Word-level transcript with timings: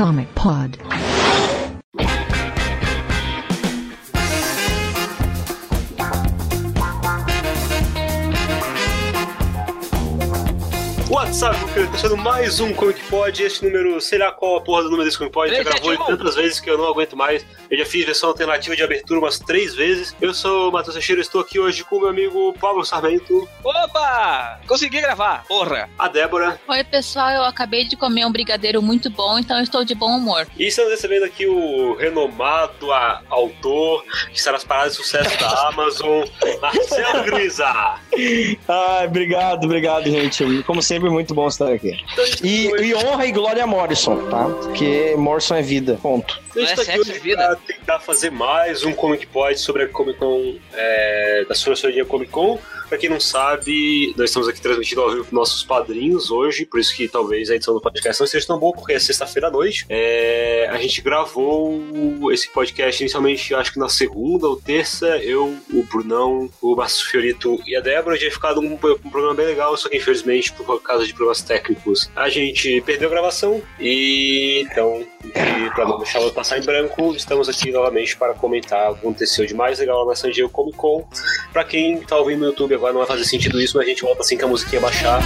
Comic 0.00 0.34
Pod. 0.34 0.89
Sendo 12.00 12.16
mais 12.16 12.60
um 12.60 12.72
Comic 12.72 12.98
Pod, 13.10 13.42
esse 13.42 13.62
número, 13.62 14.00
sei 14.00 14.18
lá 14.18 14.32
qual 14.32 14.56
a 14.56 14.60
porra 14.62 14.84
do 14.84 14.88
número 14.88 15.04
desse 15.04 15.18
Comic 15.18 15.34
Pod, 15.34 15.54
já 15.54 15.62
gravou 15.62 15.98
tantas 16.06 16.34
vezes 16.34 16.58
que 16.58 16.70
eu 16.70 16.78
não 16.78 16.86
aguento 16.86 17.14
mais. 17.14 17.44
Eu 17.70 17.78
já 17.78 17.86
fiz 17.86 18.04
versão 18.04 18.30
alternativa 18.30 18.74
de 18.74 18.82
abertura 18.82 19.20
umas 19.20 19.38
três 19.38 19.76
vezes. 19.76 20.16
Eu 20.20 20.34
sou 20.34 20.68
o 20.70 20.72
Matheus 20.72 20.94
Teixeira, 20.94 21.20
estou 21.20 21.40
aqui 21.40 21.60
hoje 21.60 21.84
com 21.84 21.98
o 21.98 22.00
meu 22.00 22.08
amigo 22.08 22.52
Pablo 22.54 22.84
Sarmento. 22.84 23.48
Opa! 23.62 24.58
Consegui 24.66 25.00
gravar, 25.00 25.44
porra! 25.46 25.88
A 25.96 26.08
Débora. 26.08 26.60
Oi, 26.66 26.82
pessoal, 26.82 27.30
eu 27.30 27.44
acabei 27.44 27.84
de 27.84 27.96
comer 27.96 28.24
um 28.24 28.32
brigadeiro 28.32 28.82
muito 28.82 29.08
bom, 29.08 29.38
então 29.38 29.56
eu 29.56 29.62
estou 29.62 29.84
de 29.84 29.94
bom 29.94 30.16
humor. 30.16 30.48
E 30.58 30.66
estamos 30.66 30.90
recebendo 30.90 31.22
aqui 31.22 31.46
o 31.46 31.94
renomado 31.94 32.90
a, 32.92 33.22
autor, 33.30 34.04
que 34.32 34.38
está 34.38 34.50
nas 34.50 34.64
paradas 34.64 34.96
de 34.96 35.04
sucesso 35.04 35.38
da 35.38 35.68
Amazon, 35.68 36.24
Marcelo 36.60 37.22
Grisa. 37.22 37.68
Ah, 38.66 39.02
obrigado, 39.06 39.66
obrigado, 39.66 40.10
gente. 40.10 40.64
Como 40.64 40.82
sempre, 40.82 41.08
muito 41.08 41.32
bom 41.34 41.46
estar 41.46 41.72
aqui. 41.72 42.04
E, 42.42 42.66
e 42.66 42.94
honra 42.96 43.26
e 43.26 43.30
glória 43.30 43.62
a 43.62 43.66
Morrison, 43.66 44.28
tá? 44.28 44.46
Porque 44.46 45.14
Morrison 45.16 45.54
é 45.54 45.62
vida, 45.62 45.96
ponto. 46.02 46.40
Não 46.56 46.64
é 46.64 46.74
sexo, 46.74 47.00
hoje 47.00 47.18
vida. 47.20 47.59
Tentar 47.66 48.00
fazer 48.00 48.30
mais 48.30 48.84
um 48.84 48.92
Comic 48.92 49.26
Pod 49.26 49.58
sobre 49.58 49.84
a 49.84 49.88
Comic 49.88 50.18
Con, 50.18 50.58
é, 50.72 51.44
da 51.48 51.54
Sorceria 51.54 52.04
Comic 52.04 52.30
Con. 52.30 52.58
Pra 52.90 52.98
quem 52.98 53.08
não 53.08 53.20
sabe, 53.20 54.12
nós 54.16 54.30
estamos 54.30 54.48
aqui 54.48 54.60
transmitindo 54.60 55.00
ao 55.00 55.12
vivo 55.12 55.28
nossos 55.30 55.62
padrinhos 55.62 56.28
hoje, 56.28 56.66
por 56.66 56.80
isso 56.80 56.92
que 56.92 57.06
talvez 57.06 57.48
a 57.48 57.54
edição 57.54 57.72
do 57.72 57.80
podcast 57.80 58.20
não 58.20 58.26
seja 58.26 58.44
tão 58.48 58.58
boa, 58.58 58.74
porque 58.74 58.92
é 58.92 58.98
sexta-feira 58.98 59.46
à 59.46 59.50
noite. 59.50 59.86
É, 59.88 60.68
a 60.68 60.76
gente 60.76 61.00
gravou 61.00 62.32
esse 62.32 62.50
podcast 62.50 63.00
inicialmente, 63.00 63.54
acho 63.54 63.72
que 63.72 63.78
na 63.78 63.88
segunda 63.88 64.48
ou 64.48 64.56
terça, 64.56 65.06
eu, 65.18 65.56
o 65.72 65.84
Brunão, 65.84 66.50
o 66.60 66.74
Márcio 66.74 67.06
Fiorito 67.06 67.60
e 67.64 67.76
a 67.76 67.80
Débora. 67.80 68.18
Tinha 68.18 68.32
ficado 68.32 68.60
um, 68.60 68.72
um 68.72 68.76
programa 68.76 69.34
bem 69.34 69.46
legal, 69.46 69.76
só 69.76 69.88
que 69.88 69.96
infelizmente, 69.96 70.52
por 70.52 70.82
causa 70.82 71.06
de 71.06 71.14
problemas 71.14 71.42
técnicos, 71.42 72.10
a 72.16 72.28
gente 72.28 72.80
perdeu 72.80 73.06
a 73.06 73.12
gravação. 73.12 73.62
E 73.78 74.66
então, 74.68 75.06
e 75.24 75.70
pra 75.76 75.86
não 75.86 75.98
deixar 75.98 76.20
ela 76.20 76.32
passar 76.32 76.58
em 76.58 76.62
branco, 76.62 77.14
estamos 77.14 77.48
aqui 77.48 77.70
novamente 77.70 78.16
para 78.16 78.34
comentar 78.34 78.90
o 78.90 78.94
que 78.94 79.00
aconteceu 79.00 79.46
de 79.46 79.54
mais 79.54 79.78
legal 79.78 80.04
na 80.04 80.16
San 80.16 80.32
Diego 80.32 80.50
Comic 80.50 80.76
Con. 80.76 81.06
Pra 81.52 81.62
quem 81.62 82.00
tá 82.00 82.16
ouvindo 82.16 82.40
no 82.40 82.46
YouTube 82.46 82.79
agora 82.80 82.94
não 82.94 83.00
vai 83.00 83.06
fazer 83.06 83.24
sentido 83.26 83.60
isso, 83.60 83.76
mas 83.76 83.86
a 83.86 83.90
gente 83.90 84.02
volta 84.02 84.22
assim 84.22 84.38
que 84.38 84.44
a 84.44 84.48
musiquinha 84.48 84.80
baixar. 84.80 85.20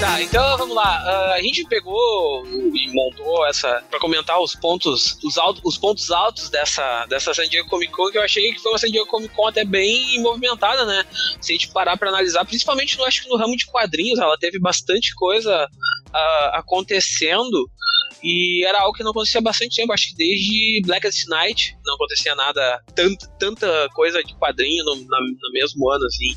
Tá, 0.00 0.22
então 0.22 0.58
vamos 0.58 0.76
lá. 0.76 0.84
Ah, 0.84 1.34
a 1.36 1.42
gente 1.42 1.64
pegou 1.64 2.44
e 2.46 2.92
montou 2.92 3.46
essa 3.46 3.82
pra 3.88 3.98
comentar 3.98 4.38
os 4.38 4.54
pontos, 4.54 5.16
os, 5.24 5.38
altos, 5.38 5.62
os 5.64 5.78
pontos 5.78 6.10
altos 6.10 6.50
dessa, 6.50 7.06
dessa 7.06 7.32
San 7.32 7.48
Diego 7.48 7.70
Comic 7.70 7.90
Con, 7.90 8.10
que 8.10 8.18
eu 8.18 8.22
achei 8.22 8.52
que 8.52 8.60
foi 8.60 8.72
uma 8.72 8.78
San 8.78 8.90
Diego 8.90 9.06
Comic 9.06 9.34
Con 9.34 9.46
até 9.46 9.64
bem 9.64 10.20
movimentada, 10.20 10.84
né? 10.84 11.06
Se 11.40 11.52
a 11.52 11.54
gente 11.54 11.70
parar 11.70 11.96
pra 11.96 12.10
analisar, 12.10 12.44
principalmente 12.44 12.98
no, 12.98 13.04
acho 13.04 13.22
que 13.22 13.30
no 13.30 13.38
ramo 13.38 13.56
de 13.56 13.64
quadrinhos, 13.64 14.18
ela 14.18 14.36
teve 14.36 14.58
bastante 14.58 15.14
coisa 15.14 15.66
ah, 16.14 16.50
acontecendo. 16.60 17.70
E 18.22 18.64
era 18.64 18.80
algo 18.80 18.92
que 18.96 19.02
não 19.02 19.10
acontecia 19.12 19.38
há 19.40 19.42
bastante 19.42 19.76
tempo, 19.76 19.92
acho 19.92 20.10
que 20.10 20.14
desde 20.16 20.82
Blackest 20.84 21.26
Night 21.28 21.74
não 21.84 21.94
acontecia 21.94 22.34
nada, 22.34 22.82
tanta, 22.94 23.26
tanta 23.38 23.88
coisa 23.94 24.22
de 24.22 24.34
quadrinho 24.38 24.84
no, 24.84 24.96
na- 24.96 25.20
no 25.20 25.52
mesmo 25.52 25.88
ano, 25.90 26.04
assim. 26.04 26.28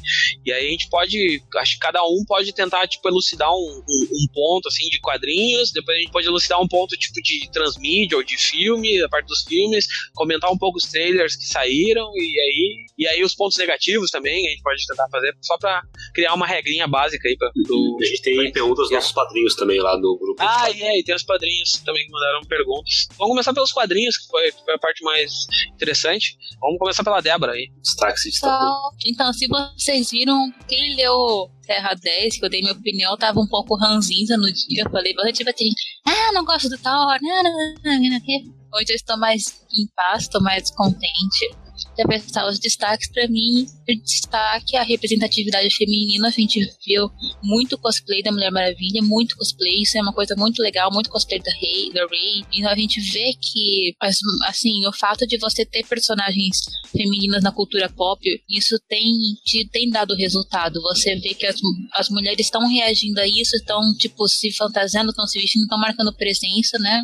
E 0.46 0.52
aí 0.52 0.68
a 0.68 0.70
gente 0.70 0.90
pode, 0.90 1.42
acho 1.58 1.74
que 1.74 1.80
cada 1.80 2.02
um 2.04 2.24
pode 2.28 2.54
tentar, 2.54 2.88
tipo, 2.88 3.08
elucidar 3.08 3.52
um, 3.52 3.56
um- 3.90 4.08
um 4.12 4.28
ponto, 4.34 4.68
assim, 4.68 4.88
de 4.90 5.00
quadrinhos, 5.02 5.72
depois 5.72 5.98
a 5.98 6.00
gente 6.02 6.12
pode 6.12 6.28
elucidar 6.28 6.62
um 6.62 6.68
ponto, 6.68 6.96
tipo, 6.98 7.22
de 7.22 7.50
transmídia 7.52 8.18
ou 8.18 8.24
de 8.24 8.38
filme, 8.38 9.02
a 9.02 9.10
parte 9.10 9.28
dos 9.28 9.44
filmes, 9.44 9.86
comentar 10.14 10.52
um 10.52 10.58
pouco 10.58 10.78
os 10.78 10.86
trailers 10.90 11.36
que 11.36 11.46
saíram, 11.46 12.10
e 12.16 12.40
aí, 12.40 12.86
e 12.98 13.08
aí 13.08 13.24
os 13.24 13.36
pontos 13.36 13.58
negativos 13.58 14.10
também, 14.10 14.48
a 14.48 14.50
gente 14.52 14.62
pode 14.64 14.86
tentar 14.88 15.08
fazer, 15.10 15.36
só 15.42 15.58
pra 15.58 15.82
criar 16.14 16.34
uma 16.34 16.48
regrinha 16.48 16.88
básica 16.88 17.28
aí 17.28 17.36
pra, 17.38 17.50
pro... 17.66 17.98
A 18.02 18.06
gente 18.06 18.22
tem 18.22 18.52
perguntas 18.52 18.84
dos 18.86 18.92
nossos 18.92 19.12
padrinhos 19.12 19.56
também 19.56 19.80
lá 19.80 19.98
no 19.98 20.18
grupo. 20.18 20.42
Ah, 20.42 20.70
e 20.72 20.82
é, 20.82 21.00
e 21.00 21.04
tem 21.04 21.16
os 21.16 21.24
padrinhos 21.24 21.73
também 21.82 22.06
que 22.06 22.12
mandaram 22.12 22.42
perguntas. 22.42 23.08
Vamos 23.18 23.32
começar 23.32 23.54
pelos 23.54 23.72
quadrinhos, 23.72 24.18
que 24.18 24.28
foi, 24.28 24.52
foi 24.52 24.76
a 24.76 24.80
parte 24.80 25.04
mais 25.04 25.32
interessante. 25.74 26.38
Vamos 26.60 26.78
começar 26.78 27.04
pela 27.04 27.22
Débora 27.22 27.54
aí. 27.54 27.70
Destaque 27.82 28.20
se 28.20 28.30
destacou. 28.30 28.92
Então, 29.06 29.24
então, 29.24 29.32
se 29.32 29.48
vocês 29.48 30.12
viram, 30.12 30.52
quem 30.68 30.98
leu 30.98 31.50
Terra 31.66 31.94
10, 31.94 32.38
que 32.38 32.46
eu 32.46 32.50
dei 32.50 32.62
minha 32.62 32.74
opinião, 32.74 33.16
tava 33.16 33.40
um 33.40 33.48
pouco 33.48 33.76
ranzinza 33.76 34.36
no 34.36 34.52
dia. 34.52 34.84
Eu 34.84 34.92
falei 34.92 35.14
tipo 35.32 35.50
assim, 35.50 35.72
ah, 36.06 36.32
não 36.34 36.44
gosto 36.44 36.68
do 36.68 36.78
Thor, 36.78 37.18
não, 37.22 37.44
não, 37.44 37.52
não, 37.52 37.76
não, 37.84 38.10
não. 38.10 38.20
Hoje 38.76 38.88
eu 38.90 38.96
estou 38.96 39.18
mais 39.18 39.66
em 39.72 39.88
paz, 39.96 40.24
estou 40.24 40.42
mais 40.42 40.70
contente. 40.72 41.56
Já 41.98 42.06
pensar 42.06 42.48
os 42.48 42.60
destaques 42.60 43.10
pra 43.12 43.28
mim, 43.30 43.66
destaque 44.04 44.76
a 44.78 44.84
representatividade 44.84 45.70
feminina. 45.76 46.28
A 46.28 46.32
gente 46.32 46.60
viu 46.86 47.10
muito 47.42 47.78
cosplay 47.78 48.22
da 48.24 48.32
Mulher 48.32 48.52
Maravilha, 48.52 49.02
muito 49.02 49.36
cosplay, 49.36 49.82
isso 49.82 49.98
é 49.98 50.02
uma 50.02 50.14
coisa 50.14 50.36
muito 50.38 50.62
legal, 50.62 50.92
muito 50.92 51.10
cosplay 51.10 51.40
da 51.40 51.52
Rey, 51.52 51.92
da 51.94 52.02
Rey. 52.08 52.44
Então 52.54 52.72
a 52.72 52.76
gente 52.76 53.00
vê 53.02 53.34
que, 53.42 53.94
as- 54.00 54.18
assim, 54.48 54.86
o 54.86 54.94
fato 54.94 55.26
de 55.28 55.38
você 55.38 55.66
ter 55.66 55.86
personagens 55.88 56.60
femininas 56.92 57.44
na 57.44 57.52
cultura 57.52 57.90
pop, 57.90 58.20
isso 58.50 58.78
tem, 58.88 59.06
te- 59.44 59.68
tem 59.72 59.90
dado 59.90 60.14
resultado. 60.16 60.82
Você 60.82 61.16
vê 61.16 61.34
que 61.34 61.46
as, 61.46 61.56
as 61.94 62.10
mulheres 62.10 62.46
estão 62.48 62.68
reagindo 62.68 63.20
a 63.20 63.28
isso, 63.28 63.56
estão, 63.56 63.82
tipo, 63.98 64.28
se 64.28 64.52
fantasiando, 64.54 65.10
estão 65.10 65.26
se 65.28 65.40
vestindo, 65.40 65.64
estão 65.64 65.78
marcando 65.80 66.14
presença, 66.16 66.78
né? 66.80 67.02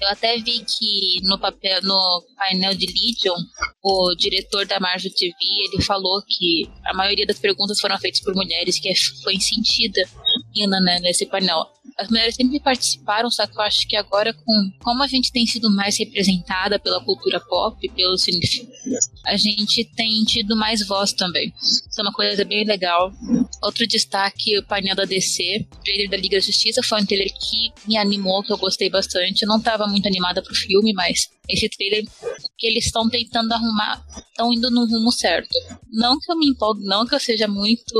Eu 0.00 0.08
até 0.08 0.36
vi 0.38 0.60
que 0.64 1.20
no 1.22 1.38
papel, 1.38 1.80
no 1.82 2.22
painel 2.36 2.74
de 2.74 2.86
Legion, 2.86 3.36
o 3.82 4.14
diretor 4.14 4.66
da 4.66 4.78
Marvel 4.78 5.10
TV, 5.14 5.34
ele 5.72 5.82
falou 5.82 6.11
que 6.20 6.68
a 6.84 6.94
maioria 6.94 7.26
das 7.26 7.38
perguntas 7.38 7.80
foram 7.80 7.98
feitas 7.98 8.20
por 8.20 8.34
mulheres, 8.34 8.78
que 8.78 8.92
foi 9.22 9.40
sentida 9.40 10.02
ainda 10.60 10.80
né, 10.80 10.98
nesse 11.00 11.26
painel. 11.26 11.66
As 11.98 12.08
mulheres 12.08 12.34
sempre 12.34 12.60
participaram, 12.60 13.30
só 13.30 13.46
que 13.46 13.56
eu 13.56 13.62
acho 13.62 13.86
que 13.86 13.96
agora, 13.96 14.32
com 14.32 14.70
como 14.82 15.02
a 15.02 15.06
gente 15.06 15.32
tem 15.32 15.46
sido 15.46 15.70
mais 15.70 15.98
representada 15.98 16.78
pela 16.78 17.02
cultura 17.04 17.40
pop, 17.40 17.76
pelo 17.90 18.16
cine, 18.16 18.40
a 19.26 19.36
gente 19.36 19.84
tem 19.94 20.22
tido 20.24 20.56
mais 20.56 20.86
voz 20.86 21.12
também. 21.12 21.52
Isso 21.62 22.00
é 22.00 22.02
uma 22.02 22.12
coisa 22.12 22.44
bem 22.44 22.64
legal. 22.64 23.12
Outro 23.62 23.86
destaque, 23.86 24.58
o 24.58 24.66
painel 24.66 24.96
da 24.96 25.04
DC, 25.04 25.66
o 25.70 25.84
trailer 25.84 26.10
da 26.10 26.16
Liga 26.16 26.36
da 26.36 26.40
Justiça, 26.40 26.82
foi 26.82 27.02
um 27.02 27.06
trailer 27.06 27.32
que 27.32 27.72
me 27.86 27.96
animou, 27.96 28.42
que 28.42 28.52
eu 28.52 28.58
gostei 28.58 28.88
bastante. 28.88 29.42
Eu 29.42 29.48
não 29.48 29.58
estava 29.58 29.86
muito 29.86 30.06
animada 30.06 30.42
pro 30.42 30.54
filme, 30.54 30.92
mas 30.92 31.28
esse 31.48 31.68
trailer 31.68 32.04
que 32.56 32.66
eles 32.66 32.86
estão 32.86 33.08
tentando 33.08 33.52
arrumar, 33.52 34.04
estão 34.28 34.52
indo 34.52 34.70
no 34.70 34.86
rumo 34.86 35.12
certo. 35.12 35.50
Não 35.92 36.18
que 36.18 36.30
eu 36.30 36.36
me 36.36 36.48
empolgue, 36.48 36.84
não 36.84 37.06
que 37.06 37.14
eu 37.14 37.20
seja 37.20 37.46
muito. 37.46 37.92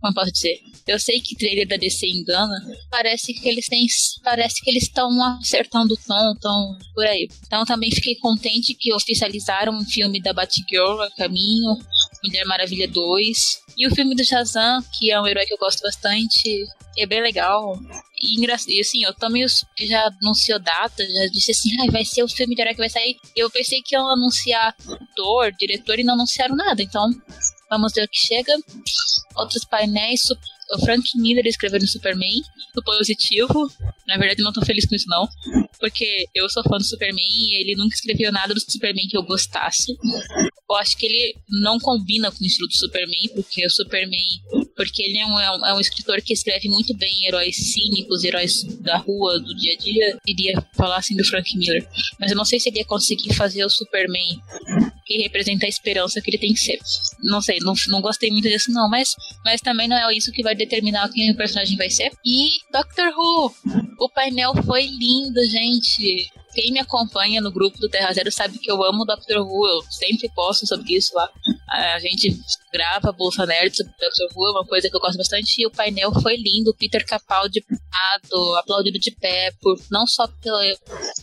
Como 0.00 0.10
eu 0.10 0.14
posso 0.14 0.32
dizer? 0.32 0.60
Eu 0.86 0.98
sei 0.98 1.20
que 1.20 1.36
trailer 1.36 1.66
da 1.66 1.76
DC 1.76 2.06
engana. 2.06 2.56
Parece 2.90 3.32
que 3.34 3.48
eles 3.48 3.66
têm. 3.66 3.86
Parece 4.22 4.62
que 4.62 4.70
eles 4.70 4.84
estão 4.84 5.10
acertando 5.38 5.94
o 5.94 5.96
tom, 5.96 6.32
estão 6.32 6.78
por 6.94 7.06
aí. 7.06 7.28
Então 7.46 7.64
também 7.64 7.90
fiquei 7.90 8.16
contente 8.16 8.74
que 8.74 8.92
oficializaram 8.92 9.72
um 9.72 9.84
filme 9.84 10.20
da 10.20 10.32
Batgirl 10.32 11.00
a 11.00 11.10
caminho. 11.12 11.78
Mulher 12.24 12.44
Maravilha 12.44 12.88
2. 12.88 13.62
E 13.76 13.86
o 13.86 13.94
filme 13.94 14.14
do 14.14 14.24
Shazam, 14.24 14.82
que 14.98 15.10
é 15.10 15.20
um 15.20 15.26
herói 15.26 15.46
que 15.46 15.54
eu 15.54 15.58
gosto 15.58 15.82
bastante. 15.82 16.66
É 16.98 17.06
bem 17.06 17.22
legal. 17.22 17.78
E, 18.22 18.44
e 18.44 18.80
assim, 18.80 19.02
eu 19.02 19.12
também 19.14 19.44
já 19.80 20.10
anunciou 20.22 20.58
data, 20.60 21.04
já 21.04 21.26
disse 21.32 21.50
assim, 21.50 21.70
ah, 21.80 21.90
vai 21.90 22.04
ser 22.04 22.22
o 22.22 22.28
filme 22.28 22.54
de 22.54 22.60
herói 22.60 22.74
que 22.74 22.80
vai 22.80 22.88
sair. 22.88 23.16
Eu 23.34 23.50
pensei 23.50 23.82
que 23.82 23.96
iam 23.96 24.06
anunciar 24.06 24.74
ator, 24.88 25.52
diretor 25.58 25.98
e 25.98 26.04
não 26.04 26.14
anunciaram 26.14 26.54
nada. 26.54 26.82
Então, 26.82 27.10
vamos 27.68 27.92
ver 27.92 28.04
o 28.04 28.08
que 28.08 28.18
chega. 28.18 28.52
Outros 29.34 29.64
painéis, 29.64 30.22
o 30.72 30.78
Frank 30.80 31.02
Miller 31.16 31.46
escrevendo 31.46 31.86
Superman, 31.86 32.42
do 32.74 32.82
positivo. 32.82 33.70
Na 34.06 34.16
verdade, 34.16 34.42
não 34.42 34.52
tô 34.52 34.64
feliz 34.64 34.86
com 34.86 34.94
isso, 34.94 35.08
não. 35.08 35.28
Porque 35.78 36.26
eu 36.34 36.48
sou 36.48 36.62
fã 36.62 36.76
do 36.76 36.84
Superman 36.84 37.24
e 37.24 37.60
ele 37.60 37.76
nunca 37.76 37.94
escreveu 37.94 38.32
nada 38.32 38.54
do 38.54 38.60
Superman 38.60 39.06
que 39.08 39.16
eu 39.16 39.22
gostasse. 39.22 39.96
Eu 40.70 40.76
acho 40.76 40.96
que 40.96 41.06
ele 41.06 41.36
não 41.48 41.78
combina 41.78 42.30
com 42.30 42.42
o 42.42 42.46
estilo 42.46 42.68
do 42.68 42.76
Superman, 42.76 43.28
porque 43.34 43.66
o 43.66 43.70
Superman 43.70 44.28
porque 44.76 45.02
ele 45.02 45.18
é 45.18 45.26
um, 45.26 45.38
é 45.38 45.50
um, 45.50 45.66
é 45.66 45.74
um 45.74 45.80
escritor 45.80 46.20
que 46.22 46.32
escreve 46.32 46.68
muito 46.68 46.96
bem 46.96 47.26
heróis 47.26 47.56
cínicos, 47.56 48.24
heróis 48.24 48.62
da 48.80 48.96
rua, 48.96 49.38
do 49.38 49.54
dia 49.54 49.74
a 49.74 49.76
dia. 49.76 50.18
Iria 50.26 50.66
falar 50.74 50.96
assim 50.96 51.16
do 51.16 51.24
Frank 51.24 51.56
Miller. 51.56 51.86
Mas 52.18 52.30
eu 52.30 52.36
não 52.36 52.44
sei 52.44 52.58
se 52.58 52.68
ele 52.68 52.78
ia 52.78 52.84
conseguir 52.84 53.34
fazer 53.34 53.64
o 53.64 53.70
Superman 53.70 54.40
que 55.04 55.22
representa 55.22 55.66
a 55.66 55.68
esperança 55.68 56.20
que 56.20 56.30
ele 56.30 56.38
tem 56.38 56.52
que 56.52 56.60
ser. 56.60 56.78
Não 57.22 57.40
sei, 57.40 57.58
não, 57.60 57.74
não 57.88 58.00
gostei 58.00 58.30
muito 58.30 58.48
disso, 58.48 58.72
não, 58.72 58.88
mas, 58.88 59.14
mas 59.44 59.60
também 59.60 59.88
não 59.88 59.96
é 59.96 60.14
isso 60.14 60.32
que 60.32 60.42
vai 60.42 60.54
determinar 60.54 61.10
quem 61.10 61.30
o 61.30 61.36
personagem 61.36 61.76
vai 61.76 61.90
ser. 61.90 62.10
E 62.24 62.50
Doctor 62.72 63.12
Who, 63.16 63.54
o 63.98 64.08
painel 64.08 64.52
foi 64.64 64.86
lindo, 64.86 65.44
gente. 65.50 66.30
Quem 66.54 66.72
me 66.72 66.80
acompanha 66.80 67.40
no 67.40 67.50
grupo 67.50 67.78
do 67.78 67.88
Terra 67.88 68.12
Zero 68.12 68.30
sabe 68.30 68.58
que 68.58 68.70
eu 68.70 68.82
amo 68.84 69.06
Doctor 69.06 69.38
Who, 69.38 69.66
eu 69.66 69.82
sempre 69.90 70.28
posto 70.34 70.66
sobre 70.66 70.94
isso 70.94 71.14
lá. 71.14 71.30
A 71.68 71.98
gente 71.98 72.38
grava 72.72 73.12
Bolsa 73.12 73.46
Nerd 73.46 73.74
sobre 73.74 73.92
Doctor 73.92 74.28
Who, 74.34 74.48
é 74.48 74.50
uma 74.50 74.66
coisa 74.66 74.90
que 74.90 74.96
eu 74.96 75.00
gosto 75.00 75.16
bastante. 75.16 75.60
E 75.60 75.66
o 75.66 75.70
painel 75.70 76.12
foi 76.20 76.36
lindo, 76.36 76.74
Peter 76.78 77.04
Capaldi 77.06 77.64
aplaudido 78.58 78.98
de 78.98 79.10
pé, 79.12 79.52
por, 79.60 79.78
não 79.90 80.06
só 80.06 80.26
pela 80.26 80.60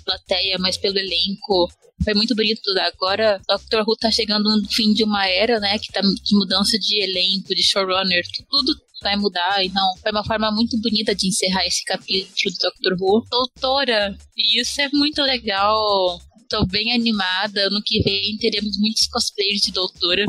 plateia, 0.03 0.57
mas 0.59 0.77
pelo 0.77 0.97
elenco. 0.97 1.69
Foi 2.03 2.13
muito 2.13 2.33
bonito. 2.33 2.61
Agora, 2.79 3.41
Doctor 3.47 3.83
Who 3.85 3.97
tá 3.97 4.09
chegando 4.09 4.49
no 4.49 4.67
fim 4.69 4.93
de 4.93 5.03
uma 5.03 5.27
era, 5.27 5.59
né? 5.59 5.77
Que 5.77 5.91
tá 5.91 6.01
de 6.01 6.35
mudança 6.35 6.79
de 6.79 7.03
elenco, 7.03 7.53
de 7.53 7.61
showrunner, 7.61 8.23
tudo 8.49 8.73
vai 9.01 9.15
mudar. 9.15 9.63
Então, 9.63 9.83
foi 10.01 10.11
uma 10.11 10.23
forma 10.23 10.51
muito 10.51 10.79
bonita 10.81 11.15
de 11.15 11.27
encerrar 11.27 11.65
esse 11.65 11.83
capítulo 11.83 12.53
do 12.53 12.59
Doctor 12.59 12.97
Who. 12.99 13.25
Doutora, 13.29 14.17
isso 14.37 14.81
é 14.81 14.89
muito 14.93 15.21
legal. 15.21 16.19
Tô 16.49 16.65
bem 16.65 16.93
animada. 16.93 17.67
Ano 17.67 17.81
que 17.83 18.01
vem 18.01 18.37
teremos 18.37 18.77
muitos 18.79 19.07
cosplayers 19.07 19.61
de 19.61 19.71
doutora. 19.71 20.25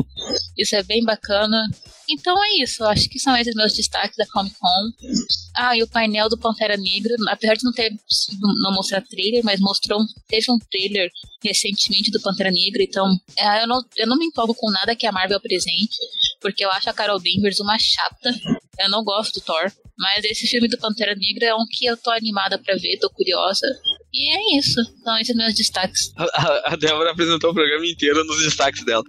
Isso 0.57 0.75
é 0.75 0.83
bem 0.83 1.03
bacana. 1.03 1.67
Então 2.11 2.35
é 2.43 2.61
isso, 2.61 2.83
acho 2.83 3.07
que 3.09 3.19
são 3.19 3.35
esses 3.37 3.55
meus 3.55 3.73
destaques 3.73 4.17
da 4.17 4.25
Comic 4.27 4.55
Con. 4.59 4.91
Ah, 5.55 5.77
e 5.77 5.81
o 5.81 5.87
painel 5.87 6.27
do 6.27 6.37
Pantera 6.37 6.75
Negra, 6.75 7.15
apesar 7.29 7.53
de 7.55 7.63
não 7.63 7.71
ter 7.71 7.93
não 8.61 8.73
mostrar 8.73 9.01
trailer, 9.01 9.43
mas 9.45 9.61
mostrou 9.61 9.99
teve 10.27 10.51
um 10.51 10.57
trailer 10.69 11.09
recentemente 11.41 12.11
do 12.11 12.21
Pantera 12.21 12.51
Negra, 12.51 12.83
então 12.83 13.07
é, 13.37 13.63
eu, 13.63 13.67
não, 13.67 13.81
eu 13.95 14.07
não 14.07 14.17
me 14.17 14.25
empolgo 14.25 14.53
com 14.53 14.69
nada 14.71 14.95
que 14.95 15.07
a 15.07 15.11
Marvel 15.11 15.37
apresente, 15.37 15.95
porque 16.41 16.65
eu 16.65 16.71
acho 16.71 16.89
a 16.89 16.93
Carol 16.93 17.19
Danvers 17.19 17.59
uma 17.59 17.77
chata. 17.77 18.33
Eu 18.79 18.89
não 18.89 19.03
gosto 19.03 19.39
do 19.39 19.45
Thor, 19.45 19.71
mas 19.97 20.25
esse 20.25 20.47
filme 20.47 20.67
do 20.67 20.77
Pantera 20.77 21.15
Negra 21.15 21.45
é 21.45 21.53
um 21.53 21.65
que 21.69 21.85
eu 21.85 21.95
tô 21.95 22.09
animada 22.09 22.57
para 22.57 22.75
ver, 22.75 22.97
tô 22.97 23.09
curiosa. 23.11 23.67
E 24.11 24.35
é 24.35 24.57
isso. 24.57 24.81
Então, 24.99 25.17
esses 25.17 25.35
meus 25.35 25.53
destaques. 25.53 26.11
A, 26.17 26.73
a 26.73 26.75
Débora 26.75 27.11
apresentou 27.11 27.51
o 27.51 27.53
programa 27.53 27.85
inteiro 27.85 28.23
nos 28.25 28.43
destaques 28.43 28.83
dela. 28.83 29.03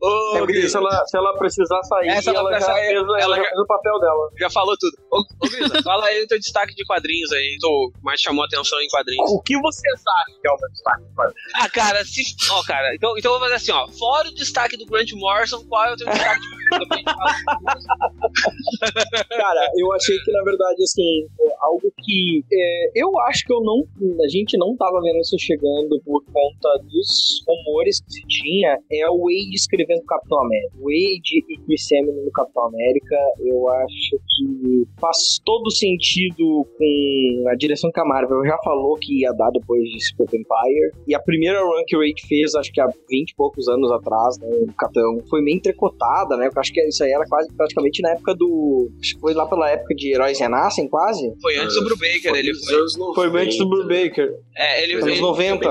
Ô, 0.00 0.36
é 0.38 0.46
Grisa, 0.46 0.68
se 0.68 0.76
ela, 0.76 1.06
se 1.06 1.16
ela 1.16 1.36
precisar 1.38 1.82
sair, 1.82 2.08
ela, 2.08 2.20
ela, 2.38 2.52
já, 2.52 2.60
sair, 2.60 2.86
fez, 2.86 2.96
ela, 2.96 3.20
ela 3.20 3.36
já 3.36 3.44
fez 3.44 3.58
o 3.58 3.66
papel 3.66 3.98
dela. 4.00 4.30
Já 4.38 4.50
falou 4.50 4.76
tudo. 4.78 4.96
Ô, 5.10 5.20
ô 5.20 5.48
Grisa, 5.48 5.82
fala 5.84 6.06
aí 6.06 6.22
o 6.24 6.26
teu 6.26 6.38
destaque 6.38 6.74
de 6.74 6.84
quadrinhos 6.84 7.32
aí. 7.32 7.56
Tu 7.60 7.92
mais 8.02 8.20
chamou 8.20 8.44
atenção 8.44 8.80
em 8.80 8.88
quadrinhos. 8.88 9.30
O 9.30 9.40
que 9.42 9.58
você 9.60 9.88
acha 9.88 10.40
que 10.40 10.48
é 10.48 10.50
o 10.50 10.56
meu 10.56 10.70
destaque 10.70 11.02
de 11.02 11.14
quadrinhos? 11.14 11.52
Ah, 11.54 11.68
cara, 11.68 12.04
se. 12.04 12.22
Ó, 12.50 12.62
cara, 12.64 12.94
então, 12.94 13.16
então 13.18 13.32
eu 13.32 13.38
vou 13.38 13.48
fazer 13.48 13.56
assim, 13.56 13.72
ó. 13.72 13.88
Fora 13.88 14.28
o 14.28 14.34
destaque 14.34 14.76
do 14.76 14.86
Grant 14.86 15.12
Morrison, 15.12 15.64
qual 15.68 15.84
é 15.86 15.92
o 15.92 15.96
teu 15.96 16.08
destaque 16.08 16.40
de 16.40 16.55
Cara, 19.28 19.70
eu 19.76 19.92
achei 19.92 20.18
que 20.18 20.32
na 20.32 20.42
verdade, 20.42 20.82
assim, 20.82 21.28
algo 21.60 21.92
que 22.02 22.42
é, 22.52 22.90
eu 22.94 23.16
acho 23.20 23.44
que 23.44 23.52
eu 23.52 23.60
não. 23.62 23.86
A 24.22 24.28
gente 24.28 24.58
não 24.58 24.76
tava 24.76 25.00
vendo 25.00 25.20
isso 25.20 25.38
chegando 25.38 26.00
por 26.04 26.24
conta 26.24 26.82
dos 26.84 27.42
rumores 27.46 28.00
que 28.00 28.12
se 28.12 28.26
tinha. 28.26 28.78
É 28.90 29.08
o 29.08 29.24
Wade 29.24 29.54
escrevendo 29.54 30.02
Capitão 30.04 30.42
América. 30.42 30.76
Wade 30.78 31.44
e 31.48 31.56
Chris 31.64 31.86
Samney 31.86 32.12
no 32.24 32.32
Capitão 32.32 32.66
América, 32.66 33.16
eu 33.40 33.68
acho 33.68 34.18
que 34.36 34.84
faz 35.00 35.38
todo 35.44 35.70
sentido 35.70 36.66
com 36.76 37.44
a 37.48 37.54
direção 37.54 37.90
que 37.90 38.00
a 38.00 38.04
Marvel 38.04 38.44
já 38.44 38.58
falou 38.64 38.96
que 38.96 39.20
ia 39.20 39.32
dar 39.32 39.50
depois 39.50 39.84
de 39.84 40.04
Secret 40.04 40.36
Empire. 40.36 40.92
E 41.06 41.14
a 41.14 41.20
primeira 41.20 41.60
run 41.60 41.84
que 41.86 41.96
o 41.96 42.00
Wade 42.00 42.26
fez, 42.26 42.54
acho 42.54 42.72
que 42.72 42.80
há 42.80 42.86
20 42.86 43.30
e 43.30 43.34
poucos 43.36 43.68
anos 43.68 43.92
atrás, 43.92 44.38
né, 44.38 44.48
o 44.48 44.72
Capitão, 44.74 45.20
foi 45.28 45.42
meio 45.42 45.56
entrecotada, 45.56 46.36
né? 46.36 46.50
Eu 46.56 46.60
acho 46.60 46.72
que 46.72 46.80
isso 46.82 47.04
aí 47.04 47.12
era 47.12 47.24
quase 47.26 47.52
praticamente 47.54 48.02
na 48.02 48.10
época 48.12 48.34
do. 48.34 48.90
Acho 49.00 49.14
que 49.14 49.20
foi 49.20 49.34
lá 49.34 49.46
pela 49.46 49.70
época 49.70 49.94
de 49.94 50.14
Heróis 50.14 50.40
Renascem, 50.40 50.88
quase. 50.88 51.32
Foi 51.40 51.56
antes 51.56 51.74
do 51.74 51.84
Brubaker, 51.84 52.34
ele 52.34 52.52
foi. 52.54 53.14
Foi 53.14 53.42
antes 53.42 53.58
do 53.58 53.68
Brubaker. 53.68 54.34
É, 54.56 54.82
ele. 54.82 54.94
Anos 54.94 55.20
90. 55.20 55.66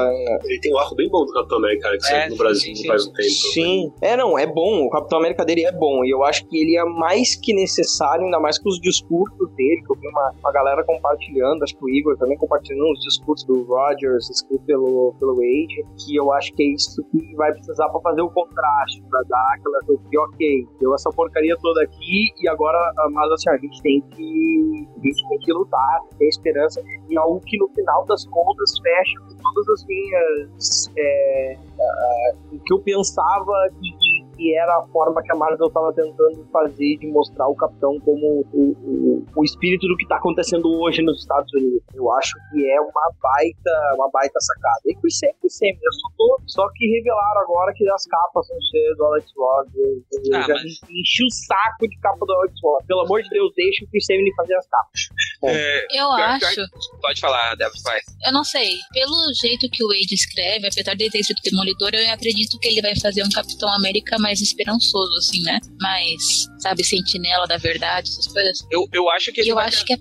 Ele 0.45 0.59
tem 0.59 0.73
um 0.73 0.77
arco 0.77 0.95
bem 0.95 1.09
bom 1.09 1.25
do 1.25 1.33
Capitão 1.33 1.57
América, 1.57 1.91
que 1.91 2.01
saiu 2.01 2.17
é, 2.17 2.29
no 2.29 2.35
Brasil 2.35 2.75
sim, 2.75 2.87
faz 2.87 3.07
um 3.07 3.13
tempo. 3.13 3.29
Sim. 3.29 3.93
É, 4.01 4.15
não, 4.15 4.37
é 4.37 4.45
bom. 4.45 4.85
O 4.85 4.89
Capitão 4.89 5.19
América 5.19 5.43
dele 5.43 5.65
é 5.65 5.71
bom. 5.71 6.05
E 6.05 6.11
eu 6.11 6.23
acho 6.23 6.45
que 6.47 6.57
ele 6.57 6.77
é 6.77 6.85
mais 6.85 7.35
que 7.35 7.53
necessário, 7.53 8.25
ainda 8.25 8.39
mais 8.39 8.59
com 8.59 8.69
os 8.69 8.79
discursos 8.79 9.49
dele, 9.55 9.81
que 9.81 9.91
eu 9.91 9.99
vi 9.99 10.07
uma, 10.07 10.33
uma 10.39 10.51
galera 10.51 10.83
compartilhando, 10.83 11.63
acho 11.63 11.75
que 11.75 11.83
o 11.83 11.89
Igor 11.89 12.17
também 12.17 12.37
compartilhando 12.37 12.91
os 12.91 12.99
discursos 12.99 13.45
do 13.47 13.63
Rogers, 13.63 14.29
escrito 14.29 14.63
pelo, 14.65 15.15
pelo 15.19 15.35
Wade, 15.35 15.83
que 16.05 16.15
eu 16.15 16.31
acho 16.33 16.53
que 16.53 16.63
é 16.63 16.67
isso 16.67 17.03
que 17.11 17.35
vai 17.35 17.51
precisar 17.53 17.89
pra 17.89 17.99
fazer 18.01 18.21
o 18.21 18.29
contraste, 18.29 19.01
pra 19.09 19.21
dar 19.27 19.55
aquela 19.55 19.79
coisa 19.81 20.01
que, 20.09 20.17
ok, 20.17 20.67
deu 20.79 20.93
essa 20.93 21.09
porcaria 21.09 21.55
toda 21.61 21.83
aqui 21.83 22.33
e 22.41 22.47
agora, 22.47 22.79
mas 23.11 23.31
assim, 23.31 23.49
a 23.49 23.57
gente 23.57 23.81
tem 23.81 24.01
que, 24.01 24.87
a 24.97 25.07
gente 25.07 25.27
tem 25.29 25.39
que 25.39 25.53
lutar, 25.53 26.01
ter 26.17 26.27
esperança 26.27 26.81
e 27.09 27.17
algo 27.17 27.39
que 27.41 27.57
no 27.57 27.67
final 27.69 28.05
das 28.05 28.25
contas 28.27 28.73
fecha 28.81 29.19
com 29.19 29.35
todas 29.53 29.69
as 29.69 29.85
minhas. 29.85 30.91
É, 30.97 31.57
uh, 31.79 32.59
que 32.65 32.73
eu 32.73 32.79
pensava 32.79 33.69
que 33.79 34.14
que 34.35 34.55
era 34.55 34.77
a 34.77 34.87
forma 34.87 35.21
que 35.21 35.31
a 35.31 35.35
Marvel 35.35 35.67
estava 35.67 35.93
tentando 35.93 36.45
fazer 36.51 36.97
de 36.97 37.07
mostrar 37.07 37.47
o 37.47 37.55
Capitão 37.55 37.99
como 38.01 38.45
o, 38.53 38.71
o, 38.71 39.25
o 39.35 39.43
espírito 39.43 39.87
do 39.87 39.95
que 39.97 40.03
está 40.03 40.17
acontecendo 40.17 40.67
hoje 40.81 41.01
nos 41.01 41.19
Estados 41.19 41.51
Unidos. 41.53 41.81
Eu 41.93 42.11
acho 42.13 42.33
que 42.51 42.69
é 42.69 42.79
uma 42.81 43.11
baita, 43.21 43.71
uma 43.95 44.09
baita 44.11 44.39
sacada. 44.39 44.81
E 44.85 44.95
que 44.95 45.11
sempre, 45.11 45.49
sempre. 45.49 45.79
Eu 45.83 45.93
só, 45.93 46.07
tô, 46.17 46.41
só 46.47 46.69
que 46.75 46.87
revelaram 46.87 47.41
agora 47.41 47.73
que 47.73 47.87
as 47.89 48.05
capas 48.05 48.47
vão 48.47 48.61
ser 48.61 48.95
do 48.95 49.05
Alex 49.05 49.31
Ross. 49.37 49.67
Eu, 49.75 49.85
eu 49.85 50.35
ah, 50.35 50.41
já 50.41 50.53
mas... 50.53 50.63
enchi 50.63 51.23
o 51.23 51.31
saco 51.31 51.87
de 51.87 51.97
capa 51.99 52.25
do 52.25 52.33
Alex 52.33 52.53
Ross. 52.63 52.85
Pelo 52.85 53.01
amor 53.01 53.21
de 53.23 53.29
Deus, 53.29 53.51
deixa 53.55 53.85
o 53.85 53.87
Chris 53.89 54.05
Samney 54.05 54.33
fazer 54.35 54.55
as 54.55 54.67
capas. 54.67 55.01
É, 55.43 55.99
eu 55.99 56.11
acho. 56.11 56.61
Pode 57.01 57.19
falar, 57.19 57.55
Débora, 57.55 57.79
vai. 57.83 57.99
Eu 58.25 58.33
não 58.33 58.43
sei. 58.43 58.75
Pelo 58.93 59.33
jeito 59.33 59.69
que 59.69 59.83
o 59.83 59.87
Wade 59.87 60.13
escreve, 60.13 60.67
apesar 60.67 60.95
de 60.95 61.03
ele 61.03 61.11
ter 61.11 61.23
sido 61.23 61.39
demolidor, 61.43 61.91
eu 61.93 62.11
acredito 62.11 62.59
que 62.59 62.67
ele 62.67 62.81
vai 62.81 62.95
fazer 62.99 63.23
um 63.23 63.29
Capitão 63.29 63.71
América 63.73 64.17
mais 64.25 64.41
esperançoso, 64.41 65.13
assim, 65.19 65.41
né? 65.43 65.59
Mais, 65.79 66.47
sabe, 66.65 66.83
sentinela 66.83 67.45
da 67.47 67.57
verdade, 67.57 68.09
essas 68.09 68.27
coisas. 68.27 68.65
Eu, 68.71 68.87
eu 68.91 69.09
acho 69.09 69.31
que 69.31 69.41
ele 69.41 69.51
eu 69.51 69.55
vai, 69.55 69.67
acho 69.67 69.85
que 69.85 69.93
é 69.93 69.97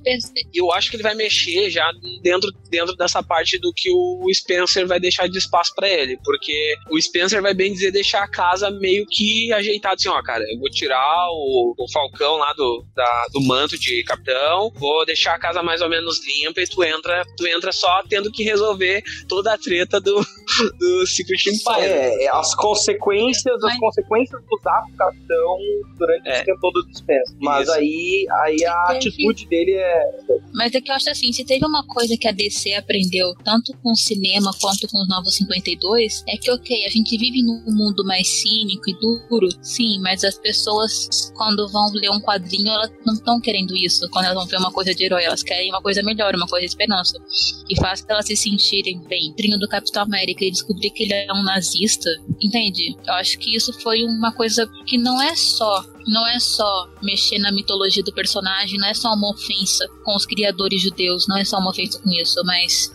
eu 0.54 0.72
acho 0.72 0.90
que 0.90 0.96
ele 0.96 1.02
vai 1.02 1.14
mexer 1.14 1.70
já 1.70 1.90
dentro, 2.22 2.50
dentro 2.70 2.94
dessa 2.96 3.22
parte 3.22 3.58
do 3.58 3.72
que 3.72 3.90
o 3.90 4.26
Spencer 4.32 4.86
vai 4.86 5.00
deixar 5.00 5.28
de 5.28 5.38
espaço 5.38 5.74
para 5.74 5.88
ele, 5.88 6.18
porque 6.24 6.74
o 6.90 7.00
Spencer 7.00 7.42
vai 7.42 7.54
bem 7.54 7.72
dizer 7.72 7.90
deixar 7.90 8.22
a 8.22 8.28
casa 8.28 8.70
meio 8.70 9.06
que 9.06 9.52
ajeitada 9.52 9.94
assim, 9.94 10.08
ó, 10.08 10.22
cara, 10.22 10.44
eu 10.50 10.58
vou 10.58 10.70
tirar 10.70 11.28
o, 11.30 11.74
o 11.78 11.92
Falcão 11.92 12.36
lá 12.36 12.52
do, 12.52 12.84
da, 12.94 13.26
do 13.32 13.40
manto 13.42 13.78
de 13.78 14.02
capitão, 14.04 14.72
vou 14.76 15.04
deixar 15.04 15.34
a 15.34 15.38
casa 15.38 15.62
mais 15.62 15.80
ou 15.80 15.88
menos 15.88 16.20
limpa 16.26 16.60
e 16.60 16.66
tu 16.66 16.82
entra, 16.82 17.24
tu 17.36 17.46
entra 17.46 17.72
só 17.72 18.02
tendo 18.08 18.30
que 18.30 18.42
resolver 18.42 19.02
toda 19.28 19.54
a 19.54 19.58
treta 19.58 20.00
do, 20.00 20.14
do 20.78 21.06
Secret 21.06 21.46
Empire. 21.48 21.90
É, 21.90 22.24
é 22.24 22.28
as 22.30 22.54
consequências, 22.54 23.62
as 23.62 23.78
consequências 23.78 24.04
consequências 24.04 24.42
do 24.42 24.58
capitão 24.96 25.58
durante 25.96 26.28
é. 26.28 26.44
Todo 26.60 26.84
dispensa. 26.88 27.34
Mas 27.40 27.68
aí, 27.68 28.26
aí 28.44 28.64
a 28.64 28.86
teve... 28.88 29.08
atitude 29.08 29.46
dele 29.46 29.72
é. 29.72 30.10
Mas 30.54 30.74
é 30.74 30.80
que 30.80 30.90
eu 30.90 30.94
acho 30.94 31.10
assim, 31.10 31.32
se 31.32 31.44
teve 31.44 31.66
uma 31.66 31.84
coisa 31.86 32.16
que 32.16 32.28
a 32.28 32.32
DC 32.32 32.74
aprendeu, 32.74 33.34
tanto 33.44 33.76
com 33.82 33.92
o 33.92 33.96
cinema 33.96 34.52
quanto 34.60 34.88
com 34.88 35.00
os 35.00 35.08
Novos 35.08 35.36
52, 35.36 36.24
é 36.28 36.36
que, 36.36 36.50
ok, 36.50 36.84
a 36.84 36.88
gente 36.88 37.16
vive 37.16 37.42
num 37.42 37.62
mundo 37.66 38.04
mais 38.04 38.26
cínico 38.26 38.88
e 38.88 38.94
duro, 39.00 39.48
sim, 39.62 39.98
mas 40.00 40.22
as 40.24 40.38
pessoas, 40.38 41.32
quando 41.36 41.68
vão 41.68 41.90
ler 41.92 42.10
um 42.10 42.20
quadrinho, 42.20 42.68
elas 42.68 42.90
não 43.04 43.14
estão 43.14 43.40
querendo 43.40 43.76
isso. 43.76 44.08
Quando 44.10 44.26
elas 44.26 44.36
vão 44.36 44.46
ver 44.46 44.58
uma 44.58 44.72
coisa 44.72 44.94
de 44.94 45.04
herói, 45.04 45.24
elas 45.24 45.42
querem 45.42 45.70
uma 45.70 45.82
coisa 45.82 46.02
melhor, 46.02 46.34
uma 46.34 46.46
coisa 46.46 46.66
de 46.66 46.70
esperança. 46.70 47.18
Que 47.66 47.76
faz 47.76 48.04
elas 48.08 48.26
se 48.26 48.36
sentirem 48.36 49.00
bem. 49.08 49.34
O 49.54 49.58
do 49.58 49.68
Capitão 49.68 50.02
América 50.02 50.44
e 50.44 50.50
descobrir 50.50 50.90
que 50.90 51.04
ele 51.04 51.12
é 51.12 51.32
um 51.32 51.42
nazista, 51.42 52.08
entende? 52.40 52.96
Eu 53.06 53.14
acho 53.14 53.38
que 53.38 53.54
isso 53.54 53.72
foi 53.80 54.02
uma 54.04 54.32
coisa 54.32 54.66
que 54.86 54.96
não 54.96 55.20
é 55.20 55.34
só 55.36 55.84
não 56.06 56.26
é 56.26 56.38
só 56.38 56.88
mexer 57.02 57.38
na 57.38 57.52
mitologia 57.52 58.02
do 58.02 58.12
personagem, 58.12 58.78
não 58.78 58.88
é 58.88 58.94
só 58.94 59.12
uma 59.14 59.30
ofensa 59.30 59.88
com 60.04 60.14
os 60.14 60.26
criadores 60.26 60.82
judeus, 60.82 61.26
não 61.26 61.36
é 61.36 61.44
só 61.44 61.58
uma 61.58 61.70
ofensa 61.70 61.98
com 61.98 62.10
isso, 62.10 62.40
mas 62.44 62.92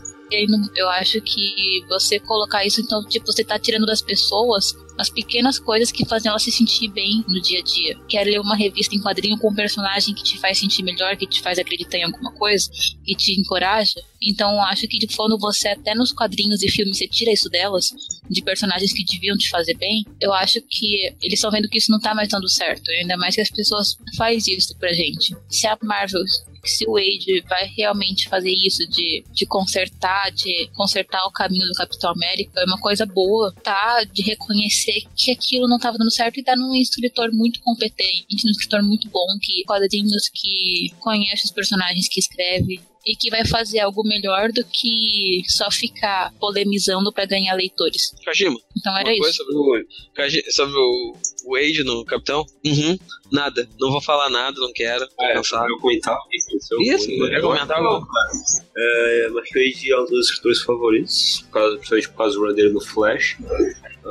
eu 0.75 0.89
acho 0.89 1.19
que 1.21 1.83
você 1.87 2.19
colocar 2.19 2.65
isso, 2.65 2.81
então, 2.81 3.03
tipo, 3.05 3.25
você 3.25 3.43
tá 3.43 3.57
tirando 3.57 3.85
das 3.85 4.01
pessoas 4.01 4.75
as 4.99 5.09
pequenas 5.09 5.57
coisas 5.57 5.91
que 5.91 6.05
fazem 6.05 6.29
ela 6.29 6.39
se 6.39 6.51
sentir 6.51 6.89
bem 6.89 7.23
no 7.27 7.41
dia 7.41 7.59
a 7.59 7.63
dia. 7.63 7.97
Quer 8.07 8.25
ler 8.25 8.39
uma 8.39 8.55
revista 8.55 8.93
em 8.93 9.01
quadrinho 9.01 9.37
com 9.37 9.49
um 9.49 9.55
personagem 9.55 10.13
que 10.13 10.23
te 10.23 10.37
faz 10.37 10.59
sentir 10.59 10.83
melhor, 10.83 11.15
que 11.15 11.25
te 11.25 11.41
faz 11.41 11.57
acreditar 11.57 11.97
em 11.97 12.03
alguma 12.03 12.33
coisa, 12.33 12.69
que 13.05 13.15
te 13.15 13.39
encoraja. 13.39 14.01
Então 14.21 14.61
acho 14.63 14.87
que 14.87 15.07
quando 15.15 15.37
você 15.39 15.69
até 15.69 15.95
nos 15.95 16.11
quadrinhos 16.11 16.61
e 16.61 16.69
filmes 16.69 16.97
você 16.97 17.07
tira 17.07 17.31
isso 17.31 17.49
delas, 17.49 17.93
de 18.29 18.41
personagens 18.43 18.91
que 18.91 19.05
deviam 19.05 19.37
te 19.37 19.49
fazer 19.49 19.75
bem, 19.75 20.05
eu 20.19 20.33
acho 20.33 20.61
que 20.61 21.15
eles 21.21 21.35
estão 21.35 21.49
vendo 21.49 21.69
que 21.69 21.77
isso 21.77 21.91
não 21.91 21.99
tá 21.99 22.13
mais 22.13 22.27
dando 22.27 22.49
certo. 22.49 22.91
Ainda 22.91 23.15
mais 23.15 23.35
que 23.35 23.41
as 23.41 23.49
pessoas 23.49 23.97
fazem 24.17 24.55
isso 24.55 24.77
pra 24.77 24.91
gente. 24.91 25.33
Se 25.49 25.65
a 25.65 25.77
Marvel 25.81 26.21
se 26.63 26.85
o 26.87 26.93
Wade 26.93 27.43
vai 27.47 27.65
realmente 27.75 28.27
fazer 28.27 28.51
isso 28.51 28.87
de, 28.89 29.23
de 29.31 29.45
consertar, 29.45 30.31
de 30.31 30.69
consertar 30.75 31.25
o 31.25 31.31
caminho 31.31 31.67
do 31.67 31.73
Capitão 31.73 32.11
América, 32.11 32.59
é 32.59 32.65
uma 32.65 32.79
coisa 32.79 33.05
boa, 33.05 33.53
tá? 33.63 34.03
De 34.03 34.21
reconhecer 34.23 34.88
que 35.15 35.31
aquilo 35.31 35.67
não 35.67 35.77
estava 35.77 35.97
dando 35.97 36.11
certo 36.11 36.39
e 36.39 36.43
tá 36.43 36.55
num 36.55 36.75
escritor 36.75 37.31
muito 37.31 37.59
competente, 37.61 38.45
um 38.45 38.51
escritor 38.51 38.83
muito 38.83 39.09
bom, 39.09 39.27
que 39.41 39.63
quadrinhos 39.63 40.29
que 40.29 40.93
conhece 40.99 41.45
os 41.45 41.51
personagens 41.51 42.07
que 42.07 42.19
escreve, 42.19 42.81
e 43.05 43.15
que 43.15 43.29
vai 43.29 43.45
fazer 43.45 43.79
algo 43.79 44.03
melhor 44.03 44.51
do 44.51 44.63
que 44.65 45.41
só 45.47 45.71
ficar 45.71 46.33
polemizando 46.39 47.11
para 47.11 47.25
ganhar 47.25 47.55
leitores. 47.55 48.13
Kajima. 48.23 48.59
Então 48.77 48.95
era 48.97 49.11
isso. 49.11 49.33
Sobre 49.33 49.55
o, 49.55 50.51
sobre 50.51 50.77
o 50.77 51.15
Wade 51.51 51.83
no 51.83 52.05
Capitão? 52.05 52.45
Uhum. 52.65 52.99
Nada. 53.31 53.67
Não 53.79 53.91
vou 53.91 54.01
falar 54.01 54.29
nada, 54.29 54.59
não 54.59 54.71
quero. 54.73 55.07
É, 55.19 55.33
cansado. 55.33 55.67
eu 55.69 55.79
comentar. 55.79 56.17
Isso, 56.81 57.07
quer 57.29 57.41
comentar 57.41 57.77
algo? 57.77 58.05
É, 58.77 59.29
mas 59.29 59.49
Wade 59.49 59.91
é 59.91 59.99
um 59.99 60.05
dos 60.05 60.27
escritores 60.27 60.61
favoritos, 60.61 61.41
por 61.43 61.51
causa, 61.51 61.75
principalmente 61.77 62.09
por 62.09 62.17
causa 62.17 62.35
do 62.35 62.45
run 62.45 62.53
dele 62.53 62.69
no 62.69 62.81
Flash. 62.81 63.37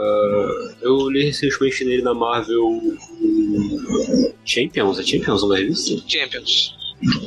Ah, 0.00 0.74
eu 0.80 1.10
li 1.10 1.24
recentemente 1.24 1.84
nele 1.84 2.02
na 2.02 2.14
Marvel 2.14 2.64
um, 2.64 4.32
Champions, 4.44 4.98
é 4.98 5.02
Champions 5.02 5.42
uma 5.42 5.56
revista? 5.56 6.00
Champions. 6.06 6.76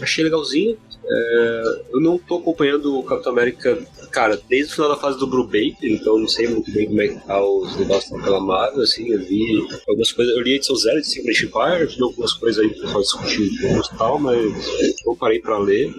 Achei 0.01 0.23
legalzinho. 0.23 0.77
É, 1.13 1.81
eu 1.91 1.99
não 1.99 2.17
tô 2.17 2.37
acompanhando 2.37 2.97
o 2.97 3.03
Capitão 3.03 3.33
América, 3.33 3.77
cara, 4.11 4.39
desde 4.47 4.71
o 4.71 4.75
final 4.75 4.89
da 4.89 4.95
fase 4.95 5.19
do 5.19 5.27
Blue 5.27 5.45
Baker, 5.45 5.75
então 5.91 6.17
não 6.17 6.27
sei 6.27 6.47
muito 6.47 6.71
bem 6.71 6.87
como 6.87 7.01
é 7.01 7.07
que 7.09 7.27
tá 7.27 7.43
os 7.43 7.75
negócios 7.75 8.11
daquela 8.11 8.39
Marvel, 8.39 8.81
assim, 8.81 9.11
eu 9.11 9.19
vi 9.19 9.67
algumas 9.89 10.11
coisas, 10.11 10.33
eu 10.33 10.41
li 10.41 10.53
a 10.53 10.55
edição 10.55 10.75
zero 10.75 11.01
de 11.01 11.07
Secret 11.07 11.43
Empire, 11.43 11.85
vi 11.85 12.01
algumas 12.01 12.33
coisas 12.33 12.63
aí 12.63 12.69
que 12.69 12.79
o 12.79 12.81
pessoal 12.83 13.01
discutiu 13.01 13.45
e 13.45 13.97
tal, 13.97 14.19
mas 14.19 14.65
não 15.05 15.15
parei 15.15 15.39
pra 15.39 15.57
ler. 15.57 15.93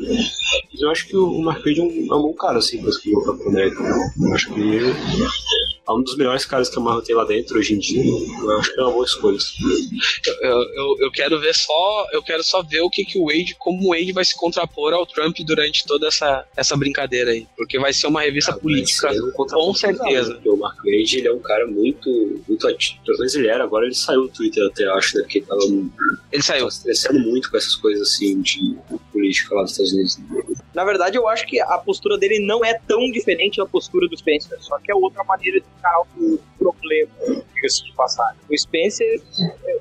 Mas 0.73 0.81
eu 0.81 0.90
acho 0.90 1.07
que 1.07 1.16
o 1.16 1.42
Mark 1.42 1.64
Wade 1.64 1.81
é 1.81 1.83
um, 1.83 2.07
é 2.11 2.16
um 2.16 2.23
bom 2.23 2.33
cara, 2.33 2.59
assim, 2.59 2.81
pra 2.81 2.88
escrever 2.88 3.19
o 3.19 3.25
Capitão 3.25 3.49
América. 3.49 3.83
Eu 3.83 4.35
acho 4.35 4.54
que 4.54 4.78
é 5.88 5.92
um 5.92 6.02
dos 6.02 6.16
melhores 6.16 6.47
caras 6.47 6.69
que 6.69 6.78
a 6.78 6.81
Marvel 6.81 7.02
tem 7.02 7.14
lá 7.14 7.25
dentro 7.25 7.59
hoje 7.59 7.75
em 7.75 7.78
dia. 7.78 8.04
Eu 8.04 8.59
acho 8.59 8.73
que 8.73 8.81
é 8.81 8.85
uma 8.85 8.92
boa 8.92 9.04
escolha. 9.04 9.38
Eu, 10.40 10.62
eu, 10.75 10.97
eu 11.00 11.11
quero 11.11 11.40
ver 11.40 11.54
só. 11.54 12.07
Eu 12.12 12.23
quero 12.23 12.42
só 12.45 12.62
ver 12.62 12.81
o 12.81 12.90
que, 12.90 13.04
que 13.04 13.19
o 13.19 13.26
Wade, 13.26 13.57
como 13.59 13.88
o 13.88 13.90
Wade 13.90 14.12
vai 14.12 14.25
se 14.25 14.37
contrapor 14.37 14.92
ao 14.92 15.01
Trump 15.06 15.37
durante 15.44 15.85
toda 15.87 16.06
essa, 16.09 16.44
essa 16.56 16.76
brincadeira 16.76 17.30
aí. 17.30 17.47
Porque 17.56 17.78
vai 17.78 17.92
ser 17.92 18.06
uma 18.06 18.21
revista 18.23 18.52
política. 18.52 19.09
Mas 19.09 19.18
é 19.18 19.54
Com 19.54 19.75
certeza. 19.75 20.35
né? 20.35 20.40
O 20.47 20.56
Mark 20.56 20.76
Wade 20.78 21.18
ele 21.18 21.28
é 21.28 21.32
um 21.32 21.38
cara 21.40 21.66
muito, 21.66 22.42
muito 22.49 22.68
ativo. 22.68 23.00
Pelo 23.04 23.18
menos 23.18 23.35
ele 23.35 23.49
era, 23.49 23.64
agora 23.64 23.87
ele 23.87 23.94
saiu 23.94 24.23
do 24.23 24.28
Twitter 24.28 24.64
até, 24.66 24.85
acho, 24.90 25.16
né? 25.16 25.23
Porque 25.23 25.38
ele 25.38 25.47
tava, 25.47 25.61
Ele 26.32 26.42
saiu. 26.42 26.59
tava 26.61 26.71
se 26.71 26.78
estressando 26.78 27.18
muito 27.21 27.50
com 27.50 27.56
essas 27.56 27.75
coisas 27.76 28.09
assim 28.09 28.40
de 28.40 28.76
política 29.12 29.54
lá 29.54 29.62
dos 29.62 29.73
Estados 29.73 29.92
Unidos. 29.92 30.18
Na 30.75 30.85
verdade, 30.85 31.16
eu 31.18 31.28
acho 31.28 31.47
que 31.47 31.61
a 31.61 31.78
postura 31.78 32.16
dele 32.18 32.38
não 32.47 32.64
é 32.64 32.75
tão 32.87 33.11
diferente 33.11 33.59
da 33.59 33.66
postura 33.66 34.09
do 34.09 34.16
Spencer, 34.16 34.56
só 34.61 34.78
que 34.78 34.90
é 34.90 34.94
outra 34.94 35.23
maneira 35.25 35.61
de 35.61 35.66
encarar 35.78 36.00
o 36.16 36.38
problema, 36.62 37.11
diga-se 37.54 37.85
de 37.85 37.92
passagem. 37.95 38.40
O 38.50 38.59
Spencer 38.59 39.21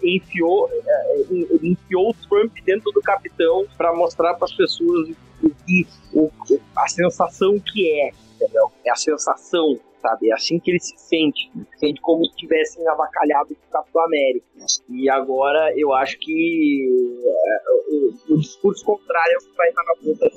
enfiou, 0.03 0.69
eh, 0.69 1.25
ele 1.29 1.69
enfiou 1.69 2.09
o 2.09 2.13
Trump 2.27 2.53
dentro 2.65 2.91
do 2.91 3.01
capitão 3.01 3.65
para 3.77 3.93
mostrar 3.93 4.33
para 4.35 4.45
as 4.45 4.53
pessoas 4.53 5.09
o 5.43 5.49
que 5.65 5.87
o, 6.13 6.31
a 6.75 6.87
sensação 6.87 7.59
que 7.59 7.89
é, 7.91 8.11
entendeu? 8.35 8.71
É 8.85 8.91
a 8.91 8.95
sensação, 8.95 9.79
sabe? 10.01 10.29
É 10.29 10.33
assim 10.33 10.59
que 10.59 10.71
ele 10.71 10.79
se 10.79 10.97
sente. 10.97 11.51
Se 11.73 11.79
sente 11.79 12.01
como 12.01 12.25
se 12.25 12.35
tivessem 12.35 12.87
avacalhado 12.87 13.53
o 13.53 13.71
Capitão 13.71 14.03
América. 14.03 14.45
E 14.89 15.09
agora 15.09 15.73
eu 15.77 15.93
acho 15.93 16.17
que 16.19 16.89
eh, 17.25 17.61
o, 17.89 18.35
o 18.35 18.39
discurso 18.39 18.83
contrário 18.85 19.33
é 19.33 19.37
o 19.37 19.49
que 19.49 19.57
vai 19.57 19.69
estar 19.69 19.83
na 19.83 19.95
ponta. 19.95 20.31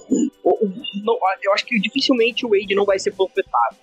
Eu 1.42 1.52
acho 1.52 1.66
que 1.66 1.78
dificilmente 1.80 2.46
o 2.46 2.50
Wade 2.50 2.74
não 2.74 2.84
vai 2.84 2.98
ser 2.98 3.12
panfletado, 3.12 3.76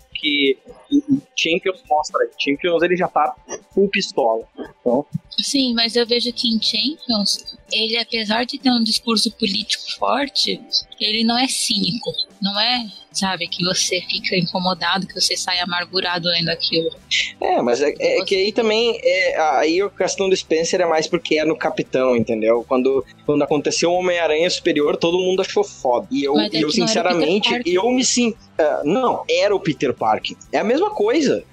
o 0.92 1.22
Champions 1.36 1.82
mostra, 1.90 2.30
Champions 2.38 2.84
ele 2.84 2.96
já 2.96 3.08
tá 3.08 3.36
full 3.74 3.90
pistola. 3.90 4.44
Então, 4.80 5.06
Sim, 5.40 5.74
mas 5.74 5.96
eu 5.96 6.06
vejo 6.06 6.32
que 6.34 6.48
em 6.48 6.62
Champions, 6.62 7.58
ele, 7.72 7.98
apesar 7.98 8.46
de 8.46 8.58
ter 8.58 8.70
um 8.70 8.84
discurso 8.84 9.32
político 9.32 9.84
forte, 9.98 10.60
ele 11.00 11.24
não 11.24 11.38
é 11.38 11.48
cínico. 11.48 12.12
Não 12.42 12.60
é, 12.60 12.88
sabe, 13.12 13.48
que 13.48 13.64
você 13.64 14.02
fica 14.02 14.36
incomodado, 14.36 15.06
que 15.06 15.14
você 15.14 15.38
sai 15.38 15.60
amargurado 15.60 16.28
lendo 16.28 16.50
aquilo. 16.50 16.90
É, 17.40 17.62
mas 17.62 17.82
é, 17.82 17.94
é 18.00 18.24
que 18.24 18.36
aí 18.36 18.52
também, 18.52 19.00
é, 19.04 19.40
aí 19.60 19.82
a 19.82 19.90
questão 19.90 20.28
do 20.28 20.36
Spencer 20.36 20.82
é 20.82 20.86
mais 20.86 21.08
porque 21.08 21.38
é 21.38 21.46
no 21.46 21.56
Capitão, 21.56 22.16
entendeu? 22.16 22.66
Quando, 22.68 23.06
quando 23.26 23.44
aconteceu 23.44 23.92
o 23.92 23.96
Homem-Aranha 23.96 24.50
Superior, 24.50 24.98
todo 24.98 25.20
mundo 25.20 25.42
achou 25.42 25.64
foda. 25.64 26.08
E 26.12 26.24
eu, 26.24 26.40
é 26.40 26.50
eu 26.52 26.72
sinceramente, 26.72 27.62
eu 27.66 27.90
me 27.92 28.04
sinto... 28.04 28.38
não, 28.84 29.24
era 29.30 29.56
o 29.56 29.60
Peter 29.60 29.94
Parker. 29.94 30.36
É 30.52 30.58
a 30.58 30.64
mesma 30.64 30.90
coisa. 30.90 31.44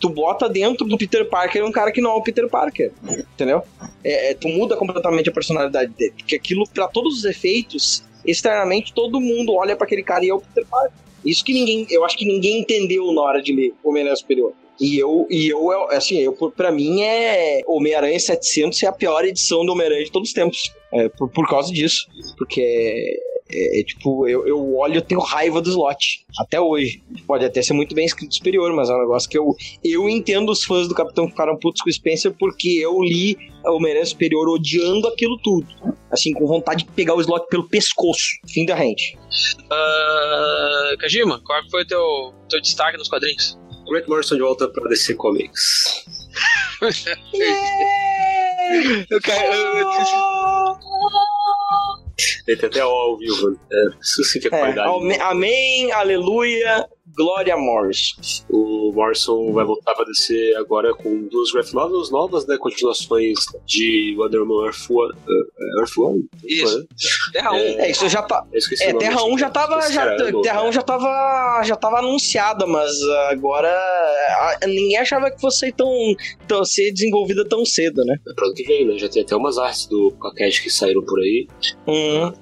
Tu 0.00 0.08
bota 0.08 0.48
dentro 0.48 0.86
do 0.86 0.96
Peter 0.96 1.28
Parker 1.28 1.64
um 1.64 1.72
cara 1.72 1.90
que 1.90 2.00
não 2.00 2.12
é 2.12 2.14
o 2.14 2.22
Peter 2.22 2.48
Parker, 2.48 2.92
entendeu? 3.34 3.62
É, 4.04 4.30
é, 4.30 4.34
tu 4.34 4.48
muda 4.48 4.76
completamente 4.76 5.28
a 5.28 5.32
personalidade 5.32 5.92
dele. 5.92 6.14
Porque 6.16 6.36
aquilo, 6.36 6.68
pra 6.68 6.86
todos 6.86 7.18
os 7.18 7.24
efeitos, 7.24 8.04
externamente, 8.24 8.92
todo 8.92 9.20
mundo 9.20 9.54
olha 9.54 9.76
pra 9.76 9.86
aquele 9.86 10.02
cara 10.02 10.24
e 10.24 10.28
é 10.28 10.34
o 10.34 10.40
Peter 10.40 10.64
Parker. 10.66 10.92
Isso 11.24 11.44
que 11.44 11.52
ninguém, 11.52 11.86
eu 11.90 12.04
acho 12.04 12.16
que 12.16 12.24
ninguém 12.24 12.60
entendeu 12.60 13.12
na 13.12 13.22
hora 13.22 13.42
de 13.42 13.52
ler 13.52 13.74
Homem-Aranha 13.82 14.16
Superior. 14.16 14.52
E 14.80 14.96
eu, 14.96 15.26
e 15.28 15.48
eu, 15.48 15.90
assim, 15.90 16.18
eu, 16.18 16.32
pra 16.32 16.70
mim 16.70 17.02
é 17.02 17.62
Homem-Aranha 17.66 18.18
700 18.18 18.80
é 18.84 18.86
a 18.86 18.92
pior 18.92 19.24
edição 19.24 19.66
do 19.66 19.72
Homem-Aranha 19.72 20.04
de 20.04 20.12
todos 20.12 20.28
os 20.28 20.34
tempos. 20.34 20.72
É, 20.92 21.08
por, 21.08 21.28
por 21.28 21.48
causa 21.48 21.72
disso. 21.72 22.06
Porque 22.36 23.20
é, 23.50 23.80
é, 23.80 23.84
tipo, 23.84 24.26
eu, 24.28 24.46
eu 24.46 24.76
olho 24.76 24.94
e 24.94 24.96
eu 24.98 25.02
tenho 25.02 25.20
raiva 25.20 25.60
do 25.60 25.70
slot. 25.70 26.24
Até 26.38 26.60
hoje. 26.60 27.02
Pode 27.26 27.44
até 27.44 27.62
ser 27.62 27.72
muito 27.72 27.94
bem 27.94 28.04
escrito 28.06 28.34
superior, 28.34 28.72
mas 28.74 28.90
é 28.90 28.94
um 28.94 29.00
negócio 29.00 29.28
que 29.28 29.38
eu, 29.38 29.54
eu 29.82 30.08
entendo 30.08 30.50
os 30.52 30.64
fãs 30.64 30.86
do 30.88 30.94
Capitão 30.94 31.24
que 31.24 31.32
ficaram 31.32 31.56
putos 31.56 31.82
com 31.82 31.88
o 31.88 31.92
Spencer 31.92 32.32
porque 32.38 32.68
eu 32.68 33.00
li 33.02 33.36
o 33.64 33.76
Homem-Aranha 33.76 34.06
Superior 34.06 34.48
odiando 34.48 35.08
aquilo 35.08 35.38
tudo. 35.42 35.66
Assim, 36.10 36.32
com 36.32 36.46
vontade 36.46 36.84
de 36.84 36.90
pegar 36.90 37.14
o 37.14 37.20
slot 37.20 37.46
pelo 37.48 37.68
pescoço. 37.68 38.26
Fim 38.48 38.64
da 38.64 38.74
rente. 38.74 39.18
Ah, 39.70 40.94
Kajima, 40.98 41.40
qual 41.44 41.60
foi 41.70 41.82
o 41.82 41.86
teu, 41.86 42.34
teu 42.48 42.60
destaque 42.60 42.96
nos 42.98 43.08
quadrinhos? 43.08 43.58
Grant 43.90 44.06
Morrison 44.06 44.36
de 44.36 44.42
volta 44.42 44.68
pra 44.68 44.88
DC 44.88 45.14
Comics. 45.14 46.04
Eu 49.10 49.20
quero. 49.20 49.54
eu- 49.54 49.88
Ele 52.46 52.56
tem 52.56 52.68
até 52.68 52.84
O 52.84 52.88
ao 52.88 53.16
vivo. 53.16 53.50
né? 53.50 53.56
É, 53.72 53.84
isso 54.00 54.24
sim 54.24 54.40
que 54.40 54.48
é 54.48 54.54
É, 54.54 54.58
qualidade. 54.58 54.88
ame- 54.90 55.20
amém, 55.20 55.92
aleluia, 55.92 56.88
glória 57.18 57.56
Morris. 57.56 58.44
O 58.48 58.92
Morrison 58.94 59.52
vai 59.52 59.64
voltar 59.64 59.94
pra 59.94 60.04
DC 60.04 60.54
agora 60.56 60.94
com 60.94 61.22
duas 61.28 61.50
graphic 61.50 61.74
novels 61.74 62.10
novas, 62.10 62.46
né? 62.46 62.56
Continuações 62.58 63.38
de 63.66 64.14
Wonder 64.18 64.42
Woman 64.42 64.66
Earth 64.66 64.88
One. 64.90 65.12
uh, 65.12 65.80
Earth 65.80 65.96
One? 65.98 66.28
Isso. 66.44 66.78
né? 66.78 66.84
Terra 67.32 67.52
1. 67.52 67.56
É, 67.56 67.90
isso 67.90 68.08
já 68.08 68.22
tá. 68.22 68.44
É, 68.80 68.92
Terra 68.94 69.22
1 69.24 69.28
desse- 69.30 69.40
já 69.40 69.50
tava. 69.50 69.76
desse 69.76 69.92
Já, 69.92 70.16
novo, 70.16 70.42
Terra 70.42 70.62
1 70.62 70.66
né? 70.66 70.72
já 70.72 70.82
tava. 70.82 71.62
Já 71.64 71.76
tava 71.76 71.98
anunciada, 71.98 72.66
mas 72.66 72.90
agora. 73.30 73.68
a- 73.68 74.66
Ninguém 74.66 74.96
achava 74.96 75.30
que 75.30 75.40
fosse 75.40 75.72
tão, 75.72 75.88
tão 76.46 76.64
ser 76.64 76.92
desenvolvida 76.92 77.44
tão 77.44 77.64
cedo, 77.64 78.04
né? 78.04 78.16
É 78.28 78.32
pra 78.34 78.46
ano 78.46 78.54
que 78.54 78.62
vem, 78.64 78.86
né? 78.86 78.96
Já 78.98 79.08
tem 79.08 79.22
até 79.22 79.34
umas 79.34 79.58
artes 79.58 79.86
do 79.86 80.12
Paquete 80.20 80.62
que 80.62 80.70
saíram 80.70 81.02
por 81.04 81.18
aí. 81.20 81.46
Hum, 81.86 82.32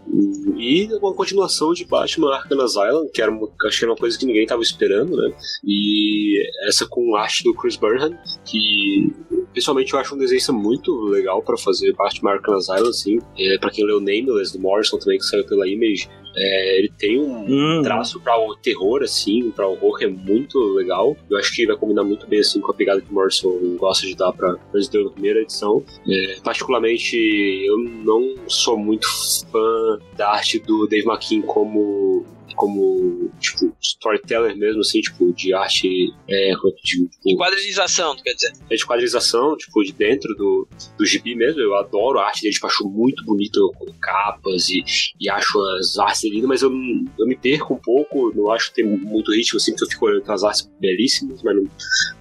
E 0.58 0.88
uma 1.00 1.14
continuação 1.14 1.72
de 1.72 1.84
Batman 1.84 2.34
Arkham 2.34 2.60
Asylum, 2.60 3.08
que 3.12 3.20
era 3.22 3.30
uma, 3.30 3.48
acho 3.66 3.78
que 3.78 3.84
era 3.84 3.92
uma 3.92 3.96
coisa 3.98 4.18
que 4.18 4.26
ninguém 4.26 4.46
tava 4.46 4.62
esperando, 4.66 5.16
né? 5.16 5.32
E 5.64 6.42
essa 6.66 6.86
com 6.86 7.16
arte 7.16 7.42
do 7.44 7.54
Chris 7.54 7.76
Burnham, 7.76 8.16
que 8.44 9.12
pessoalmente 9.54 9.92
eu 9.92 9.98
acho 9.98 10.14
um 10.14 10.18
desenho 10.18 10.58
muito 10.58 10.94
legal 11.04 11.42
pra 11.42 11.56
fazer 11.56 11.92
Batman 11.94 12.32
Arkham 12.32 12.54
Asylum, 12.54 12.88
assim. 12.88 13.18
É, 13.38 13.58
pra 13.58 13.70
quem 13.70 13.84
leu 13.84 14.00
Nameless, 14.00 14.52
do 14.52 14.60
Morrison 14.60 14.98
também, 14.98 15.18
que 15.18 15.24
saiu 15.24 15.46
pela 15.46 15.66
Image, 15.66 16.08
é, 16.36 16.78
ele 16.78 16.92
tem 16.98 17.18
um 17.18 17.78
hum. 17.78 17.82
traço 17.82 18.20
pra 18.20 18.38
o 18.38 18.54
terror, 18.56 19.02
assim, 19.02 19.50
pra 19.50 19.66
horror 19.66 19.98
que 19.98 20.04
é 20.04 20.08
muito 20.08 20.58
legal. 20.74 21.16
Eu 21.30 21.38
acho 21.38 21.54
que 21.54 21.66
vai 21.66 21.76
combinar 21.76 22.04
muito 22.04 22.26
bem, 22.26 22.40
assim, 22.40 22.60
com 22.60 22.70
a 22.70 22.74
pegada 22.74 23.00
que 23.00 23.10
o 23.10 23.14
Morrison 23.14 23.76
gosta 23.78 24.06
de 24.06 24.14
dar 24.14 24.32
pra 24.32 24.56
Resident 24.72 24.94
Evil 24.94 25.10
primeira 25.12 25.40
edição. 25.40 25.82
É, 26.06 26.36
particularmente, 26.44 27.16
eu 27.16 27.78
não 27.78 28.34
sou 28.46 28.76
muito 28.76 29.08
fã 29.50 29.98
da 30.16 30.30
arte 30.30 30.58
do 30.58 30.86
Dave 30.86 31.06
McKean 31.06 31.40
como 31.42 32.24
como, 32.56 33.30
tipo, 33.38 33.75
storyteller 33.88 34.56
mesmo, 34.56 34.80
assim, 34.80 35.00
tipo, 35.00 35.32
de 35.32 35.52
arte. 35.54 36.12
É, 36.28 36.50
de, 36.50 36.82
tipo, 36.82 37.10
de 37.24 37.36
quadrilização, 37.36 38.16
tu 38.16 38.22
quer 38.22 38.34
dizer? 38.34 38.52
É 38.70 38.74
de 38.74 38.86
quadrilização, 38.86 39.56
tipo, 39.56 39.82
de 39.82 39.92
dentro 39.92 40.34
do, 40.34 40.68
do 40.98 41.06
gibi 41.06 41.34
mesmo. 41.34 41.60
Eu 41.60 41.74
adoro 41.76 42.18
a 42.18 42.26
arte 42.26 42.42
dele, 42.42 42.54
tipo, 42.54 42.66
acho 42.66 42.88
muito 42.88 43.24
bonito 43.24 43.72
com 43.78 43.86
capas 44.00 44.68
e, 44.68 44.84
e 45.20 45.28
acho 45.28 45.60
as 45.78 45.98
artes 45.98 46.24
lindas, 46.24 46.48
mas 46.48 46.62
eu, 46.62 46.70
eu 47.18 47.26
me 47.26 47.36
perco 47.36 47.74
um 47.74 47.78
pouco, 47.78 48.32
não 48.34 48.50
acho 48.50 48.68
que 48.68 48.76
tem 48.76 48.84
muito 48.84 49.32
ritmo, 49.32 49.56
assim, 49.56 49.72
porque 49.72 49.84
eu 49.84 49.90
fico 49.90 50.06
olhando 50.06 50.30
as 50.30 50.44
artes 50.44 50.70
belíssimas, 50.80 51.42
mas 51.42 51.56
não, 51.56 51.64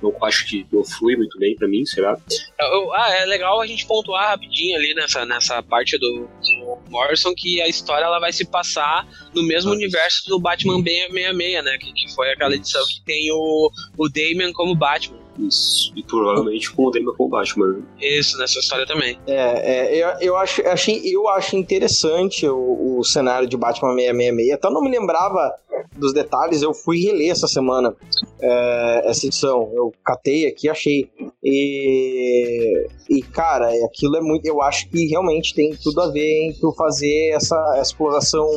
não 0.02 0.26
acho 0.26 0.48
que 0.48 0.66
não 0.72 0.84
flui 0.84 1.16
muito 1.16 1.38
bem 1.38 1.56
pra 1.56 1.68
mim, 1.68 1.86
será? 1.86 2.18
Ah, 2.60 3.16
é 3.20 3.26
legal 3.26 3.62
a 3.62 3.68
gente 3.68 3.86
pontuar 3.86 4.30
rapidinho 4.30 4.76
ali 4.76 4.94
nessa, 4.94 5.26
nessa 5.26 5.62
parte 5.64 5.98
do, 5.98 6.28
do 6.42 6.90
Morrison 6.90 7.34
que 7.36 7.62
a 7.62 7.68
história 7.68 8.06
ela 8.06 8.20
vai 8.20 8.32
se 8.32 8.46
passar 8.46 9.08
no 9.34 9.44
mesmo 9.44 9.72
ah, 9.72 9.76
universo 9.76 10.28
do 10.28 10.40
Batman 10.40 10.82
666, 10.84 11.55
né? 11.62 11.78
Que, 11.80 11.92
que 11.94 12.14
foi 12.14 12.32
aquela 12.32 12.56
edição 12.56 12.84
que 12.86 13.02
tem 13.06 13.32
o, 13.32 13.70
o 13.98 14.10
Damian 14.10 14.52
como 14.54 14.76
Batman. 14.76 15.26
Isso. 15.40 15.92
E 15.96 16.04
provavelmente 16.04 16.72
com 16.72 16.86
o 16.86 16.92
Damian 16.92 17.14
como 17.14 17.30
Batman. 17.30 17.82
Isso, 18.00 18.38
nessa 18.38 18.60
história 18.60 18.86
também. 18.86 19.20
É, 19.28 19.34
é 19.34 19.96
eu, 19.96 20.08
eu, 20.22 20.38
acho, 20.38 20.66
achei, 20.68 21.02
eu 21.04 21.28
acho 21.30 21.56
interessante 21.56 22.48
o, 22.48 23.00
o 23.00 23.04
cenário 23.04 23.48
de 23.48 23.58
Batman 23.58 23.94
666. 23.96 24.54
Até 24.54 24.70
não 24.70 24.82
me 24.82 24.90
lembrava 24.90 25.54
dos 25.98 26.14
detalhes, 26.14 26.62
eu 26.62 26.74
fui 26.74 27.00
reler 27.02 27.32
essa 27.32 27.48
semana 27.48 27.96
é, 28.42 29.10
essa 29.10 29.26
edição. 29.26 29.70
Eu 29.74 29.94
catei 30.04 30.48
aqui, 30.48 30.70
achei. 30.70 31.10
E, 31.44 32.88
e 33.10 33.22
cara, 33.22 33.70
aquilo 33.86 34.16
é 34.16 34.22
muito. 34.22 34.46
Eu 34.46 34.62
acho 34.62 34.90
que 34.90 35.06
realmente 35.08 35.54
tem 35.54 35.76
tudo 35.76 36.02
a 36.02 36.12
ver 36.12 36.48
em 36.48 36.54
tu 36.54 36.74
fazer 36.74 37.32
essa 37.34 37.80
exploração 37.82 38.48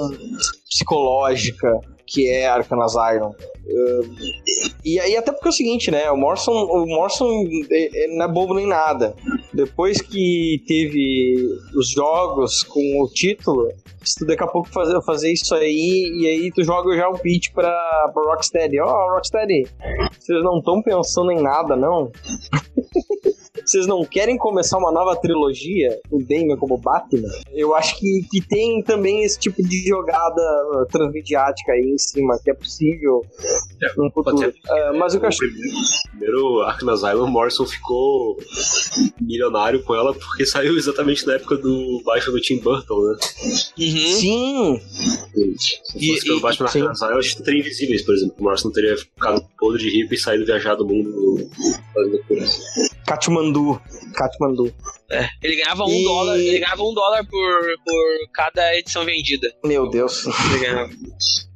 psicológica 0.68 1.80
que 2.08 2.28
é 2.28 2.46
Arkham 2.46 2.80
Asylum. 2.80 3.30
Uh, 3.30 4.16
e 4.84 4.98
aí, 4.98 5.16
até 5.16 5.30
porque 5.30 5.48
é 5.48 5.50
o 5.50 5.52
seguinte, 5.52 5.90
né? 5.90 6.10
O 6.10 6.16
Morrison, 6.16 6.52
o 6.52 6.86
Morrison 6.86 7.28
é, 7.70 8.04
é, 8.04 8.16
não 8.16 8.24
é 8.24 8.28
bobo 8.28 8.54
nem 8.54 8.66
nada. 8.66 9.14
Depois 9.52 10.00
que 10.00 10.62
teve 10.66 11.46
os 11.76 11.90
jogos 11.90 12.62
com 12.62 13.02
o 13.02 13.08
título, 13.08 13.68
se 14.02 14.20
tu 14.20 14.26
daqui 14.26 14.42
a 14.42 14.46
pouco 14.46 14.68
fazer, 14.70 14.98
fazer 15.02 15.32
isso 15.32 15.54
aí, 15.54 16.10
e 16.18 16.26
aí 16.26 16.50
tu 16.50 16.64
joga 16.64 16.96
já 16.96 17.08
o 17.08 17.18
pitch 17.18 17.52
pra, 17.52 18.10
pra 18.14 18.22
Rocksteady. 18.22 18.80
Ó, 18.80 18.86
oh, 18.86 19.14
Rocksteady, 19.14 19.66
vocês 20.18 20.42
não 20.42 20.58
estão 20.58 20.82
pensando 20.82 21.30
em 21.30 21.42
nada, 21.42 21.76
não? 21.76 22.10
vocês 23.68 23.86
não 23.86 24.02
querem 24.02 24.38
começar 24.38 24.78
uma 24.78 24.90
nova 24.90 25.14
trilogia, 25.14 26.00
o 26.10 26.22
Damian 26.22 26.56
como 26.56 26.78
Batman? 26.78 27.28
Eu 27.52 27.74
acho 27.74 27.98
que, 27.98 28.26
que 28.30 28.40
tem 28.40 28.82
também 28.82 29.24
esse 29.24 29.38
tipo 29.38 29.62
de 29.62 29.86
jogada 29.86 30.42
transmediática 30.90 31.72
aí 31.72 31.92
em 31.92 31.98
cima, 31.98 32.38
que 32.42 32.50
é 32.50 32.54
possível 32.54 33.20
é, 33.82 33.92
no 33.98 34.10
futuro. 34.10 34.54
É, 34.70 34.92
mas 34.92 35.14
o 35.14 35.20
que 35.20 35.26
eu 35.26 35.28
acho... 35.28 35.38
Primeiro, 36.08 36.62
Arkham 36.62 36.90
Asylum, 36.90 37.26
Morrison 37.26 37.66
ficou 37.66 38.38
milionário 39.20 39.82
com 39.82 39.94
ela 39.94 40.14
porque 40.14 40.46
saiu 40.46 40.76
exatamente 40.78 41.26
na 41.26 41.34
época 41.34 41.58
do 41.58 42.02
baixo 42.06 42.32
do 42.32 42.40
Tim 42.40 42.60
Burton, 42.60 43.02
né? 43.02 43.16
Uhum. 43.42 43.76
Sim! 43.76 44.80
Se 45.84 46.08
fosse 46.08 46.24
pelo 46.26 46.40
Batman 46.40 46.66
Arkham 46.66 46.90
Asylum, 46.90 47.18
acho 47.18 47.36
que 47.36 47.42
teria 47.42 47.60
Invisíveis, 47.60 48.02
por 48.02 48.14
exemplo. 48.14 48.36
O 48.38 48.44
Morrison 48.44 48.70
teria 48.70 48.96
ficado 48.96 49.44
todo 49.60 49.76
de 49.76 49.90
rico 49.90 50.14
e 50.14 50.16
saído 50.16 50.46
viajar 50.46 50.74
do 50.74 50.86
mundo 50.86 51.50
fazendo 51.92 52.24
coisa. 52.24 52.46
Katmandu. 53.08 53.80
Katmandu. 54.14 54.74
É, 55.10 55.26
ele 55.42 55.56
ganhava 55.56 55.84
um 55.84 55.90
e... 55.90 56.04
dólar, 56.04 56.38
ele 56.38 56.58
ganhava 56.58 56.82
um 56.82 56.92
dólar 56.92 57.24
por, 57.24 57.62
por 57.82 58.32
cada 58.34 58.76
edição 58.76 59.04
vendida. 59.06 59.50
Meu 59.64 59.88
Deus. 59.88 60.24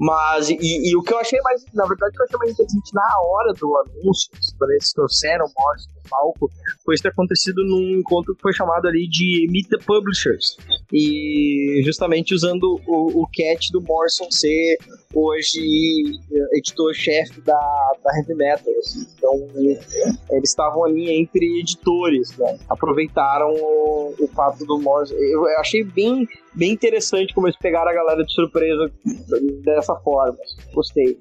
Mas, 0.00 0.49
e, 0.49 0.56
e, 0.59 0.97
o 0.97 1.02
que 1.02 1.12
eu 1.12 1.18
achei 1.18 1.38
mais, 1.42 1.62
na 1.75 1.87
verdade, 1.87 2.12
o 2.12 2.16
que 2.16 2.23
eu 2.23 2.25
achei 2.25 2.38
mais 2.38 2.52
interessante 2.52 2.94
na 2.94 3.21
hora 3.26 3.52
do 3.52 3.76
anúncio, 3.76 4.30
quando 4.59 4.71
eles 4.71 4.90
trouxeram 4.92 5.44
o 5.44 5.52
Morris 5.54 5.87
no 5.94 6.09
palco, 6.09 6.50
foi 6.82 6.97
ter 6.97 7.09
acontecido 7.09 7.62
num 7.64 7.99
encontro 7.99 8.35
que 8.35 8.40
foi 8.40 8.54
chamado 8.54 8.88
ali 8.88 9.06
de 9.06 9.47
Meet 9.50 9.68
the 9.68 9.78
Publishers. 9.78 10.56
E 10.93 11.83
justamente 11.85 12.35
usando 12.35 12.81
o, 12.87 13.23
o 13.23 13.27
catch 13.27 13.71
do 13.71 13.81
Morrison 13.81 14.31
ser 14.31 14.77
hoje 15.15 15.61
editor-chefe 16.53 17.41
da, 17.41 17.93
da 18.05 18.19
Heavy 18.19 18.35
Metal. 18.35 18.73
Assim. 18.79 19.07
Então, 19.17 19.49
eles 20.31 20.51
estavam 20.51 20.85
ali 20.85 21.11
entre 21.11 21.61
editores, 21.61 22.37
né? 22.37 22.59
Aproveitaram 22.69 23.51
o, 23.51 24.15
o 24.21 24.29
fato 24.29 24.65
do 24.67 24.79
Morrison. 24.79 25.15
Eu, 25.15 25.49
eu 25.49 25.59
achei 25.61 25.83
bem 25.83 26.29
bem 26.54 26.73
interessante 26.73 27.35
como 27.35 27.47
eles 27.47 27.59
pegaram 27.59 27.90
a 27.90 27.94
galera 27.94 28.25
de 28.25 28.32
surpresa 28.32 28.90
dessa 29.64 29.94
forma. 29.97 30.37
Gostei. 30.73 31.18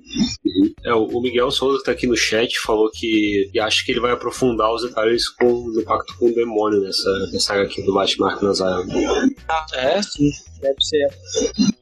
É, 0.85 0.93
o 0.93 1.21
Miguel 1.21 1.51
Souza 1.51 1.79
que 1.79 1.85
tá 1.85 1.91
aqui 1.91 2.07
no 2.07 2.15
chat 2.15 2.59
falou 2.59 2.89
que 2.91 3.51
acha 3.59 3.83
que 3.85 3.91
ele 3.91 3.99
vai 3.99 4.11
aprofundar 4.11 4.73
os 4.73 4.83
detalhes 4.83 5.29
com, 5.29 5.71
do 5.71 5.83
pacto 5.83 6.17
com 6.17 6.27
o 6.27 6.33
demônio 6.33 6.81
nessa, 6.81 7.09
nessa 7.31 7.61
aqui 7.61 7.81
do 7.83 7.93
Batman 7.93 8.33
Asylum. 8.49 8.87
Ah, 9.49 9.65
é? 9.73 10.01
Sim, 10.01 10.29
deve 10.61 10.81
ser. 10.81 11.07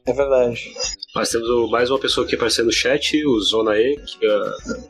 É 0.06 0.12
verdade. 0.12 0.72
Nós 1.14 1.28
temos 1.28 1.70
mais 1.70 1.90
uma 1.90 1.98
pessoa 1.98 2.24
aqui 2.24 2.36
aparecendo 2.36 2.66
no 2.66 2.72
chat, 2.72 3.24
o 3.26 3.40
Zona 3.40 3.76
E, 3.76 3.96
que 3.96 4.26
é... 4.26 4.40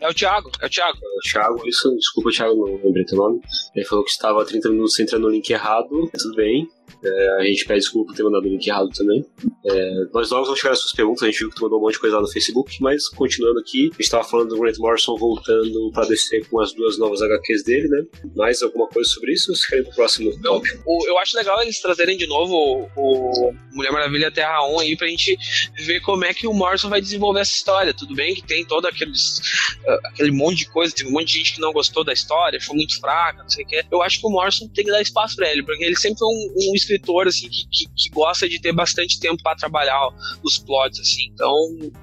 é 0.00 0.08
o 0.08 0.14
Thiago, 0.14 0.50
é 0.60 0.66
o 0.66 0.68
Thiago. 0.68 0.98
É 1.02 1.16
o 1.16 1.30
Thiago, 1.30 1.68
isso, 1.68 1.94
desculpa, 1.96 2.30
Thiago, 2.30 2.56
não 2.56 2.80
lembrei 2.84 3.04
teu 3.04 3.16
nome. 3.16 3.40
Ele 3.74 3.86
falou 3.86 4.04
que 4.04 4.10
estava 4.10 4.44
30 4.44 4.68
minutos 4.68 4.98
entrando 5.00 5.22
no 5.22 5.30
link 5.30 5.48
errado, 5.48 5.88
tudo 5.88 6.34
bem. 6.36 6.68
É, 7.02 7.28
a 7.40 7.44
gente 7.44 7.64
pede 7.64 7.80
desculpa 7.80 8.08
por 8.08 8.16
ter 8.16 8.22
mandado 8.22 8.44
o 8.44 8.48
link 8.48 8.66
errado 8.66 8.90
também. 8.90 9.24
É, 9.64 10.04
nós 10.12 10.30
logo 10.30 10.44
vamos 10.44 10.60
chegar 10.60 10.72
às 10.72 10.80
suas 10.80 10.92
perguntas, 10.92 11.22
a 11.22 11.26
gente 11.26 11.38
viu 11.38 11.48
que 11.48 11.56
tu 11.56 11.62
mandou 11.62 11.78
um 11.78 11.82
monte 11.82 11.94
de 11.94 12.00
coisa 12.00 12.16
lá 12.16 12.22
no 12.22 12.28
Facebook, 12.28 12.76
mas 12.80 13.08
continuando 13.08 13.58
aqui, 13.60 13.86
a 13.86 13.92
gente 13.92 14.00
estava 14.00 14.24
falando 14.24 14.50
do 14.50 14.58
Grant 14.58 14.78
Morrison 14.78 15.16
voltando 15.16 15.90
para 15.92 16.06
descer 16.06 16.46
com 16.48 16.60
as 16.60 16.72
duas 16.72 16.98
novas 16.98 17.22
HQs 17.22 17.64
dele, 17.64 17.88
né? 17.88 18.02
Mais 18.36 18.62
alguma 18.62 18.86
coisa 18.88 19.08
sobre 19.08 19.32
isso 19.32 19.50
ou 19.50 19.56
você 19.56 19.68
quer 19.68 19.78
ir 19.78 19.84
pro 19.84 19.94
próximo 19.94 20.38
tópico? 20.40 20.82
Eu, 20.86 21.08
eu 21.08 21.18
acho 21.18 21.36
legal 21.36 21.60
eles 21.62 21.80
trazerem 21.80 22.16
de 22.16 22.26
novo 22.26 22.54
o, 22.96 23.48
o 23.48 23.52
Mulher 23.72 23.92
Maravilha 23.92 24.30
Terra 24.30 24.66
1 24.66 24.80
aí 24.80 24.96
pra 24.96 25.06
gente 25.06 25.36
ver 25.84 26.00
como 26.00 26.24
é 26.24 26.34
que 26.34 26.46
o 26.46 26.52
Morrison 26.52 26.88
vai 26.88 27.00
desenvolver 27.00 27.40
essa 27.40 27.52
história. 27.52 27.94
Tudo 27.94 28.14
bem 28.14 28.34
que 28.34 28.42
tem 28.42 28.64
todo 28.64 28.86
aqueles, 28.86 29.38
uh, 29.86 30.06
aquele 30.08 30.30
monte 30.30 30.58
de 30.58 30.70
coisa, 30.70 30.94
teve 30.94 31.08
um 31.08 31.12
monte 31.12 31.32
de 31.32 31.38
gente 31.38 31.54
que 31.54 31.60
não 31.60 31.72
gostou 31.72 32.04
da 32.04 32.12
história, 32.12 32.58
achou 32.58 32.74
muito 32.74 32.98
fraca, 33.00 33.42
não 33.42 33.48
sei 33.48 33.64
o 33.64 33.68
que. 33.68 33.84
Eu 33.90 34.02
acho 34.02 34.20
que 34.20 34.26
o 34.26 34.30
Morrison 34.30 34.68
tem 34.68 34.84
que 34.84 34.90
dar 34.90 35.00
espaço 35.00 35.36
pra 35.36 35.50
ele, 35.50 35.62
porque 35.62 35.84
ele 35.84 35.96
sempre 35.96 36.18
foi 36.18 36.28
um, 36.28 36.54
um 36.70 36.74
escritor 36.90 37.28
assim 37.28 37.48
que, 37.48 37.64
que, 37.70 37.84
que, 37.96 38.10
gosta 38.10 38.48
de 38.48 38.60
ter 38.60 38.72
bastante 38.72 39.20
tempo 39.20 39.42
para 39.42 39.56
trabalhar 39.56 40.08
os 40.42 40.58
plots 40.58 40.98
assim. 41.00 41.30
Então 41.32 41.54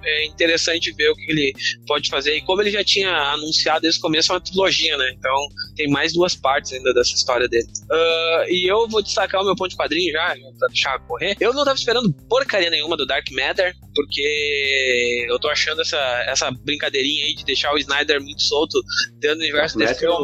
é 0.04 0.26
interessante 0.26 0.92
ver 0.94 1.10
o 1.10 1.16
que 1.16 1.32
ele 1.32 1.54
pode 1.86 2.10
fazer 2.10 2.36
e 2.36 2.42
como 2.42 2.62
ele 2.62 2.72
já 2.72 2.84
tinha 2.84 3.12
anunciado 3.34 3.82
desde 3.82 4.00
o 4.00 4.02
começo 4.02 4.32
é 4.32 4.36
uma 4.36 4.42
trilogia, 4.42 4.98
né? 4.98 5.12
Então 5.18 5.36
tem 5.76 5.90
mais 5.90 6.14
duas 6.14 6.36
partes 6.36 6.72
ainda 6.74 6.94
dessa 6.94 7.14
história 7.14 7.48
dele. 7.48 7.68
Uh, 7.90 8.50
e 8.50 8.70
eu 8.70 8.88
vou 8.88 9.02
destacar 9.02 9.42
o 9.42 9.46
meu 9.46 9.56
ponto 9.56 9.70
de 9.70 9.78
quadrinho 9.78 10.12
já, 10.12 10.36
pra 10.58 10.68
deixar 10.68 11.00
correr. 11.00 11.36
Eu 11.40 11.54
não 11.54 11.66
tava 11.66 11.78
esperando 11.78 12.14
porcaria 12.30 12.70
nenhuma 12.70 12.96
do 12.96 13.06
Dark 13.06 13.26
Matter, 13.32 13.76
porque 13.94 15.26
eu 15.30 15.40
tô 15.40 15.50
achando 15.50 15.82
essa, 15.82 15.98
essa 16.28 16.52
brincadeirinha 16.52 17.26
aí 17.26 17.36
de 17.36 17.44
deixar 17.44 17.74
o 17.74 17.78
Snyder 17.78 18.22
muito 18.22 18.42
solto 18.42 18.80
dentro 19.20 19.38
do 19.38 19.42
universo 19.42 19.78
desse 19.78 20.00
filme. 20.00 20.16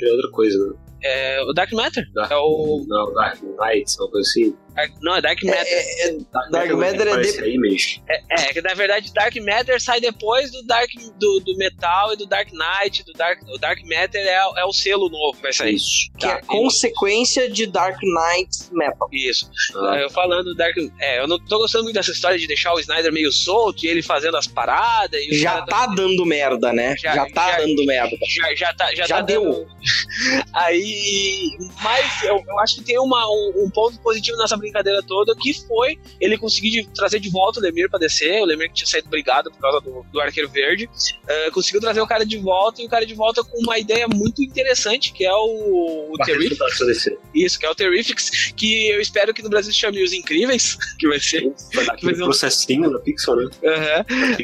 É 0.00 0.12
outra 0.12 0.30
coisa, 0.30 0.58
né? 0.58 0.83
É 1.04 1.42
o 1.42 1.52
Dark 1.52 1.70
Matter. 1.72 2.10
Dark, 2.14 2.32
é 2.32 2.36
o... 2.36 2.84
Não, 2.88 3.12
Dark 3.12 3.38
Knight, 3.42 3.96
coisa 4.10 4.20
assim. 4.20 4.56
Não, 5.00 5.16
é 5.16 5.22
Dark 5.22 5.42
Matter. 5.42 5.66
É, 5.66 6.08
é, 6.08 6.12
Dark, 6.32 6.50
Dark 6.50 6.70
Matter 6.72 7.06
é, 7.08 7.20
de... 7.20 8.02
é, 8.08 8.22
é, 8.30 8.52
que 8.52 8.60
na 8.60 8.74
verdade 8.74 9.12
Dark 9.12 9.34
Matter 9.36 9.80
sai 9.80 10.00
depois 10.00 10.50
do 10.50 10.62
Dark 10.64 10.90
do, 11.18 11.40
do 11.40 11.56
Metal 11.56 12.12
e 12.12 12.16
do 12.16 12.26
Dark 12.26 12.48
Knight. 12.52 13.04
Do 13.04 13.12
Dark, 13.12 13.40
o 13.48 13.58
Dark 13.58 13.80
Matter 13.82 14.26
é, 14.26 14.34
é 14.56 14.64
o 14.64 14.72
selo 14.72 15.08
novo 15.08 15.36
que 15.36 15.42
vai 15.42 15.52
sair. 15.52 15.74
Isso. 15.74 16.10
Que 16.18 16.26
tá. 16.26 16.38
é 16.38 16.40
consequência 16.42 17.48
de 17.48 17.66
Dark 17.66 17.98
Knight 18.02 18.50
Metal. 18.72 19.08
Isso. 19.12 19.48
Ah. 19.76 19.98
Eu 19.98 20.10
falando 20.10 20.54
Dark. 20.54 20.76
É, 21.00 21.20
eu 21.20 21.28
não 21.28 21.38
tô 21.38 21.58
gostando 21.58 21.84
muito 21.84 21.94
dessa 21.94 22.10
história 22.10 22.38
de 22.38 22.46
deixar 22.46 22.74
o 22.74 22.80
Snyder 22.80 23.12
meio 23.12 23.30
solto 23.32 23.84
e 23.84 23.88
ele 23.88 24.02
fazendo 24.02 24.36
as 24.36 24.46
paradas. 24.46 25.20
já 25.30 25.62
tá, 25.62 25.86
dando 25.86 26.26
merda, 26.26 26.72
né? 26.72 26.96
Já, 26.98 27.14
já 27.14 27.30
tá 27.30 27.52
já, 27.52 27.58
dando 27.58 27.84
merda. 27.84 28.16
Já, 28.28 28.54
já, 28.54 28.74
tá, 28.74 28.94
já, 28.94 29.06
já 29.06 29.16
tá 29.16 29.22
deu. 29.22 29.44
Dando... 29.44 29.66
Aí. 30.52 31.50
Mas 31.82 32.22
eu, 32.24 32.42
eu 32.46 32.58
acho 32.60 32.76
que 32.76 32.82
tem 32.82 32.98
uma, 32.98 33.28
um, 33.28 33.64
um 33.64 33.70
ponto 33.70 33.98
positivo 34.00 34.36
nessa 34.38 34.56
brincadeira 34.64 35.02
toda, 35.02 35.34
que 35.36 35.54
foi 35.66 35.98
ele 36.20 36.36
conseguir 36.36 36.70
de, 36.70 36.88
trazer 36.94 37.20
de 37.20 37.30
volta 37.30 37.60
o 37.60 37.62
Lemir 37.62 37.88
pra 37.88 37.98
descer, 37.98 38.42
o 38.42 38.44
Lemir 38.44 38.68
que 38.68 38.74
tinha 38.74 38.86
saído 38.86 39.08
brigado 39.08 39.50
por 39.50 39.60
causa 39.60 39.80
do, 39.80 40.04
do 40.12 40.20
Arqueiro 40.20 40.48
Verde, 40.48 40.86
uh, 40.86 41.52
conseguiu 41.52 41.80
trazer 41.80 42.00
o 42.00 42.06
cara 42.06 42.24
de 42.24 42.36
volta, 42.38 42.82
e 42.82 42.86
o 42.86 42.88
cara 42.88 43.06
de 43.06 43.14
volta 43.14 43.44
com 43.44 43.58
uma 43.60 43.78
ideia 43.78 44.08
muito 44.08 44.42
interessante, 44.42 45.12
que 45.12 45.24
é 45.24 45.32
o, 45.32 46.12
o 46.12 46.18
Terrifics. 46.24 47.08
Isso, 47.34 47.58
que 47.58 47.66
é 47.66 47.70
o 47.70 47.74
Terrifics, 47.74 48.52
que 48.56 48.88
eu 48.88 49.00
espero 49.00 49.32
que 49.32 49.42
no 49.42 49.48
Brasil 49.48 49.72
se 49.72 49.78
chame 49.78 50.02
Os 50.02 50.12
Incríveis, 50.12 50.76
que 50.98 51.06
vai 51.08 51.20
ser. 51.20 51.52
Vai 51.74 51.84
dar 51.84 51.94
aquele 51.94 52.16
processinho 52.16 52.90
da 52.90 52.98
Pixar, 52.98 53.36
né? 53.36 53.44
Uhum. 53.44 54.00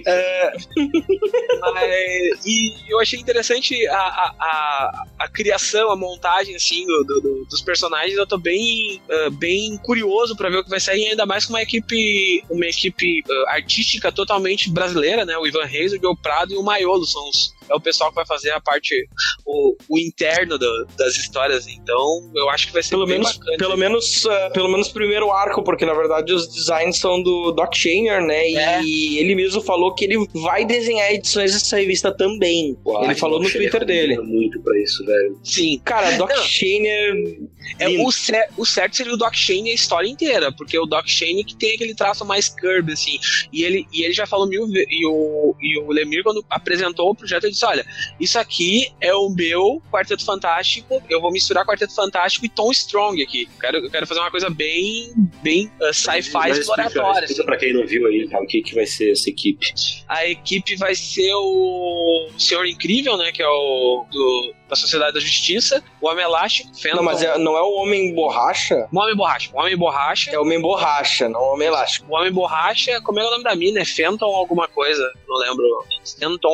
Uh, 0.06 0.50
mas, 1.72 2.46
e 2.46 2.92
eu 2.92 3.00
achei 3.00 3.18
interessante 3.18 3.86
a, 3.88 3.96
a, 3.96 4.34
a, 4.38 5.04
a, 5.20 5.28
criação, 5.28 5.90
a 5.90 5.96
montagem, 5.96 6.54
assim, 6.54 6.86
do, 6.86 7.20
do, 7.20 7.46
dos 7.48 7.62
personagens, 7.62 8.16
eu 8.16 8.26
tô 8.26 8.38
bem 8.38 8.50
bem, 8.50 9.00
uh, 9.08 9.30
bem 9.30 9.76
curioso 9.78 10.09
para 10.36 10.50
ver 10.50 10.58
o 10.58 10.64
que 10.64 10.70
vai 10.70 10.80
sair, 10.80 11.06
ainda 11.06 11.26
mais 11.26 11.44
com 11.44 11.52
uma 11.52 11.62
equipe, 11.62 12.44
uma 12.50 12.66
equipe 12.66 13.22
uh, 13.28 13.48
artística 13.48 14.10
totalmente 14.10 14.70
brasileira, 14.70 15.24
né? 15.24 15.36
O 15.38 15.46
Ivan 15.46 15.64
Reis, 15.64 15.92
o 15.92 16.00
Joe 16.00 16.16
Prado 16.16 16.52
e 16.52 16.56
o 16.56 16.62
Maiolo 16.62 17.06
são 17.06 17.28
os, 17.28 17.54
é 17.70 17.74
o 17.74 17.80
pessoal 17.80 18.10
que 18.10 18.16
vai 18.16 18.26
fazer 18.26 18.50
a 18.50 18.60
parte, 18.60 19.08
o, 19.46 19.76
o 19.88 19.98
interno 19.98 20.58
do, 20.58 20.86
das 20.96 21.16
histórias. 21.16 21.66
Então, 21.68 22.30
eu 22.34 22.50
acho 22.50 22.66
que 22.66 22.72
vai 22.72 22.82
ser 22.82 22.90
pelo 22.90 23.06
bem 23.06 23.18
menos, 23.18 23.36
bacana. 23.36 23.58
Pelo 23.58 23.76
menos, 23.76 24.24
uh, 24.24 24.52
pelo 24.52 24.68
menos 24.68 24.88
primeiro 24.88 25.30
arco, 25.30 25.62
porque 25.62 25.86
na 25.86 25.94
verdade 25.94 26.32
os 26.32 26.48
designs 26.48 26.98
são 26.98 27.22
do 27.22 27.52
Doc 27.52 27.74
Shaner, 27.74 28.22
né? 28.22 28.50
É. 28.50 28.82
E 28.82 29.18
ele 29.18 29.34
mesmo 29.34 29.60
falou 29.60 29.94
que 29.94 30.04
ele 30.04 30.26
vai 30.34 30.64
desenhar 30.64 31.12
edições 31.12 31.52
dessa 31.52 31.76
revista 31.76 32.12
também. 32.12 32.76
Uau, 32.84 33.04
ele 33.04 33.14
falou 33.14 33.40
no 33.40 33.50
Twitter 33.50 33.84
dele. 33.84 34.18
muito 34.18 34.60
pra 34.60 34.78
isso, 34.80 35.04
velho. 35.04 35.38
Sim. 35.44 35.80
Cara, 35.84 36.16
Doc 36.16 36.30
Não. 36.30 36.42
Shaner. 36.42 37.38
É, 37.78 37.88
lindo. 37.88 38.04
o, 38.04 38.12
cer 38.12 38.48
o 38.56 38.64
certo 38.64 38.96
seria 38.96 39.12
o 39.12 39.16
Doc 39.16 39.34
Shane 39.34 39.70
a 39.70 39.74
história 39.74 40.08
inteira, 40.08 40.50
porque 40.52 40.78
o 40.78 40.86
Doc 40.86 41.06
Shane 41.06 41.44
que 41.44 41.54
tem 41.56 41.74
aquele 41.74 41.94
traço 41.94 42.24
mais 42.24 42.48
curb, 42.48 42.92
assim. 42.92 43.18
E 43.52 43.62
ele, 43.62 43.86
e 43.92 44.02
ele 44.02 44.12
já 44.12 44.26
falou 44.26 44.48
mil 44.48 44.66
vezes. 44.66 44.88
E 44.90 45.06
o, 45.06 45.54
e 45.60 45.78
o 45.78 45.90
Lemir, 45.92 46.22
quando 46.22 46.44
apresentou 46.48 47.10
o 47.10 47.14
projeto, 47.14 47.44
ele 47.44 47.54
disse: 47.60 47.66
Olha, 47.66 47.86
isso 48.18 48.38
aqui 48.38 48.92
é 49.00 49.14
o 49.14 49.28
meu 49.28 49.82
Quarteto 49.92 50.24
Fantástico. 50.24 51.02
Eu 51.08 51.20
vou 51.20 51.30
misturar 51.30 51.64
Quarteto 51.64 51.94
Fantástico 51.94 52.46
e 52.46 52.48
Tom 52.48 52.70
Strong 52.72 53.22
aqui. 53.22 53.48
Eu 53.54 53.60
quero, 53.60 53.76
eu 53.78 53.90
quero 53.90 54.06
fazer 54.06 54.20
uma 54.20 54.30
coisa 54.30 54.50
bem, 54.50 55.12
bem 55.42 55.70
uh, 55.80 55.92
sci-fi 55.92 56.18
explica- 56.20 56.58
exploratória. 56.58 57.24
Explica 57.24 57.44
pra 57.44 57.56
quem 57.56 57.72
não 57.72 57.86
viu 57.86 58.06
aí, 58.06 58.28
cara, 58.28 58.42
o 58.42 58.46
que, 58.46 58.62
que 58.62 58.74
vai 58.74 58.86
ser 58.86 59.12
essa 59.12 59.28
equipe. 59.28 59.72
A 60.08 60.26
equipe 60.26 60.76
vai 60.76 60.94
ser 60.94 61.32
o 61.34 62.28
Senhor 62.38 62.66
Incrível, 62.66 63.16
né? 63.16 63.32
Que 63.32 63.42
é 63.42 63.48
o 63.48 64.06
do, 64.10 64.54
da 64.70 64.76
Sociedade 64.76 65.14
da 65.14 65.20
Justiça, 65.20 65.82
o 66.00 66.08
Homem 66.08 66.24
Elástico, 66.24 66.70
Phantom. 66.80 66.96
Não, 66.96 67.02
mas 67.02 67.22
é- 67.22 67.36
não 67.38 67.56
é 67.56 67.60
o 67.62 67.72
Homem 67.82 68.14
Borracha? 68.14 68.88
O 68.92 68.98
Homem 68.98 69.16
Borracha. 69.16 69.50
O 69.52 69.58
Homem 69.58 69.76
Borracha. 69.76 70.30
É 70.30 70.38
o 70.38 70.42
Homem 70.42 70.60
Borracha, 70.60 71.28
não 71.28 71.40
o 71.40 71.52
Homem 71.54 71.68
Elástico. 71.68 72.06
O 72.10 72.16
Homem 72.16 72.32
Borracha, 72.32 73.00
como 73.02 73.18
é 73.20 73.26
o 73.26 73.30
nome 73.30 73.44
da 73.44 73.54
mina? 73.54 73.80
É 73.80 73.84
Fenton 73.84 74.26
alguma 74.26 74.68
coisa, 74.68 75.02
não 75.28 75.36
lembro. 75.38 75.64
Fenton. 76.18 76.50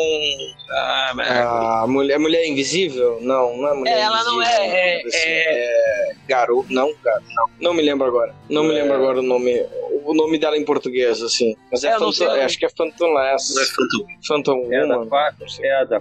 Ah, 0.70 1.12
mas- 1.14 1.30
A 1.30 1.86
mulher, 1.86 2.18
mulher 2.18 2.46
Invisível? 2.46 3.18
Não, 3.20 3.56
não 3.56 3.68
é 3.68 3.74
Mulher 3.74 3.96
É, 3.96 4.00
ela 4.00 4.24
não 4.24 4.36
Invisível. 4.42 4.60
é- 4.64 4.66
é- 5.02 5.06
Assim, 5.06 5.16
é- 5.18 6.10
é 6.10 6.14
Garoto. 6.26 6.66
Não, 6.72 6.92
garoto. 7.04 7.26
Não, 7.34 7.46
não 7.60 7.74
me 7.74 7.82
lembro 7.82 8.06
agora. 8.06 8.34
Não 8.48 8.64
me 8.64 8.70
É. 8.74 8.82
lembro 8.82 8.94
agora 8.96 9.18
o 9.20 9.22
nome. 9.22 9.64
O 10.04 10.14
nome 10.14 10.38
dela 10.38 10.56
em 10.56 10.64
português, 10.64 11.20
assim. 11.22 11.56
Mas 11.70 11.82
é, 11.82 11.88
É, 11.88 11.92
não 11.92 12.12
Phantom, 12.12 12.12
sei. 12.12 12.26
acho 12.42 12.58
que 12.58 12.64
é 12.66 12.68
Phantom 12.68 13.12
Less. 13.12 13.54
Não 13.54 13.62
é 13.62 13.66
Phantom. 13.66 14.06
Phantom 14.26 14.72
É 14.72 14.80
a 14.80 14.86
da, 14.86 14.94
é 15.62 15.72
a 15.80 15.84
da? 15.84 15.96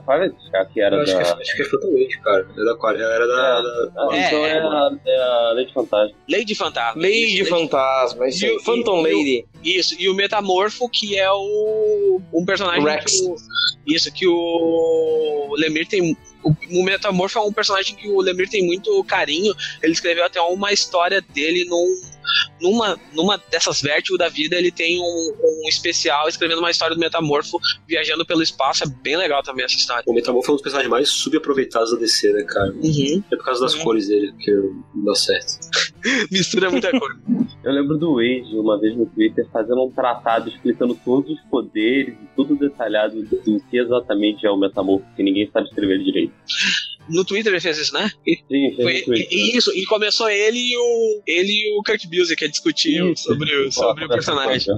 A 0.61 0.65
que 0.65 0.79
era 0.81 1.01
acho, 1.01 1.15
que 1.15 1.21
é, 1.21 1.23
da. 1.23 1.33
acho 1.41 1.55
que 1.55 1.61
é 1.61 1.65
Phantom 1.65 1.87
Wade, 2.05 2.21
cara. 2.23 2.47
É 2.57 2.63
da 2.65 2.75
Quar- 2.75 2.95
Era 2.95 3.27
da. 3.27 3.61
da- 3.61 3.91
Ah, 3.97 4.09
É, 4.15 4.27
então 4.27 4.45
é. 4.45 4.49
é, 4.51 4.59
a, 4.59 4.89
é 5.05 5.17
a 5.21 5.53
Lady 5.55 5.73
Fantasma. 5.73 6.15
Lady 6.29 6.55
Fantasma. 6.55 7.01
Lady 7.01 7.39
Isso, 7.41 7.49
Fantasma, 7.49 8.27
isso 8.27 8.45
E 8.45 8.63
Phantom 8.63 9.05
e- 9.07 9.09
e 9.11 9.13
Lady. 9.15 9.45
Isso, 9.63 9.95
e 9.99 10.09
o 10.09 10.13
Metamorfo, 10.13 10.87
que 10.89 11.17
é 11.17 11.31
o. 11.31 12.21
Um 12.33 12.45
personagem. 12.45 12.83
Rex. 12.83 13.19
Que 13.19 13.27
o, 13.27 13.35
isso, 13.87 14.13
que 14.13 14.27
o 14.27 15.55
Lemir 15.57 15.87
tem. 15.87 16.15
O, 16.43 16.51
o 16.79 16.83
Metamorfo 16.83 17.39
é 17.39 17.41
um 17.41 17.51
personagem 17.53 17.95
que 17.95 18.07
o 18.07 18.21
Lemir 18.21 18.47
tem 18.49 18.63
muito 18.65 19.03
carinho. 19.05 19.53
Ele 19.81 19.93
escreveu 19.93 20.23
até 20.25 20.39
uma 20.41 20.71
história 20.71 21.19
dele 21.33 21.65
num, 21.65 22.01
numa, 22.61 22.99
numa 23.13 23.37
dessas 23.49 23.81
vértigo 23.81 24.17
da 24.17 24.29
vida. 24.29 24.55
Ele 24.55 24.71
tem 24.71 24.99
um, 24.99 25.03
um 25.63 25.69
especial 25.69 26.27
escrevendo 26.27 26.59
uma 26.59 26.71
história 26.71 26.95
do 26.95 26.99
Metamorfo 26.99 27.59
viajando 27.87 28.25
pelo 28.25 28.41
espaço. 28.41 28.83
É 28.83 28.87
bem 28.87 29.15
legal 29.17 29.41
também 29.43 29.65
essa 29.65 29.75
história. 29.75 30.03
O 30.07 30.13
Metamorfo 30.13 30.49
é 30.49 30.51
um 30.51 30.55
dos 30.55 30.63
personagens 30.63 30.91
mais 30.91 31.09
subaproveitados 31.09 31.91
da 31.91 31.97
DC, 31.97 32.31
né, 32.33 32.43
cara? 32.43 32.71
Uhum. 32.71 33.23
É 33.31 33.35
por 33.35 33.45
causa 33.45 33.61
das 33.61 33.75
Uhum. 33.75 33.83
cores 33.83 34.07
dele 34.07 34.33
que 34.39 34.51
dá 35.03 35.15
certo. 35.15 35.59
Mistura 36.31 36.69
muita 36.69 36.91
coisa. 36.91 37.19
Eu 37.65 37.71
lembro 37.71 37.97
do 37.97 38.13
Wade, 38.15 38.55
uma 38.57 38.79
vez 38.79 38.95
no 38.95 39.05
Twitter, 39.07 39.45
fazendo 39.51 39.83
um 39.83 39.91
tratado 39.91 40.47
explicando 40.49 40.93
todos 41.03 41.31
os 41.31 41.41
poderes 41.49 42.13
e 42.13 42.27
tudo 42.35 42.55
detalhado 42.55 43.23
do 43.23 43.37
que 43.41 43.77
exatamente 43.77 44.45
é 44.45 44.51
o 44.51 44.57
metamorfo, 44.57 45.05
que 45.15 45.23
ninguém 45.23 45.49
sabe 45.51 45.67
escrever 45.67 45.97
direito. 46.03 46.31
No 47.09 47.23
Twitter 47.25 47.51
ele 47.51 47.59
fez 47.61 47.77
isso, 47.77 47.93
né? 47.93 48.09
Sim, 48.25 48.43
fez 48.47 48.75
Foi, 48.75 49.01
Twitter. 49.01 49.27
e, 49.31 49.57
isso, 49.57 49.71
e 49.75 49.85
começou 49.85 50.29
ele 50.29 50.57
e 50.59 50.77
o, 50.77 51.21
ele 51.25 51.51
e 51.51 51.79
o 51.79 51.83
Kurt 51.83 52.05
Busiek 52.07 52.45
a 52.45 52.47
discutir 52.47 53.03
Isso. 53.11 53.23
sobre, 53.23 53.55
o- 53.55 53.71
sobre 53.71 54.05
o 54.05 54.09
personagem. 54.09 54.73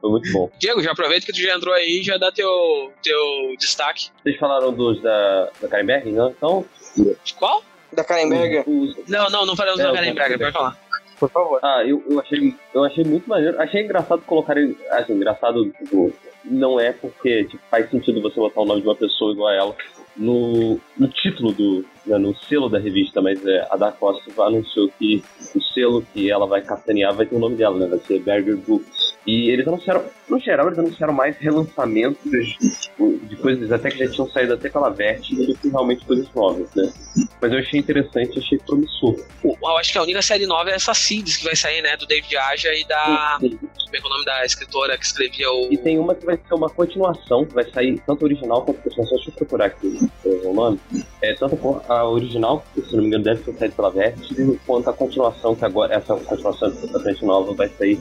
Foi 0.00 0.10
muito 0.10 0.32
bom. 0.32 0.50
Diego, 0.58 0.82
já 0.82 0.90
aproveita 0.92 1.24
que 1.26 1.32
tu 1.32 1.40
já 1.40 1.54
entrou 1.56 1.72
aí 1.74 2.00
e 2.00 2.02
já 2.02 2.16
dá 2.18 2.32
teu, 2.32 2.92
teu 3.02 3.54
destaque. 3.58 4.08
Vocês 4.22 4.36
falaram 4.36 4.72
dos 4.72 5.00
da, 5.00 5.48
da 5.60 5.68
Karen 5.68 5.86
Berg, 5.86 6.10
não? 6.12 6.30
Então, 6.30 6.64
De 6.96 7.34
qual? 7.34 7.62
Da 7.92 8.02
Karen 8.02 8.28
Berger, 8.28 8.64
Não, 9.06 9.28
não, 9.30 9.44
não 9.46 9.54
falamos 9.56 9.78
É, 9.80 9.90
o 9.90 9.94
Karen 9.94 10.14
Braga, 10.14 10.38
pode 10.38 10.52
falar. 10.52 10.81
Por 11.22 11.30
favor. 11.30 11.60
Ah, 11.62 11.84
eu, 11.86 12.02
eu, 12.10 12.18
achei, 12.18 12.52
eu 12.74 12.82
achei 12.82 13.04
muito 13.04 13.28
maneiro. 13.28 13.60
Achei 13.60 13.84
engraçado 13.84 14.22
colocarem. 14.22 14.76
Assim, 14.90 15.12
engraçado, 15.12 15.70
tipo, 15.70 16.12
não 16.44 16.80
é 16.80 16.92
porque 16.92 17.44
tipo, 17.44 17.62
faz 17.70 17.88
sentido 17.90 18.20
você 18.20 18.40
botar 18.40 18.60
o 18.60 18.64
nome 18.64 18.80
de 18.80 18.88
uma 18.88 18.96
pessoa 18.96 19.32
igual 19.32 19.48
a 19.48 19.54
ela 19.54 19.76
no, 20.16 20.80
no 20.98 21.06
título 21.06 21.52
do. 21.52 21.84
Né, 22.06 22.18
no 22.18 22.34
selo 22.36 22.68
da 22.68 22.78
revista, 22.78 23.20
mas 23.20 23.44
é, 23.46 23.66
a 23.70 23.76
Dark 23.76 24.00
Horse 24.02 24.30
anunciou 24.38 24.88
que 24.98 25.22
o 25.54 25.60
selo 25.60 26.04
que 26.12 26.30
ela 26.30 26.46
vai 26.46 26.62
capitanear 26.62 27.14
vai 27.14 27.26
ter 27.26 27.34
o 27.34 27.38
nome 27.38 27.56
dela, 27.56 27.78
né? 27.78 27.86
Vai 27.86 27.98
ser 28.00 28.20
Berger 28.20 28.56
Books. 28.56 29.12
E 29.26 29.50
eles 29.50 29.66
anunciaram, 29.68 30.04
no 30.28 30.38
geral, 30.40 30.66
eles 30.66 30.78
anunciaram 30.78 31.12
mais 31.12 31.36
relançamentos 31.36 32.56
tipo, 32.80 33.20
de 33.22 33.36
coisas 33.36 33.70
até 33.70 33.90
que 33.90 33.98
já 33.98 34.10
tinham 34.10 34.28
saído 34.28 34.54
até 34.54 34.68
pela 34.68 34.90
Vertigo 34.90 35.46
do 35.46 35.56
que 35.56 35.68
realmente 35.68 36.04
coisas 36.04 36.28
novas, 36.34 36.68
né? 36.74 36.92
Mas 37.40 37.52
eu 37.52 37.58
achei 37.58 37.78
interessante, 37.78 38.38
achei 38.38 38.58
promissor. 38.58 39.16
Eu 39.44 39.76
acho 39.78 39.92
que 39.92 39.98
a 39.98 40.02
única 40.02 40.22
série 40.22 40.44
nova 40.44 40.70
é 40.70 40.74
essa 40.74 40.92
Seeds 40.92 41.36
que 41.36 41.44
vai 41.44 41.54
sair, 41.54 41.82
né? 41.82 41.96
Do 41.96 42.06
David 42.06 42.36
Aja 42.36 42.74
e 42.74 42.84
da. 42.84 43.38
Como 43.40 43.96
é 43.96 43.98
é 43.98 44.00
o 44.00 44.08
nome 44.08 44.24
da 44.24 44.44
escritora 44.44 44.98
que 44.98 45.04
escrevia 45.04 45.50
o. 45.52 45.72
E 45.72 45.76
tem 45.76 45.98
uma 45.98 46.14
que 46.14 46.24
vai 46.26 46.36
ser 46.36 46.54
uma 46.54 46.68
continuação, 46.68 47.44
que 47.44 47.54
vai 47.54 47.70
sair 47.70 48.00
tanto 48.06 48.24
original 48.24 48.62
quanto 48.64 48.82
continuação. 48.82 49.16
Deixa 49.16 49.30
eu 49.30 49.34
procurar 49.34 49.66
aqui 49.66 49.98
o 50.24 50.52
nome. 50.52 50.80
É, 51.20 51.34
tanto 51.34 51.56
a 51.98 52.08
original, 52.08 52.64
que 52.74 52.82
se 52.82 52.92
não 52.94 53.02
me 53.02 53.08
engano 53.08 53.24
deve 53.24 53.42
ter 53.42 53.54
saído 53.58 53.74
pela 53.74 53.90
Vertigo, 53.90 54.58
quanto 54.66 54.90
a 54.90 54.92
continuação, 54.92 55.54
que 55.54 55.64
agora 55.64 55.94
essa 55.94 56.14
continuação 56.16 56.70
totalmente 56.70 57.24
nova 57.24 57.52
vai 57.54 57.68
sair 57.78 57.98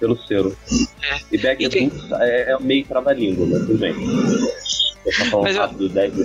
pelo 0.00 0.16
selo. 0.26 0.56
É. 1.02 1.18
E 1.32 1.38
Back 1.38 1.64
E 1.64 1.68
Books 1.68 2.10
é, 2.20 2.52
é 2.52 2.58
meio 2.60 2.84
trabalhinho, 2.86 3.46
mas 3.46 3.60
tudo 3.66 3.78
bem. 3.78 3.94
Eu 5.04 5.12
tô 5.12 5.24
falando 5.26 5.44
Mas 5.44 5.56
eu- 5.56 5.62
rápido, 5.62 5.88
deve, 5.90 6.22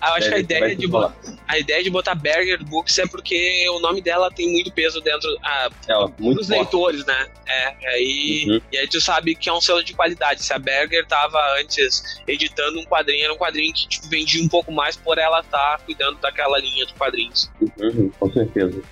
Ah, 0.00 0.10
eu 0.10 0.14
acho 0.14 0.28
que 0.28 0.34
a 0.34 0.38
ideia, 0.38 0.60
vai 0.60 0.76
de 0.76 0.86
botar, 0.86 1.16
a 1.48 1.58
ideia 1.58 1.82
de 1.82 1.90
botar 1.90 2.14
Berger 2.14 2.62
Books 2.64 2.98
é 2.98 3.06
porque 3.06 3.66
o 3.70 3.78
nome 3.80 4.00
dela 4.00 4.30
tem 4.30 4.50
muito 4.50 4.72
peso 4.72 5.00
dentro. 5.00 5.28
Ah, 5.42 5.68
É, 5.88 6.22
dos 6.34 6.48
leitores, 6.48 7.04
né? 7.06 7.28
É, 7.46 7.88
aí, 7.90 8.44
Uhum. 8.48 8.60
e 8.72 8.78
aí 8.78 8.88
tu 8.88 9.00
sabe 9.00 9.34
que 9.34 9.48
é 9.48 9.52
um 9.52 9.60
selo 9.60 9.82
de 9.82 9.92
qualidade. 9.94 10.42
Se 10.42 10.52
a 10.52 10.58
Berger 10.58 11.06
tava 11.06 11.38
antes 11.60 12.20
editando 12.26 12.78
um 12.78 12.84
quadrinho, 12.84 13.24
era 13.24 13.32
um 13.32 13.36
quadrinho 13.36 13.72
que 13.72 13.88
tipo, 13.88 14.08
vendia 14.08 14.42
um 14.42 14.48
pouco 14.48 14.72
mais 14.72 14.96
por 14.96 15.18
ela 15.18 15.40
estar 15.40 15.78
cuidando 15.84 16.18
daquela 16.18 16.58
linha 16.58 16.84
de 16.86 16.94
quadrinhos. 16.94 17.50
Uhum, 17.60 18.10
com 18.18 18.32
certeza. 18.32 18.82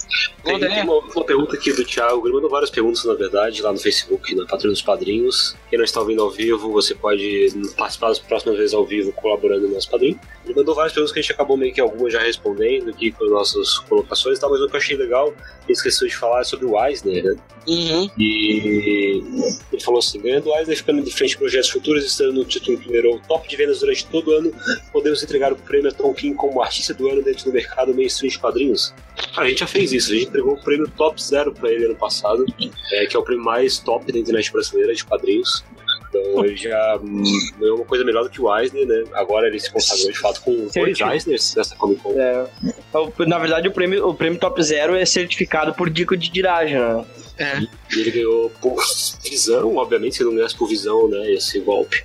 Tem, 0.45 0.59
tem 0.61 0.83
uma, 0.83 0.99
uma 0.99 1.25
pergunta 1.25 1.57
aqui 1.57 1.73
do 1.73 1.85
Thiago. 1.85 2.27
Ele 2.27 2.35
mandou 2.35 2.51
várias 2.51 2.71
perguntas, 2.71 3.05
na 3.05 3.15
verdade, 3.15 3.61
lá 3.63 3.73
no 3.73 3.79
Facebook, 3.79 4.35
na 4.35 4.47
Patrulha 4.47 4.73
dos 4.73 4.83
Padrinhos. 4.83 5.57
Quem 5.71 5.79
não 5.79 5.85
está 5.85 6.01
ouvindo 6.01 6.23
ao 6.23 6.31
vivo, 6.31 6.71
você 6.73 6.95
pode 6.95 7.49
participar 7.77 8.09
das 8.09 8.19
próximas 8.19 8.57
vezes 8.59 8.75
ao 8.75 8.85
vivo 8.85 9.13
colaborando 9.13 9.67
no 9.67 9.75
nosso 9.75 9.91
padrinho. 9.91 10.19
Ele 10.45 10.55
mandou 10.55 10.75
várias 10.75 10.93
perguntas 10.93 11.13
que 11.13 11.19
a 11.19 11.23
gente 11.23 11.33
acabou 11.33 11.57
meio 11.57 11.73
que 11.73 11.81
algumas 11.81 12.13
já 12.13 12.21
respondendo 12.21 12.91
aqui 12.91 13.11
com 13.13 13.25
as 13.25 13.31
nossas 13.31 13.79
colocações 13.81 14.39
e 14.39 14.41
tal, 14.41 14.51
mas 14.51 14.61
o 14.61 14.69
que 14.69 14.75
eu 14.75 14.79
achei 14.79 14.97
legal, 14.97 15.29
ele 15.29 15.73
esqueceu 15.73 16.07
de 16.07 16.17
falar 16.17 16.45
sobre 16.45 16.67
o 16.67 16.85
Eisner, 16.85 17.25
né? 17.25 17.37
Uhum. 17.67 18.11
E 18.19 19.23
ele 19.73 19.83
falou 19.83 19.99
assim: 19.99 20.21
ganhando 20.21 20.51
o 20.51 20.57
Eisner, 20.57 20.77
ficando 20.77 21.03
de 21.03 21.11
frente 21.11 21.37
projetos 21.37 21.71
futuros, 21.71 22.05
estando 22.05 22.33
no 22.33 22.45
título 22.45 22.79
primeiro 22.79 23.21
top 23.27 23.49
de 23.49 23.57
vendas 23.57 23.81
durante 23.81 24.07
todo 24.07 24.31
o 24.31 24.35
ano, 24.35 24.53
podemos 24.93 25.23
entregar 25.23 25.53
o 25.53 25.57
prêmio 25.57 25.91
a 25.91 25.95
Tom 25.95 26.13
King 26.13 26.35
como 26.35 26.63
artista 26.63 26.93
do 26.93 27.09
ano 27.09 27.23
dentro 27.23 27.45
do 27.47 27.53
mercado 27.53 27.95
mainstream 27.95 28.31
de 28.31 28.39
quadrinhos? 28.39 28.95
Cara, 29.35 29.47
a 29.47 29.51
gente 29.51 29.61
já 29.61 29.67
fez 29.67 29.93
isso, 29.93 30.13
a 30.13 30.15
gente 30.15 30.29
entregou 30.29 30.55
o 30.55 30.63
prêmio 30.63 30.89
top 30.97 31.23
zero 31.23 31.53
pra 31.53 31.71
ele 31.71 31.87
ano 31.87 31.97
passado, 31.97 32.45
é, 32.93 33.07
que 33.07 33.17
é 33.17 33.19
o 33.19 33.23
prêmio 33.23 33.45
mais 33.45 33.79
top 33.79 34.13
da 34.13 34.19
internet 34.19 34.53
brasileira 34.53 34.95
de 34.95 35.05
quadrinhos. 35.05 35.65
Então 36.15 36.45
ele 36.45 36.57
já 36.57 37.01
ganhou 37.59 37.77
uma 37.77 37.85
coisa 37.85 38.05
melhor 38.05 38.23
do 38.25 38.31
que 38.31 38.41
o 38.41 38.57
Eisner, 38.57 38.87
né? 38.87 39.05
Agora 39.15 39.47
ele 39.47 39.59
se 39.59 39.71
consagrou 39.71 40.11
de 40.11 40.19
fato 40.19 40.41
com 40.43 40.69
dois. 40.75 41.01
Eisners 41.01 41.55
nessa 41.55 41.75
Comic 41.77 42.01
Con. 42.03 42.15
É, 42.19 42.47
na 43.27 43.39
verdade, 43.39 43.69
o 43.69 43.73
prêmio, 43.73 44.09
o 44.09 44.15
prêmio 44.15 44.39
Top 44.39 44.63
Zero 44.63 44.95
é 44.95 45.05
certificado 45.05 45.75
por 45.75 45.91
Dico 45.91 46.17
de 46.17 46.31
Dirage, 46.31 46.75
né? 46.75 47.05
É. 47.37 47.59
E 47.93 48.01
ele 48.01 48.11
ganhou 48.13 48.51
por 48.61 48.77
visão, 49.23 49.77
obviamente, 49.77 50.17
se 50.17 50.23
ele 50.23 50.31
não 50.31 50.37
ganhasse 50.37 50.57
por 50.57 50.69
visão, 50.69 51.09
né? 51.09 51.33
Esse 51.33 51.59
golpe. 51.61 52.05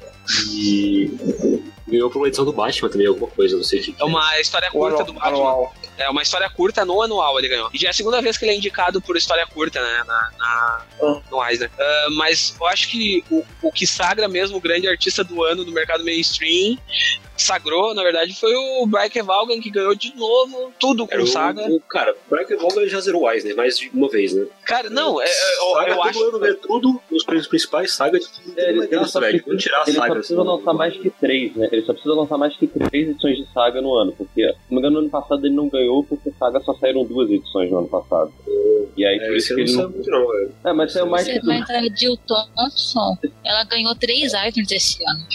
E 0.51 1.11
ganhou 1.89 2.09
por 2.09 2.19
uma 2.19 2.27
edição 2.27 2.45
do 2.45 2.53
Batman 2.53 2.89
também, 2.89 3.07
alguma 3.07 3.27
coisa, 3.27 3.55
não 3.57 3.63
sei 3.63 3.79
o 3.79 3.83
que. 3.83 3.95
É 3.99 4.03
uma 4.05 4.39
história 4.39 4.69
curta 4.71 5.03
do 5.03 5.13
Batman. 5.13 5.29
Anual. 5.29 5.73
É 5.97 6.09
uma 6.09 6.21
história 6.21 6.49
curta 6.49 6.85
no 6.85 7.01
anual 7.01 7.37
ele 7.39 7.49
ganhou. 7.49 7.69
E 7.73 7.77
já 7.77 7.87
é 7.87 7.91
a 7.91 7.93
segunda 7.93 8.21
vez 8.21 8.37
que 8.37 8.45
ele 8.45 8.53
é 8.53 8.55
indicado 8.55 9.01
por 9.01 9.17
história 9.17 9.45
curta, 9.47 9.81
né? 9.81 10.03
Na, 10.07 10.31
na- 10.37 10.85
Ah. 11.01 11.21
no 11.29 11.45
Eisner. 11.45 11.69
Ah, 11.77 12.07
mas 12.17 12.55
eu 12.59 12.67
acho 12.67 12.87
que 12.89 13.23
o, 13.29 13.43
o 13.61 13.71
que 13.71 13.85
sagra 13.85 14.27
mesmo 14.27 14.57
o 14.57 14.61
grande 14.61 14.87
artista 14.87 15.23
do 15.23 15.43
ano 15.43 15.65
no 15.65 15.71
mercado 15.71 16.03
mainstream, 16.05 16.77
sagrou, 17.41 17.93
na 17.93 18.03
verdade, 18.03 18.33
foi 18.39 18.53
o 18.55 18.85
Brian 18.85 19.23
Vaughan, 19.23 19.59
que 19.59 19.69
ganhou 19.69 19.95
de 19.95 20.15
novo 20.15 20.71
tudo 20.79 21.07
com 21.07 21.13
Era 21.13 21.23
o 21.23 21.27
Saga. 21.27 21.61
o- 21.69 21.79
cara, 21.81 22.13
o 22.13 22.29
Brian 22.29 22.57
Vaughan 22.57 22.87
já 22.87 22.99
zerou 22.99 23.23
o 23.23 23.31
Eisner 23.31 23.55
mais 23.55 23.77
de 23.77 23.89
uma 23.93 24.07
vez, 24.09 24.33
né? 24.33 24.45
Cara, 24.65 24.89
não, 24.89 25.21
é, 25.21 25.25
é, 25.25 25.29
eu, 25.29 25.73
Saga 25.73 25.89
eu 25.91 25.95
todo 25.97 26.07
acho. 26.09 26.23
ano 26.23 26.39
ganha 26.39 26.55
tudo, 26.55 27.01
os 27.11 27.23
prêmios 27.23 27.47
principais, 27.47 27.93
Saga 27.93 28.19
de 28.19 28.27
tudo. 28.27 28.59
É, 28.59 28.69
ele, 28.69 28.79
Ele, 28.83 28.95
ele 28.95 29.05
só 29.05 29.19
velho. 29.19 29.43
precisa, 29.43 29.57
tirar 29.57 29.83
ele 29.87 29.95
só 29.95 30.01
Saga. 30.01 30.13
precisa 30.15 30.41
assim. 30.41 30.49
lançar 30.49 30.73
mais 30.73 30.97
que 30.97 31.09
três, 31.09 31.55
né? 31.55 31.69
Ele 31.71 31.81
só 31.85 31.93
precisa 31.93 32.13
lançar 32.15 32.37
mais 32.37 32.55
que 32.57 32.67
três 32.67 33.09
edições 33.09 33.37
de 33.37 33.53
Saga 33.53 33.81
no 33.81 33.93
ano, 33.95 34.11
porque, 34.17 34.41
se 34.47 34.55
não 34.69 34.75
me 34.75 34.77
engano, 34.79 34.93
no 34.95 34.99
ano 34.99 35.09
passado 35.09 35.45
ele 35.45 35.55
não 35.55 35.69
ganhou 35.69 36.03
porque 36.03 36.31
Saga 36.37 36.59
só 36.61 36.73
saíram 36.75 37.03
duas 37.05 37.29
edições 37.29 37.71
no 37.71 37.79
ano 37.79 37.87
passado. 37.87 38.31
E 38.97 39.05
aí, 39.05 39.17
por 39.19 39.25
É, 39.33 39.37
isso 39.37 39.53
esse 39.53 39.55
que 39.55 39.61
ele 39.61 39.71
não... 39.73 39.89
muito 39.89 40.09
não, 40.09 40.27
velho. 40.27 40.51
É, 40.65 40.73
mas 40.73 40.91
saiu 40.91 41.05
mais 41.07 41.25
Você 41.25 41.39
que 41.39 41.45
vai 41.45 41.57
entrar 41.59 41.81
Jill 41.95 42.17
Thompson. 42.27 43.17
Ela 43.45 43.63
ganhou 43.63 43.95
três 43.95 44.33
Eisners 44.33 44.71
esse 44.71 44.97
ano. 45.07 45.25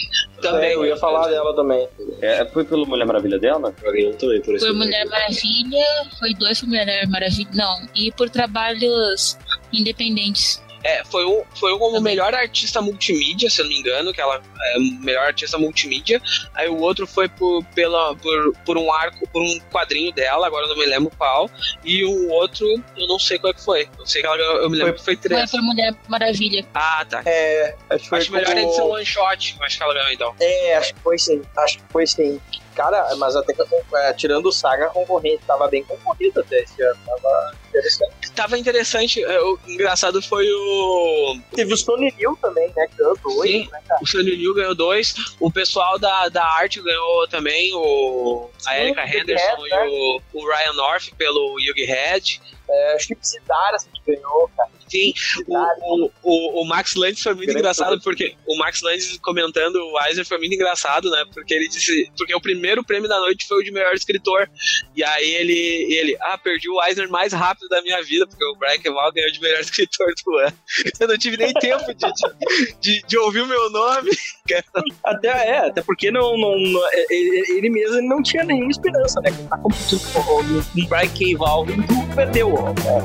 Também, 0.41 0.69
É, 0.71 0.75
eu 0.75 0.85
ia 0.85 0.97
falar 0.97 1.27
dela 1.29 1.55
também. 1.55 1.87
É, 2.21 2.45
foi 2.45 2.65
pelo 2.65 2.85
Mulher 2.85 3.05
Maravilha 3.05 3.39
dela? 3.39 3.73
Ela 3.81 3.93
ganhou 3.93 4.13
também 4.13 4.41
por 4.41 4.57
Por 4.57 4.69
ano. 4.69 4.77
Mulher 4.79 5.05
Maravilha, 5.05 5.85
foi 6.19 6.33
dois 6.33 6.59
por 6.59 6.67
Mulher 6.67 7.07
Maravilha. 7.07 7.49
Não, 7.53 7.87
e 7.95 8.11
por 8.11 8.29
trabalhos 8.29 9.37
independentes. 9.71 10.61
É, 10.85 11.03
foi 11.03 11.25
um, 11.25 11.43
foi 11.55 11.73
um 11.73 11.79
como 11.79 11.99
melhor 11.99 12.33
artista 12.35 12.79
multimídia, 12.79 13.49
se 13.49 13.59
eu 13.59 13.65
não 13.65 13.69
me 13.71 13.79
engano, 13.79 14.13
que 14.13 14.21
ela 14.21 14.39
é 14.75 14.79
melhor 15.03 15.25
artista 15.25 15.57
multimídia. 15.57 16.21
Aí 16.53 16.69
o 16.69 16.77
outro 16.79 17.07
foi 17.07 17.27
por, 17.27 17.63
pela, 17.73 18.15
por, 18.15 18.53
por 18.63 18.77
um 18.77 18.93
arco, 18.93 19.27
por 19.29 19.41
um 19.41 19.59
quadrinho 19.71 20.13
dela, 20.13 20.45
agora 20.45 20.65
eu 20.65 20.69
não 20.69 20.77
me 20.77 20.85
lembro 20.85 21.11
qual. 21.17 21.49
E 21.83 22.05
o 22.05 22.29
outro, 22.29 22.67
eu 22.95 23.07
não 23.07 23.17
sei 23.17 23.39
qual 23.39 23.49
é 23.49 23.53
que 23.55 23.63
foi. 23.65 23.89
Eu 23.97 24.05
sei 24.05 24.21
que 24.21 24.27
ela 24.27 24.37
eu 24.37 24.69
me 24.69 24.77
lembro 24.77 24.93
que 24.93 25.03
foi 25.03 25.15
Foi 25.15 25.21
três. 25.29 25.49
por 25.49 25.61
Mulher 25.63 25.95
Maravilha. 26.07 26.63
Ah, 26.75 27.03
tá. 27.09 27.23
É, 27.25 27.75
acho 27.89 28.03
que 28.03 28.09
foi 28.09 28.19
Acho 28.19 28.31
melhor 28.31 28.47
como- 28.53 28.59
edição 28.59 28.89
one 28.91 29.05
shot, 29.05 29.57
acho 29.61 29.77
que 29.77 29.83
ela 29.83 29.93
ganhou 29.95 30.11
então. 30.11 30.35
É, 30.39 30.75
acho 30.75 30.93
que 30.93 30.99
foi 30.99 31.17
sim. 31.17 31.41
Acho 31.57 31.77
que 31.79 31.83
foi 31.89 32.05
sim. 32.05 32.39
Cara, 32.75 33.15
mas 33.15 33.35
até 33.35 33.53
que 33.53 33.63
é, 33.95 34.13
tirando 34.13 34.47
o 34.47 34.51
Saga, 34.51 34.85
a 34.85 34.89
concorrente 34.89 35.41
tava 35.47 35.67
bem 35.67 35.83
concorrida 35.83 36.41
até 36.41 36.59
esse 36.61 36.79
ano. 36.83 36.99
Tava 37.05 37.55
interessante. 37.75 38.31
Tava 38.35 38.57
interessante, 38.57 39.23
é, 39.23 39.41
o 39.41 39.59
engraçado 39.67 40.21
foi 40.21 40.47
o. 40.49 41.39
Teve 41.53 41.73
o 41.73 41.77
Sony 41.77 42.13
Liu 42.17 42.37
também, 42.41 42.71
né? 42.75 42.87
Que 42.87 42.97
ganhou 42.97 43.17
dois, 43.17 43.51
Sim. 43.51 43.69
né? 43.71 43.79
O 44.01 44.05
Sonny 44.05 44.35
Liu 44.35 44.53
ganhou 44.53 44.75
dois, 44.75 45.13
o 45.39 45.51
pessoal 45.51 45.99
da, 45.99 46.29
da 46.29 46.45
arte 46.45 46.81
ganhou 46.81 47.27
também, 47.27 47.73
o, 47.73 48.49
a 48.65 48.79
Erika 48.79 49.05
Henderson 49.05 49.61
Head, 49.63 49.69
e 49.69 49.87
o, 49.87 50.21
o 50.33 50.47
Ryan 50.47 50.73
North 50.73 51.11
pelo 51.17 51.59
Yugi 51.59 51.85
Head. 51.85 52.41
É, 52.69 52.95
acho 52.95 53.07
que 53.07 53.15
Psidara 53.15 53.75
assim, 53.75 53.89
que 53.91 54.15
ganhou, 54.15 54.49
cara. 54.55 54.69
Sim, 54.87 55.13
o, 55.47 56.11
o, 56.21 56.61
o 56.61 56.65
Max 56.65 56.93
Landis 56.95 57.21
foi 57.21 57.33
muito 57.33 57.47
Grande 57.47 57.59
engraçado, 57.59 57.99
porque 58.01 58.35
o 58.45 58.55
Max 58.57 58.81
Landis 58.83 59.17
comentando 59.17 59.75
o 59.77 60.01
Eisner 60.05 60.25
foi 60.25 60.37
muito 60.37 60.53
engraçado, 60.53 61.09
né? 61.09 61.25
Porque 61.33 61.53
ele 61.53 61.67
disse. 61.67 62.11
Porque 62.15 62.35
o 62.35 62.39
primeiro 62.39 62.83
prêmio 62.83 63.09
da 63.09 63.19
noite 63.19 63.47
foi 63.47 63.59
o 63.59 63.63
de 63.63 63.71
melhor 63.71 63.93
escritor. 63.93 64.47
E 64.95 65.03
aí 65.03 65.33
ele, 65.33 65.93
ele 65.93 66.17
ah, 66.21 66.37
perdi 66.37 66.69
o 66.69 66.81
Eisner 66.83 67.09
mais 67.09 67.33
rápido 67.33 67.67
da 67.67 67.81
minha 67.81 68.01
vida, 68.03 68.27
porque 68.27 68.45
o 68.45 68.55
Brian 68.55 68.77
Kemal 68.79 69.11
ganhou 69.11 69.31
de 69.31 69.41
melhor 69.41 69.59
escritor 69.61 70.07
do 70.23 70.37
ano. 70.37 70.53
Eu 70.99 71.07
não 71.07 71.17
tive 71.17 71.37
nem 71.37 71.51
tempo 71.53 71.93
de, 71.93 72.05
de, 72.13 72.75
de, 72.79 73.07
de 73.07 73.17
ouvir 73.17 73.41
o 73.41 73.47
meu 73.47 73.69
nome. 73.71 74.11
Até, 75.03 75.27
é, 75.27 75.57
até 75.67 75.81
porque 75.81 76.11
não, 76.11 76.37
não, 76.37 76.55
não- 76.57 76.87
é, 76.91 77.05
ele, 77.09 77.57
ele 77.57 77.69
mesmo 77.69 78.01
não 78.07 78.21
tinha 78.21 78.43
nenhuma 78.43 78.69
esperança, 78.69 79.19
né? 79.21 79.31
Que 79.31 79.43
tá 79.47 79.57
competindo 79.57 80.01
com 80.13 80.19
o 80.19 80.87
Brian 80.87 81.07
K. 81.09 81.35
Val 81.35 81.65
e 81.67 82.15
perdeu. 82.15 82.49
É, 82.49 82.54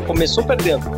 começou 0.06 0.44
perdendo. 0.44 0.90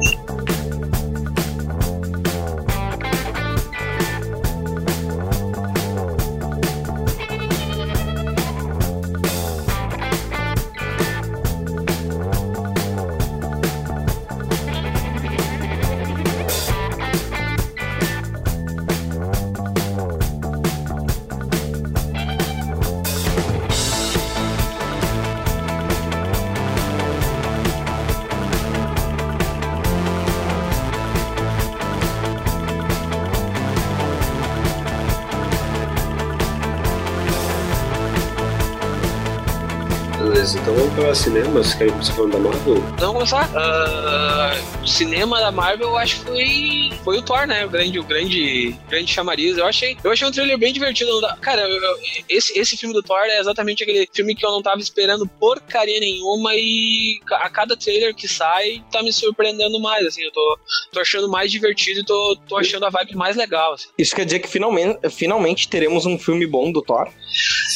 Cinemas. 41.18 41.74
Querem 41.74 41.92
começar 41.92 42.12
falando 42.14 42.32
da 42.32 42.38
Marvel? 42.38 42.82
Vamos 42.98 43.14
começar? 43.14 43.48
Ah, 43.54 44.54
o 44.82 44.86
cinema 44.86 45.38
da 45.38 45.52
Marvel, 45.52 45.88
eu 45.88 45.96
acho 45.96 46.16
que 46.20 46.24
foi, 46.26 46.90
foi 47.04 47.18
o 47.18 47.22
Thor, 47.22 47.46
né? 47.46 47.64
O 47.64 47.68
grande, 47.70 47.98
o 47.98 48.02
grande, 48.02 48.76
grande 48.88 49.12
chamariz. 49.12 49.56
Eu 49.56 49.64
achei, 49.66 49.96
eu 50.02 50.10
achei 50.10 50.26
um 50.26 50.32
trailer 50.32 50.58
bem 50.58 50.72
divertido. 50.72 51.10
Cara, 51.40 51.62
eu- 51.62 51.82
eu- 51.82 51.98
esse, 52.28 52.58
esse 52.58 52.76
filme 52.76 52.92
do 52.92 53.02
Thor 53.02 53.18
é 53.22 53.38
exatamente 53.38 53.82
aquele 53.84 54.08
filme 54.12 54.34
que 54.34 54.44
eu 54.44 54.50
não 54.50 54.60
tava 54.60 54.80
esperando 54.80 55.26
porcaria 55.26 56.00
nenhuma 56.00 56.52
e 56.56 57.20
a 57.30 57.48
cada 57.48 57.76
trailer 57.76 58.12
que 58.14 58.26
sai 58.26 58.82
tá 58.90 59.02
me 59.02 59.12
surpreendendo 59.12 59.78
mais, 59.80 60.04
assim. 60.04 60.22
Eu 60.22 60.32
tô, 60.32 60.58
tô 60.92 61.00
achando 61.00 61.28
mais 61.30 61.50
divertido 61.52 62.00
e 62.00 62.04
tô, 62.04 62.36
tô 62.48 62.56
achando 62.56 62.84
a 62.84 62.90
vibe 62.90 63.14
mais 63.14 63.36
legal, 63.36 63.74
assim. 63.74 63.88
Isso 63.96 64.16
quer 64.16 64.24
dizer 64.24 64.40
que 64.40 64.48
finalmente, 64.48 64.98
finalmente 65.10 65.68
teremos 65.68 66.06
um 66.06 66.18
filme 66.18 66.44
bom 66.46 66.72
do 66.72 66.82
Thor. 66.82 67.08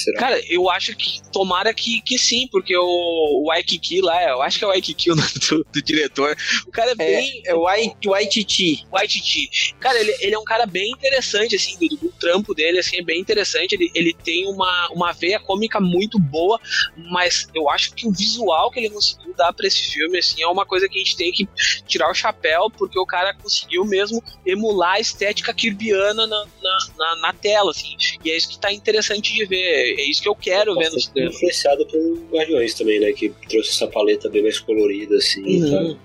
Será? 0.04 0.18
Cara, 0.18 0.40
eu 0.48 0.68
acho 0.68 0.94
que 0.96 1.20
tomara 1.32 1.72
que, 1.72 2.00
que 2.02 2.18
sim, 2.18 2.48
porque 2.50 2.76
o, 2.76 2.82
o 2.84 3.44
Waikiki 3.46 4.00
lá, 4.00 4.22
eu 4.24 4.42
acho 4.42 4.58
que 4.58 4.64
é 4.64 4.66
o 4.66 4.70
Waikiki 4.70 5.12
o 5.12 5.14
nome 5.16 5.28
do, 5.48 5.64
do 5.72 5.82
diretor. 5.82 6.36
O 6.66 6.70
cara 6.72 6.90
é 6.90 6.95
bem. 6.96 7.42
É 7.44 7.54
o 7.54 7.62
Waititi. 7.62 8.86
Waititi. 8.90 9.74
Cara, 9.80 9.98
ele, 10.00 10.16
ele 10.20 10.34
é 10.34 10.38
um 10.38 10.44
cara 10.44 10.66
bem 10.66 10.90
interessante, 10.90 11.56
assim, 11.56 11.76
do, 11.78 11.96
do 11.96 12.12
trampo 12.12 12.54
dele, 12.54 12.78
assim, 12.78 12.96
é 12.98 13.02
bem 13.02 13.20
interessante. 13.20 13.74
Ele, 13.74 13.90
ele 13.94 14.14
tem 14.24 14.46
uma, 14.46 14.88
uma 14.92 15.12
veia 15.12 15.38
cômica 15.38 15.80
muito 15.80 16.18
boa, 16.18 16.60
mas 16.96 17.48
eu 17.54 17.68
acho 17.70 17.94
que 17.94 18.06
o 18.06 18.12
visual 18.12 18.70
que 18.70 18.80
ele 18.80 18.90
conseguiu 18.90 19.34
dar 19.34 19.52
pra 19.52 19.66
esse 19.66 19.92
filme, 19.92 20.18
assim, 20.18 20.42
é 20.42 20.46
uma 20.46 20.66
coisa 20.66 20.88
que 20.88 20.98
a 20.98 21.02
gente 21.02 21.16
tem 21.16 21.32
que 21.32 21.48
tirar 21.86 22.10
o 22.10 22.14
chapéu, 22.14 22.70
porque 22.70 22.98
o 22.98 23.06
cara 23.06 23.34
conseguiu 23.34 23.84
mesmo 23.84 24.22
emular 24.44 24.94
a 24.94 25.00
estética 25.00 25.52
kirbiana 25.52 26.26
na, 26.26 26.46
na, 26.62 26.78
na, 26.96 27.16
na 27.16 27.32
tela, 27.32 27.70
assim. 27.70 27.96
E 28.24 28.30
é 28.30 28.36
isso 28.36 28.48
que 28.48 28.58
tá 28.58 28.72
interessante 28.72 29.32
de 29.32 29.44
ver. 29.44 29.96
É 29.98 30.10
isso 30.10 30.22
que 30.22 30.28
eu 30.28 30.34
quero 30.34 30.74
ver 30.74 30.90
no 30.90 31.00
cinema. 31.00 31.30
influenciado 31.30 31.86
pelo 31.86 32.16
Guardiões 32.30 32.74
também, 32.74 33.00
né? 33.00 33.12
Que 33.12 33.28
trouxe 33.48 33.70
essa 33.70 33.86
paleta 33.86 34.28
bem 34.28 34.42
mais 34.42 34.58
colorida, 34.58 35.16
assim. 35.16 35.62
Uhum. 35.62 35.70
sabe? 35.70 35.98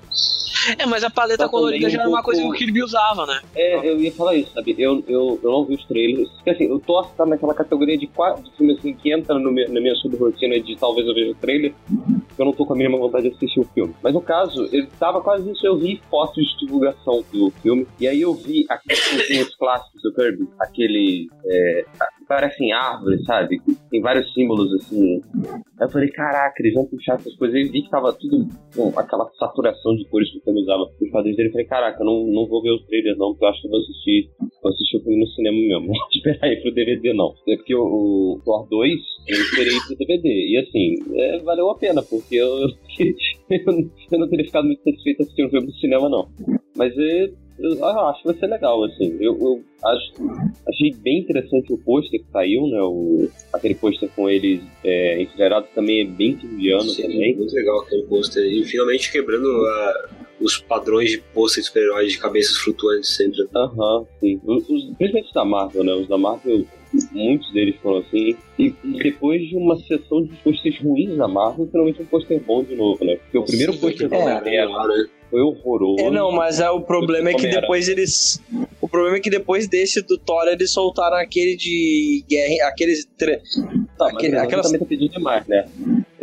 É, 0.77 0.85
mas 0.85 1.03
a 1.03 1.09
paleta 1.09 1.47
colorida 1.49 1.89
já 1.89 1.97
um 1.99 2.01
era 2.01 2.09
uma 2.09 2.21
coisa 2.21 2.39
que 2.41 2.45
o 2.45 2.49
pouco- 2.49 2.63
Kirby 2.63 2.83
usava, 2.83 3.25
né? 3.25 3.41
É, 3.55 3.89
eu 3.89 3.99
ia 3.99 4.11
falar 4.11 4.35
isso, 4.35 4.51
sabe? 4.53 4.75
Eu, 4.77 5.03
eu, 5.07 5.39
eu 5.41 5.51
não 5.51 5.65
vi 5.65 5.75
os 5.75 5.85
trailers. 5.85 6.29
Porque 6.33 6.49
assim, 6.51 6.71
o 6.71 6.79
Thor 6.79 7.09
tá 7.15 7.25
naquela 7.25 7.53
categoria 7.53 7.97
de 7.97 8.05
quatro 8.07 8.43
de 8.43 8.51
filme 8.57 8.73
assim, 8.73 8.93
que 8.93 9.11
entra 9.11 9.39
no 9.39 9.51
meu- 9.51 9.67
na 9.71 9.79
minha 9.81 9.95
subrotina 9.95 10.59
de 10.59 10.75
talvez 10.75 11.07
eu 11.07 11.13
veja 11.15 11.31
o 11.31 11.35
trailer, 11.35 11.73
eu 12.37 12.45
não 12.45 12.53
tô 12.53 12.65
com 12.65 12.73
a 12.73 12.75
mínima 12.75 12.97
vontade 12.97 13.29
de 13.29 13.35
assistir 13.35 13.59
o 13.59 13.65
filme. 13.73 13.95
Mas 14.03 14.13
no 14.13 14.21
caso, 14.21 14.67
ele 14.71 14.87
tava 14.99 15.21
quase 15.21 15.49
isso, 15.51 15.65
eu 15.65 15.77
vi 15.77 16.01
fotos 16.09 16.43
de 16.45 16.65
divulgação 16.65 17.23
do 17.31 17.49
filme, 17.63 17.87
e 17.99 18.07
aí 18.07 18.21
eu 18.21 18.33
vi 18.33 18.65
aqueles 18.69 18.99
filmes 19.25 19.55
clássicos 19.55 20.01
do 20.03 20.13
Kirby, 20.13 20.47
aquele. 20.59 21.29
É, 21.45 21.85
parecem 22.27 22.71
árvores, 22.71 23.23
sabe? 23.25 23.61
Tem 23.89 24.01
vários 24.01 24.31
símbolos 24.33 24.71
assim. 24.75 25.21
Aí 25.81 25.87
eu 25.87 25.89
falei, 25.89 26.09
caraca, 26.09 26.61
eles 26.61 26.75
vão 26.75 26.85
puxar 26.85 27.15
essas 27.15 27.35
coisas. 27.37 27.59
Eu 27.59 27.71
vi 27.71 27.81
que 27.81 27.89
tava 27.89 28.13
tudo 28.13 28.47
com 28.75 28.99
aquela 28.99 29.27
saturação 29.39 29.95
de 29.95 30.05
cores 30.09 30.29
que 30.29 30.37
o 30.37 30.41
filme 30.41 30.61
usava 30.61 30.85
quadrinhos 31.11 31.37
dele. 31.37 31.49
Eu 31.49 31.53
falei, 31.53 31.65
caraca, 31.65 32.03
não, 32.03 32.23
não 32.27 32.45
vou 32.45 32.61
ver 32.61 32.69
os 32.69 32.85
trailers 32.85 33.17
não, 33.17 33.31
porque 33.31 33.45
eu 33.45 33.49
acho 33.49 33.61
que 33.61 33.67
eu 33.67 33.71
vou 33.71 33.79
assistir, 33.79 34.29
vou 34.61 34.71
assistir 34.71 34.97
o 34.97 35.01
filme 35.01 35.19
no 35.19 35.27
cinema 35.27 35.57
mesmo. 35.57 35.91
Esperar 36.13 36.45
aí 36.47 36.61
pro 36.61 36.71
DVD 36.71 37.13
não. 37.13 37.33
É 37.47 37.55
porque 37.55 37.73
o, 37.73 37.81
o 37.81 38.41
Thor 38.45 38.67
2 38.69 38.91
eu 39.27 39.37
esperei 39.41 39.73
pro 39.87 39.97
DVD. 39.97 40.29
E 40.29 40.57
assim, 40.59 40.95
é, 41.15 41.39
valeu 41.39 41.71
a 41.71 41.75
pena, 41.75 42.03
porque 42.03 42.35
eu, 42.35 42.47
eu, 43.49 43.89
eu 44.11 44.19
não 44.19 44.29
teria 44.29 44.45
ficado 44.45 44.65
muito 44.65 44.83
satisfeito 44.83 45.23
assistindo 45.23 45.47
o 45.47 45.49
filme 45.49 45.65
no 45.65 45.73
cinema 45.73 46.09
não. 46.09 46.29
Mas 46.77 46.95
é, 46.95 47.31
eu, 47.61 47.75
eu 47.77 47.99
acho 48.07 48.21
que 48.21 48.27
vai 48.29 48.37
ser 48.37 48.47
legal, 48.47 48.83
assim. 48.83 49.17
Eu, 49.19 49.37
eu 49.39 49.63
acho, 49.83 50.11
achei 50.67 50.93
bem 51.01 51.19
interessante 51.19 51.71
o 51.73 51.77
pôster 51.77 52.19
que 52.19 52.31
saiu, 52.31 52.67
né? 52.67 52.81
O, 52.81 53.29
aquele 53.53 53.75
pôster 53.75 54.09
com 54.15 54.29
eles 54.29 54.61
é, 54.83 55.21
enfileirados 55.21 55.69
também 55.75 56.01
é 56.01 56.05
bem 56.05 56.35
kirviano 56.35 56.93
também. 56.95 57.35
muito 57.35 57.53
legal 57.53 57.81
aquele 57.81 58.03
pôster. 58.03 58.43
E 58.43 58.63
finalmente 58.65 59.11
quebrando 59.11 59.47
a- 59.47 60.09
os 60.41 60.57
padrões 60.57 61.11
de 61.11 61.19
pôster 61.33 61.61
de 61.61 61.67
super-heróis 61.67 62.11
de 62.13 62.17
cabeças 62.19 62.57
flutuantes 62.57 63.09
sempre. 63.15 63.47
Aham, 63.55 64.05
sim. 64.19 64.39
Os, 64.45 64.67
os, 64.69 64.85
principalmente 64.97 65.33
da 65.33 65.45
Marvel, 65.45 65.83
né? 65.83 65.93
Os 65.93 66.07
da 66.07 66.17
Marvel, 66.17 66.65
muitos 67.11 67.51
deles 67.53 67.75
foram 67.81 67.99
assim. 67.99 68.35
E 68.57 68.73
depois 69.03 69.47
de 69.47 69.55
uma 69.55 69.75
sessão 69.77 70.23
de 70.23 70.35
posters 70.37 70.79
ruins 70.81 71.15
da 71.15 71.27
Marvel, 71.27 71.67
finalmente 71.71 72.01
um 72.01 72.05
pôster 72.05 72.41
bom 72.41 72.63
de 72.63 72.75
novo, 72.75 73.03
né? 73.05 73.17
Porque 73.17 73.37
o 73.37 73.43
primeiro 73.45 73.77
pôster 73.77 74.09
da 74.09 74.17
é, 74.17 74.65
né? 74.65 75.07
Foi 75.31 75.41
horroroso. 75.41 75.99
É, 76.03 76.11
não, 76.11 76.31
mas 76.31 76.59
é, 76.59 76.69
o 76.69 76.81
problema 76.81 77.29
é 77.31 77.33
que 77.33 77.47
depois 77.47 77.87
eles. 77.87 78.39
O 78.81 78.87
problema 78.87 79.17
é 79.17 79.19
que 79.19 79.29
depois 79.29 79.67
desse 79.67 80.01
do 80.01 80.17
Thor 80.17 80.45
eles 80.47 80.71
soltaram 80.71 81.17
aquele 81.17 81.55
de 81.55 82.23
guerra. 82.29 82.67
Aqueles. 82.69 83.07
tre- 83.17 83.41
Tá, 83.97 84.07
aquele- 84.07 84.35
aquelas... 84.37 84.43
aquelas- 84.45 84.65
também 84.67 84.79
tá 84.79 84.85
pedindo 84.85 85.11
demais, 85.11 85.47
né? 85.47 85.67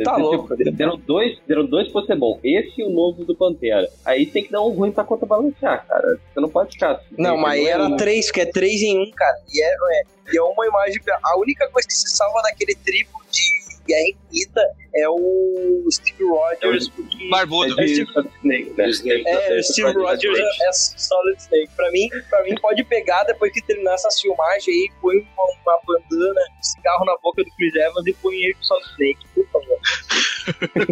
Tá 0.05 0.15
Tipo, 0.15 0.19
louco. 0.19 0.57
Deram 0.57 0.97
dois, 0.97 1.39
deram 1.47 1.65
dois 1.67 1.89
bom. 2.19 2.39
Esse 2.45 2.81
e 2.81 2.85
o 2.85 2.91
novo 2.91 3.25
do 3.25 3.35
Pantera. 3.35 3.89
Aí 4.05 4.27
tem 4.27 4.45
que 4.45 4.53
dar 4.53 4.61
um 4.63 4.71
ruim 4.71 4.93
pra 4.93 5.03
contrabalancear, 5.05 5.85
cara. 5.87 6.19
Você 6.33 6.41
não 6.41 6.49
pode 6.49 6.73
ficar 6.73 6.93
assim. 6.93 7.07
Não, 7.17 7.37
mas 7.37 7.61
é 7.65 7.71
era 7.71 7.85
um- 7.87 7.97
três, 7.97 8.31
que 8.31 8.41
é 8.41 8.47
três 8.47 8.81
em 8.83 8.97
um, 8.99 9.11
cara. 9.11 9.39
E 9.53 9.63
é, 9.63 9.67
é, 9.69 10.03
e 10.35 10.39
é 10.39 10.43
uma 10.43 10.67
imagem. 10.67 11.01
A 11.23 11.39
única 11.39 11.69
coisa 11.71 11.87
que 11.89 11.95
se 11.95 12.09
salva 12.17 12.43
daquele 12.43 12.75
triplo 12.77 13.19
de 13.31 13.41
Guerra 13.89 14.09
Infinita 14.11 14.61
é 14.95 15.09
o 15.09 15.89
Steve 15.91 16.25
Rogers. 16.25 16.89
porque- 16.91 17.29
Barbudo. 17.31 17.81
É 17.81 17.85
Snake, 17.85 18.73
né? 18.77 18.89
Snake, 18.91 19.27
É, 19.27 19.57
É, 19.57 19.59
o 19.59 19.63
Steve 19.65 19.93
Rogers 19.93 20.39
é, 20.39 20.69
é 20.69 20.73
Solid 20.73 21.41
Snake. 21.41 21.71
Pra 21.75 21.91
mim, 21.91 22.09
pra 22.29 22.43
mim, 22.45 22.55
pode 22.61 22.85
pegar 22.85 23.25
depois 23.25 23.51
que 23.53 23.63
terminar 23.63 23.95
essa 23.95 24.09
filmagem 24.21 24.73
aí, 24.75 24.91
põe 25.01 25.17
uma, 25.17 25.45
uma 25.65 25.81
bandana, 25.87 26.41
um 26.59 26.63
cigarro 26.63 27.05
na 27.07 27.17
boca 27.23 27.43
do 27.43 27.51
Chris 27.57 27.75
Evans 27.75 28.07
e 28.07 28.13
põe 28.15 28.37
ele 28.37 28.55
pro 28.55 28.65
Solid 28.65 28.87
Snake, 28.91 29.27
por 29.35 29.47
favor. 29.49 29.79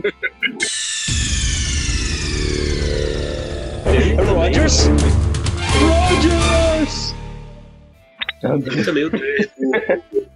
Rogers? 4.35 4.89
Rogers! 5.81 7.16
Tem 8.41 8.85
também 8.85 9.05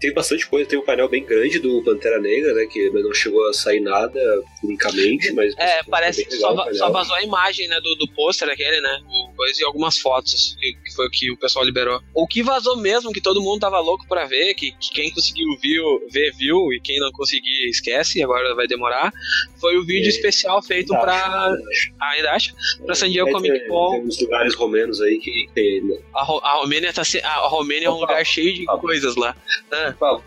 Tem 0.00 0.12
bastante 0.14 0.46
coisa, 0.46 0.68
tem 0.68 0.78
um 0.78 0.84
painel 0.84 1.08
bem 1.08 1.24
grande 1.24 1.58
do 1.58 1.82
Pantera 1.84 2.18
Negra, 2.20 2.54
né? 2.54 2.66
Que 2.66 2.88
não 2.90 3.12
chegou 3.12 3.46
a 3.48 3.52
sair 3.52 3.80
nada 3.80 4.18
unicamente, 4.64 5.30
mas. 5.32 5.54
É, 5.58 5.82
parece 5.84 6.24
que 6.24 6.34
só, 6.36 6.72
só 6.72 6.90
vazou 6.90 7.14
a 7.14 7.22
imagem, 7.22 7.68
né, 7.68 7.78
do, 7.80 7.94
do 7.96 8.08
pôster 8.14 8.48
aquele, 8.48 8.80
né? 8.80 8.98
O, 9.06 9.36
coisa, 9.36 9.60
e 9.60 9.64
algumas 9.64 9.98
fotos, 9.98 10.56
que, 10.58 10.94
foi 10.94 11.06
o 11.06 11.10
que 11.10 11.30
o 11.30 11.36
pessoal 11.36 11.64
liberou. 11.64 12.00
O 12.14 12.26
que 12.26 12.42
vazou 12.42 12.76
mesmo, 12.78 13.12
que 13.12 13.20
todo 13.20 13.42
mundo 13.42 13.60
tava 13.60 13.78
louco 13.80 14.06
pra 14.08 14.24
ver, 14.24 14.54
que, 14.54 14.72
que 14.72 14.90
quem 14.92 15.10
conseguiu 15.12 15.46
viu, 15.62 15.84
ver, 16.10 16.32
viu, 16.32 16.72
e 16.72 16.80
quem 16.82 16.98
não 16.98 17.10
conseguir, 17.12 17.68
esquece, 17.68 18.22
agora 18.22 18.54
vai 18.54 18.66
demorar, 18.66 19.12
foi 19.60 19.76
o 19.76 19.84
vídeo 19.84 20.06
É, 20.06 20.08
especial 20.10 20.62
feito 20.62 20.94
acho, 20.94 21.02
pra... 21.02 21.54
Ah, 22.00 22.10
ainda 22.12 22.30
acha? 22.32 22.54
Pra 22.86 22.94
San 22.94 23.10
Diego 23.10 23.28
É, 23.28 23.32
Comic 23.32 23.58
tem- 23.58 23.68
Con. 23.68 23.90
Tem 23.92 24.00
uns 24.06 24.20
lugares 24.20 24.54
romenos 24.54 25.00
aí 25.02 25.18
que 25.18 25.46
tem. 25.54 25.82
né? 25.82 25.98
A, 26.14 26.22
Ro- 26.24 26.40
a 26.42 26.54
Romênia 26.54 26.92
tá 26.92 27.04
se- 27.04 27.20
a 27.22 27.46
Romênia 27.48 27.89
é 27.90 27.94
um 27.96 28.00
lugar 28.00 28.24
cheio 28.24 28.54
de 28.54 28.64
coisas 28.80 29.16
lá. 29.16 29.34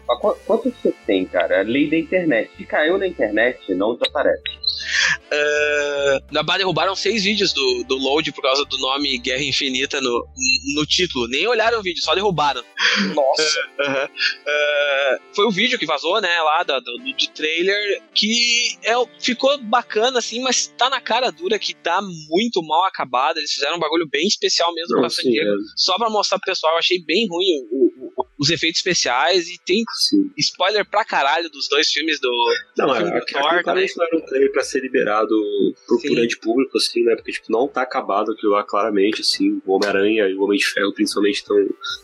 Ah, 0.10 0.16
qu- 0.16 0.36
Quanto 0.46 0.72
você 0.72 0.94
tem, 1.06 1.26
cara? 1.26 1.62
Lei 1.62 1.90
da 1.90 1.98
internet. 1.98 2.52
Se 2.58 2.66
caiu 2.66 2.98
na 2.98 3.08
internet, 3.08 3.74
não 3.74 3.94
desaparece. 3.96 4.44
Ah, 5.32 6.20
na 6.32 6.44
barra 6.44 6.60
derrubaram 6.60 6.96
seis 6.96 7.24
vídeos 7.24 7.54
do, 7.54 7.84
do 7.88 7.96
load 7.98 8.32
por 8.32 8.42
causa 8.42 8.66
do 8.66 8.78
nome 8.78 9.18
Guerra 9.20 9.44
Infinita 9.44 10.00
no, 10.02 10.28
no 10.76 10.86
título. 10.86 11.28
Nem 11.28 11.48
olharam 11.48 11.80
o 11.80 11.84
vídeo, 11.84 12.04
só 12.04 12.14
derrubaram. 12.16 12.64
Nossa. 13.14 13.60
Aham. 13.80 14.10
Ah, 14.48 15.18
foi 15.34 15.46
o 15.46 15.52
vídeo 15.52 15.78
que 15.80 15.86
vazou, 15.86 16.20
né, 16.22 16.42
lá 16.42 16.64
da- 16.64 16.80
do, 16.80 16.98
do 16.98 17.28
trailer, 17.34 18.02
que 18.14 18.78
é, 18.84 18.94
ficou 19.20 19.58
bacana, 19.60 20.20
assim, 20.20 20.42
mas 20.42 20.68
tá 20.78 20.90
na 20.90 21.02
cara 21.02 21.32
dura 21.32 21.58
que 21.60 21.74
tá 21.74 22.02
muito 22.30 22.62
mal 22.64 22.86
acabado. 22.86 23.38
Eles 23.38 23.52
fizeram 23.52 23.78
um 23.78 23.80
bagulho 23.80 24.08
bem 24.10 24.28
especial 24.28 24.74
mesmo 24.74 24.94
Não, 24.96 25.02
pra 25.02 25.10
San 25.10 25.24
Diego. 25.24 25.50
Só 25.76 25.98
pra 25.98 26.10
mostrar 26.10 26.40
pro 26.40 26.52
pessoal, 26.52 26.74
eu 26.74 26.80
achei 26.80 27.02
bem 27.04 27.28
ruim 27.28 27.46
o- 27.72 28.03
o- 28.03 28.03
os 28.44 28.50
efeitos 28.50 28.80
especiais 28.80 29.48
e 29.48 29.58
tem 29.66 29.84
sim. 29.96 30.30
spoiler 30.38 30.86
pra 30.86 31.06
caralho 31.06 31.50
dos 31.50 31.70
dois 31.70 31.90
filmes 31.90 32.20
do. 32.20 32.30
Não, 32.78 32.88
do 32.88 32.94
é, 32.94 32.98
filme 32.98 33.12
do 33.12 33.18
aqui, 33.18 33.34
Thor 33.34 33.42
aqui 33.42 33.64
também. 33.64 33.64
claramente 33.64 33.98
não 33.98 34.06
era 34.06 34.18
um 34.18 34.22
trailer 34.22 34.52
pra 34.52 34.64
ser 34.64 34.82
liberado 34.82 35.34
pro 35.88 35.98
Sim. 35.98 36.14
grande 36.14 36.38
público, 36.38 36.78
assim, 36.78 37.04
né? 37.04 37.16
Porque, 37.16 37.32
tipo, 37.32 37.50
não 37.50 37.68
tá 37.68 37.82
acabado 37.82 38.34
aquilo 38.34 38.52
lá 38.52 38.64
claramente, 38.64 39.22
assim. 39.22 39.62
O 39.66 39.74
Homem-Aranha 39.74 40.28
e 40.28 40.36
o 40.36 40.42
Homem 40.44 40.60
de 40.60 40.66
Ferro, 40.66 40.94
principalmente, 40.94 41.36
estão 41.36 41.56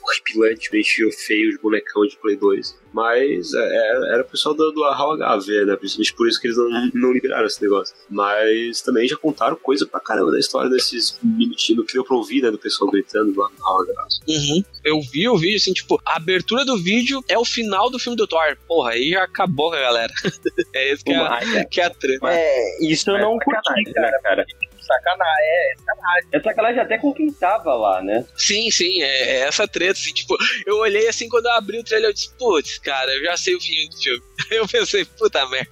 horripilantemente 0.03 1.11
feios 1.11 1.55
de 1.55 1.61
bonecão 1.61 2.05
de 2.05 2.17
Play 2.17 2.37
2. 2.37 2.79
Mas 2.93 3.53
é, 3.53 3.59
é- 3.59 4.13
era 4.13 4.21
o 4.21 4.25
pessoal 4.25 4.55
do, 4.55 4.71
do 4.71 4.83
HV, 4.83 5.65
né? 5.65 5.75
Principalmente 5.75 6.13
por 6.13 6.27
isso 6.27 6.39
que 6.39 6.47
eles 6.47 6.57
não, 6.57 6.89
não 6.93 7.11
liberaram 7.13 7.45
esse 7.45 7.61
negócio. 7.61 7.95
Mas 8.09 8.81
também 8.81 9.07
já 9.07 9.15
contaram 9.15 9.55
coisa 9.55 9.85
pra 9.85 9.99
caramba 9.99 10.31
da 10.31 10.39
história 10.39 10.69
desses 10.69 11.17
minutinhos 11.21 11.85
que 11.85 11.93
deu 11.93 12.03
pra 12.03 12.15
ouvir, 12.15 12.41
né? 12.41 12.51
Do 12.51 12.57
pessoal 12.57 12.89
gritando 12.89 13.37
lá 13.37 13.49
no 13.49 13.85
HV. 13.85 13.93
Uhum. 14.27 14.63
Eu 14.83 14.99
vi 15.01 15.27
o 15.27 15.37
vídeo, 15.37 15.57
assim, 15.57 15.73
tipo, 15.73 16.01
a 16.05 16.17
abertura 16.17 16.65
do 16.65 16.77
vídeo 16.77 17.23
é 17.27 17.37
o 17.37 17.45
final 17.45 17.89
do 17.89 17.99
filme 17.99 18.17
do 18.17 18.27
Thor. 18.27 18.57
Porra, 18.67 18.91
aí 18.91 19.11
já 19.11 19.23
acabou 19.23 19.69
com 19.69 19.75
a 19.75 19.81
galera. 19.81 20.11
é 20.73 20.93
isso 20.93 21.03
que 21.03 21.11
é, 21.11 21.65
que 21.65 21.81
é 21.81 21.85
a 21.85 21.89
treta. 21.89 22.27
É, 22.29 22.85
isso 22.85 23.09
eu 23.09 23.17
é 23.17 23.21
não 23.21 23.37
curti, 23.39 23.83
cara. 23.93 24.11
né, 24.11 24.19
cara? 24.23 24.45
Sacanagem, 24.89 25.45
é. 25.45 26.37
É 26.37 26.41
sacanagem 26.41 26.81
até 26.81 26.97
com 26.97 27.13
quem 27.13 27.31
tava 27.31 27.75
lá, 27.75 28.01
né? 28.01 28.25
Sim, 28.35 28.71
sim, 28.71 29.01
é, 29.01 29.21
é 29.21 29.39
essa 29.41 29.67
treta, 29.67 29.99
assim, 29.99 30.13
tipo, 30.13 30.35
eu 30.65 30.77
olhei 30.77 31.07
assim 31.07 31.29
quando 31.29 31.45
eu 31.45 31.51
abri 31.53 31.77
o 31.77 31.83
trailer, 31.83 32.09
eu 32.09 32.13
disse, 32.13 32.33
putz, 32.37 32.79
cara, 32.79 33.11
eu 33.13 33.23
já 33.23 33.37
sei 33.37 33.55
o 33.55 33.61
fim 33.61 33.87
do 33.89 33.97
filme. 34.01 34.29
Eu 34.49 34.67
pensei, 34.67 35.03
puta 35.05 35.45
merda. 35.47 35.69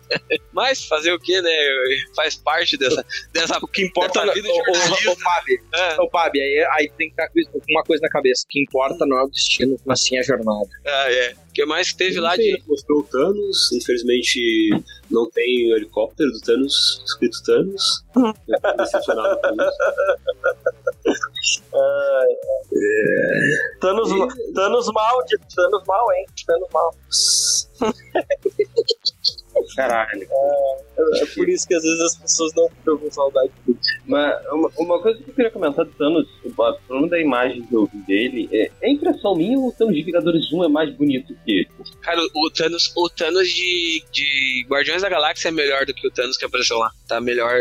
Mas 0.52 0.84
fazer 0.86 1.12
o 1.14 1.20
que, 1.20 1.42
né? 1.42 1.50
Faz 2.16 2.36
parte 2.36 2.78
dessa. 2.78 3.04
dessa 3.32 3.58
O 3.60 3.68
que 3.68 3.82
importa 3.84 4.20
dessa 4.22 4.34
vida 4.34 4.48
de 4.48 4.54
ô, 4.54 4.66
jornalista. 4.66 5.12
ô, 5.12 5.16
Fábio, 5.16 5.64
É, 5.74 6.02
ô, 6.02 6.10
Fábio, 6.10 6.42
aí, 6.42 6.68
aí 6.72 6.92
tem 6.98 7.10
que 7.10 7.22
estar 7.22 7.30
com 7.30 7.62
uma 7.70 7.84
coisa 7.84 8.02
na 8.02 8.10
cabeça. 8.10 8.44
O 8.46 8.50
que 8.50 8.62
importa 8.62 9.06
não 9.06 9.18
é 9.18 9.24
o 9.24 9.30
destino, 9.30 9.80
mas 9.86 10.02
sim 10.04 10.18
a 10.18 10.22
jornada. 10.22 10.68
ah, 10.86 11.12
é. 11.12 11.34
O 11.58 11.60
que 11.60 11.66
mais 11.66 11.92
teve 11.92 12.20
lá 12.20 12.36
de. 12.36 12.56
Mostrou 12.68 13.00
o 13.00 13.04
Thanos, 13.04 13.72
infelizmente 13.74 14.70
não 15.10 15.28
tem 15.32 15.74
o 15.74 15.76
helicóptero 15.76 16.32
do 16.32 16.40
Thanos, 16.40 17.02
escrito 17.04 17.42
Thanos. 17.44 18.04
Eu 18.16 18.32
tô 18.62 18.74
decepcionado 18.78 19.40
com 19.42 19.56
isso. 19.56 19.72
Thanos, 23.82 24.10
Thanos 24.54 24.88
mal, 24.94 25.26
de- 25.26 25.40
Thanos 25.56 25.84
mal, 25.88 26.12
hein? 26.14 26.28
Thanos 26.46 26.70
mal. 26.72 26.94
Caralho. 29.76 30.28
É 31.22 31.26
por 31.36 31.48
isso 31.48 31.68
que 31.68 31.76
às 31.76 31.84
vezes 31.84 32.00
as 32.02 32.16
pessoas 32.18 32.54
não 32.56 32.68
ficam 32.70 32.98
com 32.98 33.12
saudade 33.12 33.52
dele. 33.66 33.78
Mas 34.06 34.36
uma, 34.52 34.72
uma 34.78 35.02
coisa 35.02 35.22
que 35.22 35.30
eu 35.30 35.34
queria 35.34 35.52
comentar 35.52 35.86
do 35.86 35.92
Thanos, 35.92 36.28
o 36.44 36.50
problema 36.52 37.08
da 37.08 37.20
imagem 37.20 37.62
que 37.64 37.74
eu 37.76 37.86
vi 37.86 37.98
dele, 38.08 38.50
é, 38.52 38.72
é 38.82 38.92
impressão 38.92 39.36
minha 39.36 39.58
ou 39.60 39.68
o 39.68 39.72
Thanos 39.72 39.96
de 39.96 40.02
Vingadores 40.02 40.52
1 40.52 40.64
é 40.64 40.68
mais 40.68 40.94
bonito 40.96 41.36
que 41.46 41.52
ele? 41.60 41.70
Cara, 42.02 42.20
o 42.34 42.50
Thanos, 42.50 42.92
o 42.96 43.10
Thanos 43.10 43.48
de, 43.48 44.04
de 44.12 44.66
Guardiões 44.68 45.02
da 45.02 45.10
Galáxia 45.10 45.50
é 45.50 45.52
melhor 45.52 45.86
do 45.86 45.94
que 45.94 46.08
o 46.08 46.12
Thanos 46.12 46.38
que 46.38 46.46
apareceu 46.46 46.78
lá. 46.78 46.90
Tá 47.08 47.22
melhor. 47.22 47.52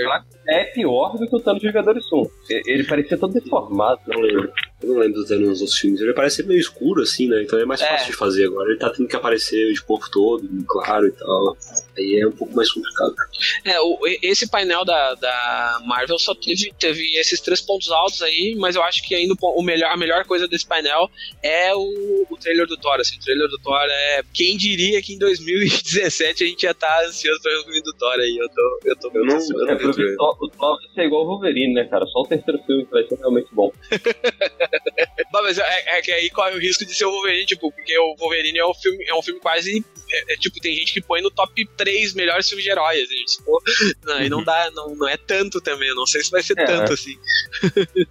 É 0.48 0.64
pior 0.64 1.16
do 1.18 1.26
que 1.28 1.36
o 1.36 1.40
Thanos 1.40 1.60
de 1.60 1.66
Vingadores 1.68 2.04
1. 2.12 2.22
E- 2.50 2.62
Ele 2.72 2.84
parecia 2.84 3.18
todo 3.18 3.32
deformado. 3.34 4.00
Não 4.06 4.20
lembro. 4.20 4.52
Eu 4.82 4.88
não 4.92 4.98
lembro 5.00 5.20
do 5.22 5.26
Thanos 5.26 5.48
nos 5.48 5.60
outros 5.60 5.78
filmes. 5.78 6.00
Ele 6.00 6.12
parece 6.14 6.42
meio 6.44 6.60
escuro, 6.60 7.02
assim, 7.02 7.28
né? 7.28 7.42
Então 7.42 7.58
é 7.58 7.64
mais 7.64 7.80
É. 7.82 7.88
fácil 7.88 8.06
de 8.06 8.16
fazer 8.16 8.46
agora. 8.46 8.70
Ele 8.70 8.78
tá 8.78 8.90
tendo 8.90 9.08
que 9.08 9.16
aparecer 9.16 9.72
de 9.72 9.82
corpo 9.82 10.06
todo, 10.10 10.48
claro 10.68 11.06
e 11.06 11.12
tal. 11.12 11.56
Aí 11.96 12.20
é 12.22 12.26
um 12.26 12.32
pouco 12.32 12.54
mais 12.54 12.70
complicado. 12.70 13.14
É, 13.64 13.80
o, 13.80 13.98
esse 14.22 14.48
painel 14.48 14.84
da, 14.84 15.14
da 15.14 15.80
Marvel 15.86 16.18
só 16.18 16.34
teve, 16.34 16.72
teve 16.78 17.16
esses 17.18 17.40
três 17.40 17.60
pontos 17.60 17.90
altos 17.90 18.22
aí, 18.22 18.54
mas 18.58 18.76
eu 18.76 18.82
acho 18.82 19.02
que 19.06 19.14
ainda 19.14 19.34
o, 19.40 19.62
melhor, 19.62 19.90
a 19.92 19.96
melhor 19.96 20.24
coisa 20.24 20.46
desse 20.46 20.66
painel 20.66 21.10
é 21.42 21.74
o, 21.74 22.26
o 22.30 22.36
trailer 22.36 22.66
do 22.66 22.76
Thor. 22.76 23.00
Assim, 23.00 23.16
o 23.16 23.20
trailer 23.20 23.48
do 23.48 23.58
Thor 23.58 23.86
é. 23.88 24.22
Quem 24.34 24.56
diria 24.56 25.00
que 25.02 25.14
em 25.14 25.18
2017 25.18 26.44
a 26.44 26.46
gente 26.46 26.62
ia 26.64 26.70
estar 26.72 27.04
ansioso 27.06 27.40
pra 27.42 27.52
ver 27.52 27.58
o 27.58 27.64
filme 27.64 27.82
do 27.82 27.92
Thor 27.94 28.14
aí? 28.14 28.36
Eu 28.38 28.48
tô, 28.50 28.80
eu 28.84 28.96
tô 28.96 29.10
Eu 29.14 29.24
não- 29.24 29.36
ansioso. 29.36 29.60
eu 29.62 29.66
não 29.66 29.72
É 29.72 29.76
porque 29.76 30.02
o 30.04 30.16
Thor- 30.16 30.36
o 30.42 30.48
Thor 30.50 30.78
vai 30.80 30.88
ser 30.94 31.02
igual 31.06 31.22
o 31.24 31.26
Wolverine, 31.28 31.74
né, 31.74 31.84
cara? 31.84 32.04
Só 32.06 32.20
o 32.20 32.26
terceiro 32.26 32.58
filme 32.66 32.84
que 32.84 32.90
vai 32.90 33.04
ser 33.06 33.16
realmente 33.16 33.48
bom. 33.52 33.72
Mas 35.46 35.58
é, 35.58 35.98
é 35.98 36.02
que 36.02 36.10
aí 36.10 36.28
corre 36.30 36.56
o 36.56 36.58
risco 36.58 36.84
de 36.84 36.92
ser 36.92 37.04
o 37.04 37.10
Wolverine, 37.10 37.46
tipo, 37.46 37.70
porque 37.70 37.96
o 37.98 38.16
Wolverine 38.16 38.58
é 38.58 38.66
um 38.66 38.74
filme, 38.74 39.04
é 39.06 39.14
um 39.14 39.22
filme 39.22 39.40
quase. 39.40 39.84
É, 40.10 40.32
é, 40.34 40.36
tipo, 40.36 40.58
tem 40.60 40.74
gente 40.74 40.92
que 40.92 41.00
põe 41.00 41.20
no 41.22 41.30
top 41.30 41.64
3 41.76 42.14
melhores 42.14 42.48
filmes 42.48 42.64
de 42.64 42.70
heróis. 42.70 43.02
Assim, 43.02 43.24
tipo, 43.24 43.62
não, 44.04 44.14
aí 44.16 44.28
não 44.28 44.42
dá, 44.42 44.70
não, 44.72 44.94
não 44.96 45.08
é 45.08 45.16
tanto 45.16 45.60
também. 45.60 45.94
Não 45.94 46.06
sei 46.06 46.22
se 46.24 46.30
vai 46.30 46.42
ser 46.42 46.58
É. 46.58 46.64
tanto 46.64 46.92
assim. 46.92 47.16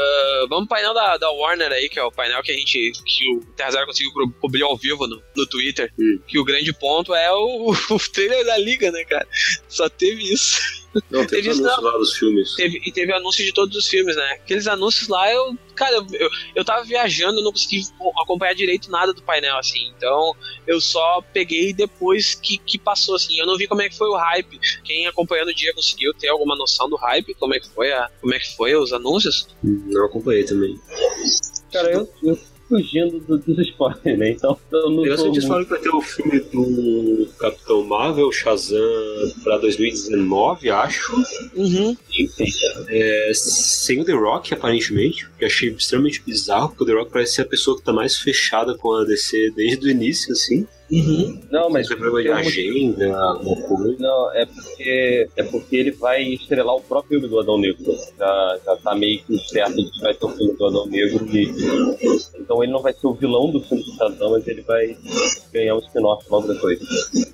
Ah, 0.00 0.46
vamos 0.48 0.68
pro 0.68 0.76
painel 0.76 0.94
da, 0.94 1.16
da 1.16 1.28
Warner 1.32 1.72
aí, 1.72 1.88
que 1.88 1.98
é 1.98 2.02
o 2.04 2.12
painel 2.12 2.40
que 2.42 2.52
a 2.52 2.54
gente. 2.54 2.92
que 3.04 3.32
o 3.34 3.40
Terra 3.56 3.72
Zero 3.72 3.86
conseguiu 3.86 4.12
co- 4.12 4.30
cobrir 4.40 4.62
ao 4.62 4.76
vivo 4.76 5.08
no, 5.08 5.20
no 5.34 5.46
Twitter. 5.46 5.92
Hum. 5.98 6.20
Que 6.28 6.38
o 6.38 6.44
grande 6.44 6.72
ponto 6.72 7.12
é 7.14 7.32
o, 7.32 7.72
o 7.90 7.98
trailer 8.12 8.44
da 8.44 8.56
liga, 8.58 8.92
né, 8.92 9.04
cara? 9.04 9.26
Só 9.68 9.88
teve 9.88 10.22
isso. 10.32 10.77
Não, 11.10 11.20
tem 11.20 11.42
Teve 11.42 11.50
isso, 11.50 11.60
anúncios 11.60 11.84
lá 11.84 11.98
dos 11.98 12.16
filmes. 12.16 12.54
Teve, 12.54 12.80
e 12.84 12.92
teve 12.92 13.12
anúncio 13.12 13.44
de 13.44 13.52
todos 13.52 13.76
os 13.76 13.86
filmes, 13.86 14.16
né? 14.16 14.32
Aqueles 14.32 14.66
anúncios 14.66 15.08
lá, 15.08 15.30
eu. 15.32 15.56
Cara, 15.74 15.96
eu, 15.96 16.06
eu, 16.12 16.30
eu 16.56 16.64
tava 16.64 16.82
viajando, 16.84 17.42
não 17.42 17.52
consegui 17.52 17.82
acompanhar 18.20 18.54
direito 18.54 18.90
nada 18.90 19.12
do 19.12 19.22
painel, 19.22 19.56
assim. 19.58 19.92
Então, 19.96 20.34
eu 20.66 20.80
só 20.80 21.22
peguei 21.32 21.72
depois 21.72 22.34
que, 22.34 22.58
que 22.58 22.78
passou, 22.78 23.14
assim. 23.14 23.38
Eu 23.38 23.46
não 23.46 23.56
vi 23.56 23.66
como 23.66 23.82
é 23.82 23.88
que 23.88 23.96
foi 23.96 24.08
o 24.08 24.16
hype. 24.16 24.58
Quem 24.82 25.06
acompanhou 25.06 25.46
no 25.46 25.54
dia 25.54 25.74
conseguiu 25.74 26.12
ter 26.14 26.28
alguma 26.28 26.56
noção 26.56 26.88
do 26.88 26.96
hype? 26.96 27.34
Como 27.34 27.54
é 27.54 27.60
que 27.60 27.68
foi, 27.68 27.92
a, 27.92 28.10
como 28.20 28.34
é 28.34 28.38
que 28.38 28.56
foi 28.56 28.74
os 28.74 28.92
anúncios? 28.92 29.48
Não 29.62 30.06
acompanhei 30.06 30.44
também. 30.44 30.80
Cara, 31.70 31.92
eu, 31.92 32.12
eu 32.22 32.38
fugindo 32.68 33.18
do, 33.20 33.38
dos 33.38 33.58
spoilers, 33.58 34.18
né? 34.18 34.30
Então 34.30 34.58
eu 34.70 34.90
não 34.90 35.04
sei 35.04 35.16
que 35.16 35.22
muito... 35.22 35.46
falaram 35.46 35.64
que 35.64 35.70
vai 35.70 35.80
ter 35.80 35.90
o 35.90 36.02
filme 36.02 36.40
do 36.40 37.28
Capitão 37.38 37.84
Marvel, 37.84 38.30
Shazam, 38.30 38.78
pra 39.42 39.58
2019, 39.58 40.70
acho. 40.70 41.24
Uhum. 41.54 41.96
É, 42.88 43.30
sem 43.34 44.00
o 44.00 44.04
The 44.04 44.12
Rock, 44.12 44.52
aparentemente. 44.52 45.28
Que 45.38 45.44
eu 45.44 45.48
achei 45.48 45.70
extremamente 45.70 46.22
bizarro, 46.24 46.68
porque 46.68 46.84
o 46.84 46.86
The 46.86 46.92
Rock 46.92 47.12
parece 47.12 47.34
ser 47.34 47.42
a 47.42 47.46
pessoa 47.46 47.76
que 47.76 47.84
tá 47.84 47.92
mais 47.92 48.16
fechada 48.18 48.76
com 48.76 48.94
a 48.94 49.04
DC 49.04 49.52
desde 49.56 49.86
o 49.86 49.90
início, 49.90 50.32
assim. 50.32 50.66
Uhum. 50.90 51.40
Não, 51.50 51.68
Mas 51.68 51.86
problema 51.86 52.22
de 52.22 52.28
um 52.30 52.34
agenda, 52.34 53.14
alguma 53.16 53.56
coisa. 53.62 53.96
Não, 53.98 54.32
é 54.34 54.46
porque, 54.46 55.28
é 55.36 55.42
porque 55.42 55.76
ele 55.76 55.90
vai 55.92 56.22
estrelar 56.22 56.76
o 56.76 56.80
próprio 56.80 57.20
filme 57.20 57.28
do 57.28 57.38
Adão 57.40 57.58
Negro. 57.58 57.94
Já, 58.18 58.58
já 58.64 58.76
tá 58.76 58.94
meio 58.94 59.22
que 59.24 59.38
certo 59.38 59.76
de 59.76 59.90
que 59.90 60.00
vai 60.00 60.14
ser 60.14 60.24
o 60.24 60.28
filme 60.30 60.54
do 60.56 60.66
Adão 60.66 60.86
Negro. 60.86 61.26
E, 61.36 61.52
então 62.40 62.62
ele 62.62 62.72
não 62.72 62.80
vai 62.80 62.94
ser 62.94 63.06
o 63.06 63.12
vilão 63.14 63.50
do 63.50 63.60
filme 63.60 63.82
do 63.84 63.92
Shazam, 63.96 64.30
mas 64.30 64.46
ele 64.48 64.62
vai 64.62 64.96
ganhar 65.52 65.74
um 65.74 65.78
spin-off 65.80 66.24
logo 66.30 66.48
depois. 66.52 66.78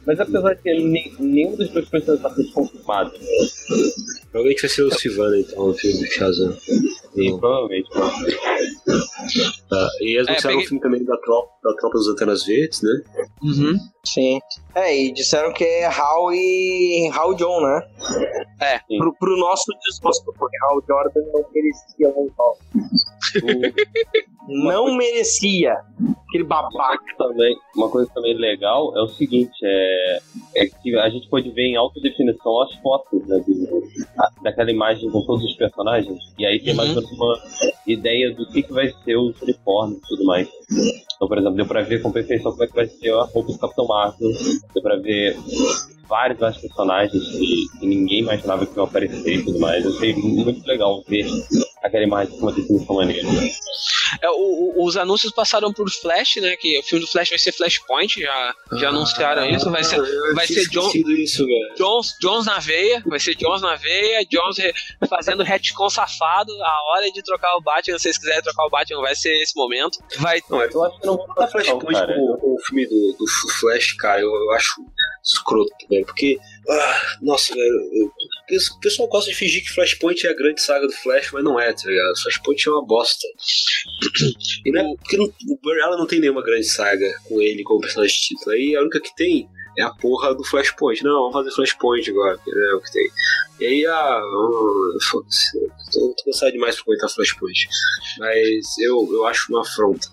Mas 0.04 0.18
apesar 0.18 0.54
de 0.54 0.62
que 0.62 0.74
nem- 0.74 1.14
nenhum 1.20 1.54
dos 1.56 1.68
dois 1.70 1.88
personagens 1.88 2.26
está 2.34 2.52
confirmado. 2.52 3.12
Provavelmente 4.32 4.62
vai 4.62 4.70
ser 4.70 4.82
o 4.82 4.90
Sivana, 4.98 5.38
então, 5.38 5.68
o 5.70 5.74
filme 5.74 5.98
do 6.00 6.06
Shazam. 6.12 6.56
E 7.16 7.30
provavelmente. 7.38 7.88
Tá. 9.68 9.88
E 10.00 10.16
eles 10.18 10.28
É, 10.28 10.42
peguei- 10.42 10.64
o 10.64 10.68
filme 10.68 10.80
também 10.80 11.04
da 11.04 11.16
tropa, 11.18 11.50
da 11.62 11.72
tropa 11.74 11.96
dos 11.98 12.08
Antenas 12.08 12.44
Verdes, 12.44 12.82
né? 12.82 12.90
Uhum. 13.42 13.74
Sim. 14.04 14.38
É, 14.74 14.96
e 14.96 15.12
disseram 15.12 15.52
que 15.52 15.64
é 15.64 15.86
Hal 15.86 16.32
e 16.32 17.10
Hal 17.14 17.34
John, 17.34 17.60
né? 17.60 17.80
É. 18.60 18.78
Sim. 18.88 18.98
Pro, 18.98 19.14
pro 19.18 19.36
nosso 19.38 19.64
desgosto, 19.84 20.32
porque 20.38 20.56
Hal 20.64 20.82
Jordan 20.86 21.20
não 21.32 21.44
merecia 21.52 22.10
voltar. 22.12 22.54
Não 24.46 24.94
merecia. 24.94 25.72
Aquele 26.28 26.44
babaca. 26.44 27.02
também, 27.16 27.56
uma 27.74 27.88
coisa 27.88 28.10
também 28.14 28.36
legal 28.36 28.94
é 28.94 29.00
o 29.02 29.08
seguinte, 29.08 29.54
é, 29.62 30.18
é 30.56 30.66
que 30.66 30.94
a 30.98 31.08
gente 31.08 31.28
pode 31.30 31.48
ver 31.50 31.62
em 31.62 31.76
alta 31.76 31.98
definição 32.00 32.60
as 32.62 32.74
fotos 32.82 33.26
né, 33.26 33.38
do- 33.46 33.82
a- 34.18 34.30
daquela 34.42 34.70
imagem 34.70 35.08
com 35.10 35.24
todos 35.24 35.44
os 35.46 35.56
personagens. 35.56 36.18
E 36.38 36.44
aí 36.44 36.60
tem 36.62 36.74
mais 36.74 36.90
ou 36.90 36.96
menos 36.96 37.03
uma 37.12 37.38
ideia 37.86 38.34
do 38.34 38.46
que, 38.46 38.62
que 38.62 38.72
vai 38.72 38.92
ser 39.04 39.16
os 39.16 39.40
uniformes 39.42 39.98
e 39.98 40.08
tudo 40.08 40.24
mais. 40.24 40.48
Então, 41.14 41.28
por 41.28 41.38
exemplo, 41.38 41.56
deu 41.56 41.66
pra 41.66 41.82
ver 41.82 42.02
com 42.02 42.12
perfeição 42.12 42.52
como 42.52 42.64
é 42.64 42.66
que 42.66 42.74
vai 42.74 42.86
ser 42.86 43.12
a 43.12 43.22
roupa 43.22 43.52
do 43.52 43.58
Capitão 43.58 43.86
Marvel, 43.86 44.30
deu 44.74 44.82
pra 44.82 44.96
ver 44.96 45.36
vários 46.08 46.38
vários 46.38 46.60
personagens 46.60 47.28
que, 47.28 47.78
que 47.78 47.86
ninguém 47.86 48.20
imaginava 48.20 48.66
que 48.66 48.76
iam 48.76 48.84
aparecer 48.84 49.36
e 49.36 49.44
tudo 49.44 49.58
mais. 49.58 49.84
Eu 49.84 49.94
achei 49.96 50.14
muito 50.14 50.66
legal 50.66 51.02
ver 51.08 51.26
aquela 51.84 52.02
imagem 52.04 52.32
com 52.34 52.46
uma 52.46 52.52
definição 52.52 52.96
maneira. 52.96 53.28
É, 54.22 54.30
o- 54.30 54.72
o- 54.76 54.84
os 54.86 54.96
anúncios 54.96 55.32
passaram 55.32 55.72
por 55.72 55.88
Flash, 55.90 56.36
né? 56.36 56.56
Que 56.56 56.78
o 56.78 56.82
filme 56.82 57.04
do 57.04 57.10
Flash 57.10 57.28
vai 57.28 57.38
ser 57.38 57.52
Flashpoint, 57.52 58.20
já, 58.20 58.54
já 58.78 58.88
anunciaram 58.88 59.48
isso. 59.50 59.70
Vai 59.70 59.84
ser, 59.84 60.00
vai 60.34 60.46
ser 60.46 60.66
John, 60.70 60.90
isso. 61.18 61.44
Jones, 61.76 62.14
Jones 62.20 62.46
na 62.46 62.58
veia, 62.58 63.02
vai 63.06 63.20
ser 63.20 63.34
Jones 63.34 63.60
na 63.62 63.74
veia, 63.76 64.24
Jones 64.24 64.56
re- 64.58 64.72
fazendo 65.08 65.42
retcon 65.42 65.90
safado. 65.90 66.52
A 66.62 66.82
hora 66.92 67.10
de 67.10 67.22
trocar 67.22 67.54
o 67.56 67.60
Batman, 67.60 67.98
se 67.98 68.04
vocês 68.04 68.18
quiserem 68.18 68.42
trocar 68.42 68.64
o 68.66 68.70
Batman, 68.70 69.00
vai 69.02 69.14
ser 69.14 69.34
esse 69.42 69.54
momento. 69.56 69.98
Vai. 70.18 70.40
Não, 70.48 70.62
Eu 70.62 70.84
acho 70.84 71.00
que 71.00 71.06
não 71.06 71.16
vou 71.16 71.26
Botar 71.26 71.48
Flashpoint 71.48 71.80
com 72.40 72.54
o 72.54 72.58
filme 72.66 72.86
do, 72.86 73.16
do 73.18 73.26
Flash, 73.60 73.92
cara, 73.94 74.20
eu, 74.20 74.28
eu 74.32 74.52
acho 74.52 74.74
escroto, 75.22 75.70
velho. 75.88 76.04
Porque, 76.06 76.38
ah, 76.68 77.02
nossa, 77.22 77.54
velho, 77.54 78.10
o 78.76 78.80
pessoal 78.80 79.08
gosta 79.08 79.30
de 79.30 79.36
fingir 79.36 79.62
que 79.62 79.72
Flashpoint 79.72 80.26
é 80.26 80.30
a 80.30 80.34
grande 80.34 80.62
saga 80.62 80.86
do 80.86 80.92
Flash, 80.92 81.30
mas 81.32 81.44
não 81.44 81.58
é, 81.60 81.72
tá 81.72 81.82
ligado? 81.86 82.22
Flashpoint 82.22 82.68
é 82.68 82.70
uma 82.70 82.86
bosta. 82.86 83.26
E 84.64 84.70
não 84.72 84.80
é, 84.80 84.96
porque 84.96 85.16
o 85.18 85.58
Barry 85.62 85.80
Allen 85.82 85.98
não 85.98 86.06
tem 86.06 86.20
nenhuma 86.20 86.42
grande 86.42 86.66
saga 86.66 87.12
com 87.28 87.40
ele 87.40 87.62
como 87.62 87.80
personagem 87.80 88.14
de 88.14 88.28
título. 88.28 88.54
Aí 88.54 88.74
a 88.76 88.80
única 88.80 89.00
que 89.00 89.14
tem 89.14 89.48
é 89.78 89.82
a 89.82 89.90
porra 89.90 90.34
do 90.34 90.44
Flashpoint. 90.44 91.02
Não, 91.02 91.30
vamos 91.30 91.32
fazer 91.32 91.50
Flashpoint 91.50 92.10
agora, 92.10 92.38
é 92.46 92.74
o 92.74 92.80
que 92.80 92.92
tem. 92.92 93.10
E 93.60 93.66
aí, 93.66 93.86
ah, 93.86 94.20
foda-se, 95.10 95.56
eu 95.58 95.70
tô, 95.92 96.24
cansado 96.24 96.52
demais 96.52 96.74
pra 96.74 96.84
comentar 96.84 97.08
Flashpoint. 97.10 97.68
Mas 98.18 98.78
eu, 98.80 99.08
eu 99.12 99.26
acho 99.26 99.46
uma 99.52 99.60
afronta. 99.62 100.08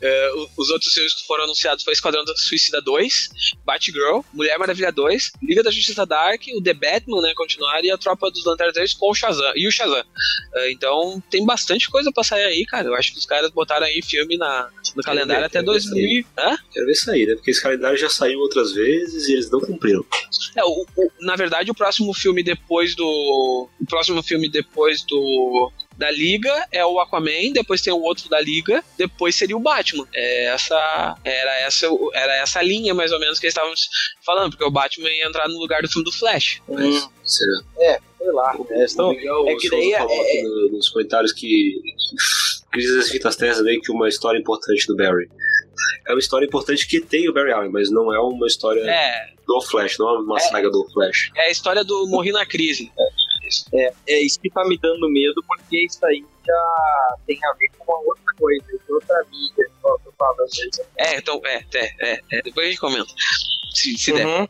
É, 0.00 0.30
os 0.56 0.68
outros 0.70 0.92
filmes 0.92 1.14
que 1.14 1.26
foram 1.26 1.44
anunciados 1.44 1.82
foi 1.82 1.92
Esquadrão 1.94 2.24
da 2.24 2.36
Suicida 2.36 2.80
2, 2.82 3.30
Batgirl, 3.64 4.20
Mulher 4.32 4.58
Maravilha 4.58 4.92
2, 4.92 5.32
Liga 5.42 5.62
da 5.62 5.70
Justiça 5.70 6.04
Dark, 6.04 6.42
o 6.54 6.62
The 6.62 6.74
Batman, 6.74 7.22
né, 7.22 7.32
continuar, 7.34 7.82
e 7.84 7.90
a 7.90 7.96
Tropa 7.98 8.30
dos 8.30 8.44
Lanternas 8.44 8.74
3 8.74 8.92
com 8.94 9.10
o 9.10 9.14
Shazam, 9.14 9.52
e 9.56 9.66
o 9.66 9.72
Shazam. 9.72 10.04
É, 10.54 10.70
então 10.70 11.22
tem 11.30 11.44
bastante 11.44 11.88
coisa 11.90 12.12
pra 12.12 12.22
sair 12.22 12.44
aí, 12.44 12.66
cara. 12.66 12.88
Eu 12.88 12.94
acho 12.94 13.12
que 13.12 13.18
os 13.18 13.26
caras 13.26 13.50
botaram 13.50 13.86
aí 13.86 14.00
filme 14.02 14.36
na, 14.36 14.68
no 14.94 15.02
calendário 15.02 15.40
ver, 15.40 15.46
até 15.46 15.60
quero 15.60 15.72
ver 15.72 15.80
2000. 15.80 16.06
e- 16.06 16.26
Hã? 16.38 16.56
Quero 16.72 16.86
ver 16.86 16.94
sair, 16.94 17.26
né? 17.26 17.34
Porque 17.34 17.50
esse 17.50 17.62
calendário 17.62 17.96
já 17.98 18.10
saiu 18.10 18.38
outras 18.40 18.72
vezes 18.72 19.26
e 19.28 19.32
eles 19.32 19.50
não 19.50 19.60
cumpriram. 19.60 20.04
É, 20.54 20.62
o- 20.64 20.86
o- 20.96 21.10
na 21.20 21.34
verdade, 21.34 21.70
o 21.70 21.74
próximo 21.74 22.12
filme 22.14 22.42
depois 22.42 22.93
do. 22.94 23.68
O 23.80 23.86
próximo 23.86 24.22
filme 24.22 24.48
depois 24.48 25.02
do. 25.04 25.70
Da 25.96 26.10
Liga 26.10 26.66
é 26.72 26.84
o 26.84 26.98
Aquaman, 26.98 27.52
depois 27.52 27.80
tem 27.80 27.92
o 27.92 28.00
outro 28.02 28.28
da 28.28 28.40
Liga, 28.40 28.82
depois 28.98 29.36
seria 29.36 29.56
o 29.56 29.60
Batman. 29.60 30.04
É 30.12 30.46
essa, 30.46 31.16
era, 31.22 31.60
essa, 31.60 31.86
era 32.12 32.34
essa 32.38 32.60
linha, 32.60 32.92
mais 32.92 33.12
ou 33.12 33.20
menos, 33.20 33.38
que 33.38 33.46
eles 33.46 33.52
estavam 33.54 33.72
falando, 34.26 34.50
porque 34.50 34.64
o 34.64 34.72
Batman 34.72 35.08
ia 35.08 35.28
entrar 35.28 35.48
no 35.48 35.56
lugar 35.56 35.82
do 35.82 35.88
filme 35.88 36.04
do 36.04 36.10
Flash. 36.10 36.60
Mas, 36.68 37.08
será? 37.22 38.00
Sei 38.18 38.32
lá. 38.32 38.56
É, 38.70 38.84
estão- 38.84 39.10
Miguel 39.10 39.46
é 39.48 39.54
que 39.54 39.70
daí 39.70 39.92
é- 39.92 39.98
falou 39.98 40.20
aqui 40.20 40.42
no- 40.42 40.72
nos 40.72 40.88
comentários 40.88 41.32
que 41.32 41.76
Crise 42.72 42.96
das 42.96 43.08
Fitas 43.10 43.36
Terras 43.36 43.60
é 43.60 43.62
meio 43.62 43.80
que 43.80 43.92
uma 43.92 44.08
história 44.08 44.38
importante 44.38 44.86
do 44.88 44.96
Barry. 44.96 45.28
É 46.08 46.12
uma 46.12 46.18
história 46.18 46.44
importante 46.44 46.88
que 46.88 47.00
tem 47.00 47.28
o 47.28 47.32
Barry 47.32 47.52
Allen, 47.52 47.70
mas 47.70 47.88
não 47.90 48.12
é 48.12 48.18
uma 48.18 48.46
história 48.48 48.80
É, 48.80 49.28
do 49.46 49.60
Flash, 49.62 49.98
não 49.98 50.08
é 50.08 50.18
uma 50.18 50.36
É. 50.36 50.40
saga 50.40 50.70
do 50.70 50.88
Flash. 50.92 51.30
é 51.36 51.42
a 51.42 51.50
história 51.50 51.84
do 51.84 52.06
Morri 52.08 52.32
na 52.32 52.44
Crise. 52.46 52.90
É 54.06 54.20
isso 54.22 54.40
que 54.40 54.48
tá 54.50 54.64
me 54.64 54.78
dando 54.78 55.08
medo, 55.10 55.42
porque 55.46 55.84
isso 55.84 56.04
aí 56.06 56.24
já 56.46 57.16
tem 57.26 57.38
a 57.44 57.52
ver 57.54 57.70
com 57.78 57.92
uma 57.92 58.00
outra 58.06 58.24
coisa, 58.38 58.64
outra 58.88 59.24
mídia, 59.30 59.70
igual 59.78 60.00
eu 60.04 60.12
falo 60.18 60.42
às 60.42 60.50
vezes. 60.56 60.80
É, 60.98 61.16
então, 61.18 61.40
é, 61.44 61.64
é, 61.74 62.12
é, 62.12 62.20
é, 62.32 62.42
depois 62.42 62.66
a 62.66 62.70
gente 62.70 62.80
comenta. 62.80 63.06
Se, 63.74 63.96
se 63.98 64.12
der. 64.12 64.26
Uhum. 64.26 64.46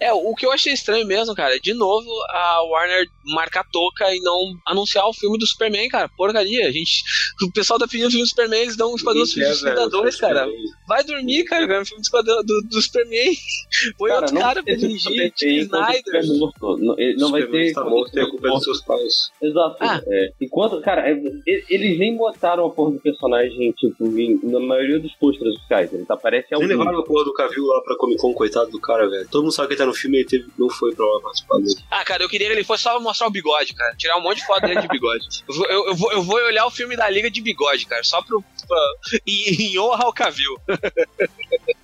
É, 0.00 0.12
o 0.12 0.34
que 0.34 0.44
eu 0.44 0.52
achei 0.52 0.72
estranho 0.72 1.06
mesmo, 1.06 1.34
cara, 1.34 1.58
de 1.58 1.72
novo 1.74 2.08
a 2.30 2.62
Warner 2.64 3.06
marcar 3.26 3.64
toca 3.72 4.14
e 4.14 4.20
não 4.20 4.54
anunciar 4.66 5.06
o 5.08 5.12
filme 5.14 5.38
do 5.38 5.46
Superman, 5.46 5.88
cara. 5.88 6.08
Porcaria, 6.16 6.66
a 6.66 6.70
gente. 6.70 7.02
O 7.42 7.52
pessoal 7.52 7.78
tá 7.78 7.86
pedindo 7.86 8.08
o 8.08 8.10
filme 8.10 8.24
do 8.24 8.28
Superman, 8.28 8.60
eles 8.62 8.76
dão 8.76 8.92
um 8.92 8.98
quer, 9.26 9.54
Suicida 9.54 9.74
velho, 9.74 9.90
2, 9.90 10.16
cara. 10.16 10.46
Vai 10.88 11.04
dormir, 11.04 11.44
cara, 11.44 11.66
cara, 11.66 11.82
o 11.82 11.86
filme 11.86 12.02
do, 12.22 12.42
do, 12.42 12.62
do 12.68 12.82
Superman. 12.82 13.32
Põe 13.98 14.08
Cara, 14.10 14.20
outro 14.20 14.34
não 14.34 14.42
cara 14.42 14.62
pra 14.62 14.74
dirigir, 14.74 15.00
Superman 15.00 15.32
Tim 15.36 15.46
enquanto 15.46 15.58
o 15.58 15.62
Snyder. 15.62 16.02
Superman 16.04 16.38
morto. 16.38 16.76
Não, 16.78 16.98
ele 16.98 17.16
não 17.16 17.30
vai 17.30 17.40
Superman 17.42 17.64
ter. 17.66 17.74
enquanto 17.74 17.90
morto 17.90 18.16
e 18.16 18.20
a 18.20 18.24
o 18.24 18.30
culpa 18.30 18.48
é 18.48 18.50
dos 18.50 18.64
Superman 18.64 18.64
seus 18.64 18.82
pais. 18.82 19.30
Exato. 19.42 19.76
Ah. 19.80 20.02
É, 20.06 20.32
enquanto, 20.40 20.80
cara, 20.82 21.08
é, 21.08 21.14
e- 21.14 21.64
eles 21.68 21.98
nem 21.98 22.16
botaram 22.16 22.66
a 22.66 22.70
porra 22.70 22.92
do 22.92 23.00
personagem, 23.00 23.72
tipo, 23.72 24.06
em- 24.18 24.40
na 24.42 24.60
maioria 24.60 24.98
dos 24.98 25.12
posters 25.14 25.54
oficiais. 25.56 25.92
Ele 25.92 26.04
aparece 26.08 26.48
Nem 26.50 26.60
algum. 26.62 26.66
levaram 26.68 26.98
a 27.00 27.04
porra 27.04 27.24
do 27.24 27.32
Cavill 27.34 27.64
lá 27.66 27.81
pra 27.84 27.96
Comic 27.96 28.20
Con, 28.20 28.32
coitado 28.34 28.70
do 28.70 28.80
cara, 28.80 29.08
velho. 29.08 29.28
Todo 29.28 29.42
mundo 29.42 29.52
sabe 29.52 29.68
que 29.68 29.74
ele 29.74 29.78
tá 29.80 29.86
no 29.86 29.94
filme 29.94 30.16
e 30.16 30.20
ele 30.20 30.28
teve, 30.28 30.46
não 30.58 30.68
foi 30.70 30.94
pra 30.94 31.04
lá 31.06 31.20
participar 31.20 31.58
dele. 31.58 31.74
Ah, 31.90 32.04
cara, 32.04 32.22
eu 32.22 32.28
queria 32.28 32.46
que 32.48 32.52
ele 32.54 32.64
fosse 32.64 32.82
só 32.84 32.98
mostrar 33.00 33.26
o 33.26 33.30
bigode, 33.30 33.74
cara. 33.74 33.94
Tirar 33.96 34.16
um 34.16 34.22
monte 34.22 34.38
de 34.38 34.46
foto 34.46 34.62
dele 34.62 34.80
de 34.80 34.88
bigode. 34.88 35.26
Eu 35.48 35.54
vou, 35.54 35.66
eu, 35.66 35.86
eu 35.88 35.94
vou, 35.94 36.12
eu 36.12 36.22
vou 36.22 36.36
olhar 36.36 36.66
o 36.66 36.70
filme 36.70 36.96
da 36.96 37.08
Liga 37.10 37.30
de 37.30 37.40
bigode, 37.40 37.86
cara. 37.86 38.02
Só 38.04 38.22
pro. 38.22 38.42
pra- 38.66 38.92
em, 39.26 39.72
em 39.74 39.78
honra 39.78 40.04
ao 40.04 40.12
Cavill. 40.12 40.56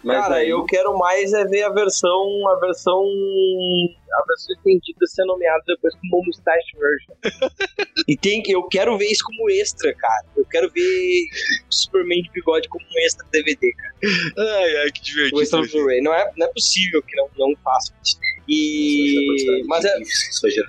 Mas 0.05 0.17
Cara, 0.23 0.37
aí- 0.37 0.49
eu 0.51 0.65
quero 0.65 0.97
mais 0.97 1.33
é 1.33 1.45
ver 1.45 1.65
a 1.65 1.71
versão, 1.71 2.49
a 2.49 2.59
versão, 2.61 3.05
a 4.13 4.25
versão 4.27 4.55
estendida 4.57 5.07
ser 5.07 5.25
nomeada 5.25 5.63
depois 5.67 5.95
como 5.95 6.25
Mustache 6.27 6.77
Version. 6.79 7.15
e 8.09 8.17
tem 8.17 8.43
que, 8.43 8.53
eu 8.53 8.63
quero 8.65 8.97
ver 8.99 9.07
isso 9.07 9.25
como 9.25 9.51
extra, 9.51 9.95
cara. 9.95 10.27
Eu 10.37 10.45
quero 10.47 10.71
ver 10.71 11.25
Superman 11.71 12.23
de 12.23 12.31
bigode 12.31 12.69
como 12.69 12.85
um 12.85 13.07
extra 13.07 13.27
DVD, 13.31 13.73
cara. 13.73 13.95
Ai, 14.39 14.77
ai, 14.79 14.91
que 14.91 15.01
O 15.01 15.05
divertido. 15.05 15.43
extra 15.43 15.63
Blu-ray. 15.63 16.01
Não 16.01 16.15
é, 16.15 16.33
não 16.37 16.47
é 16.47 16.53
possível 16.53 17.03
que 17.03 17.17
não, 17.17 17.29
não 17.37 17.57
faça 17.63 17.93
isso. 18.05 18.19
E, 18.49 19.63
mas 19.67 19.85
é, 19.85 20.01
Isso 20.01 20.41
vai 20.43 20.51
gerar? 20.51 20.69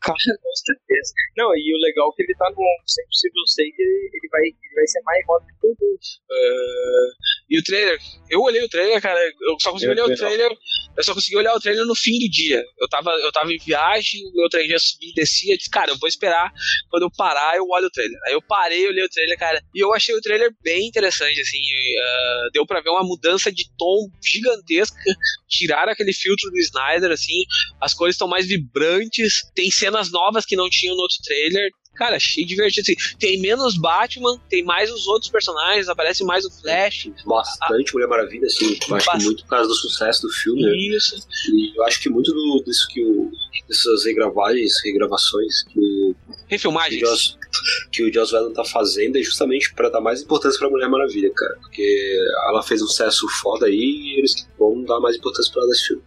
Cara, 0.00 0.16
com 0.42 0.54
certeza. 0.54 1.14
Não, 1.36 1.56
e 1.56 1.74
o 1.74 1.80
legal 1.80 2.10
é 2.12 2.16
que 2.16 2.22
ele 2.22 2.34
tá 2.34 2.50
no 2.50 2.62
Sem 2.86 3.04
Possível 3.06 3.46
6, 3.46 3.74
ele, 3.78 4.10
ele, 4.12 4.28
vai, 4.30 4.42
ele 4.42 4.74
vai 4.74 4.86
ser 4.86 5.00
mais 5.02 5.26
roda 5.26 5.46
que 5.46 5.60
todo 5.60 5.76
mundo. 5.80 5.98
Ah, 6.30 7.08
e 7.48 7.58
o 7.58 7.62
trailer? 7.64 7.98
Eu 8.28 8.40
olhei 8.42 8.62
o 8.62 8.68
trailer, 8.68 9.00
cara. 9.00 9.18
Eu 9.20 9.56
só 9.60 9.72
consegui 9.72 9.98
Eu 9.98 10.04
olhar 10.04 10.12
o 10.12 10.16
trailer 10.16 10.52
eu 10.96 11.02
só 11.02 11.12
consegui 11.12 11.36
olhar 11.36 11.54
o 11.54 11.60
trailer 11.60 11.84
no 11.84 11.94
fim 11.94 12.18
do 12.18 12.30
dia. 12.30 12.64
Eu 12.78 12.88
tava, 12.88 13.10
eu 13.10 13.32
tava 13.32 13.52
em 13.52 13.58
viagem, 13.58 14.24
o 14.28 14.32
meu 14.36 14.48
trem 14.48 14.68
já 14.68 14.78
subia 14.78 15.10
e 15.10 15.14
descia. 15.14 15.52
Eu 15.52 15.56
disse, 15.56 15.70
cara, 15.70 15.90
eu 15.90 15.98
vou 15.98 16.08
esperar. 16.08 16.52
Quando 16.88 17.02
eu 17.02 17.10
parar, 17.10 17.56
eu 17.56 17.66
olho 17.68 17.86
o 17.86 17.90
trailer. 17.90 18.16
Aí 18.26 18.32
eu 18.32 18.42
parei, 18.42 18.86
olhei 18.86 19.04
o 19.04 19.08
trailer, 19.08 19.36
cara. 19.36 19.60
E 19.74 19.82
eu 19.82 19.92
achei 19.92 20.14
o 20.14 20.20
trailer 20.20 20.54
bem 20.62 20.86
interessante, 20.86 21.40
assim. 21.40 21.58
Uh, 21.58 22.50
deu 22.52 22.64
pra 22.64 22.80
ver 22.80 22.90
uma 22.90 23.02
mudança 23.02 23.50
de 23.50 23.64
tom 23.76 24.08
gigantesca. 24.22 24.96
Tiraram 25.48 25.92
aquele 25.92 26.12
filtro 26.12 26.48
do 26.50 26.58
Snyder, 26.58 27.10
assim. 27.14 27.44
As 27.80 27.94
cores 27.94 28.14
estão 28.14 28.28
mais 28.28 28.46
vibrantes. 28.46 29.42
Tem 29.54 29.70
cenas 29.70 30.10
novas 30.10 30.44
que 30.44 30.56
não 30.56 30.68
tinham 30.68 30.94
no 30.94 31.02
outro 31.02 31.18
trailer. 31.22 31.70
Cara, 31.94 32.16
achei 32.16 32.44
divertido. 32.44 32.90
Assim, 32.90 33.16
tem 33.18 33.40
menos 33.40 33.78
Batman, 33.78 34.38
tem 34.48 34.64
mais 34.64 34.90
os 34.90 35.06
outros 35.06 35.30
personagens, 35.30 35.88
aparece 35.88 36.24
mais 36.24 36.44
o 36.44 36.50
Flash. 36.50 37.08
Bastante 37.24 37.94
Mulher 37.94 38.08
Maravilha, 38.08 38.46
assim. 38.46 38.76
Eu 38.88 38.96
acho 38.96 39.10
que 39.10 39.24
muito 39.24 39.42
por 39.44 39.50
causa 39.50 39.68
do 39.68 39.74
sucesso 39.74 40.22
do 40.22 40.30
filme. 40.30 40.62
Né? 40.62 40.76
Isso. 40.96 41.16
E 41.52 41.76
eu 41.76 41.84
acho 41.84 42.00
que 42.00 42.08
muito 42.08 42.32
do, 42.32 42.62
disso 42.66 42.88
que 42.88 43.02
o. 43.02 43.30
dessas 43.68 44.04
regravagens, 44.04 44.72
regravações 44.84 45.62
que 45.64 45.78
o. 45.78 46.16
Refilmagens. 46.48 47.00
Que 47.00 47.04
o 47.04 47.08
Joss, 47.08 47.38
que 47.90 48.02
o 48.04 48.12
Joss 48.12 48.34
Whedon 48.34 48.52
tá 48.52 48.64
fazendo 48.64 49.16
é 49.16 49.22
justamente 49.22 49.72
para 49.74 49.88
dar 49.88 50.00
mais 50.00 50.22
importância 50.22 50.58
pra 50.58 50.68
Mulher 50.68 50.88
Maravilha, 50.88 51.30
cara. 51.34 51.56
Porque 51.60 52.18
ela 52.48 52.62
fez 52.62 52.82
um 52.82 52.86
sucesso 52.86 53.26
foda 53.40 53.66
aí 53.66 53.74
e 53.74 54.18
eles 54.18 54.46
vão 54.58 54.82
dar 54.84 55.00
mais 55.00 55.16
importância 55.16 55.52
pra 55.52 55.62
ela 55.62 55.70
nesse 55.70 55.86
filme. 55.86 56.02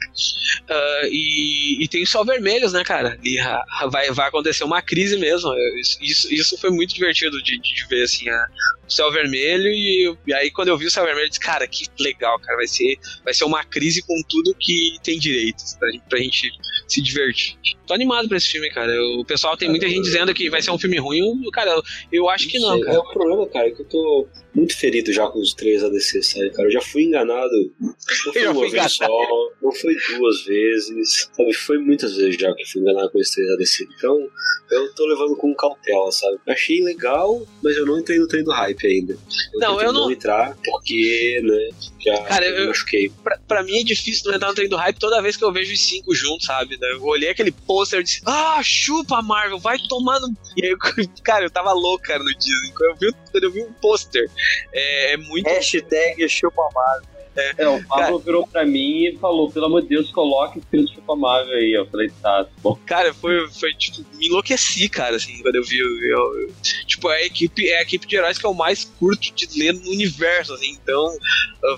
Uh, 0.70 1.08
e, 1.10 1.84
e 1.84 1.88
tem 1.88 2.04
os 2.04 2.10
sol 2.10 2.26
vermelhos, 2.26 2.74
né, 2.74 2.84
cara? 2.84 3.18
E 3.24 3.40
uh, 3.42 3.90
vai, 3.90 4.12
vai 4.12 4.28
acontecer 4.28 4.64
uma 4.64 4.82
crise 4.82 5.18
mesmo. 5.18 5.54
Isso, 6.02 6.34
isso 6.34 6.58
foi 6.58 6.70
muito 6.70 6.94
divertido 6.94 7.42
de, 7.42 7.60
de 7.60 7.88
ver, 7.90 8.04
assim, 8.04 8.30
a, 8.30 8.48
céu 8.94 9.12
vermelho. 9.12 9.68
E, 9.68 10.16
e, 10.28 10.34
aí, 10.34 10.52
quando 10.52 10.70
eu 10.70 10.78
vi 10.78 10.86
o 10.86 10.92
céu 10.92 11.06
vermelho, 11.06 11.26
eu 11.26 11.30
disse, 11.30 11.40
cara, 11.40 11.68
que 11.68 11.86
legal, 12.00 12.40
cara. 12.40 12.58
Vai 12.58 12.68
ser, 12.68 12.98
vai 13.24 13.34
ser 13.34 13.44
uma 13.46 13.64
crise 13.64 14.02
com 14.02 14.16
tudo 14.28 14.56
que 14.60 14.98
tem 15.04 15.20
direito 15.20 15.64
pra, 15.80 15.90
pra 16.10 16.20
gente 16.20 16.52
se 16.88 17.02
divertir. 17.02 17.58
Tô 17.86 17.94
animado 17.94 18.28
pra 18.28 18.38
esse 18.38 18.50
filme, 18.50 18.70
cara. 18.70 18.94
O 19.20 19.26
pessoal 19.26 19.58
tem 19.58 19.70
muita 19.70 19.88
gente 19.88 20.04
dizendo 20.04 20.34
que 20.34 20.50
vai 20.50 20.62
ser 20.62 20.72
um 20.72 20.80
filme 20.80 20.98
ruim. 20.98 21.22
Cara, 21.52 21.72
eu, 21.72 21.84
eu 22.12 22.30
acho 22.30 22.48
que 22.48 22.60
não, 22.60 22.80
cara. 22.82 22.96
É 22.96 23.00
o 23.00 23.04
problema, 23.04 23.48
cara, 23.48 23.72
que 23.72 23.82
eu 23.82 23.86
tô 23.86 24.28
muito 24.58 24.76
ferido 24.76 25.14
já 25.14 25.28
com 25.28 25.40
os 25.40 25.54
três 25.54 25.84
ADC, 25.84 26.24
sabe, 26.24 26.50
cara? 26.50 26.68
Eu 26.68 26.72
já 26.72 26.82
fui 26.82 27.04
enganado. 27.04 27.52
Não 27.80 28.34
foi 28.34 28.48
uma 28.48 28.62
vez 28.62 28.74
enganado. 28.74 28.94
só, 28.94 29.50
não 29.62 29.72
foi 29.72 29.96
duas 30.18 30.44
vezes, 30.46 31.30
sabe? 31.32 31.54
Foi 31.54 31.78
muitas 31.78 32.18
vezes 32.18 32.36
já 32.36 32.52
que 32.56 32.66
fui 32.66 32.82
enganado 32.82 33.12
com 33.12 33.20
os 33.20 33.30
três 33.30 33.48
ADC. 33.52 33.88
Então, 33.96 34.28
eu 34.72 34.94
tô 34.96 35.06
levando 35.06 35.36
com 35.36 35.54
cautela, 35.54 36.12
sabe? 36.12 36.40
Achei 36.50 36.84
legal, 36.84 37.46
mas 37.64 37.78
eu 37.78 37.86
não 37.86 38.00
entrei 38.00 38.18
no 38.18 38.28
trem 38.28 38.44
do 38.44 38.52
hype 38.52 38.88
ainda. 38.88 39.14
Eu 39.54 39.60
não, 39.60 39.82
eu 39.82 39.94
não... 39.94 40.02
não 40.06 40.12
entrar 40.12 40.58
porque, 40.66 41.40
né, 41.44 41.70
já 42.04 42.24
Cara, 42.24 42.46
eu, 42.46 42.68
machuquei. 42.68 43.12
Pra, 43.24 43.38
pra 43.48 43.64
mim 43.64 43.80
é 43.80 43.84
difícil 43.84 44.24
não 44.26 44.36
entrar 44.36 44.48
no 44.50 44.56
trem 44.56 44.70
do 44.70 44.76
hype 44.76 44.98
toda 44.98 45.22
vez 45.22 45.38
que 45.38 45.44
eu 45.44 45.52
vejo 45.52 45.72
os 45.72 45.80
cinco 45.80 46.16
juntos, 46.16 46.48
sabe? 46.48 46.78
Eu 46.82 47.04
olhei 47.04 47.30
aquele 47.30 47.52
pôster 47.52 48.00
e 48.00 48.04
disse, 48.04 48.22
ah, 48.26 48.60
chupa, 48.64 49.22
Marvel, 49.22 49.60
vai 49.60 49.78
tomando. 49.88 50.28
E 50.56 50.66
aí, 50.66 50.76
cara, 51.24 51.46
eu 51.46 51.50
tava 51.50 51.74
louco, 51.74 52.04
cara, 52.04 52.24
no 52.24 52.34
Disney. 52.34 52.72
Quando 52.76 52.90
eu 52.90 52.96
vi, 52.96 53.16
quando 53.38 53.44
eu 53.44 53.52
vi 53.52 53.62
um 53.62 53.72
pôster, 53.74 54.30
é, 54.74 55.14
é 55.14 55.18
muito. 55.18 55.48
Hashtag 55.48 56.28
chupa 56.28 56.68
Marvel. 56.74 57.17
É, 57.38 57.54
é, 57.60 57.70
o 57.70 57.84
Pablo 57.86 58.20
cara, 58.20 58.26
virou 58.26 58.48
pra 58.48 58.66
mim 58.66 59.06
e 59.06 59.18
falou: 59.20 59.52
pelo 59.52 59.68
amor 59.68 59.84
de 59.84 59.90
Deus, 59.90 60.10
coloque 60.12 60.60
Chupa 60.94 61.16
Marvel 61.16 61.56
aí. 61.56 61.72
Eu 61.72 61.86
falei: 61.86 62.10
tá, 62.22 62.44
tá, 62.44 62.50
bom. 62.64 62.78
Cara, 62.86 63.14
foi, 63.14 63.48
foi 63.50 63.74
tipo, 63.76 64.04
me 64.16 64.28
enlouqueci, 64.28 64.90
cara, 64.90 65.16
assim, 65.16 65.40
quando 65.44 65.56
eu 65.56 65.64
vi. 65.64 65.78
Eu, 65.78 65.88
eu, 65.88 66.52
tipo, 66.88 67.12
é 67.12 67.18
a, 67.18 67.26
equipe, 67.26 67.68
é 67.68 67.78
a 67.78 67.82
equipe 67.84 68.08
de 68.08 68.16
heróis 68.16 68.40
que 68.40 68.46
eu 68.46 68.56
mais 68.56 68.86
curto 68.86 69.32
de 69.34 69.60
ler 69.60 69.74
no 69.74 69.90
universo, 69.92 70.54
assim. 70.54 70.72
Então, 70.82 71.16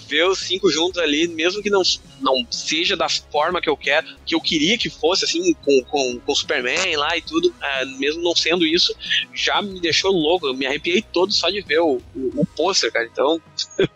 ver 0.07 0.25
os 0.25 0.39
cinco 0.39 0.69
juntos 0.69 1.01
ali, 1.01 1.27
mesmo 1.27 1.61
que 1.61 1.69
não, 1.69 1.81
não 2.21 2.45
seja 2.49 2.95
da 2.95 3.09
forma 3.09 3.61
que 3.61 3.69
eu 3.69 3.75
quero, 3.75 4.07
que 4.25 4.35
eu 4.35 4.41
queria 4.41 4.77
que 4.77 4.89
fosse, 4.89 5.25
assim, 5.25 5.53
com, 5.55 5.83
com, 5.83 6.19
com 6.19 6.35
Superman 6.35 6.95
lá 6.95 7.17
e 7.17 7.21
tudo, 7.21 7.53
é, 7.61 7.85
mesmo 7.85 8.23
não 8.23 8.35
sendo 8.35 8.65
isso, 8.65 8.95
já 9.33 9.61
me 9.61 9.79
deixou 9.81 10.11
louco. 10.11 10.47
Eu 10.47 10.53
me 10.53 10.65
arrepiei 10.65 11.01
todo 11.01 11.33
só 11.33 11.49
de 11.49 11.61
ver 11.61 11.79
o, 11.79 12.01
o, 12.15 12.41
o 12.41 12.45
pôster, 12.45 12.91
cara. 12.91 13.09
Então. 13.11 13.41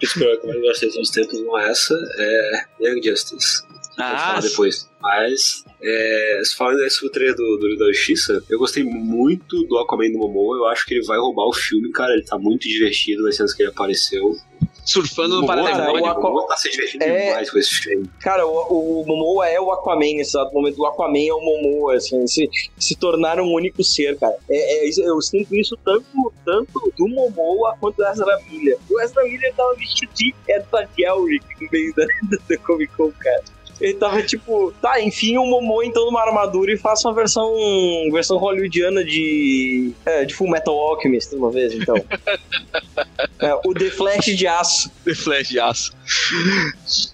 Espero 0.00 0.40
que 0.40 0.60
vocês 0.60 0.99
uns 1.00 1.10
tempos 1.10 1.40
com 1.42 1.58
essa 1.58 1.94
é 2.18 2.64
Young 2.80 3.02
Justice. 3.02 3.62
Ah, 3.98 4.18
falar 4.18 4.40
depois. 4.40 4.90
Mas, 5.00 5.64
é, 5.82 6.42
falando 6.56 6.88
sobre 6.90 7.08
o 7.08 7.12
trailer 7.12 7.36
do, 7.36 7.56
do 7.58 7.76
da 7.76 7.92
Justiça, 7.92 8.42
eu 8.48 8.58
gostei 8.58 8.84
muito 8.84 9.64
do 9.64 9.78
Aquaman 9.78 10.10
do 10.10 10.18
Momoa. 10.18 10.56
Eu 10.58 10.66
acho 10.66 10.86
que 10.86 10.94
ele 10.94 11.06
vai 11.06 11.18
roubar 11.18 11.46
o 11.46 11.52
filme, 11.52 11.90
cara. 11.90 12.12
Ele 12.12 12.24
tá 12.24 12.38
muito 12.38 12.68
divertido 12.68 13.22
nas 13.22 13.36
cenas 13.36 13.54
que 13.54 13.62
ele 13.62 13.70
apareceu. 13.70 14.34
Surfando 14.84 15.40
no 15.40 15.46
Parademônio. 15.46 16.02
O 16.02 16.06
Aquaman 16.06 16.46
tá 16.46 16.56
se 16.56 16.70
divertindo 16.70 17.04
é... 17.04 17.28
demais 17.28 17.50
com 17.50 17.58
esse 17.58 17.74
filme. 17.76 18.10
Cara, 18.20 18.46
o, 18.46 19.00
o 19.00 19.06
Momoa 19.06 19.48
é 19.48 19.60
o 19.60 19.70
Aquaman 19.72 20.14
nesse 20.14 20.36
exato 20.36 20.54
momento. 20.54 20.80
O 20.80 20.86
Aquaman 20.86 21.26
é 21.26 21.32
o 21.32 21.40
Momoa, 21.40 21.96
assim. 21.96 22.26
Se, 22.26 22.48
se 22.78 22.96
tornaram 22.96 23.44
um 23.44 23.54
único 23.54 23.82
ser, 23.84 24.18
cara. 24.18 24.36
É, 24.48 24.86
é, 24.86 24.90
eu 25.00 25.20
sinto 25.20 25.54
isso 25.54 25.76
tanto, 25.84 26.32
tanto 26.44 26.92
do 26.96 27.08
Momoa 27.08 27.76
quanto 27.80 27.96
do 27.96 28.06
Ezra 28.06 28.40
Miller. 28.50 28.78
O 28.90 29.00
Ezra 29.00 29.22
Miller 29.24 29.54
tava 29.54 29.74
vestido 29.74 30.12
de 30.14 30.34
Edward 30.48 30.90
Elric 30.98 31.44
no 31.60 31.68
meio 31.70 31.94
da, 31.94 32.06
da 32.48 32.56
Comic 32.58 32.92
Con, 32.96 33.12
cara. 33.12 33.44
Ele 33.80 33.94
tava 33.94 34.22
tipo, 34.22 34.72
tá, 34.80 35.00
enfim, 35.00 35.38
o 35.38 35.46
Momo 35.46 35.82
então 35.82 36.04
numa 36.04 36.20
armadura 36.20 36.72
e 36.72 36.76
faça 36.76 37.08
uma 37.08 37.14
versão 37.14 37.50
versão 38.12 38.36
hollywoodiana 38.36 39.02
de 39.02 39.92
é, 40.04 40.24
de 40.24 40.34
Full 40.34 40.50
Metal 40.50 40.74
Alchemist 40.74 41.34
uma 41.34 41.50
vez, 41.50 41.72
então. 41.72 41.94
é, 43.40 43.54
o 43.64 43.72
The 43.72 43.90
Flash 43.90 44.26
de 44.26 44.46
aço. 44.46 44.90
The 45.04 45.14
Flash 45.14 45.48
de 45.48 45.58
aço. 45.58 45.92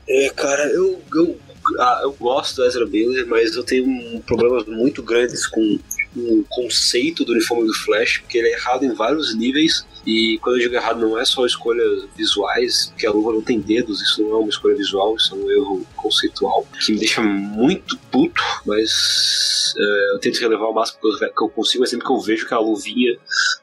É, 0.09 0.31
cara, 0.31 0.67
eu, 0.69 1.01
eu, 1.15 1.39
ah, 1.79 2.01
eu 2.03 2.13
gosto 2.13 2.57
do 2.57 2.67
Ezra 2.67 2.87
Miller, 2.87 3.27
mas 3.27 3.55
eu 3.55 3.63
tenho 3.63 4.21
problemas 4.23 4.67
muito 4.67 5.03
grandes 5.03 5.47
com 5.47 5.79
o 6.17 6.45
conceito 6.49 7.25
do 7.25 7.33
uniforme 7.33 7.67
do 7.67 7.75
Flash, 7.75 8.19
porque 8.19 8.39
ele 8.39 8.49
é 8.49 8.53
errado 8.53 8.85
em 8.85 8.95
vários 8.95 9.37
níveis. 9.37 9.87
E 10.07 10.39
quando 10.39 10.57
eu 10.57 10.63
digo 10.63 10.75
errado, 10.75 11.01
não 11.01 11.19
é 11.19 11.25
só 11.25 11.45
escolhas 11.45 12.05
visuais, 12.17 12.87
porque 12.91 13.07
a 13.07 13.11
luva 13.11 13.33
não 13.33 13.43
tem 13.43 13.59
dedos, 13.59 14.01
isso 14.01 14.23
não 14.23 14.31
é 14.31 14.37
uma 14.37 14.49
escolha 14.49 14.77
visual, 14.77 15.17
isso 15.17 15.35
é 15.35 15.39
um 15.39 15.51
erro 15.51 15.87
conceitual, 15.97 16.67
que 16.85 16.93
me 16.93 16.99
deixa 16.99 17.21
muito 17.21 17.99
puto, 18.11 18.41
mas 18.65 19.75
é, 19.77 20.15
eu 20.15 20.19
tento 20.21 20.39
relevar 20.39 20.69
o 20.69 20.73
máximo 20.73 21.01
que 21.01 21.25
eu, 21.25 21.33
que 21.33 21.43
eu 21.43 21.49
consigo, 21.49 21.81
mas 21.81 21.91
sempre 21.91 22.07
que 22.07 22.13
eu 22.13 22.21
vejo 22.21 22.47
que 22.47 22.55
a 22.55 22.61
luvinha 22.61 23.19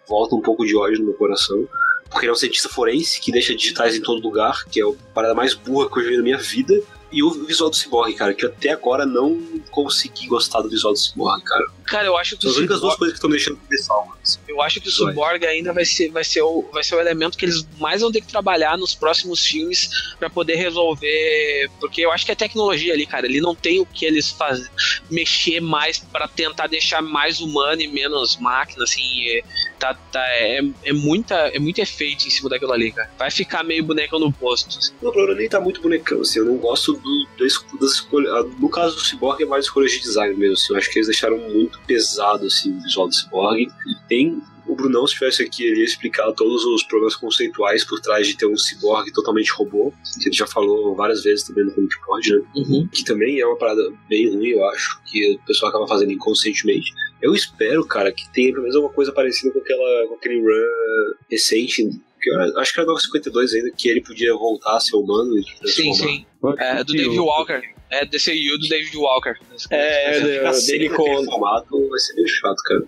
volta 0.07 0.35
um 0.35 0.41
pouco 0.41 0.65
de 0.65 0.75
ódio 0.75 0.99
no 0.99 1.05
meu 1.05 1.13
coração 1.13 1.65
porque 2.13 2.27
ele 2.27 2.29
é 2.29 2.33
um 2.33 2.37
cientista 2.37 2.69
forense 2.69 3.19
que 3.19 3.31
deixa 3.31 3.55
digitais 3.55 3.95
em 3.95 4.01
todo 4.01 4.21
lugar, 4.21 4.63
que 4.65 4.79
é 4.79 4.83
a 4.83 4.91
parada 5.13 5.33
mais 5.33 5.55
burra 5.55 5.89
que 5.89 5.99
eu 5.99 6.03
já 6.03 6.09
vi 6.11 6.17
na 6.17 6.23
minha 6.23 6.37
vida. 6.37 6.79
E 7.11 7.23
o 7.23 7.29
visual 7.31 7.69
do 7.69 7.75
Cyborg, 7.75 8.13
cara, 8.15 8.33
que 8.33 8.45
eu 8.45 8.49
até 8.49 8.69
agora 8.69 9.05
não 9.05 9.39
consegui 9.69 10.27
gostar 10.27 10.61
do 10.61 10.69
visual 10.69 10.93
do 10.93 10.99
Cyborg, 10.99 11.43
cara. 11.43 11.65
Cara, 11.85 12.07
eu 12.07 12.17
acho 12.17 12.37
que 12.37 12.47
as 12.47 12.55
únicas 12.55 12.81
duas 12.81 12.95
coisas 12.95 13.13
que 13.13 13.17
estão 13.17 13.29
me 13.29 13.35
deixando 13.35 13.57
pessoal. 13.67 14.15
Eu 14.47 14.61
acho 14.61 14.79
que 14.79 14.87
o 14.87 14.91
Cyborg 14.91 15.45
ainda 15.45 15.73
vai 15.73 15.85
ser, 15.85 16.09
vai, 16.09 16.23
ser 16.23 16.41
o, 16.41 16.63
vai 16.71 16.83
ser 16.83 16.95
o 16.95 16.99
elemento 16.99 17.37
que 17.37 17.45
eles 17.45 17.67
mais 17.79 18.01
vão 18.01 18.11
ter 18.11 18.21
que 18.21 18.27
trabalhar 18.27 18.77
nos 18.77 18.95
próximos 18.95 19.45
filmes 19.45 19.89
para 20.17 20.29
poder 20.29 20.55
resolver. 20.55 21.69
Porque 21.79 22.01
eu 22.01 22.11
acho 22.11 22.25
que 22.25 22.31
é 22.31 22.35
tecnologia 22.35 22.93
ali, 22.93 23.05
cara. 23.05 23.25
Ele 23.25 23.41
não 23.41 23.53
tem 23.53 23.79
o 23.79 23.85
que 23.85 24.05
eles 24.05 24.29
fazem, 24.29 24.65
mexer 25.09 25.59
mais 25.59 25.99
para 25.99 26.27
tentar 26.27 26.67
deixar 26.67 27.01
mais 27.01 27.39
humano 27.39 27.81
e 27.81 27.87
menos 27.87 28.37
máquina, 28.37 28.83
assim. 28.83 29.27
É, 29.29 29.43
tá, 29.77 29.93
tá, 29.93 30.25
é, 30.29 30.61
é, 30.85 30.93
muita, 30.93 31.35
é 31.35 31.59
muito 31.59 31.79
efeito 31.79 32.25
em 32.25 32.29
cima 32.29 32.49
daquilo 32.49 32.71
ali, 32.71 32.91
cara. 32.91 33.09
Vai 33.17 33.29
ficar 33.29 33.63
meio 33.63 33.83
bonecão 33.83 34.19
no 34.19 34.31
posto. 34.31 34.77
Assim. 34.77 34.93
O 35.01 35.11
problema 35.11 35.39
nem 35.39 35.49
tá 35.49 35.59
muito 35.59 35.81
bonecão, 35.81 36.21
assim. 36.21 36.39
Eu 36.39 36.45
não 36.45 36.57
gosto 36.57 36.93
do, 36.93 37.27
das, 37.37 37.53
das 37.79 37.91
escolhas. 37.91 38.45
No 38.59 38.69
caso 38.69 38.95
do 38.95 39.01
Cyborg, 39.01 39.43
é 39.43 39.45
mais 39.45 39.65
escolhas 39.65 39.91
de 39.91 39.99
design 39.99 40.35
mesmo, 40.35 40.53
assim. 40.53 40.73
Eu 40.73 40.77
acho 40.77 40.89
que 40.89 40.99
eles 40.99 41.07
deixaram 41.07 41.37
muito 41.37 41.79
pesado, 41.81 42.45
assim, 42.45 42.71
o 42.71 42.81
visual 42.81 43.07
do 43.07 43.13
Cyborg. 43.13 43.67
Tem 44.13 44.39
o 44.67 44.75
Brunão, 44.75 45.07
se 45.07 45.13
estivesse 45.13 45.41
aqui, 45.41 45.63
ele 45.63 45.79
ia 45.79 45.85
explicar 45.85 46.31
todos 46.33 46.63
os 46.65 46.83
problemas 46.83 47.15
conceituais 47.15 47.83
por 47.83 47.99
trás 47.99 48.27
de 48.27 48.37
ter 48.37 48.45
um 48.45 48.55
cyborg 48.55 49.11
totalmente 49.11 49.51
robô, 49.53 49.91
que 50.21 50.29
ele 50.29 50.35
já 50.35 50.45
falou 50.45 50.95
várias 50.95 51.23
vezes 51.23 51.43
também 51.43 51.65
no 51.65 51.71
Comic 51.73 51.95
Pod, 52.05 52.29
né? 52.29 52.41
Uhum. 52.55 52.87
Que 52.87 53.03
também 53.03 53.39
é 53.39 53.45
uma 53.45 53.57
parada 53.57 53.81
bem 54.07 54.29
ruim, 54.29 54.49
eu 54.49 54.63
acho, 54.69 55.01
que 55.05 55.33
o 55.33 55.45
pessoal 55.47 55.69
acaba 55.69 55.87
fazendo 55.87 56.11
inconscientemente. 56.11 56.93
Eu 57.19 57.33
espero, 57.33 57.83
cara, 57.87 58.11
que 58.11 58.31
tenha 58.31 58.51
pelo 58.51 58.61
menos 58.61 58.75
alguma 58.75 58.93
coisa 58.93 59.11
parecida 59.11 59.51
com, 59.51 59.59
aquela, 59.59 60.07
com 60.09 60.13
aquele 60.13 60.39
run 60.39 61.15
recente 61.29 61.89
que 62.21 62.29
eu 62.29 62.59
acho 62.59 62.73
que 62.73 62.79
era 62.79 62.87
952 62.87 63.53
ainda, 63.53 63.71
que 63.71 63.89
ele 63.89 63.99
podia 63.99 64.33
voltar 64.33 64.77
a 64.77 64.79
ser 64.79 64.95
humano. 64.95 65.33
sim, 65.65 65.93
sim. 65.93 66.25
É, 66.57 66.83
do 66.83 66.93
David 66.93 67.19
Walker. 67.19 67.72
É 68.01 68.05
DCU 68.05 68.57
do 68.59 68.67
David 68.67 68.97
Walker. 68.97 69.35
É, 69.69 70.17
é, 70.17 70.51
dele 70.65 70.89
com. 70.89 71.25
formato 71.25 71.89
vai 71.89 71.99
ser 71.99 72.13
meio 72.15 72.27
chato, 72.27 72.61
cara. 72.63 72.83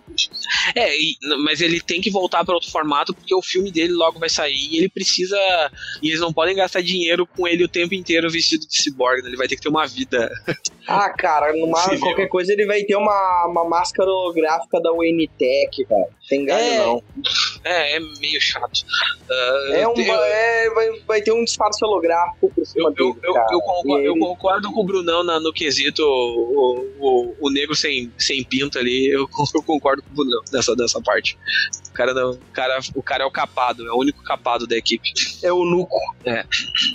É, 0.75 0.97
e- 0.99 1.15
mas 1.43 1.61
ele 1.61 1.79
tem 1.79 2.01
que 2.01 2.09
voltar 2.09 2.43
para 2.43 2.53
outro 2.55 2.71
formato 2.71 3.13
porque 3.13 3.33
o 3.35 3.41
filme 3.41 3.71
dele 3.71 3.93
logo 3.93 4.19
vai 4.19 4.29
sair 4.29 4.55
e 4.71 4.77
ele 4.77 4.89
precisa. 4.89 5.37
E 6.01 6.09
eles 6.09 6.19
não 6.19 6.33
podem 6.33 6.55
gastar 6.55 6.81
dinheiro 6.81 7.25
com 7.27 7.47
ele 7.47 7.63
o 7.63 7.67
tempo 7.69 7.93
inteiro 7.93 8.29
vestido 8.29 8.65
de 8.67 8.81
cyborg, 8.81 9.21
né? 9.21 9.29
ele 9.29 9.37
vai 9.37 9.47
ter 9.47 9.55
que 9.55 9.61
ter 9.61 9.69
uma 9.69 9.85
vida. 9.85 10.31
Ah, 10.87 11.09
cara, 11.09 11.51
numa, 11.53 11.97
qualquer 11.99 12.27
coisa 12.27 12.53
ele 12.53 12.65
vai 12.65 12.83
ter 12.83 12.95
uma, 12.95 13.47
uma 13.47 13.67
máscara 13.67 14.09
holográfica 14.09 14.79
da 14.81 14.91
UNTech, 14.91 15.85
cara. 15.85 16.07
Tem 16.27 16.43
galho 16.45 16.63
É, 16.63 16.77
não. 16.79 17.03
É, 17.63 17.95
é 17.97 17.99
meio 17.99 18.41
chato. 18.41 18.81
Ah, 19.29 19.69
É 19.73 19.87
um, 19.87 19.93
tem- 19.93 20.09
é, 20.09 20.69
vai, 20.71 20.99
vai 21.07 21.21
ter 21.21 21.31
um 21.31 21.43
disfarce 21.43 21.83
holográfico 21.85 22.51
por 22.53 22.65
cima 22.65 22.89
Eu, 22.97 23.05
eu, 23.07 23.13
dele, 23.13 23.27
eu, 23.27 23.33
cara. 23.33 23.47
eu 23.51 23.59
concordo, 23.61 24.05
eu 24.05 24.17
concordo 24.19 24.71
com 24.71 24.81
o 24.81 24.83
Brunão 24.85 25.23
na- 25.23 25.39
no 25.39 25.53
quesito 25.53 26.01
o, 26.03 26.87
o, 26.99 27.35
o 27.41 27.49
negro 27.51 27.75
sem, 27.75 28.11
sem 28.17 28.43
pinto 28.43 28.79
ali. 28.79 29.07
Eu, 29.07 29.27
eu 29.55 29.61
concordo 29.63 30.01
com 30.01 30.09
o 30.11 30.15
Brunão 30.15 30.41
nessa, 30.51 30.75
nessa 30.75 30.99
parte. 31.01 31.37
O 31.89 31.93
cara, 31.93 32.13
não, 32.13 32.31
o, 32.31 32.37
cara, 32.51 32.79
o 32.95 33.03
cara 33.03 33.23
é 33.23 33.27
o 33.27 33.31
capado, 33.31 33.87
é 33.87 33.91
o 33.91 33.97
único 33.97 34.21
capado 34.23 34.65
da 34.67 34.75
equipe. 34.75 35.11
É 35.43 35.51
o 35.53 35.63
Nuco. 35.63 35.95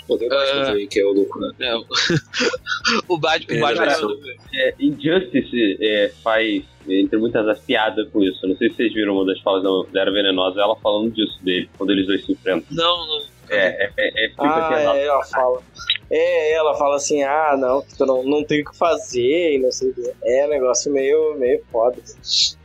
O 0.08 0.18
Batman 0.18 0.36
Ah. 0.62 0.64
também, 0.66 0.86
que 0.88 1.00
é 1.00 1.04
o 1.04 1.12
louco, 1.12 1.38
né? 1.40 1.52
É, 1.60 1.74
o, 3.08 3.16
Batman, 3.18 3.54
o 3.54 3.58
É, 3.58 3.60
Batman 3.60 3.86
versão. 3.86 4.10
É, 4.52 4.74
Injustice 4.80 5.78
é, 5.80 6.12
faz, 6.22 6.62
entre 6.88 7.18
muitas 7.18 7.46
as 7.46 7.60
piadas 7.60 8.08
com 8.10 8.22
isso. 8.22 8.44
Eu 8.44 8.50
Não 8.50 8.56
sei 8.56 8.70
se 8.70 8.76
vocês 8.76 8.94
viram 8.94 9.14
uma 9.14 9.26
das 9.26 9.40
falas 9.40 9.62
da, 9.92 10.00
Era 10.00 10.10
Venenosa, 10.10 10.60
ela 10.60 10.76
falando 10.76 11.10
disso 11.12 11.38
dele, 11.42 11.68
quando 11.76 11.90
eles 11.90 12.06
dois 12.06 12.24
se 12.24 12.32
enfrentam. 12.32 12.66
não, 12.70 13.06
não. 13.06 13.40
É, 13.50 13.84
é, 13.84 13.92
é, 13.98 14.26
é 14.26 14.28
fica 14.28 14.44
Ah, 14.44 14.96
é, 14.96 15.06
ela 15.06 15.24
fala. 15.24 15.60
É, 16.08 16.52
ela 16.52 16.74
fala 16.76 16.96
assim, 16.96 17.22
ah, 17.22 17.56
não, 17.58 17.82
tu 17.82 18.06
não, 18.06 18.22
não 18.22 18.44
tem 18.44 18.62
o 18.62 18.64
que 18.64 18.76
fazer 18.76 19.56
e 19.56 19.58
não 19.58 19.72
sei 19.72 19.90
o 19.90 19.94
que. 19.94 20.12
É 20.24 20.46
um 20.46 20.50
negócio 20.50 20.92
meio, 20.92 21.36
meio 21.36 21.60
foda. 21.70 22.00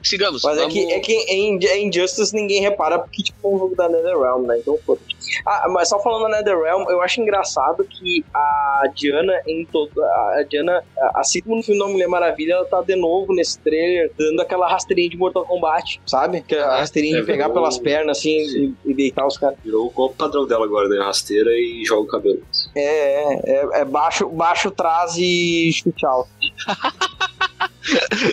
Sigamos. 0.07 0.43
Mas 0.43 0.57
é 0.57 0.61
vamos- 0.61 0.73
que, 0.73 0.93
é 0.93 0.99
que 0.99 1.13
em, 1.13 1.57
em 1.57 1.87
Injustice 1.87 2.33
ninguém 2.33 2.61
repara 2.61 2.99
porque, 2.99 3.23
tipo, 3.23 3.37
é 3.43 3.55
um 3.55 3.57
jogo 3.59 3.75
da 3.75 3.89
NetherRealm, 3.89 4.45
né? 4.45 4.57
Então, 4.59 4.77
foda 4.85 4.99
Ah, 5.45 5.67
mas 5.69 5.89
só 5.89 5.99
falando 5.99 6.29
da 6.29 6.37
NetherRealm, 6.37 6.85
eu 6.89 7.01
acho 7.01 7.19
engraçado 7.21 7.83
que 7.83 8.23
a 8.33 8.83
Diana 8.95 9.33
em 9.47 9.65
todo... 9.65 9.91
A 10.03 10.43
Diana, 10.47 10.83
assim 11.15 11.41
como 11.41 11.55
no 11.57 11.63
filme 11.63 11.79
da 11.79 11.87
Mulher 11.87 12.07
Maravilha, 12.07 12.53
ela 12.53 12.65
tá 12.65 12.81
de 12.81 12.95
novo 12.95 13.33
nesse 13.33 13.59
trailer 13.59 14.11
dando 14.17 14.39
aquela 14.41 14.67
rasteirinha 14.67 15.09
de 15.09 15.17
Mortal 15.17 15.45
Kombat, 15.45 15.99
sabe? 16.05 16.41
Que 16.41 16.55
a 16.55 16.77
rasteirinha 16.77 17.17
É, 17.17 17.21
de 17.21 17.25
pegar 17.25 17.47
virou- 17.47 17.61
pelas 17.61 17.77
pernas, 17.77 18.17
assim, 18.19 18.37
e, 18.37 18.73
e 18.85 18.93
deitar 18.93 19.25
os 19.25 19.37
caras. 19.37 19.57
Virou 19.63 19.87
o 19.87 19.89
golpe 19.89 20.15
padrão 20.17 20.45
dela 20.45 20.65
agora, 20.65 20.87
né? 20.87 20.97
Rasteira 21.03 21.49
e 21.51 21.83
joga 21.85 22.01
o 22.03 22.07
cabelo. 22.07 22.41
É, 22.75 22.81
é, 22.83 23.41
é, 23.45 23.69
é 23.81 23.85
baixo, 23.85 24.27
baixo, 24.29 24.69
trás 24.71 25.15
e 25.17 25.71
chute 25.73 26.05
alto. 26.05 26.29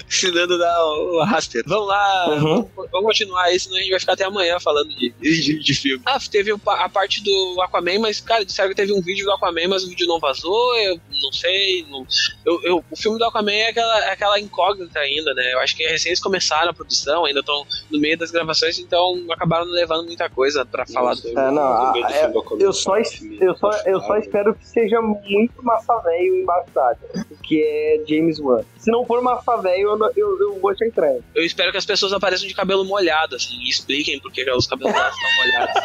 ensinando 0.06 0.58
dar 0.58 0.84
o 0.84 1.22
rasteiro. 1.24 1.68
Vamos 1.68 1.88
lá, 1.88 2.28
Uhum. 2.30 2.68
vamos 2.76 3.06
continuar 3.06 3.44
aí, 3.44 3.58
senão 3.58 3.76
a 3.76 3.80
gente 3.80 3.90
vai 3.90 4.00
ficar 4.00 4.12
até 4.14 4.24
amanhã 4.24 4.58
falando 4.60 4.88
de, 4.88 5.12
de, 5.20 5.58
de 5.60 5.74
filme. 5.74 6.02
Ah, 6.06 6.18
teve 6.30 6.52
a 6.66 6.88
parte 6.88 7.22
do 7.22 7.60
Aquaman, 7.62 7.98
mas, 8.00 8.20
cara, 8.20 8.44
disseram 8.44 8.70
que 8.70 8.76
teve 8.76 8.92
um 8.92 9.00
vídeo 9.02 9.24
do 9.24 9.32
Aquaman, 9.32 9.68
mas 9.68 9.84
o 9.84 9.88
vídeo 9.88 10.06
não 10.06 10.18
vazou, 10.18 10.76
eu 10.78 10.96
não 11.22 11.32
sei. 11.32 11.84
Não, 11.88 12.06
eu, 12.44 12.62
eu- 12.64 12.84
o 12.90 12.96
filme 12.96 13.18
do 13.18 13.24
Aquaman 13.24 13.52
é 13.52 13.68
aquela, 13.68 14.04
é 14.06 14.10
aquela 14.12 14.40
incógnita 14.40 14.98
ainda, 14.98 15.32
né? 15.34 15.52
Eu 15.52 15.60
acho 15.60 15.76
que 15.76 15.84
recém 15.84 16.10
eles 16.10 16.20
começaram 16.20 16.70
a 16.70 16.74
produção, 16.74 17.24
ainda 17.24 17.40
estão 17.40 17.64
no 17.90 18.00
meio 18.00 18.16
das 18.18 18.30
gravações, 18.30 18.78
então 18.78 19.24
acabaram 19.30 19.66
não 19.66 19.72
levando 19.72 20.06
muita 20.06 20.28
coisa 20.28 20.64
pra 20.64 20.86
falar 20.86 21.14
do 21.14 21.28
É, 21.28 21.50
não, 21.50 21.92
do 21.92 21.98
é- 21.98 22.30
filme. 22.30 22.62
Eu 22.62 22.72
só, 22.72 22.96
eu 22.96 23.54
só, 23.56 23.70
eu 23.86 24.00
só 24.00 24.16
espero 24.18 24.54
que 24.54 24.66
seja 24.66 25.00
muito 25.00 25.62
massa 25.62 25.98
velho 26.00 26.36
embaixo 26.42 26.70
d'água, 26.74 27.08
que 27.42 27.62
é 27.62 28.02
James 28.08 28.38
Wan. 28.38 28.62
Se 28.78 28.90
não 28.90 29.04
for 29.06 29.20
massa 29.46 29.62
velho, 29.62 29.90
eu, 29.90 30.12
eu, 30.16 30.40
eu 30.40 30.60
vou 30.60 30.72
estranho. 30.72 31.22
Eu 31.34 31.44
espero 31.44 31.70
que 31.72 31.78
as 31.78 31.86
pessoas 31.86 32.12
apareçam 32.12 32.46
de 32.46 32.54
cabelo 32.54 32.84
molhado, 32.84 33.36
assim, 33.36 33.54
e 33.54 33.68
expliquem 33.70 34.20
por 34.20 34.32
que 34.32 34.48
os 34.50 34.66
cabelos 34.66 34.92
delas 34.92 35.14
estão 35.14 35.30
molhados. 35.36 35.82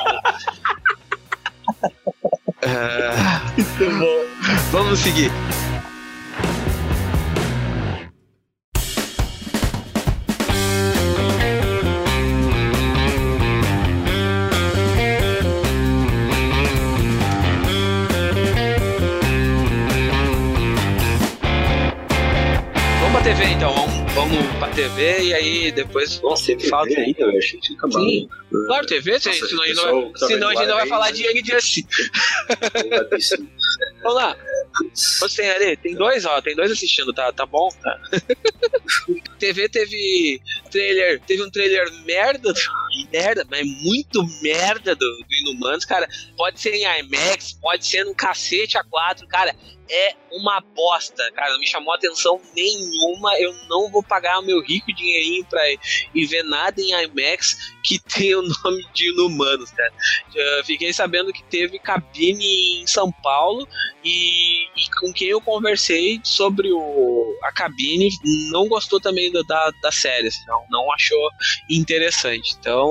Ah, 2.63 3.41
Vamos 4.71 4.99
seguir. 4.99 5.31
Vamos 5.31 5.39
pra 5.51 5.66
TV 23.28 23.43
então, 23.43 23.73
vamos, 23.75 24.13
vamos 24.13 24.55
pra 24.55 24.69
TV 24.69 25.21
e 25.21 25.34
aí 25.34 25.71
depois. 25.73 26.21
Nossa, 26.21 26.45
sempre 26.45 26.69
Fala 26.69 26.88
ainda, 26.88 27.25
achei 27.28 27.59
que 27.59 27.67
tinha 27.67 27.78
acabado. 27.78 28.05
Sim. 28.05 28.30
Claro, 28.67 28.88
TV, 28.88 29.11
Nossa, 29.11 29.32
senão, 29.32 29.36
gente 29.36 29.49
pessoal 29.49 29.65
não 29.67 30.01
que 30.01 30.01
vai, 30.01 30.11
tá 30.21 30.28
senão 30.28 30.47
a 30.47 30.55
gente 30.55 30.65
não 30.67 30.75
vai 30.75 30.88
falar 30.88 31.11
de 31.11 31.23
Young 31.25 31.45
Justice. 31.45 31.88
Vamos 34.01 34.15
lá. 34.15 34.38
Você 34.93 35.41
tem 35.41 35.51
ali? 35.51 35.75
Tem 35.75 35.93
dois, 35.93 36.23
ó. 36.25 36.41
Tem 36.41 36.55
dois 36.55 36.71
assistindo, 36.71 37.11
tá, 37.11 37.34
tá 37.34 37.45
bom? 37.45 37.67
Tá. 37.84 37.99
TV 39.39 39.67
teve 39.67 40.41
trailer, 40.71 41.19
teve 41.28 41.43
um 41.43 41.49
trailer 41.49 41.91
merda, 42.05 42.53
do- 42.53 42.59
merda, 43.11 43.45
mas 43.49 43.65
muito 43.83 44.25
merda 44.41 44.95
do, 44.95 45.05
do 45.05 45.35
Inumanos, 45.41 45.85
cara. 45.85 46.07
Pode 46.35 46.59
ser 46.59 46.73
em 46.73 46.83
IMAX, 46.99 47.53
pode 47.53 47.85
ser 47.85 48.03
num 48.03 48.13
cacete 48.13 48.77
A4, 48.77 49.27
cara. 49.27 49.55
É 49.89 50.15
uma 50.33 50.59
bosta, 50.75 51.31
cara. 51.33 51.53
Não 51.53 51.59
me 51.59 51.67
chamou 51.67 51.93
atenção 51.93 52.41
nenhuma. 52.53 53.39
Eu 53.39 53.53
não 53.69 53.89
vou 53.89 54.03
pagar 54.03 54.39
o 54.39 54.41
meu 54.41 54.61
rico 54.61 54.93
dinheirinho 54.93 55.45
pra 55.45 55.61
ir 55.69 56.25
ver 56.25 56.43
nada 56.43 56.81
em 56.81 56.91
IMAX 56.91 57.77
que 57.83 57.97
tem 57.99 58.35
o 58.35 58.41
nome 58.41 58.85
de 58.93 59.09
Inumanos, 59.09 59.71
cara. 59.71 59.93
Eu 60.35 60.65
fiquei 60.65 60.91
sabendo 60.91 61.31
que 61.31 61.43
teve 61.43 61.79
cabine 61.79 62.81
em 62.81 62.87
São 62.87 63.11
Paulo 63.23 63.65
e, 64.03 64.65
e 64.65 64.89
com 64.99 65.13
quem 65.13 65.29
eu 65.29 65.39
conversei 65.39 66.19
sobre 66.23 66.71
o, 66.71 67.37
a 67.43 67.51
cabine 67.51 68.09
não 68.51 68.67
gostou 68.67 68.99
também 68.99 69.31
da, 69.31 69.41
da, 69.43 69.71
da 69.81 69.91
série, 69.91 70.27
assim, 70.27 70.45
não, 70.45 70.65
não 70.69 70.93
achou 70.93 71.29
interessante. 71.69 72.55
Então, 72.59 72.86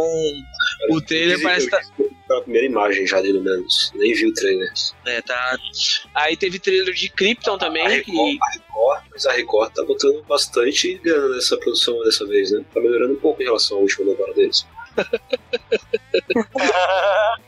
o 0.90 1.01
trailer 1.01 1.40
parece 1.42 1.70
tá, 1.70 1.80
Pela 2.26 2.42
primeira 2.42 2.66
imagem 2.66 3.07
já, 3.07 3.22
pelo 3.22 3.40
menos. 3.42 3.92
Nem 3.94 4.12
vi 4.14 4.26
o 4.26 4.34
trailer. 4.34 4.68
é, 5.07 5.22
tá. 5.22 5.57
Aí 6.14 6.36
teve 6.36 6.59
trailer 6.59 6.92
de 6.94 7.09
Krypton 7.09 7.55
A 7.55 7.59
também, 7.59 7.86
Record, 7.88 8.05
que 8.05 8.38
a 8.42 8.51
Record, 8.53 9.03
mas 9.11 9.26
a 9.26 9.32
Record 9.32 9.72
tá 9.72 9.82
botando 9.84 10.22
bastante 10.24 10.94
grana 10.99 11.28
nessa 11.34 11.57
produção 11.57 11.99
dessa 12.03 12.26
vez, 12.26 12.51
né? 12.51 12.64
Tá 12.72 12.80
melhorando 12.80 13.14
um 13.14 13.20
pouco 13.20 13.40
em 13.42 13.44
relação 13.44 13.78
à 13.78 13.80
última 13.80 14.07
novela 14.07 14.34
deles. 14.34 14.66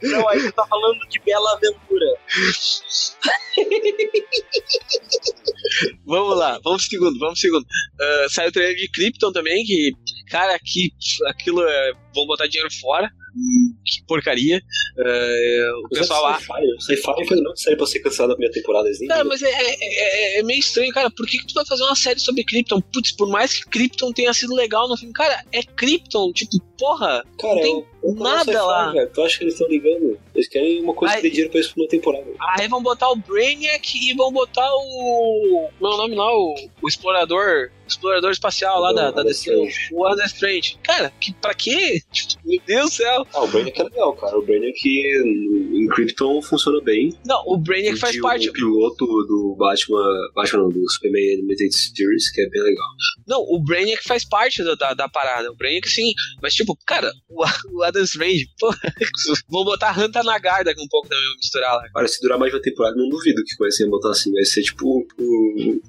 Não, 0.03 0.29
aí 0.29 0.39
você 0.41 0.53
tá 0.53 0.67
falando 0.67 0.99
de 1.09 1.19
Bela 1.21 1.55
Aventura. 1.55 2.07
Vamos 6.07 6.37
lá, 6.39 6.59
vamos 6.65 6.85
segundo, 6.87 7.19
vamos 7.19 7.41
segundo. 7.41 7.65
Ah, 8.01 8.27
saiu 8.31 8.49
o 8.49 8.53
trailer 8.53 8.77
de 8.77 8.89
Krypton 8.91 9.33
também, 9.33 9.65
que, 9.65 9.93
cara, 10.31 10.59
que 10.59 10.91
aquilo 11.27 11.63
é. 11.63 11.93
Vão 12.15 12.27
botar 12.27 12.47
dinheiro 12.47 12.73
fora. 12.81 13.11
Hum, 13.37 13.75
Que 13.85 14.05
porcaria. 14.07 14.61
Ah, 14.99 15.73
o 15.85 15.89
pessoal 15.91 16.23
lá. 16.23 16.41
Sci-Fi 16.81 17.13
não 17.43 17.55
série 17.57 17.77
pra 17.77 17.87
ser 17.87 18.01
cancelada 18.01 18.33
na 18.33 18.37
primeira 18.37 18.55
temporada. 18.55 18.89
Nem 18.99 19.09
Cara, 19.09 19.23
viram. 19.23 19.29
mas 19.29 19.43
é, 19.43 19.51
é, 19.51 20.37
é- 20.37 20.41
é 20.41 20.43
meio 20.43 20.59
estranho, 20.59 20.93
cara. 20.93 21.11
Por 21.11 21.27
que, 21.27 21.39
que 21.39 21.47
tu 21.47 21.55
vai 21.55 21.65
fazer 21.67 21.83
uma 21.85 21.95
série 21.95 22.19
sobre 22.19 22.43
Krypton? 22.45 22.81
Putz, 22.81 23.13
por 23.13 23.29
mais 23.29 23.53
que 23.55 23.69
Krypton 23.71 24.13
tenha 24.13 24.33
sido 24.33 24.55
legal 24.55 24.89
no 24.89 24.97
filme, 24.97 25.13
cara, 25.13 25.45
é 25.53 25.63
Krypton, 25.63 26.33
tipo, 26.33 26.59
porra, 26.79 27.23
Cara, 27.39 27.55
não 27.55 27.61
tem 27.63 27.81
é 27.98 27.98
nada 28.03 28.65
lá. 28.65 28.93
Tu 29.13 29.23
acha 29.23 29.39
que 29.39 29.45
eles 29.45 29.55
estão 29.55 29.69
ligando? 29.69 30.19
Eles 30.35 30.49
querem 30.49 30.83
uma 30.83 30.95
coisa 30.95 31.15
Ai. 31.15 31.21
que 31.21 31.29
dê 31.29 31.31
dinheiro 31.31 31.51
pra 31.51 31.61
eles 31.61 31.73
por 31.73 31.83
uma 31.83 31.89
temporada. 31.89 32.27
Aí 32.57 32.69
vão 32.69 32.83
botar 32.83 33.11
o 33.11 33.17
Brainiac 33.17 33.99
e 33.99 34.15
vão 34.15 34.33
botar 34.33 34.69
o. 34.73 35.69
Como 35.79 35.93
é 35.93 35.97
nome 35.97 36.15
lá? 36.15 36.33
O, 36.33 36.55
o 36.83 36.89
explorador. 36.89 37.71
Explorador 37.89 38.31
espacial 38.31 38.81
lá 38.81 38.91
O 38.91 38.93
da, 38.93 39.11
da 39.11 39.23
DC. 39.23 39.51
O 39.93 40.05
Adam 40.05 40.27
Strange. 40.27 40.79
Cara, 40.83 41.11
que, 41.19 41.33
pra 41.33 41.55
quê? 41.55 42.03
Meu 42.45 42.61
Deus 42.67 42.91
do 42.91 42.97
céu. 42.97 43.27
Ah, 43.33 43.43
o 43.43 43.49
Brainiac 43.49 43.81
é 43.81 43.85
legal, 43.85 44.13
cara. 44.15 44.39
O 44.39 44.43
Brainiac 44.43 44.79
em 44.87 45.87
Krypton 45.89 46.43
funciona 46.43 46.81
bem. 46.83 47.15
Não, 47.25 47.43
o 47.47 47.57
Brainiac 47.57 47.99
faz 47.99 48.21
parte. 48.21 48.51
O 48.51 48.53
piloto 48.53 49.07
do 49.07 49.57
Batman, 49.59 50.05
Batman 50.35 50.63
não, 50.65 50.69
do 50.69 50.91
Superman 50.91 51.35
Animated 51.35 51.75
Series, 51.75 52.31
que 52.31 52.43
é 52.43 52.49
bem 52.51 52.63
legal. 52.63 52.87
Não, 53.27 53.41
o 53.41 53.59
Brainiac 53.65 54.05
faz 54.05 54.23
parte 54.25 54.63
da, 54.63 54.75
da, 54.75 54.95
da 54.95 55.09
parada. 55.09 55.51
O 55.51 55.57
Brainiac 55.57 55.89
sim. 55.89 56.13
Mas, 56.43 56.55
tipo, 56.55 56.77
cara, 56.87 57.11
o, 57.29 57.43
o 57.73 57.83
Adam 57.89 58.05
Strange, 58.05 58.49
pô, 58.59 58.71
vão 59.49 59.65
botar 59.65 59.99
Hanta 59.99 60.23
Nagarda 60.23 60.75
com 60.75 60.83
um 60.83 60.89
pouco 60.89 61.09
também, 61.09 61.25
vou 61.27 61.37
misturar 61.37 61.77
lá. 61.77 61.89
Cara, 61.91 62.09
se 62.09 62.21
durar 62.21 62.39
mais 62.39 62.53
uma 62.53 62.63
temporada, 62.63 62.97
não 62.97 63.09
duvido 63.09 63.43
que 63.45 63.57
comecem 63.57 63.87
a 63.87 63.91
botar 63.91 64.11
assim. 64.11 64.33
Vai 64.33 64.45
ser 64.45 64.63
tipo 64.63 65.07
o, 65.19 65.81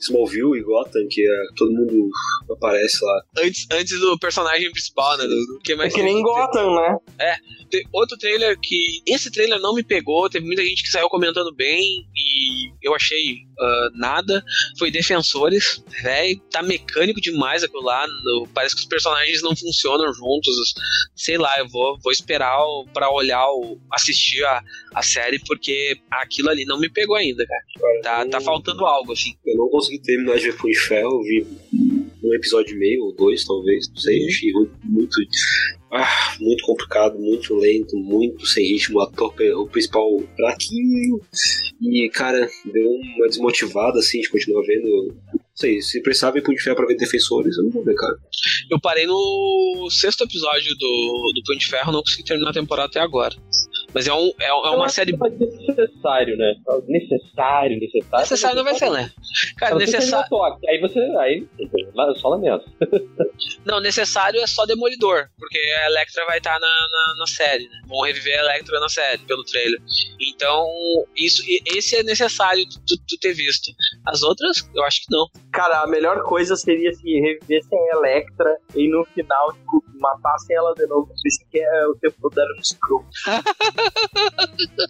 Smallville 0.00 0.58
e 0.58 0.62
Gotham, 0.62 1.06
que 1.10 1.20
é, 1.22 1.42
todo 1.56 1.72
mundo 1.72 2.08
aparece 2.50 2.98
lá. 3.04 3.22
Antes, 3.38 3.66
antes 3.70 3.98
do 4.00 4.18
personagem 4.18 4.70
principal, 4.70 5.16
né? 5.18 5.24
Do, 5.24 5.34
do 5.46 5.60
que 5.62 5.72
É 5.72 5.76
mais 5.76 5.92
que 5.94 6.02
nem 6.02 6.22
Gotham, 6.22 6.74
né? 6.74 6.96
Te- 7.70 7.86
Outro 7.92 8.16
trailer 8.18 8.58
que. 8.60 9.02
Esse 9.06 9.30
trailer 9.30 9.60
não 9.60 9.74
me 9.74 9.82
pegou, 9.82 10.28
teve 10.28 10.44
muita 10.46 10.62
gente 10.64 10.82
que 10.82 10.88
saiu 10.88 11.08
comentando 11.08 11.54
bem 11.54 11.80
e 12.16 12.70
eu 12.82 12.94
achei 12.94 13.36
ah, 13.60 13.88
nada. 13.94 14.42
Foi 14.78 14.90
Defensores, 14.90 15.82
velho, 16.02 16.40
tá 16.50 16.62
mecânico 16.62 17.20
demais 17.20 17.62
aquilo 17.62 17.82
lá. 17.82 18.06
no- 18.24 18.48
parece 18.54 18.74
que 18.74 18.80
os 18.82 18.88
personagens 18.88 19.42
não 19.42 19.54
funcionam 19.54 20.12
juntos. 20.12 20.54
Sei 21.14 21.36
lá, 21.38 21.58
eu 21.58 21.68
vou, 21.68 21.98
vou 22.02 22.10
esperar 22.12 22.58
o- 22.60 22.86
pra 22.92 23.10
olhar, 23.10 23.46
o, 23.50 23.78
assistir 23.92 24.44
a, 24.44 24.62
a 24.94 25.02
série, 25.02 25.38
porque 25.46 25.96
aquilo 26.10 26.48
ali 26.50 26.64
não 26.64 26.78
me 26.80 26.90
pegou 26.90 27.14
ainda, 27.16 27.46
cara. 27.46 27.62
Tá, 28.02 28.26
tá 28.26 28.40
faltando 28.40 28.84
algo, 28.84 29.12
assim. 29.12 29.34
Eu 29.46 29.59
não 29.60 29.68
consegui 29.68 30.00
terminar 30.00 30.38
de 30.38 30.44
ver 30.44 30.56
Punho 30.56 30.72
de 30.72 30.80
Ferro, 30.80 31.10
eu 31.10 31.22
vi 31.22 31.46
um 32.24 32.34
episódio 32.34 32.74
e 32.74 32.78
meio, 32.78 33.04
ou 33.04 33.14
dois, 33.14 33.44
talvez, 33.44 33.88
não 33.88 33.96
sei, 33.96 34.26
achei 34.26 34.52
muito, 34.52 34.72
muito, 34.84 35.16
ah, 35.92 36.36
muito 36.40 36.64
complicado, 36.64 37.18
muito 37.18 37.54
lento, 37.54 37.96
muito 37.96 38.46
sem 38.46 38.66
ritmo, 38.66 38.98
o 38.98 39.02
ator, 39.02 39.34
o 39.56 39.68
principal 39.68 40.08
fraquinho, 40.36 41.20
e, 41.80 42.08
cara, 42.12 42.48
deu 42.64 42.90
uma 42.90 43.28
desmotivada, 43.28 43.98
assim, 43.98 44.20
de 44.20 44.30
continuar 44.30 44.62
vendo, 44.62 45.14
não 45.32 45.40
sei, 45.54 45.80
se 45.82 46.00
precisava 46.02 46.38
ir 46.38 46.42
Punho 46.42 46.56
de 46.56 46.62
Ferro 46.62 46.76
pra 46.76 46.86
ver 46.86 46.96
Defensores, 46.96 47.56
eu 47.58 47.64
não 47.64 47.70
vou 47.70 47.84
ver, 47.84 47.94
cara. 47.94 48.16
Eu 48.70 48.80
parei 48.80 49.06
no 49.06 49.88
sexto 49.90 50.24
episódio 50.24 50.74
do, 50.78 51.32
do 51.34 51.42
Punho 51.44 51.58
de 51.58 51.66
Ferro, 51.66 51.92
não 51.92 52.02
consegui 52.02 52.24
terminar 52.24 52.50
a 52.50 52.54
temporada 52.54 52.88
até 52.88 53.00
agora. 53.00 53.34
Mas 53.94 54.06
é, 54.06 54.12
um, 54.12 54.32
é, 54.40 54.48
é 54.48 54.70
uma 54.70 54.88
série. 54.88 55.16
Vai 55.16 55.30
ser 55.30 55.46
necessário, 55.46 56.36
né? 56.36 56.54
Necessário, 56.86 57.78
necessário. 57.78 58.20
Necessário 58.20 58.56
não 58.56 58.64
vai 58.64 58.74
ser, 58.74 58.90
né? 58.90 59.10
Cara, 59.58 59.74
Você 59.74 59.86
necessário. 59.86 60.28
Aí 60.68 60.80
você. 60.80 61.00
Aí. 61.18 61.46
Só 62.16 62.28
lamento. 62.28 62.64
Não, 63.64 63.80
necessário 63.80 64.40
é 64.40 64.46
só 64.46 64.64
Demolidor, 64.64 65.28
porque 65.38 65.58
a 65.58 65.86
Electra 65.86 66.24
vai 66.26 66.38
estar 66.38 66.58
na, 66.58 66.66
na, 66.66 67.14
na 67.18 67.26
série, 67.26 67.64
né? 67.64 67.80
Vão 67.86 68.00
reviver 68.00 68.38
a 68.38 68.42
Electra 68.42 68.80
na 68.80 68.88
série, 68.88 69.18
pelo 69.24 69.44
trailer. 69.44 69.80
Então, 70.20 70.66
isso, 71.16 71.42
esse 71.66 71.96
é 71.96 72.02
necessário 72.02 72.64
tu, 72.66 72.96
tu 73.08 73.18
ter 73.20 73.32
visto. 73.32 73.70
As 74.06 74.22
outras, 74.22 74.68
eu 74.74 74.82
acho 74.84 75.00
que 75.00 75.06
não. 75.10 75.26
Cara, 75.52 75.82
a 75.82 75.86
melhor 75.86 76.22
coisa 76.22 76.56
seria 76.56 76.92
se 76.92 77.20
revivessem 77.20 77.78
a 77.78 77.96
Electra 77.96 78.56
e 78.74 78.88
no 78.88 79.04
final, 79.06 79.52
tipo, 79.52 79.84
matassem 80.00 80.56
ela 80.56 80.74
de 80.74 80.86
novo. 80.86 81.12
Isso 81.24 81.44
que 81.50 81.58
é 81.58 81.86
o 81.86 81.94
tempo 81.96 82.28
dela 82.30 82.48
no 82.54 82.60
escuro. 82.60 83.06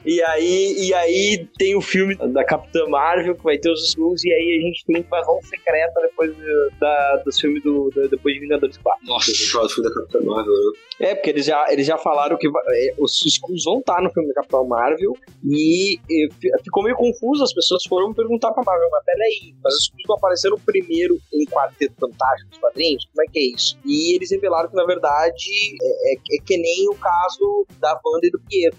E 0.05 0.23
aí, 0.23 0.75
e 0.79 0.95
aí 0.95 1.49
tem 1.59 1.77
o 1.77 1.81
filme 1.81 2.15
da 2.15 2.45
Capitã 2.45 2.87
Marvel, 2.87 3.35
que 3.35 3.43
vai 3.45 3.59
ter 3.59 3.71
os 3.71 3.85
Skrulls, 3.89 4.25
e 4.25 4.33
aí 4.33 4.59
a 4.63 4.67
gente 4.67 4.85
tem 4.87 4.99
invasão 4.99 5.39
secreta 5.43 6.01
depois 6.03 6.35
do, 6.37 6.71
da, 6.81 7.17
dos 7.25 7.39
filmes 7.39 7.63
do, 7.63 7.91
do- 7.91 8.09
depois 8.09 8.35
de 8.35 8.41
Vingadores 8.41 8.77
4. 8.79 9.07
Nossa. 9.07 9.31
Eu 9.31 9.37
vou 9.37 9.47
falar 9.49 9.65
do 9.65 9.71
filme 9.75 9.89
da 9.89 9.95
Capitã 9.95 10.21
Marvel, 10.25 10.53
né? 10.55 10.73
É, 11.01 11.15
porque 11.15 11.31
eles 11.31 11.47
já, 11.47 11.73
eles 11.73 11.87
já 11.87 11.97
falaram 11.97 12.37
que 12.37 12.47
é, 12.47 12.95
os 12.99 13.25
Skrulls 13.25 13.65
vão 13.65 13.79
estar 13.79 14.03
no 14.03 14.11
filme 14.11 14.29
da 14.29 14.35
Capitão 14.35 14.67
Marvel 14.67 15.17
e, 15.45 15.99
e 16.09 16.29
fi- 16.41 16.51
ficou 16.63 16.83
meio 16.83 16.97
confuso, 16.97 17.43
as 17.43 17.55
pessoas 17.55 17.83
foram 17.89 18.13
perguntar 18.13 18.53
pra 18.53 18.63
Marvel, 18.63 18.89
mas 18.91 19.05
peraí, 19.05 19.55
mas 19.65 19.75
os 19.75 19.81
Skrulls 19.85 20.09
não 20.09 20.17
apareceram 20.17 20.59
primeiro 20.59 21.19
em 21.33 21.45
Quarteto 21.47 21.95
Fantástico 21.99 22.51
dos 22.51 22.59
quadrinhos? 22.59 23.07
Como 23.15 23.23
é 23.23 23.33
que 23.33 23.39
é 23.39 23.43
isso? 23.57 23.79
E 23.87 24.15
eles 24.15 24.31
revelaram 24.31 24.69
que, 24.69 24.77
na 24.77 24.85
verdade, 24.85 25.77
é, 25.83 26.13
é- 26.13 26.37
é 26.37 26.43
que 26.45 26.57
nem 26.59 26.89
o 26.89 26.95
caso 26.97 27.67
da 27.81 27.99
Wanda 28.05 28.27
e 28.27 28.31
do 28.31 28.41
Pietro. 28.41 28.79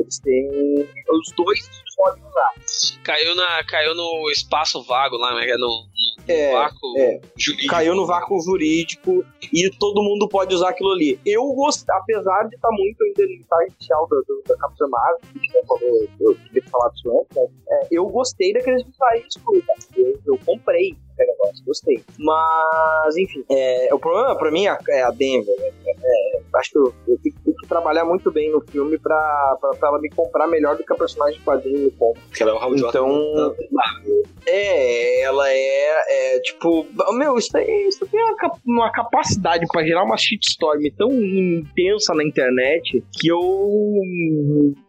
Eles 0.00 0.18
têm... 0.20 0.48
Os 1.10 1.32
dois 1.36 1.68
podem 2.00 2.22
usar. 2.24 2.52
Caiu, 3.04 3.34
na, 3.34 3.64
caiu 3.64 3.94
no 3.94 4.30
espaço 4.30 4.82
vago 4.82 5.16
lá, 5.16 5.34
né? 5.34 5.46
No, 5.56 5.66
no 5.68 6.32
É, 6.32 6.52
vácuo 6.52 6.96
é. 6.96 7.20
jurídico. 7.36 7.70
Caiu 7.70 7.94
no 7.94 8.06
vácuo 8.06 8.40
jurídico 8.40 9.24
e 9.52 9.70
todo 9.78 10.02
mundo 10.02 10.28
pode 10.28 10.54
usar 10.54 10.70
aquilo 10.70 10.92
ali. 10.92 11.20
Eu 11.26 11.44
gostei, 11.52 11.94
apesar 11.94 12.48
de 12.48 12.54
estar 12.54 12.70
muito 12.70 13.02
ainda 13.04 13.26
no 13.26 13.32
estágio 13.32 13.74
inicial 13.78 14.06
do, 14.08 14.24
do, 14.26 14.42
da 14.46 14.56
Capitã 14.56 14.86
Marvel, 14.88 15.20
que 15.32 15.66
falou, 15.66 16.08
eu 16.20 16.34
queria 16.34 16.62
falar 16.70 16.88
disso 16.90 17.20
antes, 17.20 17.36
né? 17.36 17.46
É, 17.70 17.88
eu 17.90 18.06
gostei 18.06 18.52
daqueles 18.52 18.84
visuais 18.84 19.24
tá? 19.34 19.74
eu, 19.96 20.20
eu 20.26 20.38
comprei 20.44 20.96
aquele 21.20 21.32
negócio, 21.32 21.64
gostei. 21.64 22.04
Mas, 22.18 23.16
enfim, 23.16 23.44
é, 23.50 23.92
o 23.92 23.98
problema 23.98 24.36
pra 24.36 24.50
mim 24.50 24.66
é 24.66 24.70
a, 24.70 24.78
é 24.88 25.12
Denver, 25.12 25.54
né? 25.58 25.70
É, 26.02 26.40
acho 26.56 26.70
que 26.70 26.78
eu, 26.78 26.94
eu 27.08 27.18
tenho, 27.22 27.34
tenho 27.44 27.56
que 27.56 27.66
trabalhar 27.68 28.04
muito 28.04 28.30
bem 28.30 28.50
no 28.50 28.60
filme 28.60 28.98
pra, 28.98 29.58
pra, 29.60 29.70
pra 29.70 29.89
ela 29.90 30.00
me 30.00 30.08
comprar 30.10 30.46
melhor 30.48 30.76
do 30.76 30.84
que 30.84 30.92
a 30.92 30.96
personagem 30.96 31.38
de 31.38 31.44
quadrinho 31.44 31.78
me 31.78 31.90
compra. 31.92 32.22
Porque 32.28 32.42
ela 32.42 32.52
é 32.52 32.54
o 32.54 32.58
Hal 32.58 32.74
Então, 32.76 33.54
é, 34.46 35.20
ela 35.22 35.48
é, 35.50 36.34
é, 36.36 36.40
tipo, 36.40 36.86
meu, 37.12 37.36
isso 37.36 37.50
tem, 37.52 37.88
isso 37.88 38.06
tem 38.06 38.20
uma, 38.20 38.36
cap- 38.36 38.58
uma 38.66 38.90
capacidade 38.92 39.66
pra 39.70 39.84
gerar 39.84 40.02
uma 40.04 40.16
shitstorm 40.16 40.80
tão 40.96 41.10
intensa 41.12 42.14
na 42.14 42.24
internet 42.24 43.02
que 43.12 43.28
eu, 43.28 43.40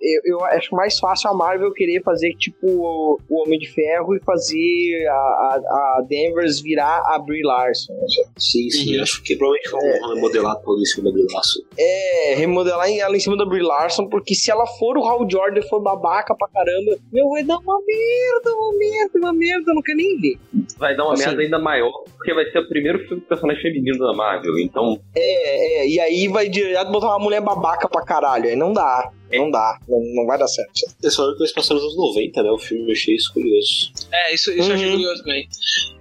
eu, 0.01 0.21
eu 0.25 0.45
acho 0.45 0.73
mais 0.75 0.97
fácil 0.99 1.29
a 1.29 1.33
Marvel 1.33 1.71
querer 1.73 2.01
fazer 2.03 2.33
tipo 2.37 2.65
o, 2.67 3.17
o 3.29 3.41
Homem 3.41 3.59
de 3.59 3.67
Ferro 3.71 4.15
e 4.15 4.19
fazer 4.23 5.05
a, 5.07 5.13
a, 5.13 5.55
a 5.99 6.01
Danvers 6.09 6.61
virar 6.61 7.01
a 7.07 7.19
Brie 7.19 7.43
Larson. 7.43 7.93
Sim, 8.37 8.69
sim, 8.69 8.91
Uhum. 8.97 9.03
acho 9.03 9.21
que 9.23 9.35
provavelmente 9.35 9.69
vão 9.69 10.13
remodelar 10.15 10.55
todo 10.61 10.81
isso 10.81 11.01
da 11.03 11.11
Laço. 11.33 11.63
É, 11.77 12.33
remodelar 12.35 12.89
ela 12.91 13.15
em 13.15 13.19
cima 13.19 13.37
da 13.37 13.45
Brie 13.45 13.61
Larson, 13.61 14.07
porque 14.07 14.33
se 14.33 14.49
ela 14.51 14.65
for 14.65 14.90
o 14.99 15.07
Hal 15.07 15.27
Jordan 15.29 15.61
for 15.63 15.79
babaca 15.81 16.35
pra 16.35 16.47
caramba, 16.49 16.97
meu, 17.11 17.29
vai 17.29 17.43
dar 17.43 17.57
uma 17.57 17.79
merda, 17.85 18.55
uma 18.55 18.73
merda, 18.77 19.19
uma 19.19 19.33
merda, 19.33 19.71
eu 19.71 19.75
não 19.75 19.81
quero 19.81 19.97
nem 19.97 20.17
ver. 20.19 20.37
Vai 20.77 20.95
dar 20.95 21.03
uma 21.03 21.13
Assim. 21.13 21.25
merda 21.25 21.41
ainda 21.41 21.59
maior, 21.59 21.91
porque 22.17 22.33
vai 22.33 22.45
ser 22.51 22.59
o 22.59 22.67
primeiro 22.67 22.99
filme 23.07 23.21
de 23.21 23.27
personagem 23.27 23.61
feminino 23.61 23.97
da 23.99 24.13
Marvel. 24.13 24.57
Então, 24.59 24.99
É, 25.15 25.81
é, 25.83 25.87
e 25.87 25.99
aí 25.99 26.27
vai 26.27 26.47
direto 26.49 26.91
botar 26.91 27.07
uma 27.07 27.19
mulher 27.19 27.41
babaca 27.41 27.87
pra 27.87 28.03
caralho. 28.03 28.45
Aí 28.49 28.55
não 28.55 28.73
dá, 28.73 29.11
não 29.39 29.51
dá, 29.51 29.79
não, 29.87 29.99
não 30.15 30.25
vai 30.25 30.37
dar 30.37 30.47
certo. 30.47 30.71
Eles 31.01 31.15
falaram 31.15 31.35
que 31.35 31.43
eles 31.43 31.53
passaram 31.53 31.75
nos 31.75 31.83
anos 31.93 31.97
90, 32.15 32.43
né? 32.43 32.49
O 32.51 32.57
filme 32.57 32.87
eu 32.87 32.91
achei 32.93 33.15
isso 33.15 33.33
curioso. 33.33 33.91
É, 34.11 34.33
isso, 34.33 34.51
isso 34.51 34.69
eu 34.69 34.75
achei 34.75 34.87
Uhum. 34.87 34.93
curioso 34.97 35.23
também. 35.23 35.47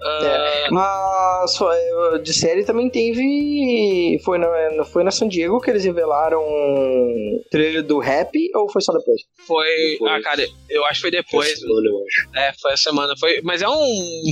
Ah, 0.03 0.69
Mas 0.71 1.57
foi- 1.57 2.21
de 2.23 2.33
série 2.33 2.65
também 2.65 2.89
teve. 2.91 4.19
Foi 4.25 4.39
na, 4.39 4.85
foi 4.85 5.05
na 5.05 5.11
San 5.11 5.29
Diego 5.29 5.61
que 5.61 5.71
eles 5.71 5.85
revelaram 5.85 6.41
o 6.41 7.41
trailer 7.51 7.83
do 7.83 7.99
Rap 7.99 8.31
ou 8.55 8.69
foi 8.71 8.81
só 8.83 8.93
depois? 8.93 9.21
foi. 9.47 9.67
Depois. 9.93 10.13
Ah, 10.13 10.23
cara, 10.23 10.47
eu 10.69 10.85
acho 10.87 10.95
que 10.97 11.01
foi 11.03 11.11
depois. 11.11 11.49
Essa 11.51 11.61
semana, 11.61 11.87
eu 11.89 12.05
acho. 12.07 12.29
É, 12.37 12.53
foi 12.61 12.73
a 12.73 12.77
semana. 12.77 13.15
Foi, 13.19 13.41
mas 13.43 13.63
é 13.63 13.69
um 13.69 13.85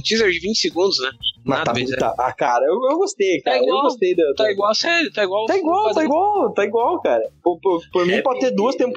teaser 0.06 0.30
de 0.30 0.38
20 0.40 0.58
segundos, 0.58 0.98
né? 1.00 1.10
Mas 1.44 1.58
Nada, 1.60 1.72
tá, 1.72 1.80
mas 1.80 1.90
é- 1.92 1.96
tá, 1.96 2.14
ah, 2.18 2.32
cara, 2.32 2.64
eu, 2.66 2.74
eu 2.90 2.98
gostei, 2.98 3.40
cara. 3.40 3.56
igual, 3.58 3.78
eu 3.78 3.82
gostei 3.84 4.14
da. 4.14 4.22
Tá 4.36 4.50
igual 4.50 4.70
a 4.70 4.74
série, 4.74 5.10
tá 5.12 5.24
igual. 5.24 5.46
Tá 5.46 5.56
igual, 5.56 5.94
tá 5.94 6.04
igual, 6.04 6.52
tá 6.54 6.64
igual, 6.64 7.00
cara. 7.02 7.22
Por, 7.42 7.58
por, 7.60 7.80
por 7.92 8.06
mim, 8.06 8.14
É, 8.14 8.22
pode 8.22 8.40
ter 8.40 8.50
duas 8.50 8.74
temporadas 8.74 8.87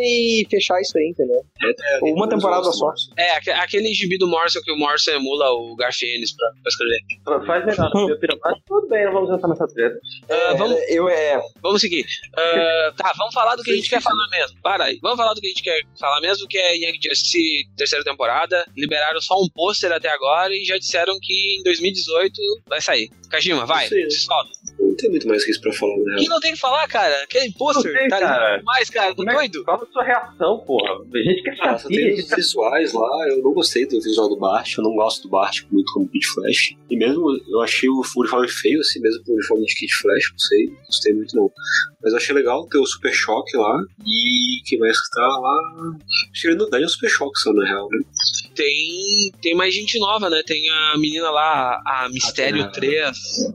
e 0.00 0.46
fechar 0.50 0.80
isso 0.80 0.96
aí, 0.98 1.08
entendeu? 1.10 1.40
Ou 2.02 2.14
uma 2.14 2.28
temporada 2.28 2.64
só. 2.72 2.92
É, 3.16 3.36
aque- 3.36 3.50
aquele 3.50 3.92
gibi 3.94 4.18
do 4.18 4.26
Morrison 4.28 4.60
que 4.64 4.72
o 4.72 4.76
Morrison 4.76 5.12
emula 5.12 5.50
o 5.52 5.74
Garfienes 5.76 6.34
pra, 6.34 6.48
pra 6.62 6.68
escrever. 6.68 7.46
faz 7.46 7.66
melhor. 7.66 7.90
Meu 8.06 8.18
mas 8.42 8.58
tudo 8.66 8.88
bem, 8.88 9.04
não 9.04 9.12
vamos 9.12 9.30
entrar 9.30 9.48
nessa 9.48 9.66
treta. 9.68 9.96
Ah, 10.30 10.54
vamos, 10.54 10.78
Eu 10.88 11.08
é. 11.08 11.40
vamos 11.62 11.80
seguir. 11.80 12.04
Ah, 12.36 12.92
tá, 12.96 13.12
vamos 13.16 13.34
falar 13.34 13.56
do 13.56 13.62
que 13.62 13.70
a 13.70 13.74
gente 13.74 13.88
quer 13.88 14.00
falar 14.02 14.28
mesmo. 14.30 14.60
Para 14.62 14.84
aí. 14.84 14.98
Vamos 15.02 15.16
falar 15.16 15.34
do 15.34 15.40
que 15.40 15.46
a 15.46 15.50
gente 15.50 15.62
quer 15.62 15.80
falar 15.98 16.20
mesmo, 16.20 16.46
que 16.48 16.58
é 16.58 16.76
Young 16.76 16.98
Justice 17.02 17.64
terceira 17.76 18.04
temporada. 18.04 18.64
Liberaram 18.76 19.20
só 19.20 19.34
um 19.34 19.48
pôster 19.54 19.92
até 19.92 20.08
agora 20.08 20.52
e 20.54 20.64
já 20.64 20.76
disseram 20.78 21.18
que 21.20 21.58
em 21.58 21.62
2018 21.62 22.34
vai 22.66 22.80
sair. 22.80 23.10
Kajima, 23.30 23.64
vai, 23.66 23.88
se 23.88 24.10
solta. 24.10 24.50
Não 24.92 24.96
tem 24.96 25.10
muito 25.10 25.26
mais 25.26 25.42
que 25.44 25.50
isso 25.50 25.60
pra 25.60 25.72
falar, 25.72 25.96
né? 25.96 26.16
Quem 26.18 26.28
não 26.28 26.38
tem 26.40 26.52
que 26.52 26.58
falar, 26.60 26.86
cara? 26.86 27.22
Aquele 27.22 27.50
pôster, 27.54 27.90
Não 27.92 27.98
tem, 28.00 28.08
tá 28.08 28.18
cara. 28.20 28.58
demais, 28.58 28.90
cara. 28.90 29.08
Tá 29.08 29.14
Como 29.16 29.30
é- 29.30 29.34
doido? 29.34 29.64
Qual 29.64 29.82
a 29.82 29.86
sua 29.92 30.04
reação, 30.04 30.58
porra? 30.66 30.92
A 31.14 31.18
gente 31.18 31.42
quer 31.42 31.56
Ah, 31.60 31.78
só 31.78 31.84
saber. 31.84 31.96
tem 31.96 32.10
a 32.10 32.14
os 32.22 32.26
tá- 32.28 32.36
visuais 32.36 32.92
lá, 32.92 33.28
eu 33.30 33.42
não 33.42 33.52
gostei 33.54 33.86
do 33.86 34.00
visual 34.00 34.28
do 34.28 34.36
Bart, 34.38 34.76
eu 34.76 34.84
não 34.84 34.94
gosto 34.94 35.22
do 35.22 35.28
Bart 35.30 35.62
muito 35.70 35.90
como 35.94 36.08
Kid 36.08 36.26
Flash. 36.26 36.74
E 36.90 36.96
mesmo 36.96 37.24
eu 37.48 37.60
achei 37.62 37.88
o 37.88 38.02
uniforme 38.18 38.48
feio, 38.48 38.80
assim, 38.80 39.00
mesmo 39.00 39.24
com 39.24 39.32
o 39.32 39.34
uniforme 39.36 39.64
de 39.64 39.74
Kid 39.74 39.92
Flash, 39.94 40.30
não 40.32 40.38
sei, 40.38 40.66
não 40.66 40.84
gostei 40.86 41.14
muito 41.14 41.36
não. 41.36 41.50
Mas 42.02 42.12
eu 42.12 42.18
achei 42.18 42.34
legal 42.34 42.66
ter 42.68 42.78
o 42.78 42.86
Super 42.86 43.12
Choque 43.14 43.56
lá, 43.56 43.80
e 44.06 44.62
que 44.66 44.76
mais 44.78 45.00
que 45.00 45.10
tá 45.10 45.26
lá. 45.26 45.58
Acho 46.32 46.42
que 46.42 46.48
ele 46.48 46.56
não 46.56 46.68
dá 46.68 46.80
é 46.80 46.84
o 46.84 46.88
Super 46.88 47.08
Choque 47.08 47.38
só, 47.40 47.52
na 47.52 47.64
real, 47.64 47.88
né? 47.90 48.00
Tem, 48.54 49.30
tem 49.40 49.54
mais 49.54 49.72
gente 49.74 49.98
nova, 49.98 50.28
né? 50.28 50.42
Tem 50.44 50.68
a 50.68 50.98
menina 50.98 51.30
lá, 51.30 51.80
a 51.86 52.08
Mistério 52.10 52.64
Ah, 52.64 52.68
3. 52.68 53.00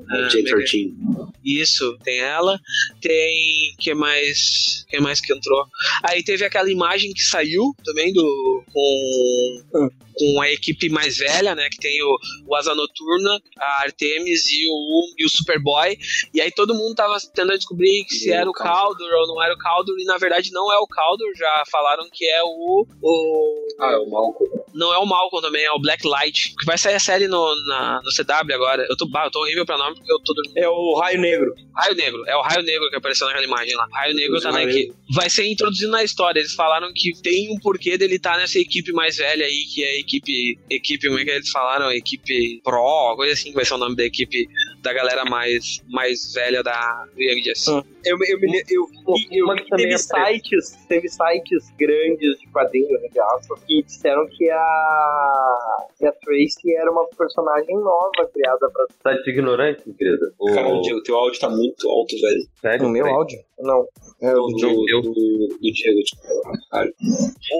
A 0.09 0.15
ah, 0.15 0.29
Jane 0.29 0.43
Mega- 0.43 0.55
13. 0.57 0.95
Isso, 1.43 1.97
tem 2.03 2.19
ela. 2.19 2.59
Tem. 3.01 3.75
que 3.79 3.93
mais? 3.93 4.85
Quem 4.89 4.99
mais 5.01 5.21
que 5.21 5.33
entrou? 5.33 5.65
Aí 6.03 6.23
teve 6.23 6.45
aquela 6.45 6.71
imagem 6.71 7.13
que 7.13 7.21
saiu 7.21 7.75
também 7.83 8.13
do. 8.13 8.63
com. 8.71 9.89
Com 10.17 10.41
a 10.41 10.51
equipe 10.51 10.89
mais 10.89 11.17
velha, 11.17 11.55
né? 11.55 11.69
Que 11.69 11.77
tem 11.77 12.01
o, 12.03 12.17
o 12.47 12.55
Asa 12.55 12.73
Noturna, 12.73 13.39
a 13.59 13.83
Artemis 13.83 14.49
e 14.49 14.67
o, 14.69 15.03
e 15.17 15.25
o 15.25 15.29
Superboy. 15.29 15.97
E 16.33 16.41
aí 16.41 16.51
todo 16.51 16.73
mundo 16.75 16.95
tava 16.95 17.17
tentando 17.19 17.55
descobrir 17.57 18.05
se 18.09 18.31
era 18.31 18.49
o 18.49 18.53
Caldur 18.53 19.09
ou 19.11 19.27
não 19.27 19.43
era 19.43 19.53
o 19.53 19.57
Caldur. 19.57 19.95
E 19.99 20.05
na 20.05 20.17
verdade 20.17 20.51
não 20.51 20.71
é 20.71 20.77
o 20.77 20.87
Caldur. 20.87 21.27
Já 21.35 21.63
falaram 21.71 22.07
que 22.11 22.25
é 22.25 22.41
o. 22.43 22.85
o 23.01 23.67
Ah, 23.79 23.91
é 23.93 23.97
o 23.97 24.09
Malcolm. 24.09 24.49
não 24.73 24.93
é 24.93 24.97
o 24.97 25.05
Malcolm 25.05 25.41
também, 25.41 25.63
é 25.63 25.71
o 25.71 25.79
Black 25.79 26.07
Light. 26.07 26.55
Que 26.57 26.65
vai 26.65 26.77
sair 26.77 26.95
a 26.95 26.99
série 26.99 27.27
no, 27.27 27.55
na, 27.67 28.01
no 28.03 28.11
CW 28.11 28.53
agora. 28.53 28.85
Eu 28.89 28.97
tô, 28.97 29.07
bah, 29.07 29.25
eu 29.25 29.31
tô 29.31 29.41
horrível 29.41 29.65
pra 29.65 29.77
nome 29.77 29.95
porque 29.95 30.11
eu 30.11 30.19
tô 30.19 30.33
dormindo. 30.33 30.57
É 30.57 30.67
o 30.67 30.95
Raio 30.99 31.19
Negro. 31.19 31.53
Raio 31.75 31.95
Negro, 31.95 32.23
é 32.27 32.35
o 32.35 32.41
Raio 32.41 32.63
Negro 32.63 32.89
que 32.89 32.95
apareceu 32.95 33.27
naquela 33.27 33.45
imagem 33.45 33.75
lá. 33.75 33.87
Raio 33.91 34.15
Negro 34.15 34.41
tá 34.41 34.51
na 34.51 34.63
equipe. 34.63 34.93
Vai 35.13 35.29
ser 35.29 35.47
introduzido 35.47 35.91
na 35.91 36.03
história. 36.03 36.39
Eles 36.39 36.53
falaram 36.53 36.91
que 36.93 37.11
tem 37.21 37.53
um 37.53 37.59
porquê 37.59 37.97
dele 37.97 38.15
estar 38.15 38.37
nessa 38.37 38.59
equipe 38.59 38.91
mais 38.91 39.17
velha 39.17 39.45
aí, 39.45 39.65
que 39.73 39.83
é 39.83 39.87
a 39.91 39.99
equipe. 40.07 40.59
Equipe, 40.69 41.07
como 41.07 41.19
é 41.19 41.23
que 41.25 41.31
eles 41.31 41.49
falaram? 41.49 41.91
Equipe 41.91 42.61
Pro, 42.63 43.15
coisa 43.15 43.33
assim 43.33 43.49
que 43.49 43.55
vai 43.55 43.65
ser 43.65 43.73
o 43.73 43.77
nome 43.77 43.95
da 43.95 44.03
equipe 44.05 44.47
da 44.81 44.93
galera 44.93 45.25
mais, 45.25 45.81
mais 45.89 46.31
velha 46.33 46.63
da 46.63 47.05
do 47.13 47.21
Young 47.21 47.43
Justice. 47.43 47.71
Ah. 47.71 47.83
Eu, 48.05 48.17
eu, 48.25 48.39
me- 48.39 48.63
eu, 48.69 48.85
eu 49.31 49.47
também 49.47 49.65
teve 49.75 49.93
é 49.93 49.97
sites, 49.97 50.77
teve 50.87 51.09
sites 51.09 51.69
grandes 51.77 52.39
de 52.39 52.47
quadrinhos, 52.53 53.03
entre 53.03 53.19
aspas, 53.19 53.61
que 53.65 53.83
disseram 53.83 54.25
que 54.29 54.49
a, 54.49 55.87
que 55.97 56.05
a 56.05 56.11
Tracy 56.13 56.73
era 56.75 56.89
uma 56.89 57.05
personagem 57.17 57.75
nova 57.75 58.29
criada 58.33 58.69
pra. 58.71 58.85
Tá 59.03 59.21
de 59.21 59.29
ignorante, 59.29 59.83
querida? 59.97 60.31
O... 60.39 60.53
Cara, 60.53 60.79
Diego, 60.81 61.03
teu 61.03 61.15
áudio 61.17 61.39
tá 61.39 61.49
muito 61.49 61.89
alto, 61.89 62.15
velho. 62.21 62.47
Sério? 62.61 62.83
No 62.85 62.89
meu 62.91 63.05
áudio? 63.07 63.39
Não. 63.59 63.85
É 64.21 64.31
Do, 64.33 64.43
o 64.43 64.47
do, 64.55 64.85
eu- 64.89 65.01
do, 65.01 65.11
do 65.11 65.57
Diego, 65.59 65.99
tipo. 66.03 66.21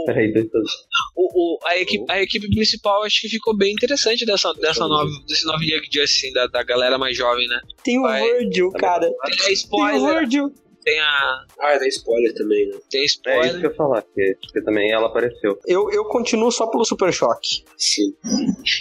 Peraí, 0.06 0.32
deixa 0.32 0.50
eu... 0.54 0.62
O, 1.16 1.56
o- 1.56 1.60
a, 1.66 1.78
equipe, 1.78 2.06
a 2.10 2.22
equipe 2.22 2.37
principal 2.40 3.04
acho 3.04 3.22
que 3.22 3.30
ficou 3.30 3.56
bem 3.56 3.74
interessante 3.74 4.26
dessa, 4.26 4.54
dessa 4.54 4.88
nova, 4.88 5.10
desse 5.28 5.46
novo 5.46 5.64
Young 5.64 5.84
Justice, 5.92 6.26
assim, 6.26 6.34
da, 6.34 6.48
da 6.48 6.64
galera 6.64 6.98
mais 6.98 7.18
jovem, 7.18 7.48
né? 7.48 7.60
Tem 7.84 7.98
o 7.98 8.04
Vai. 8.04 8.22
Virgil, 8.22 8.72
cara. 8.72 9.10
Tem 9.10 9.34
a 9.34 9.38
Tem 9.38 9.50
o 9.50 9.54
spoiler, 9.54 10.20
Virgil. 10.20 10.54
Tem 10.88 11.02
a. 11.02 11.46
Ah, 11.60 11.78
dá 11.78 11.86
spoiler 11.90 12.34
também, 12.34 12.66
né? 12.68 12.78
Tem 12.90 13.02
É 13.02 13.06
isso 13.06 13.16
spoiler. 13.18 13.60
que 13.60 13.66
eu 13.66 13.70
ia 13.72 13.76
falar, 13.76 14.02
que, 14.02 14.38
que 14.54 14.62
também 14.62 14.90
ela 14.90 15.08
apareceu. 15.08 15.60
Eu, 15.68 15.92
eu 15.92 16.06
continuo 16.06 16.50
só 16.50 16.66
pelo 16.68 16.86
Super 16.86 17.12
Choque. 17.12 17.66
Sim. 17.78 18.16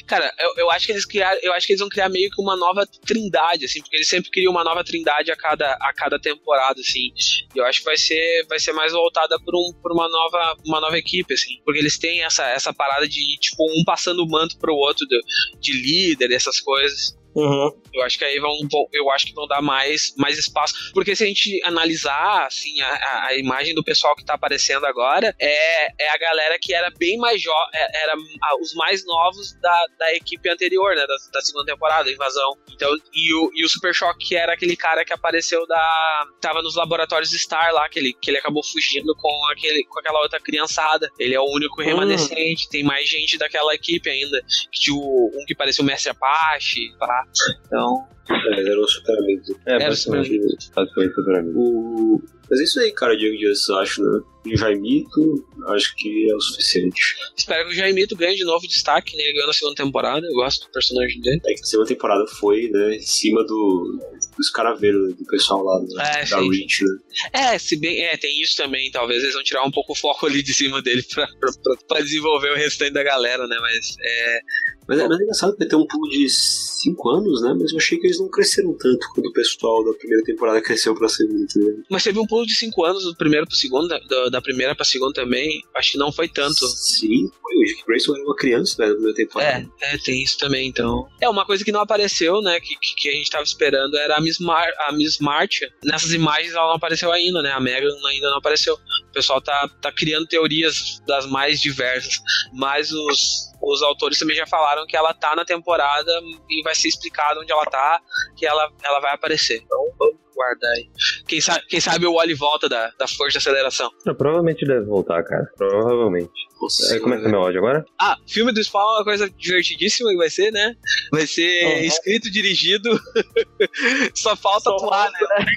Cara, 0.07 0.33
eu, 0.39 0.55
eu 0.59 0.71
acho 0.71 0.87
que 0.87 0.93
eles 0.93 1.05
criaram, 1.05 1.41
eu 1.43 1.53
acho 1.53 1.67
que 1.67 1.73
eles 1.73 1.81
vão 1.81 1.89
criar 1.89 2.09
meio 2.09 2.31
que 2.31 2.41
uma 2.41 2.57
nova 2.57 2.87
trindade, 3.05 3.65
assim, 3.65 3.81
porque 3.81 3.97
eles 3.97 4.09
sempre 4.09 4.31
criam 4.31 4.53
uma 4.53 4.63
nova 4.63 4.85
trindade 4.85 5.33
a 5.33 5.37
cada, 5.37 5.73
a 5.73 5.93
cada 5.97 6.17
temporada, 6.21 6.81
assim. 6.81 7.11
E 7.55 7.59
eu 7.59 7.65
acho 7.65 7.81
que 7.81 7.85
vai 7.87 7.97
ser, 7.97 8.47
vai 8.49 8.61
ser 8.61 8.73
mais 8.73 8.93
voltada 8.93 9.37
por, 9.45 9.57
um, 9.57 9.73
por 9.83 9.91
uma 9.91 10.09
nova, 10.09 10.57
uma 10.65 10.81
nova 10.81 10.97
equipe, 10.97 11.35
assim, 11.35 11.61
porque 11.65 11.81
eles 11.81 11.99
têm 11.99 12.23
essa, 12.23 12.49
essa 12.51 12.73
parada 12.73 13.09
de 13.09 13.37
tipo 13.39 13.65
um 13.65 13.83
passando 13.85 14.23
o 14.23 14.29
manto 14.31 14.57
pro 14.59 14.75
outro 14.75 15.05
de, 15.09 15.21
de 15.59 15.73
líder, 15.73 16.31
essas 16.31 16.61
coisas. 16.61 17.17
Uhum. 17.37 17.71
Eu 17.93 18.03
acho 18.03 18.19
que 18.19 18.25
aí 18.25 18.39
vão, 18.41 18.57
eu 18.93 19.11
acho 19.11 19.27
que 19.27 19.35
vão 19.35 19.47
dar 19.47 19.61
mais, 19.61 20.15
mais 20.17 20.39
espaço. 20.39 20.91
Porque 20.95 21.15
se 21.15 21.23
a 21.23 21.27
gente 21.27 21.61
analisar, 21.65 22.47
assim, 22.47 22.81
a, 22.81 23.27
a- 23.27 23.37
imagem 23.37 23.75
do 23.75 23.85
pessoal 23.85 24.17
que 24.17 24.25
tá 24.25 24.35
aparecendo 24.35 24.87
agora, 24.87 25.35
é, 25.39 26.05
é 26.05 26.09
a 26.09 26.17
galera 26.17 26.59
que 26.59 26.73
era 26.73 26.91
bem 26.99 27.19
mais 27.19 27.41
jovem, 27.43 27.71
era 27.75 28.15
a- 28.15 28.57
os 28.61 28.75
mais 28.75 29.05
novos 29.05 29.53
da, 29.61 29.85
da 29.99 30.15
equipe 30.15 30.49
anterior, 30.49 30.95
né, 30.97 31.07
da, 31.07 31.15
da 31.33 31.41
segunda 31.43 31.67
temporada, 31.67 32.11
Invasão. 32.11 32.57
Então, 32.73 32.91
e 33.13 33.35
o, 33.35 33.51
e 33.55 33.65
o 33.65 33.69
Super 33.69 33.93
que 34.19 34.35
era 34.37 34.55
aquele 34.55 34.77
cara 34.77 35.05
que 35.05 35.13
apareceu 35.13 35.67
da... 35.67 36.27
tava 36.41 36.63
nos 36.63 36.75
laboratórios 36.77 37.31
Star 37.33 37.73
lá, 37.73 37.89
que 37.89 37.99
ele, 37.99 38.15
que 38.15 38.31
ele 38.31 38.39
acabou 38.39 38.65
fugindo 38.65 39.15
com, 39.17 39.47
aquele, 39.53 39.85
com 39.85 39.99
aquela 39.99 40.21
outra 40.21 40.41
criançada. 40.41 41.11
Ele 41.19 41.35
é 41.35 41.41
o 41.41 41.45
único 41.45 41.83
remanescente, 41.83 42.69
tem 42.71 42.83
mais 42.83 43.09
gente 43.09 43.37
daquela 43.37 43.75
equipe 43.75 44.09
ainda. 44.09 44.43
Que 44.73 44.91
um 44.93 45.45
que 45.47 45.55
parecia 45.55 45.83
o 45.83 45.87
Mestre 45.87 46.11
Apache, 46.11 46.95
pá. 46.99 47.26
Então, 47.67 48.07
É, 48.29 48.51
Mas 48.51 48.67
era 48.67 48.81
um 48.81 48.89
super 48.89 49.19
amigo. 49.19 49.43
É, 49.67 49.75
Era 49.75 49.89
basicamente, 49.89 50.41
basicamente 50.75 51.15
super 51.15 51.39
amigo. 51.39 51.61
O... 51.61 52.23
Mas 52.49 52.61
é 52.61 52.63
isso 52.63 52.81
aí, 52.81 52.93
cara, 52.93 53.17
Diego 53.17 53.37
Dias, 53.37 53.69
eu 53.69 53.79
acho, 53.79 54.03
né? 54.03 54.21
E 54.47 54.55
o 54.55 54.57
Jaimito, 54.57 55.45
acho 55.69 55.97
que 55.97 56.31
é 56.31 56.35
o 56.35 56.41
suficiente. 56.41 57.17
espero 57.37 57.67
que 57.67 57.73
o 57.73 57.77
Jaimito 57.77 58.17
ganhe 58.17 58.37
de 58.37 58.45
novo 58.45 58.67
destaque, 58.69 59.17
né? 59.17 59.23
Ele 59.25 59.33
ganhou 59.33 59.49
na 59.49 59.53
segunda 59.53 59.75
temporada, 59.77 60.27
eu 60.27 60.35
gosto 60.35 60.67
do 60.67 60.73
personagem 60.73 61.21
dele. 61.21 61.41
É 61.45 61.55
que 61.55 61.61
a 61.61 61.65
segunda 61.67 61.89
temporada 61.89 62.25
foi, 62.27 62.69
né, 62.71 62.97
em 62.97 63.01
cima 63.01 63.45
do, 63.45 63.99
dos 64.37 64.51
caraveiros 64.51 65.15
do 65.15 65.25
pessoal 65.27 65.63
lá 65.65 65.81
né, 65.81 65.87
É, 65.99 66.21
da 66.21 66.39
sim. 66.39 66.51
Reach, 66.51 66.85
né? 66.85 66.99
É, 67.33 67.59
se 67.59 67.77
bem, 67.77 68.03
é, 68.03 68.17
tem 68.17 68.41
isso 68.43 68.57
também, 68.57 68.91
talvez 68.91 69.23
eles 69.23 69.35
vão 69.35 69.43
tirar 69.43 69.65
um 69.65 69.71
pouco 69.71 69.93
o 69.93 69.97
foco 69.97 70.27
ali 70.27 70.43
de 70.43 70.53
cima 70.55 70.83
dele 70.83 71.03
pra, 71.15 71.27
pra, 71.41 71.51
pra- 71.89 72.01
desenvolver 72.01 72.51
o 72.53 72.57
restante 72.57 72.93
da 72.93 73.03
galera, 73.03 73.47
né? 73.47 73.57
Mas 73.61 73.95
é. 74.01 74.41
Mas 74.89 74.99
é, 75.01 75.09
mas 75.09 75.19
é 75.19 75.23
engraçado 75.23 75.57
ter 75.57 75.75
um 75.75 75.85
pulo 75.87 76.09
de 76.09 76.29
5 76.31 77.09
anos, 77.11 77.43
né? 77.43 77.53
Mas 77.59 77.73
eu 77.73 77.79
achei 77.79 77.99
que 77.99 78.07
eles 78.07 78.21
não 78.21 78.29
cresceram 78.29 78.73
tanto 78.79 79.05
quando 79.15 79.27
o 79.27 79.33
pessoal 79.33 79.85
da 79.85 79.93
primeira 79.99 80.23
temporada 80.23 80.63
cresceu 80.63 80.95
pra 80.95 81.09
segunda, 81.09 81.43
entendeu? 81.43 81.83
Mas 81.91 82.05
teve 82.05 82.19
um 82.21 82.27
pulo 82.27 82.47
de 82.47 82.55
cinco 82.55 82.85
anos 82.85 83.03
do 83.03 83.17
primeiro 83.17 83.47
pro 83.47 83.57
segundo, 83.57 83.89
da, 83.89 84.29
da 84.29 84.41
primeira 84.41 84.77
pra 84.77 84.85
segunda 84.85 85.13
também. 85.13 85.61
Acho 85.75 85.93
que 85.93 85.99
não 85.99 86.13
foi 86.13 86.29
tanto. 86.29 86.67
Sim, 86.69 87.29
foi. 87.43 87.57
O 87.57 87.65
Dick 87.65 87.85
Grayson 87.87 88.15
era 88.15 88.23
uma 88.25 88.37
criança, 88.37 88.77
né, 88.79 88.87
na 88.89 88.93
primeira 88.95 89.17
temporada. 89.17 89.69
É, 89.81 89.95
é, 89.95 89.99
tem 89.99 90.23
isso 90.23 90.39
também, 90.39 90.69
então. 90.69 91.09
É, 91.21 91.29
uma 91.29 91.45
coisa 91.45 91.65
que 91.65 91.73
não 91.73 91.81
apareceu, 91.81 92.41
né, 92.43 92.61
que, 92.61 92.77
que, 92.79 92.95
que 92.95 93.09
a 93.09 93.13
gente 93.13 93.31
tava 93.31 93.43
esperando 93.45 93.97
era 93.97 94.17
a 94.17 94.21
Miss, 94.27 94.41
Mar 94.41 94.69
a 94.79 94.93
Miss 94.93 95.19
Martian. 95.21 95.69
Nessas 95.85 96.13
imagens 96.13 96.53
ela 96.53 96.67
não 96.67 96.75
apareceu 96.75 97.13
ainda, 97.13 97.41
né, 97.43 97.53
a 97.53 97.61
Megan 97.61 97.89
ainda 98.09 98.31
não 98.31 98.39
apareceu. 98.39 98.75
O 98.75 99.13
pessoal 99.13 99.41
tá, 99.41 99.69
tá 99.81 99.93
criando 99.93 100.27
teorias 100.27 101.01
das 101.07 101.27
mais 101.27 101.61
diversas, 101.61 102.19
mas 102.53 102.91
os, 102.91 103.53
os 103.63 103.83
autores 103.83 104.19
também 104.19 104.37
já 104.37 104.47
falaram 104.47 104.85
que 104.87 104.97
ela 104.97 105.15
tá 105.15 105.37
na 105.37 105.45
temporada 105.45 106.13
e 106.51 106.63
vai 106.63 106.75
ser 106.75 106.89
explicado 106.89 107.41
onde 107.41 107.53
ela 107.53 107.65
tá, 107.67 108.01
que 108.37 108.45
ela, 108.45 108.69
ela 108.83 109.01
vai 109.01 109.15
aparecer. 109.15 109.63
Então, 109.65 110.19
vamos 110.37 110.59
guardar 110.59 110.71
aí. 110.73 110.89
Quem 111.27 111.41
sabe, 111.41 111.65
quem 111.69 111.81
sabe 111.81 112.07
o 112.07 112.15
Wally 112.15 112.35
volta 112.35 112.69
da, 112.69 112.93
da 112.99 113.09
força 113.09 113.33
de 113.33 113.39
aceleração. 113.39 113.91
Não, 114.05 114.15
provavelmente 114.15 114.67
deve 114.67 114.85
voltar, 114.85 115.23
cara. 115.25 115.51
Provavelmente. 115.57 116.31
Nossa, 116.61 116.97
É, 116.97 117.01
como 117.01 117.15
é 117.15 117.21
que 117.21 117.27
é 117.27 117.29
meu 117.29 117.41
áudio 117.41 117.59
agora? 117.59 117.85
Ah, 118.01 118.17
filme 118.27 118.53
do 118.53 118.63
Spawn 118.63 118.81
é 118.81 118.99
uma 118.99 119.05
coisa 119.05 119.29
divertidíssima 119.31 120.11
que 120.11 120.17
vai 120.17 120.31
ser, 120.31 120.51
né? 120.53 120.75
Vai 121.13 121.27
ser 121.27 121.65
Uhum. 121.67 121.85
escrito, 121.85 122.31
dirigido. 122.31 122.91
Só 124.15 124.37
falta 124.37 124.71
Só 124.71 124.77
atuar, 124.77 125.11
né? 125.11 125.19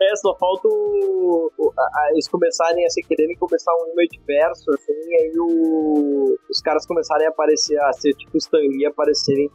É, 0.00 0.14
só 0.16 0.36
falta 0.38 0.68
o- 0.68 1.45
a- 1.94 2.10
eles 2.12 2.28
começarem 2.28 2.84
a 2.84 2.90
se 2.90 3.02
quererem 3.02 3.36
começar 3.36 3.72
um 3.74 3.94
multiverso, 3.94 4.70
assim, 4.72 4.92
e 4.92 5.14
aí 5.14 5.32
o, 5.38 6.36
os 6.50 6.60
caras 6.60 6.86
começarem 6.86 7.26
a 7.26 7.30
aparecer, 7.30 7.78
a 7.80 7.92
ser 7.92 8.12
tipo 8.14 8.36
Stan 8.38 8.58
Lee, 8.58 8.86
aparecerem. 8.86 9.48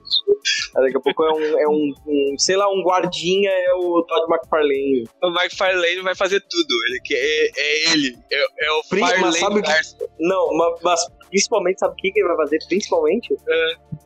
Daqui 0.73 0.97
a 0.97 0.99
pouco 0.99 1.23
é 1.23 1.31
um, 1.33 1.59
é 1.59 1.67
um, 1.67 1.93
um, 2.07 2.35
sei 2.39 2.55
lá, 2.55 2.67
um 2.71 2.81
guardinha, 2.83 3.49
é 3.51 3.73
o 3.73 4.01
Todd 4.03 4.25
McFarlane. 4.31 5.03
O 5.21 5.29
Mike 5.31 5.55
Farlane 5.55 6.01
vai 6.01 6.15
fazer 6.15 6.39
tudo. 6.41 6.73
Ele 6.87 6.99
que 7.03 7.13
é, 7.13 7.51
é 7.57 7.91
ele. 7.93 8.17
É, 8.31 8.65
é 8.67 8.71
o 8.71 8.81
Pri- 8.89 9.01
mas 9.01 9.11
Farlane 9.11 9.37
sabe 9.39 9.61
que-. 9.61 10.07
Não, 10.19 10.57
ma- 10.57 10.75
mas, 10.81 11.05
principalmente, 11.29 11.79
sabe 11.79 11.93
o 11.93 11.95
que 11.97 12.11
ele 12.15 12.27
vai 12.27 12.37
fazer? 12.37 12.57
Principalmente? 12.67 13.35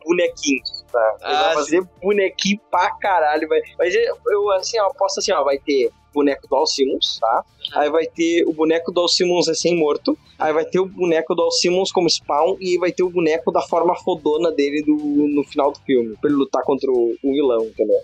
Bonequinhos, 0.04 0.84
tá? 0.92 1.16
Ele 1.22 1.34
Ah, 1.34 1.42
vai 1.42 1.48
sim. 1.50 1.54
fazer 1.54 1.88
bonequinho 2.02 2.60
pra 2.70 2.90
caralho. 2.98 3.48
Vai, 3.48 3.60
mas 3.78 3.94
eu, 3.94 4.16
eu, 4.28 4.50
assim, 4.52 4.78
ó, 4.80 4.86
aposto 4.86 5.18
assim, 5.18 5.32
ó, 5.32 5.42
vai 5.42 5.58
ter 5.58 5.90
boneco 6.16 6.48
do 6.48 6.56
Alcimus, 6.56 7.18
tá? 7.20 7.44
Aí 7.74 7.88
vai 7.90 8.06
ter 8.06 8.44
o 8.46 8.52
boneco 8.52 8.90
do 8.92 9.00
Alcimus 9.00 9.46
recém-morto. 9.48 10.16
Aí 10.38 10.52
vai 10.52 10.64
ter 10.64 10.78
o 10.80 10.86
boneco 10.86 11.34
do 11.34 11.42
Alcimus 11.42 11.90
como 11.92 12.08
spawn. 12.08 12.56
E 12.60 12.78
vai 12.78 12.90
ter 12.92 13.02
o 13.02 13.10
boneco 13.10 13.50
da 13.52 13.62
forma 13.62 13.94
fodona 13.96 14.50
dele 14.52 14.82
do, 14.82 14.94
no 14.96 15.42
final 15.44 15.72
do 15.72 15.78
filme. 15.80 16.16
Pra 16.20 16.28
ele 16.30 16.38
lutar 16.38 16.62
contra 16.64 16.90
o, 16.90 17.14
o 17.22 17.32
vilão, 17.32 17.64
entendeu? 17.64 17.96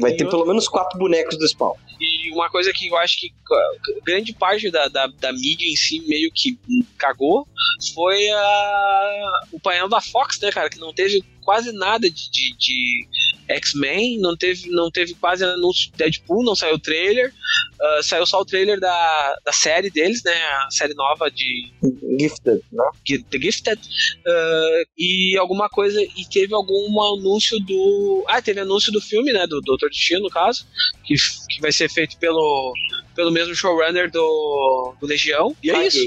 Vai 0.00 0.12
e 0.12 0.16
ter 0.16 0.24
outra- 0.24 0.38
pelo 0.38 0.46
menos 0.48 0.68
quatro 0.68 0.98
bonecos 0.98 1.36
do 1.38 1.46
spawn. 1.48 1.74
E 2.00 2.13
uma 2.32 2.50
coisa 2.50 2.72
que 2.72 2.88
eu 2.88 2.96
acho 2.98 3.18
que 3.18 3.28
uh, 3.28 4.04
grande 4.04 4.32
parte 4.32 4.70
da, 4.70 4.88
da, 4.88 5.06
da 5.06 5.32
mídia 5.32 5.66
em 5.66 5.76
si 5.76 6.00
meio 6.06 6.30
que 6.32 6.58
cagou 6.98 7.46
foi 7.94 8.28
a, 8.30 9.42
o 9.52 9.60
painel 9.60 9.88
da 9.88 10.00
Fox, 10.00 10.38
né, 10.40 10.50
cara? 10.50 10.70
Que 10.70 10.78
não 10.78 10.92
teve 10.92 11.22
quase 11.44 11.72
nada 11.72 12.08
de, 12.08 12.30
de, 12.30 12.56
de 12.56 13.08
X-Men, 13.48 14.18
não 14.18 14.36
teve, 14.36 14.70
não 14.70 14.90
teve 14.90 15.14
quase 15.14 15.44
anúncio 15.44 15.90
de 15.90 15.98
Deadpool, 15.98 16.42
não 16.42 16.54
saiu 16.54 16.78
trailer. 16.78 17.32
Uh, 17.74 18.02
saiu 18.02 18.26
só 18.26 18.40
o 18.40 18.44
trailer 18.44 18.80
da, 18.80 19.36
da 19.44 19.52
série 19.52 19.90
deles, 19.90 20.22
né? 20.24 20.32
A 20.32 20.68
série 20.70 20.94
nova 20.94 21.30
de 21.30 21.70
Gifted, 22.18 22.62
né? 22.72 22.84
The 23.30 23.38
Gifted. 23.38 23.80
Uh, 23.80 24.88
e 24.96 25.36
alguma 25.38 25.68
coisa. 25.68 26.00
E 26.00 26.24
teve 26.32 26.54
algum 26.54 27.02
anúncio 27.02 27.58
do. 27.60 28.24
Ah, 28.28 28.40
teve 28.40 28.60
anúncio 28.60 28.90
do 28.90 29.00
filme, 29.00 29.32
né? 29.32 29.46
Do 29.46 29.60
Doutor 29.60 29.90
Destino, 29.90 30.22
no 30.22 30.30
caso. 30.30 30.66
Que, 31.04 31.14
que 31.50 31.60
vai 31.60 31.72
ser 31.72 31.90
feito 31.90 32.13
pelo, 32.14 32.72
pelo 33.14 33.30
mesmo 33.30 33.54
showrunner 33.54 34.10
do, 34.10 34.94
do 35.00 35.06
Legião. 35.06 35.54
E 35.62 35.70
é 35.70 35.86
isso. 35.86 35.98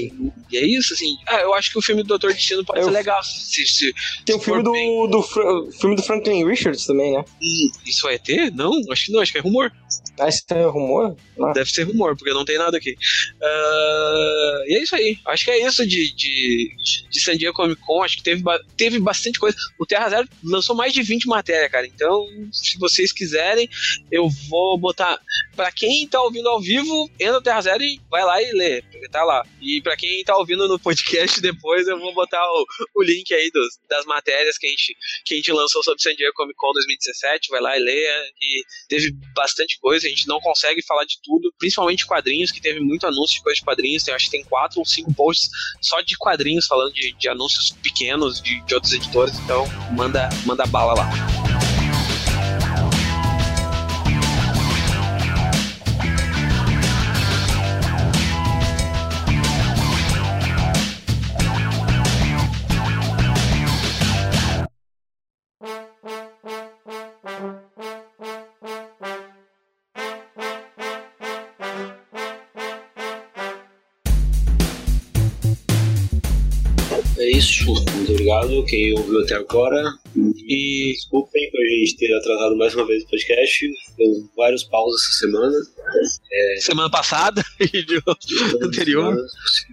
E 0.50 0.56
é 0.56 0.64
isso, 0.66 0.94
assim. 0.94 1.16
Ah, 1.26 1.40
eu 1.40 1.54
acho 1.54 1.70
que 1.72 1.78
o 1.78 1.82
filme 1.82 2.02
do 2.02 2.08
Doutor 2.08 2.32
Destino 2.32 2.64
pode 2.64 2.80
Eu- 2.80 2.86
ser 2.86 2.90
legal. 2.90 3.22
Se, 3.22 3.66
se, 3.66 3.92
Tem 4.24 4.36
o 4.36 4.40
filme 4.40 4.62
bem. 4.62 4.88
do, 4.88 5.06
do, 5.08 5.22
Fra- 5.22 5.70
filme 5.80 5.96
do 5.96 6.02
Franklin 6.02 6.46
Richards 6.46 6.86
também, 6.86 7.12
né? 7.12 7.24
Hum, 7.42 7.70
isso 7.86 8.02
vai 8.02 8.18
ter? 8.18 8.50
Não, 8.52 8.72
acho 8.90 9.06
que 9.06 9.12
não, 9.12 9.20
acho 9.20 9.32
que 9.32 9.38
é 9.38 9.40
rumor. 9.40 9.72
Ah, 10.18 10.28
esse 10.28 10.42
é 10.50 10.64
rumor? 10.64 11.16
Ah. 11.40 11.52
Deve 11.52 11.70
ser 11.70 11.84
rumor, 11.84 12.16
porque 12.16 12.32
não 12.32 12.44
tem 12.44 12.58
nada 12.58 12.76
aqui. 12.76 12.92
Uh, 12.92 14.64
e 14.66 14.76
é 14.76 14.82
isso 14.82 14.96
aí. 14.96 15.18
Acho 15.26 15.44
que 15.44 15.50
é 15.50 15.66
isso 15.66 15.86
de, 15.86 16.14
de, 16.14 16.74
de 17.10 17.20
San 17.20 17.36
Diego 17.36 17.54
Comic 17.54 17.80
Con. 17.82 18.02
Acho 18.02 18.16
que 18.16 18.22
teve, 18.22 18.42
teve 18.76 18.98
bastante 18.98 19.38
coisa. 19.38 19.56
O 19.78 19.86
Terra 19.86 20.08
Zero 20.08 20.28
lançou 20.42 20.74
mais 20.74 20.92
de 20.92 21.02
20 21.02 21.26
matérias, 21.26 21.70
cara. 21.70 21.86
Então, 21.86 22.26
se 22.52 22.78
vocês 22.78 23.12
quiserem, 23.12 23.68
eu 24.10 24.28
vou 24.48 24.76
botar. 24.78 25.20
Pra 25.54 25.72
quem 25.72 26.06
tá 26.06 26.20
ouvindo 26.22 26.48
ao 26.48 26.60
vivo, 26.60 27.10
entra 27.18 27.34
no 27.34 27.42
Terra 27.42 27.60
Zero 27.60 27.82
e 27.82 28.00
vai 28.10 28.24
lá 28.24 28.42
e 28.42 28.50
lê. 28.52 28.82
Porque 28.82 29.08
tá 29.08 29.24
lá. 29.24 29.44
E 29.60 29.80
pra 29.82 29.96
quem 29.96 30.22
tá 30.24 30.36
ouvindo 30.36 30.68
no 30.68 30.78
podcast 30.78 31.40
depois, 31.40 31.86
eu 31.86 31.98
vou 31.98 32.12
botar 32.14 32.42
o, 32.42 32.66
o 32.96 33.02
link 33.02 33.32
aí 33.32 33.50
dos, 33.52 33.78
das 33.88 34.04
matérias 34.04 34.58
que 34.58 34.66
a, 34.66 34.70
gente, 34.70 34.96
que 35.24 35.34
a 35.34 35.36
gente 35.36 35.52
lançou 35.52 35.82
sobre 35.82 36.02
San 36.02 36.14
Diego 36.14 36.34
Comic 36.34 36.56
Con 36.56 36.72
2017. 36.72 37.50
Vai 37.50 37.60
lá 37.60 37.76
e 37.76 37.80
leia. 37.80 38.14
E 38.40 38.62
teve 38.88 39.12
bastante 39.34 39.78
coisa. 39.80 40.07
A 40.08 40.10
gente 40.10 40.26
não 40.26 40.40
consegue 40.40 40.82
falar 40.84 41.04
de 41.04 41.18
tudo, 41.22 41.52
principalmente 41.58 42.06
quadrinhos, 42.06 42.50
que 42.50 42.60
teve 42.60 42.80
muito 42.80 43.06
anúncio 43.06 43.36
de 43.36 43.42
coisa 43.42 43.58
de 43.58 43.64
quadrinhos. 43.64 44.02
Tem, 44.02 44.14
acho 44.14 44.26
que 44.26 44.30
tem 44.30 44.44
quatro 44.44 44.80
ou 44.80 44.86
cinco 44.86 45.12
posts 45.14 45.50
só 45.80 46.00
de 46.00 46.16
quadrinhos 46.16 46.66
falando 46.66 46.92
de, 46.92 47.12
de 47.12 47.28
anúncios 47.28 47.70
pequenos 47.82 48.40
de, 48.42 48.60
de 48.64 48.74
outros 48.74 48.92
editores. 48.92 49.38
Então, 49.40 49.66
manda, 49.92 50.28
manda 50.44 50.66
bala 50.66 50.94
lá. 50.94 51.47
Obrigado 78.38 78.64
quem 78.64 78.92
ouviu 78.94 79.20
até 79.20 79.34
agora. 79.34 79.82
E 80.16 80.92
desculpem 80.92 81.50
por 81.50 81.60
a 81.60 81.68
gente 81.68 81.96
ter 81.96 82.14
atrasado 82.14 82.56
mais 82.56 82.74
uma 82.74 82.86
vez 82.86 83.04
o 83.04 83.08
podcast. 83.08 83.68
Deu 83.96 84.28
vários 84.36 84.64
pausas 84.64 85.00
essa 85.02 85.18
semana. 85.18 85.56
É... 86.32 86.60
Semana 86.60 86.90
passada 86.90 87.42
e 87.60 87.82
de 87.84 88.00
anterior. 88.62 89.16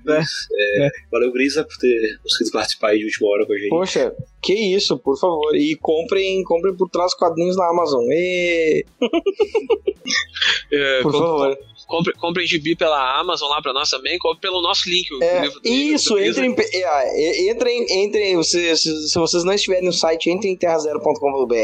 É. 0.07 0.85
É. 0.85 0.89
Valeu, 1.11 1.31
Grisa, 1.31 1.63
por 1.63 1.77
ter 1.77 2.19
conseguido 2.21 2.51
participar 2.51 2.89
aí 2.89 2.99
de 2.99 3.05
última 3.05 3.29
hora 3.29 3.45
com 3.45 3.53
a 3.53 3.57
gente. 3.57 3.69
Poxa, 3.69 4.15
que 4.45 4.53
isso, 4.53 4.95
por 4.99 5.17
favor. 5.17 5.55
E 5.55 5.75
comprem, 5.75 6.43
comprem 6.43 6.75
por 6.75 6.87
trás 6.87 7.15
quadrinhos 7.15 7.57
na 7.57 7.67
Amazon. 7.67 8.03
E... 8.11 8.85
é, 10.71 11.01
por 11.03 11.11
favor. 11.11 11.57
Compre, 11.87 12.13
compre 12.13 12.45
gibi 12.47 12.75
pela 12.75 13.19
Amazon 13.19 13.47
lá 13.47 13.61
pra 13.61 13.71
nós 13.71 13.87
também, 13.89 14.17
compre 14.17 14.41
pelo 14.41 14.59
nosso 14.59 14.89
link. 14.89 15.07
É, 15.21 15.47
isso, 15.63 16.17
entrem, 16.17 16.55
é, 16.73 17.51
entrem, 17.51 17.85
entrem 18.03 18.43
se, 18.43 18.75
se, 18.75 19.07
se, 19.07 19.19
vocês 19.19 19.43
não 19.43 19.53
estiverem 19.53 19.85
no 19.85 19.93
site, 19.93 20.31
entrem 20.31 20.53
em 20.53 20.57
terrazero.com.br, 20.57 21.55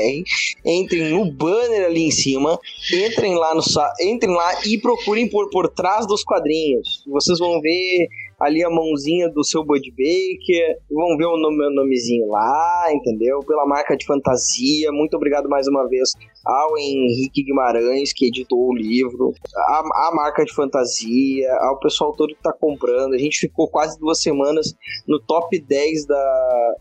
entrem 0.64 1.10
no 1.10 1.26
banner 1.32 1.86
ali 1.86 2.04
em 2.04 2.12
cima, 2.12 2.60
entrem 2.94 3.34
lá 3.34 3.56
no 3.56 3.64
entrem 4.00 4.36
lá 4.36 4.62
e 4.64 4.78
procurem 4.78 5.28
por, 5.28 5.50
por 5.50 5.68
trás 5.68 6.06
dos 6.06 6.24
quadrinhos. 6.24 7.04
Vocês 7.08 7.40
vão 7.40 7.60
ver 7.60 8.08
ali 8.42 8.64
a 8.64 8.70
mãozinha 8.70 9.30
do 9.30 9.44
seu 9.44 9.64
Bud 9.64 9.90
Baker, 9.92 10.78
vão 10.90 11.16
ver 11.16 11.26
o 11.26 11.38
nome, 11.38 11.58
meu 11.58 11.72
nomezinho 11.72 12.28
lá, 12.28 12.88
entendeu? 12.92 13.40
Pela 13.46 13.66
marca 13.66 13.96
de 13.96 14.06
fantasia. 14.06 14.92
Muito 14.92 15.16
obrigado 15.16 15.48
mais 15.48 15.68
uma 15.68 15.88
vez 15.88 16.10
ao 16.44 16.78
Henrique 16.78 17.44
Guimarães, 17.44 18.12
que 18.14 18.28
editou 18.28 18.70
o 18.70 18.76
livro, 18.76 19.34
a, 19.56 20.08
a 20.08 20.12
marca 20.16 20.44
de 20.44 20.54
fantasia, 20.54 21.54
ao 21.62 21.80
pessoal 21.80 22.14
todo 22.14 22.34
que 22.34 22.40
está 22.40 22.52
comprando. 22.52 23.14
A 23.14 23.18
gente 23.18 23.40
ficou 23.40 23.70
quase 23.70 24.00
duas 24.00 24.20
semanas 24.22 24.74
no 25.08 25.20
top 25.20 25.60
10 25.60 26.08
da. 26.08 26.76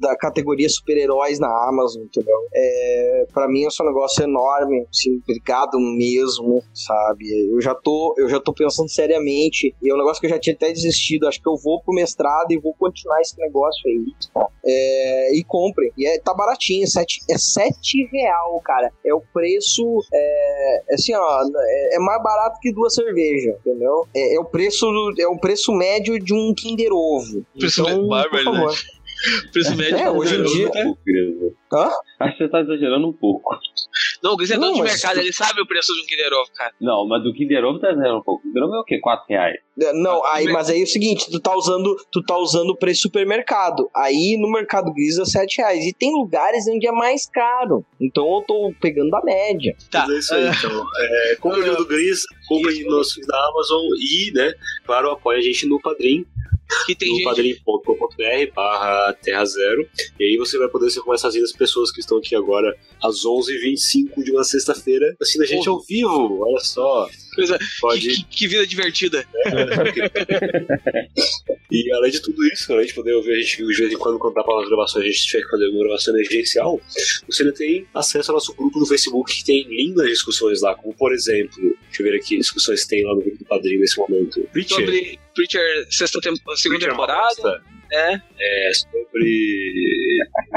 Da 0.00 0.16
categoria 0.16 0.68
super-heróis 0.68 1.38
na 1.38 1.48
Amazon, 1.68 2.02
entendeu? 2.02 2.36
É, 2.54 3.26
para 3.32 3.48
mim 3.48 3.64
é 3.64 3.68
um 3.82 3.86
negócio 3.86 4.22
enorme, 4.22 4.86
assim, 4.92 5.20
obrigado 5.22 5.78
mesmo, 5.78 6.62
sabe? 6.72 7.24
Eu 7.50 7.60
já 7.60 7.74
tô, 7.74 8.14
eu 8.18 8.28
já 8.28 8.40
tô 8.40 8.52
pensando 8.52 8.88
seriamente, 8.88 9.74
e 9.82 9.90
é 9.90 9.94
um 9.94 9.98
negócio 9.98 10.20
que 10.20 10.26
eu 10.26 10.30
já 10.30 10.38
tinha 10.38 10.54
até 10.54 10.72
desistido, 10.72 11.26
acho 11.26 11.40
que 11.40 11.48
eu 11.48 11.56
vou 11.56 11.82
pro 11.82 11.94
mestrado 11.94 12.50
e 12.50 12.58
vou 12.58 12.74
continuar 12.74 13.20
esse 13.20 13.38
negócio 13.38 13.82
aí. 13.86 14.46
É, 14.66 15.36
e 15.36 15.44
comprem. 15.44 15.92
E 15.96 16.06
é, 16.06 16.18
tá 16.18 16.34
baratinho, 16.34 16.88
sete, 16.88 17.20
é 17.30 17.38
sete 17.38 18.08
real, 18.12 18.60
cara. 18.64 18.90
É 19.04 19.14
o 19.14 19.20
preço, 19.32 20.00
é, 20.12 20.82
assim, 20.92 21.14
ó, 21.14 21.42
é, 21.56 21.96
é 21.96 21.98
mais 21.98 22.22
barato 22.22 22.58
que 22.60 22.72
duas 22.72 22.94
cervejas, 22.94 23.56
entendeu? 23.60 24.06
É, 24.14 24.36
é, 24.36 24.40
o 24.40 24.44
preço, 24.44 24.86
é 25.18 25.26
o 25.26 25.38
preço 25.38 25.72
médio 25.72 26.18
de 26.18 26.32
um 26.32 26.54
Kinder 26.54 26.92
Ovo. 26.92 27.44
Preço 27.58 27.82
então, 27.82 28.08
por 28.08 28.44
favor. 28.44 28.70
Né? 28.70 28.93
Preço 29.52 29.76
médio. 29.76 29.96
É, 29.96 30.10
hoje 30.10 30.36
em 30.36 30.42
dia. 30.42 30.70
Hã? 31.72 31.90
Acho 32.20 32.36
que 32.36 32.44
você 32.44 32.50
tá 32.50 32.60
exagerando 32.60 33.08
um 33.08 33.12
pouco. 33.12 33.56
Não, 34.22 34.32
o 34.32 34.36
Gris 34.36 34.50
é 34.50 34.56
dono 34.56 34.74
de 34.74 34.82
mercado, 34.82 35.18
ele 35.18 35.32
sabe 35.32 35.60
o 35.60 35.66
preço 35.66 35.92
de 35.92 36.02
um 36.02 36.06
Kinder 36.06 36.32
Ovo, 36.32 36.50
cara. 36.54 36.72
Não, 36.80 37.06
mas 37.06 37.22
do 37.22 37.32
Kinder 37.34 37.64
Ovo 37.64 37.78
tá 37.78 37.90
exagerando 37.90 38.18
um 38.18 38.22
pouco. 38.22 38.40
O 38.40 38.48
Kinder 38.48 38.62
Ovo 38.62 38.74
é 38.74 38.80
o 38.80 38.84
quê? 38.84 38.98
4 39.00 39.26
reais? 39.28 39.56
É, 39.80 39.92
não, 39.92 40.24
aí, 40.26 40.46
mas 40.46 40.70
aí 40.70 40.80
é 40.80 40.84
o 40.84 40.86
seguinte, 40.86 41.30
tu 41.30 41.40
tá 41.40 41.54
usando, 41.54 41.96
tu 42.12 42.22
tá 42.22 42.38
usando 42.38 42.70
o 42.70 42.76
preço 42.76 43.02
supermercado. 43.02 43.90
Aí 43.94 44.36
no 44.38 44.50
mercado 44.50 44.92
gris 44.92 45.18
é 45.18 45.24
7 45.24 45.58
reais. 45.58 45.84
E 45.84 45.92
tem 45.92 46.12
lugares 46.12 46.66
onde 46.68 46.86
é 46.86 46.92
mais 46.92 47.26
caro. 47.26 47.84
Então 48.00 48.24
eu 48.36 48.42
tô 48.46 48.72
pegando 48.80 49.14
a 49.14 49.22
média. 49.24 49.76
Tá. 49.90 50.06
Mas 50.06 50.10
é 50.10 50.18
isso 50.18 50.34
aí, 50.34 50.48
então. 50.48 50.86
É, 50.96 51.36
compre 51.36 51.68
o 51.68 51.76
do 51.76 51.86
Gris, 51.86 52.22
compre 52.48 52.84
no 52.84 53.02
da 53.26 53.48
Amazon 53.48 53.84
e, 53.98 54.32
né, 54.32 54.52
claro, 54.86 55.10
apoia 55.10 55.38
a 55.38 55.42
gente 55.42 55.66
no 55.66 55.80
Padrim 55.80 56.24
que 56.86 56.94
tem 56.94 57.08
no 57.08 57.16
gente... 57.16 57.24
padrim.com.br 57.24 58.54
barra 58.54 59.12
terra 59.14 59.44
zero. 59.44 59.88
E 60.18 60.24
aí 60.24 60.36
você 60.36 60.58
vai 60.58 60.68
poder 60.68 60.90
ser 60.90 61.00
como 61.00 61.14
essas 61.14 61.52
pessoas 61.52 61.90
que 61.90 62.00
estão 62.00 62.18
aqui 62.18 62.34
agora 62.34 62.76
às 63.02 63.24
11h25 63.24 64.22
de 64.22 64.32
uma 64.32 64.44
sexta-feira, 64.44 65.16
assim 65.20 65.42
a 65.42 65.46
gente 65.46 65.68
ao 65.68 65.80
vivo. 65.80 66.40
Olha 66.40 66.60
só. 66.60 67.08
Coisa, 67.34 67.58
que, 67.98 68.24
que, 68.24 68.48
vida 68.48 68.66
divertida. 68.66 69.24
É. 69.46 69.50
e 71.70 71.92
além 71.92 72.10
de 72.10 72.20
tudo 72.20 72.46
isso, 72.46 72.72
além 72.72 72.86
de 72.86 72.94
poder 72.94 73.12
ouvir 73.14 73.32
a 73.32 73.40
gente 73.40 73.56
de 73.56 73.64
vez 73.64 73.92
em 73.92 73.98
quando, 73.98 74.18
dá 74.32 74.42
para 74.42 74.62
as 74.62 74.68
gravações, 74.68 75.04
a 75.04 75.08
gente 75.08 75.26
tiver 75.26 75.42
que 75.42 75.50
fazer 75.50 75.68
uma 75.68 75.84
gravação 75.84 76.14
emergencial, 76.14 76.80
você 77.26 77.42
ainda 77.42 77.54
tem 77.54 77.86
acesso 77.94 78.30
ao 78.30 78.36
nosso 78.36 78.54
grupo 78.54 78.78
no 78.78 78.86
Facebook 78.86 79.34
que 79.36 79.44
tem 79.44 79.66
lindas 79.68 80.08
discussões 80.08 80.62
lá, 80.62 80.74
como 80.74 80.94
por 80.94 81.12
exemplo, 81.12 81.56
deixa 81.86 82.02
eu 82.02 82.10
ver 82.10 82.16
aqui, 82.16 82.38
discussões 82.38 82.86
tem 82.86 83.04
lá 83.04 83.14
no 83.14 83.22
grupo 83.22 83.38
do 83.38 83.44
Padrinho 83.44 83.80
nesse 83.80 83.98
momento. 83.98 84.40
Preacher. 84.52 84.78
Sobre 84.78 85.18
Preacher 85.34 85.86
sexta 85.90 86.20
tempo, 86.20 86.38
segunda 86.56 86.86
Preacher 86.86 86.90
temporada. 86.90 87.62
É. 87.92 88.20
é. 88.38 88.72
Sobre 88.74 90.03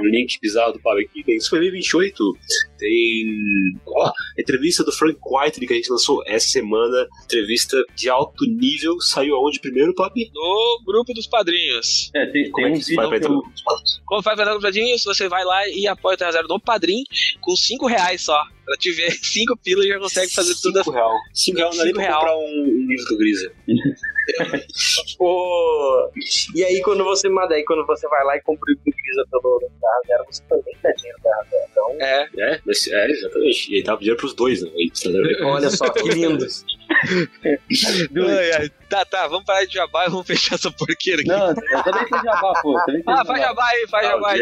link 0.01 0.39
bizarro 0.41 0.73
do 0.73 0.79
Pablo 0.79 1.01
aqui. 1.01 1.23
Tem 1.23 1.39
Super 1.39 1.71
28. 1.71 2.37
Tem. 2.77 3.79
Ó, 3.85 4.11
entrevista 4.37 4.83
do 4.83 4.91
Frank 4.91 5.17
White 5.25 5.59
que 5.59 5.73
a 5.73 5.75
gente 5.75 5.91
lançou 5.91 6.23
essa 6.25 6.47
semana. 6.47 7.07
Entrevista 7.25 7.83
de 7.95 8.09
alto 8.09 8.45
nível. 8.45 8.99
Saiu 9.01 9.35
aonde 9.35 9.59
primeiro, 9.59 9.93
Pop? 9.93 10.31
No 10.33 10.83
grupo 10.85 11.13
dos 11.13 11.27
padrinhos. 11.27 12.11
É, 12.15 12.25
tem, 12.27 12.51
tem 12.51 12.65
é 12.65 12.67
um 12.69 12.73
vídeo. 12.75 12.95
Vai 12.95 13.17
eu... 13.17 13.41
Como 14.05 14.23
faz 14.23 14.35
para 14.37 14.55
os 14.55 14.61
padrinhos? 14.61 15.03
Você 15.03 15.27
vai 15.27 15.43
lá 15.43 15.67
e 15.67 15.87
apoia 15.87 16.15
o 16.15 16.17
Terra 16.17 16.31
Zero 16.31 16.47
no 16.47 16.59
padrinho 16.59 17.03
com 17.41 17.55
5 17.55 17.87
reais 17.87 18.23
só. 18.23 18.41
Pra 18.65 18.75
te 18.75 18.91
ver 18.91 19.11
5 19.23 19.57
pilas 19.57 19.87
já 19.87 19.99
consegue 19.99 20.33
fazer 20.33 20.53
tudo. 20.61 20.83
5 20.83 20.91
real. 20.91 21.13
5 21.33 21.57
real 21.57 21.73
não 21.73 21.81
é 21.81 21.85
nem 21.85 21.93
pra 21.93 22.13
comprar 22.13 22.37
um, 22.37 22.41
um 22.41 22.87
livro 22.87 23.05
do 23.05 23.17
Grisa. 23.17 23.51
Pô. 25.17 26.11
E 26.55 26.63
aí 26.63 26.81
quando 26.81 27.03
você 27.03 27.29
manda 27.29 27.55
aí, 27.55 27.63
quando 27.63 27.85
você 27.85 28.07
vai 28.07 28.23
lá 28.23 28.37
e 28.37 28.41
compra 28.41 28.73
o 28.73 28.77
Grisa 28.83 29.25
pelo 29.31 29.46
Terra 29.79 30.01
Zero, 30.07 30.25
você 30.29 30.43
também 30.49 30.75
dá 30.83 30.91
dinheiro 30.91 31.19
Zero. 31.49 31.65
Então... 31.71 31.91
É, 31.99 32.29
é, 32.37 32.61
é, 32.65 33.11
exatamente. 33.11 33.71
E 33.71 33.75
aí 33.77 33.83
dá 33.83 33.95
dinheiro 33.95 34.17
pros 34.17 34.33
dois, 34.33 34.61
né? 34.61 34.69
Olha 35.43 35.69
só, 35.69 35.89
que 35.89 36.09
lindo. 36.09 36.45
ai, 38.29 38.51
ai. 38.59 38.71
Tá, 38.89 39.03
tá, 39.03 39.27
vamos 39.27 39.43
parar 39.43 39.65
de 39.65 39.73
jabá 39.73 40.05
e 40.05 40.09
vamos 40.09 40.25
fechar 40.25 40.55
essa 40.55 40.71
porqueira 40.71 41.21
aqui. 41.21 41.29
Não, 41.29 41.49
eu 41.49 41.83
também 41.83 42.05
tenho 42.05 42.23
jabá, 42.23 42.53
pô. 42.61 42.73
Também 42.85 43.03
ah, 43.05 43.25
faz 43.25 43.41
jabá 43.41 43.67
aí, 43.67 43.87
faz 43.89 44.07
ah, 44.07 44.11
jabá 44.11 44.31
aí. 44.31 44.41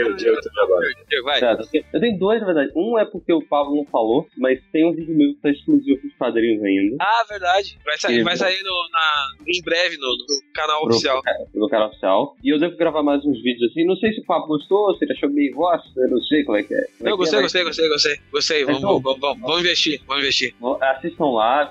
Vai. 1.24 1.40
Certo, 1.40 1.70
eu 1.94 2.00
tenho 2.00 2.20
dois, 2.20 2.40
na 2.40 2.46
verdade. 2.46 2.72
Um 2.76 3.00
é 3.00 3.06
porque 3.06 3.34
o 3.34 3.42
Pablo 3.42 3.76
não 3.76 3.86
falou, 3.86 4.28
mas 4.38 4.60
tem 4.72 4.86
um 4.86 4.94
vídeo 4.94 5.16
meu 5.16 5.34
que 5.34 5.42
tá 5.42 5.50
exclusivo 5.50 6.00
pros 6.00 6.14
padrinhos 6.14 6.64
ainda. 6.64 6.98
Ah, 7.02 7.26
verdade. 7.28 7.80
Vai 7.84 7.98
sair, 7.98 8.24
vai 8.24 8.38
sair 8.38 8.62
no, 8.64 8.90
na, 8.92 9.28
em 9.48 9.62
breve 9.64 9.98
no, 9.98 10.08
no 10.08 10.54
canal 10.54 10.82
Pro, 10.82 10.92
oficial. 10.92 11.22
É, 11.26 11.46
no 11.56 11.68
canal 11.68 11.88
oficial. 11.90 12.36
E 12.44 12.54
eu 12.54 12.60
devo 12.60 12.78
gravar 12.78 13.02
mais 13.02 13.26
uns 13.26 13.42
vídeos 13.42 13.72
assim. 13.72 13.84
Não 13.86 13.96
sei 13.96 14.14
se 14.14 14.22
o 14.22 14.26
Pablo 14.26 14.48
gostou, 14.48 14.96
se 14.96 15.06
ele 15.06 15.14
achou 15.14 15.30
meio 15.30 15.56
bosta, 15.56 15.90
eu 16.00 16.10
não 16.10 16.22
sei 16.22 16.44
como 16.44 16.58
é 16.58 16.64
que 16.64 16.74
é. 16.76 16.88
Como 17.00 17.10
eu 17.10 17.16
é 17.16 17.18
gostei, 17.18 17.40
é, 17.40 17.42
gostei, 17.42 17.64
gostei, 17.64 17.90
gostei, 17.90 18.20
gostei. 18.32 18.66
Vamos, 18.66 18.80
então, 18.80 19.00
vamos, 19.00 19.20
vamos, 19.20 19.42
vamos, 19.42 19.60
investir, 19.62 20.02
vamos 20.06 20.24
investir. 20.24 20.54
Assistam 20.82 21.32
lá, 21.32 21.66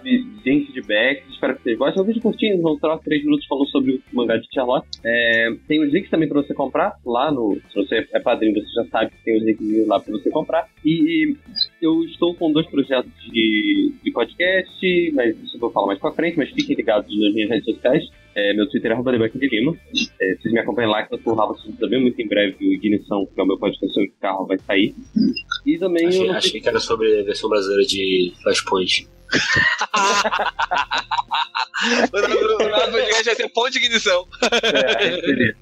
deem 0.64 0.66
feedback, 0.66 1.24
espero 1.30 1.56
que 1.56 1.62
vocês 1.62 1.78
gostem. 1.78 2.00
É 2.00 2.02
um 2.02 2.06
vídeo 2.06 2.22
curtinho, 2.22 2.62
não 2.62 2.78
troca 2.78 3.04
3 3.04 3.24
minutos 3.24 3.46
falou 3.46 3.66
sobre 3.66 3.92
o 3.92 4.16
mangá 4.16 4.36
de 4.36 4.46
Sherlock. 4.52 4.86
É, 5.04 5.54
tem 5.68 5.82
os 5.82 5.92
links 5.92 6.10
também 6.10 6.28
pra 6.28 6.42
você 6.42 6.54
comprar 6.54 6.94
lá 7.04 7.30
no. 7.30 7.58
Se 7.70 7.74
você 7.74 8.06
é 8.12 8.20
padrinho, 8.20 8.54
você 8.54 8.72
já 8.74 8.84
sabe 8.86 9.10
que 9.10 9.24
tem 9.24 9.36
os 9.36 9.44
links 9.44 9.86
lá 9.86 10.00
pra 10.00 10.12
você 10.12 10.30
comprar. 10.30 10.68
E, 10.84 11.36
eu 11.80 12.02
estou 12.04 12.34
com 12.34 12.52
dois 12.52 12.66
projetos 12.66 13.12
de, 13.30 13.92
de 14.02 14.12
podcast, 14.12 15.12
mas 15.14 15.36
isso 15.42 15.56
eu 15.56 15.60
vou 15.60 15.70
falar 15.70 15.88
mais 15.88 15.98
pra 15.98 16.12
frente, 16.12 16.38
mas 16.38 16.50
fiquem 16.50 16.76
ligados 16.76 17.10
nas 17.18 17.34
minhas 17.34 17.50
redes 17.50 17.64
sociais. 17.64 18.04
É, 18.34 18.52
meu 18.52 18.68
Twitter 18.68 18.90
é 18.90 18.94
arroba 18.94 19.12
de 19.12 19.48
Lima. 19.48 19.76
É, 20.20 20.34
vocês 20.34 20.52
me 20.52 20.58
acompanham 20.58 20.90
lá, 20.90 21.04
que 21.04 21.14
eu 21.14 21.18
tô 21.18 21.34
Rafa 21.34 21.54
também 21.78 22.00
muito 22.00 22.20
em 22.20 22.26
breve. 22.26 22.56
O 22.66 22.72
Ignição, 22.72 23.26
que 23.26 23.40
é 23.40 23.42
o 23.42 23.46
meu 23.46 23.58
podcast 23.58 23.94
sobre 23.94 24.12
carro, 24.20 24.46
vai 24.46 24.58
sair. 24.58 24.94
E 25.64 25.78
também. 25.78 26.06
Achei, 26.06 26.28
eu... 26.28 26.32
achei 26.32 26.60
que 26.60 26.68
era 26.68 26.80
sobre 26.80 27.20
a 27.20 27.22
versão 27.22 27.48
brasileira 27.48 27.84
de 27.84 28.32
Flashpoint. 28.42 29.13
O 32.12 32.68
nosso 32.68 32.90
podcast 32.92 33.24
vai 33.24 33.34
ser 33.34 33.48
ponto 33.48 33.70
de 33.70 33.78
ignição. 33.78 34.26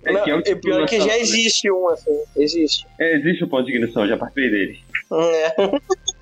É, 0.05 0.11
é, 0.11 0.13
Não, 0.13 0.25
que 0.25 0.31
é 0.31 0.35
o 0.35 0.39
é 0.39 0.43
título 0.43 0.61
pior 0.61 0.87
que 0.89 1.01
já 1.01 1.07
né? 1.07 1.21
existe 1.21 1.71
um, 1.71 1.89
assim. 1.89 2.19
Existe. 2.37 2.87
É, 2.99 3.15
existe 3.17 3.45
o 3.45 3.49
ponto 3.49 3.65
de 3.65 3.73
ignição, 3.73 4.07
já 4.07 4.17
participei 4.17 4.51
dele. 4.51 4.81
É. 5.13 5.55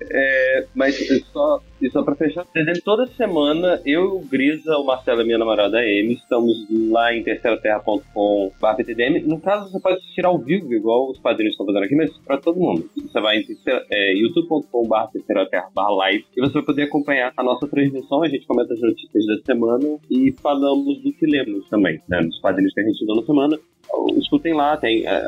É, 0.09 0.65
mas 0.73 0.95
só, 1.31 1.61
só 1.91 2.03
pra 2.03 2.15
fechar, 2.15 2.45
toda 2.83 3.05
semana 3.07 3.81
eu, 3.85 4.17
o 4.17 4.25
Grisa, 4.25 4.77
o 4.77 4.85
Marcelo 4.85 5.21
e 5.21 5.25
minha 5.25 5.37
namorada 5.37 5.79
Amy 5.79 6.13
estamos 6.13 6.67
lá 6.89 7.13
em 7.13 7.23
terceiraterra.com 7.23 8.51
PTDM. 8.75 9.21
No 9.27 9.39
caso, 9.39 9.71
você 9.71 9.79
pode 9.79 9.97
assistir 9.97 10.25
ao 10.25 10.37
vivo, 10.37 10.73
igual 10.73 11.09
os 11.09 11.19
padrinhos 11.19 11.53
estão 11.53 11.65
fazendo 11.65 11.83
aqui, 11.83 11.95
mas 11.95 12.17
pra 12.19 12.37
todo 12.37 12.59
mundo. 12.59 12.89
Você 12.95 13.19
vai 13.19 13.37
em 13.37 13.45
é, 13.91 14.13
youtube.com 14.15 14.89
terceiraterra 15.11 15.69
live 15.89 16.25
e 16.35 16.41
você 16.41 16.53
vai 16.53 16.63
poder 16.63 16.83
acompanhar 16.83 17.33
a 17.35 17.43
nossa 17.43 17.67
transmissão. 17.67 18.23
A 18.23 18.29
gente 18.29 18.45
comenta 18.45 18.73
as 18.73 18.81
notícias 18.81 19.25
da 19.25 19.37
semana 19.45 19.97
e 20.09 20.33
falamos 20.41 21.01
do 21.01 21.11
que 21.13 21.25
lemos 21.25 21.67
também, 21.69 22.01
né? 22.07 22.21
Dos 22.21 22.39
padrinhos 22.39 22.73
que 22.73 22.81
a 22.81 22.83
gente 22.83 23.05
deu 23.05 23.15
na 23.15 23.23
semana. 23.23 23.59
Escutem 24.17 24.53
lá, 24.53 24.77
tem, 24.77 25.05
é, 25.07 25.23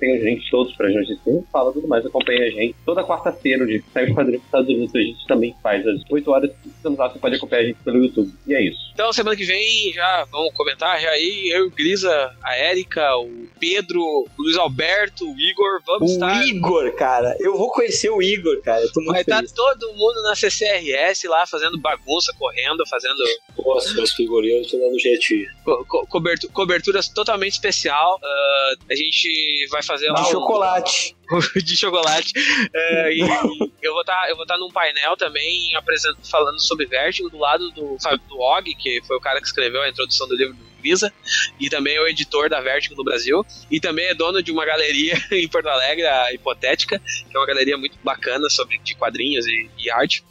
tem 0.00 0.20
gente 0.20 0.50
todos 0.50 0.74
pra 0.76 0.90
gente 0.90 1.12
assim, 1.12 1.44
fala 1.52 1.72
tudo 1.72 1.86
mais, 1.86 2.04
acompanha 2.04 2.46
a 2.46 2.50
gente. 2.50 2.74
Toda 2.84 3.04
quarta-feira, 3.04 3.62
o 3.64 3.66
dia 3.66 3.78
que 3.80 3.90
sai 3.92 4.04
os 4.08 4.14
padrinhos 4.14 4.40
dos 4.40 4.46
Estados 4.46 4.68
Unidos, 4.68 4.94
a 4.94 4.98
gente 5.00 5.26
também 5.26 5.54
faz 5.62 5.86
às 5.86 6.00
8 6.10 6.30
horas. 6.30 6.50
Estamos 6.66 6.98
lá, 6.98 7.08
você 7.08 7.18
pode 7.18 7.36
acompanhar 7.36 7.62
a 7.62 7.66
gente 7.66 7.78
pelo 7.84 8.04
YouTube. 8.04 8.32
E 8.46 8.54
é 8.54 8.62
isso. 8.62 8.78
Então, 8.92 9.12
semana 9.12 9.36
que 9.36 9.44
vem, 9.44 9.92
já 9.92 10.24
vamos 10.30 10.52
comentar, 10.54 11.00
já 11.00 11.10
aí, 11.10 11.50
eu, 11.54 11.66
o 11.66 11.70
Grisa, 11.70 12.10
a 12.42 12.56
Érica, 12.56 13.16
o 13.18 13.46
Pedro, 13.60 14.00
o 14.00 14.26
Luiz 14.38 14.56
Alberto, 14.56 15.24
o 15.24 15.38
Igor, 15.40 15.80
vamos 15.86 16.10
O 16.10 16.14
estar. 16.14 16.46
Igor, 16.46 16.92
cara. 16.96 17.36
Eu 17.38 17.56
vou 17.56 17.70
conhecer 17.70 18.10
o 18.10 18.20
Igor, 18.22 18.60
cara. 18.62 18.82
Eu 18.82 18.92
tô 18.92 19.00
muito 19.00 19.12
Vai 19.12 19.20
estar 19.20 19.36
feliz. 19.36 19.52
todo 19.52 19.92
mundo 19.94 20.22
na 20.22 20.34
CCRS 20.34 21.24
lá 21.28 21.46
fazendo 21.46 21.78
bagunça, 21.80 22.32
correndo, 22.38 22.84
fazendo 22.88 23.16
Nossa, 23.64 23.94
que 24.16 24.22
o 24.22 24.24
Igor 24.24 24.42
tô 24.70 24.78
dando 24.78 24.98
jet. 24.98 25.46
co- 25.64 25.84
co- 25.86 26.06
cobertu- 26.06 26.50
cobertura 26.52 27.00
totalmente 27.14 27.52
especial. 27.52 28.07
Ah, 28.22 28.72
a 28.90 28.94
gente 28.94 29.66
vai 29.70 29.82
fazer 29.82 30.12
De 30.12 30.20
um- 30.20 30.24
chocolate. 30.24 31.16
de 31.62 31.76
chocolate. 31.76 32.32
É, 32.72 33.12
e 33.12 33.20
eu 33.82 33.92
vou 33.92 34.00
estar 34.00 34.28
vou 34.34 34.42
estar 34.42 34.56
num 34.56 34.70
painel 34.70 35.16
também 35.16 35.74
apresentando, 35.76 36.24
falando 36.30 36.60
sobre 36.60 36.86
Vértigo 36.86 37.28
do 37.28 37.38
lado 37.38 37.70
do, 37.72 37.96
sabe, 37.98 38.20
do 38.28 38.38
Og, 38.38 38.74
que 38.74 39.00
foi 39.06 39.16
o 39.16 39.20
cara 39.20 39.40
que 39.40 39.46
escreveu 39.46 39.82
a 39.82 39.88
introdução 39.88 40.26
do 40.28 40.36
livro 40.36 40.54
do 40.54 40.67
Grisa, 40.88 41.12
e 41.60 41.68
também 41.68 41.96
é 41.96 42.00
o 42.00 42.08
editor 42.08 42.48
da 42.48 42.60
Vértigo 42.60 42.94
no 42.96 43.04
Brasil, 43.04 43.44
e 43.70 43.78
também 43.78 44.06
é 44.06 44.14
dono 44.14 44.42
de 44.42 44.50
uma 44.50 44.64
galeria 44.64 45.14
em 45.30 45.48
Porto 45.48 45.68
Alegre, 45.68 46.06
a 46.06 46.32
Hipotética, 46.32 46.98
que 46.98 47.36
é 47.36 47.38
uma 47.38 47.46
galeria 47.46 47.76
muito 47.76 47.98
bacana 48.02 48.48
sobre 48.48 48.78
de 48.78 48.94
quadrinhos 48.94 49.46
e, 49.46 49.70
e 49.78 49.90
arte. 49.90 50.24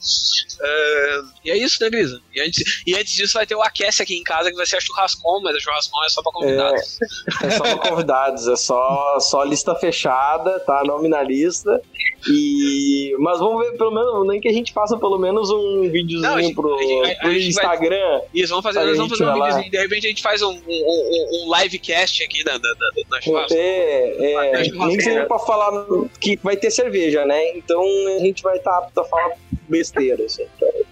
É, 0.59 1.19
e 1.45 1.51
é 1.51 1.57
isso, 1.57 1.77
né, 1.81 1.89
Grisa? 1.89 2.21
E 2.33 2.41
antes, 2.41 2.83
e 2.85 2.95
antes 2.95 3.13
disso 3.13 3.33
vai 3.33 3.45
ter 3.45 3.55
o 3.55 3.61
Aquece 3.61 4.01
aqui 4.01 4.15
em 4.15 4.23
casa, 4.23 4.49
que 4.49 4.55
vai 4.55 4.65
ser 4.65 4.77
a 4.77 4.81
churrascom, 4.81 5.41
mas 5.41 5.55
a 5.55 5.59
churrascom 5.59 6.03
é 6.03 6.09
só 6.09 6.21
pra 6.21 6.31
convidados. 6.31 6.97
É 7.43 7.49
só 7.51 7.63
pra 7.63 7.89
convidados, 7.89 8.47
é 8.47 8.55
só, 8.55 9.19
só 9.19 9.43
lista 9.43 9.75
fechada, 9.75 10.59
tá? 10.61 10.83
Nome 10.83 11.07
na 11.07 11.21
lista. 11.21 11.81
E... 12.27 13.15
Mas 13.19 13.39
vamos 13.39 13.65
ver, 13.65 13.77
pelo 13.77 13.91
menos, 13.91 14.27
nem 14.27 14.39
que 14.41 14.47
a 14.47 14.53
gente 14.53 14.73
faça 14.73 14.97
pelo 14.97 15.17
menos 15.17 15.49
um 15.49 15.89
videozinho 15.89 16.21
Não, 16.21 16.41
gente- 16.41 16.55
pro, 16.55 16.75
a 16.75 16.81
gente- 16.83 17.19
pro 17.19 17.31
gente 17.31 17.53
vai- 17.53 17.63
Instagram. 17.65 18.21
Isso, 18.33 18.49
vamos 18.49 18.63
fazer, 18.63 18.83
nós 18.83 18.97
vamos 18.97 19.17
fazer 19.17 19.29
um 19.29 19.33
videozinho. 19.33 19.71
De 19.71 19.77
repente 19.77 20.05
a 20.05 20.09
gente 20.09 20.21
faz 20.21 20.41
um, 20.41 20.51
um, 20.51 21.45
um, 21.47 21.55
livecast 21.61 22.23
aqui 22.23 22.43
da, 22.43 22.53
da, 22.53 22.57
da, 22.73 22.89
da 23.09 23.21
churrasco. 23.21 23.53
É, 23.53 24.33
é, 24.33 24.63
churrasco, 24.65 24.87
nem 24.87 24.97
que 24.97 25.03
seja 25.03 25.25
pra 25.25 25.39
falar 25.39 25.85
que 26.19 26.39
vai 26.43 26.57
ter 26.57 26.71
cerveja, 26.71 27.25
né? 27.25 27.55
Então 27.57 27.81
a 28.15 28.19
gente 28.19 28.41
vai 28.43 28.57
estar 28.57 28.77
apto 28.77 28.99
a 28.99 29.05
falar 29.05 29.33
besteira, 29.67 30.23
assim. 30.23 30.45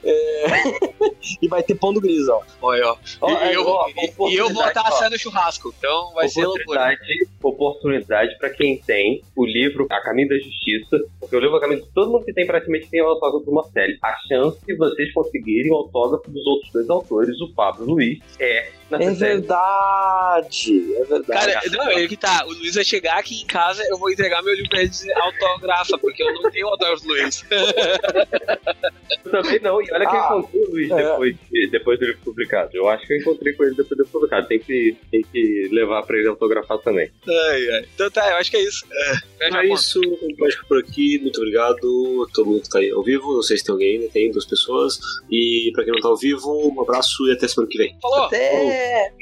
É, 0.05 0.45
e 1.41 1.47
vai 1.47 1.63
ter 1.63 1.75
pão 1.75 1.91
do 1.93 1.99
grisão. 1.99 2.41
Olha, 2.61 2.89
ó. 2.91 2.97
Ó, 3.21 3.29
E, 3.31 3.33
é, 3.35 3.55
eu, 3.55 3.67
ó, 3.67 3.87
e- 3.89 4.35
eu 4.35 4.53
vou 4.53 4.65
estar 4.67 4.83
ó. 4.83 4.87
assando 4.87 5.17
churrasco, 5.17 5.73
então 5.77 6.13
vai 6.13 6.27
ser 6.29 6.45
loucura. 6.45 6.63
oportunidade, 6.81 7.29
oportunidade 7.41 8.37
para 8.37 8.49
quem 8.51 8.77
tem 8.77 9.21
o 9.35 9.45
livro 9.45 9.87
A 9.89 10.01
Caminho 10.01 10.29
da 10.29 10.37
Justiça, 10.37 11.03
porque 11.19 11.35
o 11.35 11.39
livro 11.39 11.55
A 11.57 11.61
Caminho 11.61 11.85
todo 11.93 12.11
mundo 12.11 12.25
que 12.25 12.33
tem 12.33 12.45
praticamente 12.45 12.87
tem 12.89 13.01
o 13.01 13.07
autógrafo 13.07 13.45
do 13.45 13.51
Marcelo. 13.51 13.93
A 14.03 14.15
chance 14.27 14.59
de 14.65 14.75
vocês 14.75 15.11
conseguirem 15.13 15.71
o 15.71 15.75
autógrafo 15.75 16.29
dos 16.29 16.45
outros 16.45 16.71
dois 16.71 16.89
autores, 16.89 17.41
o 17.41 17.53
Pablo 17.53 17.83
e 17.83 17.87
o 17.87 17.89
Luiz, 17.91 18.19
é 18.39 18.69
É 18.91 19.09
verdade, 19.11 20.93
é 20.95 21.03
verdade. 21.05 21.25
Cara, 21.53 21.61
não, 21.71 21.89
é 21.91 22.07
que 22.07 22.15
tá. 22.15 22.45
O 22.45 22.49
Luiz 22.53 22.75
vai 22.75 22.83
chegar 22.85 23.17
aqui 23.17 23.41
em 23.41 23.45
casa, 23.45 23.83
eu 23.89 23.97
vou 23.97 24.11
entregar 24.11 24.43
meu 24.43 24.53
livro 24.53 24.69
pra 24.69 24.79
ele 24.81 24.89
dizer 24.89 25.11
autografa, 25.17 25.97
porque 25.97 26.21
eu 26.21 26.33
não 26.35 26.51
tenho 26.51 26.67
autógrafo 26.67 27.01
do 27.03 27.09
Luiz. 27.09 27.43
Eu 29.25 29.31
também 29.31 29.59
não, 29.59 29.81
e 29.81 29.91
olha 29.91 30.07
que 30.07 30.15
eu 30.15 30.19
Ah, 30.19 30.37
encontrei 30.39 30.61
o 30.63 30.69
Luiz 30.71 30.91
é. 30.91 30.95
depois, 30.95 31.35
de- 31.51 31.67
depois 31.69 31.99
do 31.99 32.05
livro 32.05 32.21
publicado. 32.23 32.69
Eu 32.73 32.87
acho 32.87 33.05
que 33.07 33.13
eu 33.13 33.17
encontrei 33.17 33.53
com 33.53 33.63
ele 33.63 33.71
depois 33.75 33.89
do 33.89 33.95
livro 34.03 34.11
publicado. 34.11 34.47
Tem 34.47 34.59
que, 34.59 34.95
tem 35.11 35.21
que 35.31 35.69
levar 35.71 36.03
pra 36.03 36.17
ele 36.17 36.27
autografar 36.27 36.77
também. 36.79 37.09
Ai, 37.27 37.69
ai. 37.71 37.85
Então 37.95 38.09
tá, 38.11 38.29
eu 38.29 38.37
acho 38.37 38.51
que 38.51 38.57
é 38.57 38.61
isso. 38.63 38.85
É, 39.41 39.45
a 39.55 39.63
É 39.63 39.67
isso, 39.73 39.99
pode 40.37 40.51
ficar 40.55 40.67
por 40.67 40.77
aqui. 40.79 41.17
Muito 41.19 41.37
obrigado 41.37 41.75
a 42.29 42.33
todo 42.33 42.45
mundo 42.45 42.61
que 42.61 42.69
tá 42.69 42.79
aí 42.79 42.91
ao 42.91 43.03
vivo. 43.03 43.33
Não 43.33 43.41
sei 43.41 43.57
se 43.57 43.63
tem 43.63 43.73
alguém 43.73 43.95
ainda, 43.99 44.09
tem 44.11 44.31
duas 44.31 44.45
pessoas. 44.45 44.99
E 45.29 45.71
pra 45.73 45.83
quem 45.83 45.93
não 45.93 46.01
tá 46.01 46.07
ao 46.09 46.17
vivo, 46.17 46.71
um 46.75 46.81
abraço 46.81 47.27
e 47.27 47.31
até 47.33 47.47
semana 47.47 47.69
que 47.71 47.77
vem. 47.77 47.97
Falou! 48.01 48.25
Até. 48.25 48.74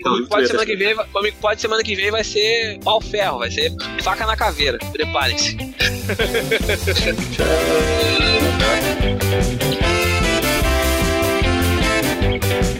Comigo 0.03 0.27
pode 0.27 0.47
semana 0.47 0.65
que 0.65 0.75
vem, 0.75 0.95
pode 1.39 1.61
semana 1.61 1.83
que 1.83 1.95
vem 1.95 2.11
vai 2.11 2.23
ser 2.23 2.79
pau 2.83 3.01
ferro, 3.01 3.39
vai 3.39 3.51
ser 3.51 3.71
faca 4.01 4.25
na 4.25 4.35
caveira. 4.35 4.77
Preparem-se. 4.91 5.57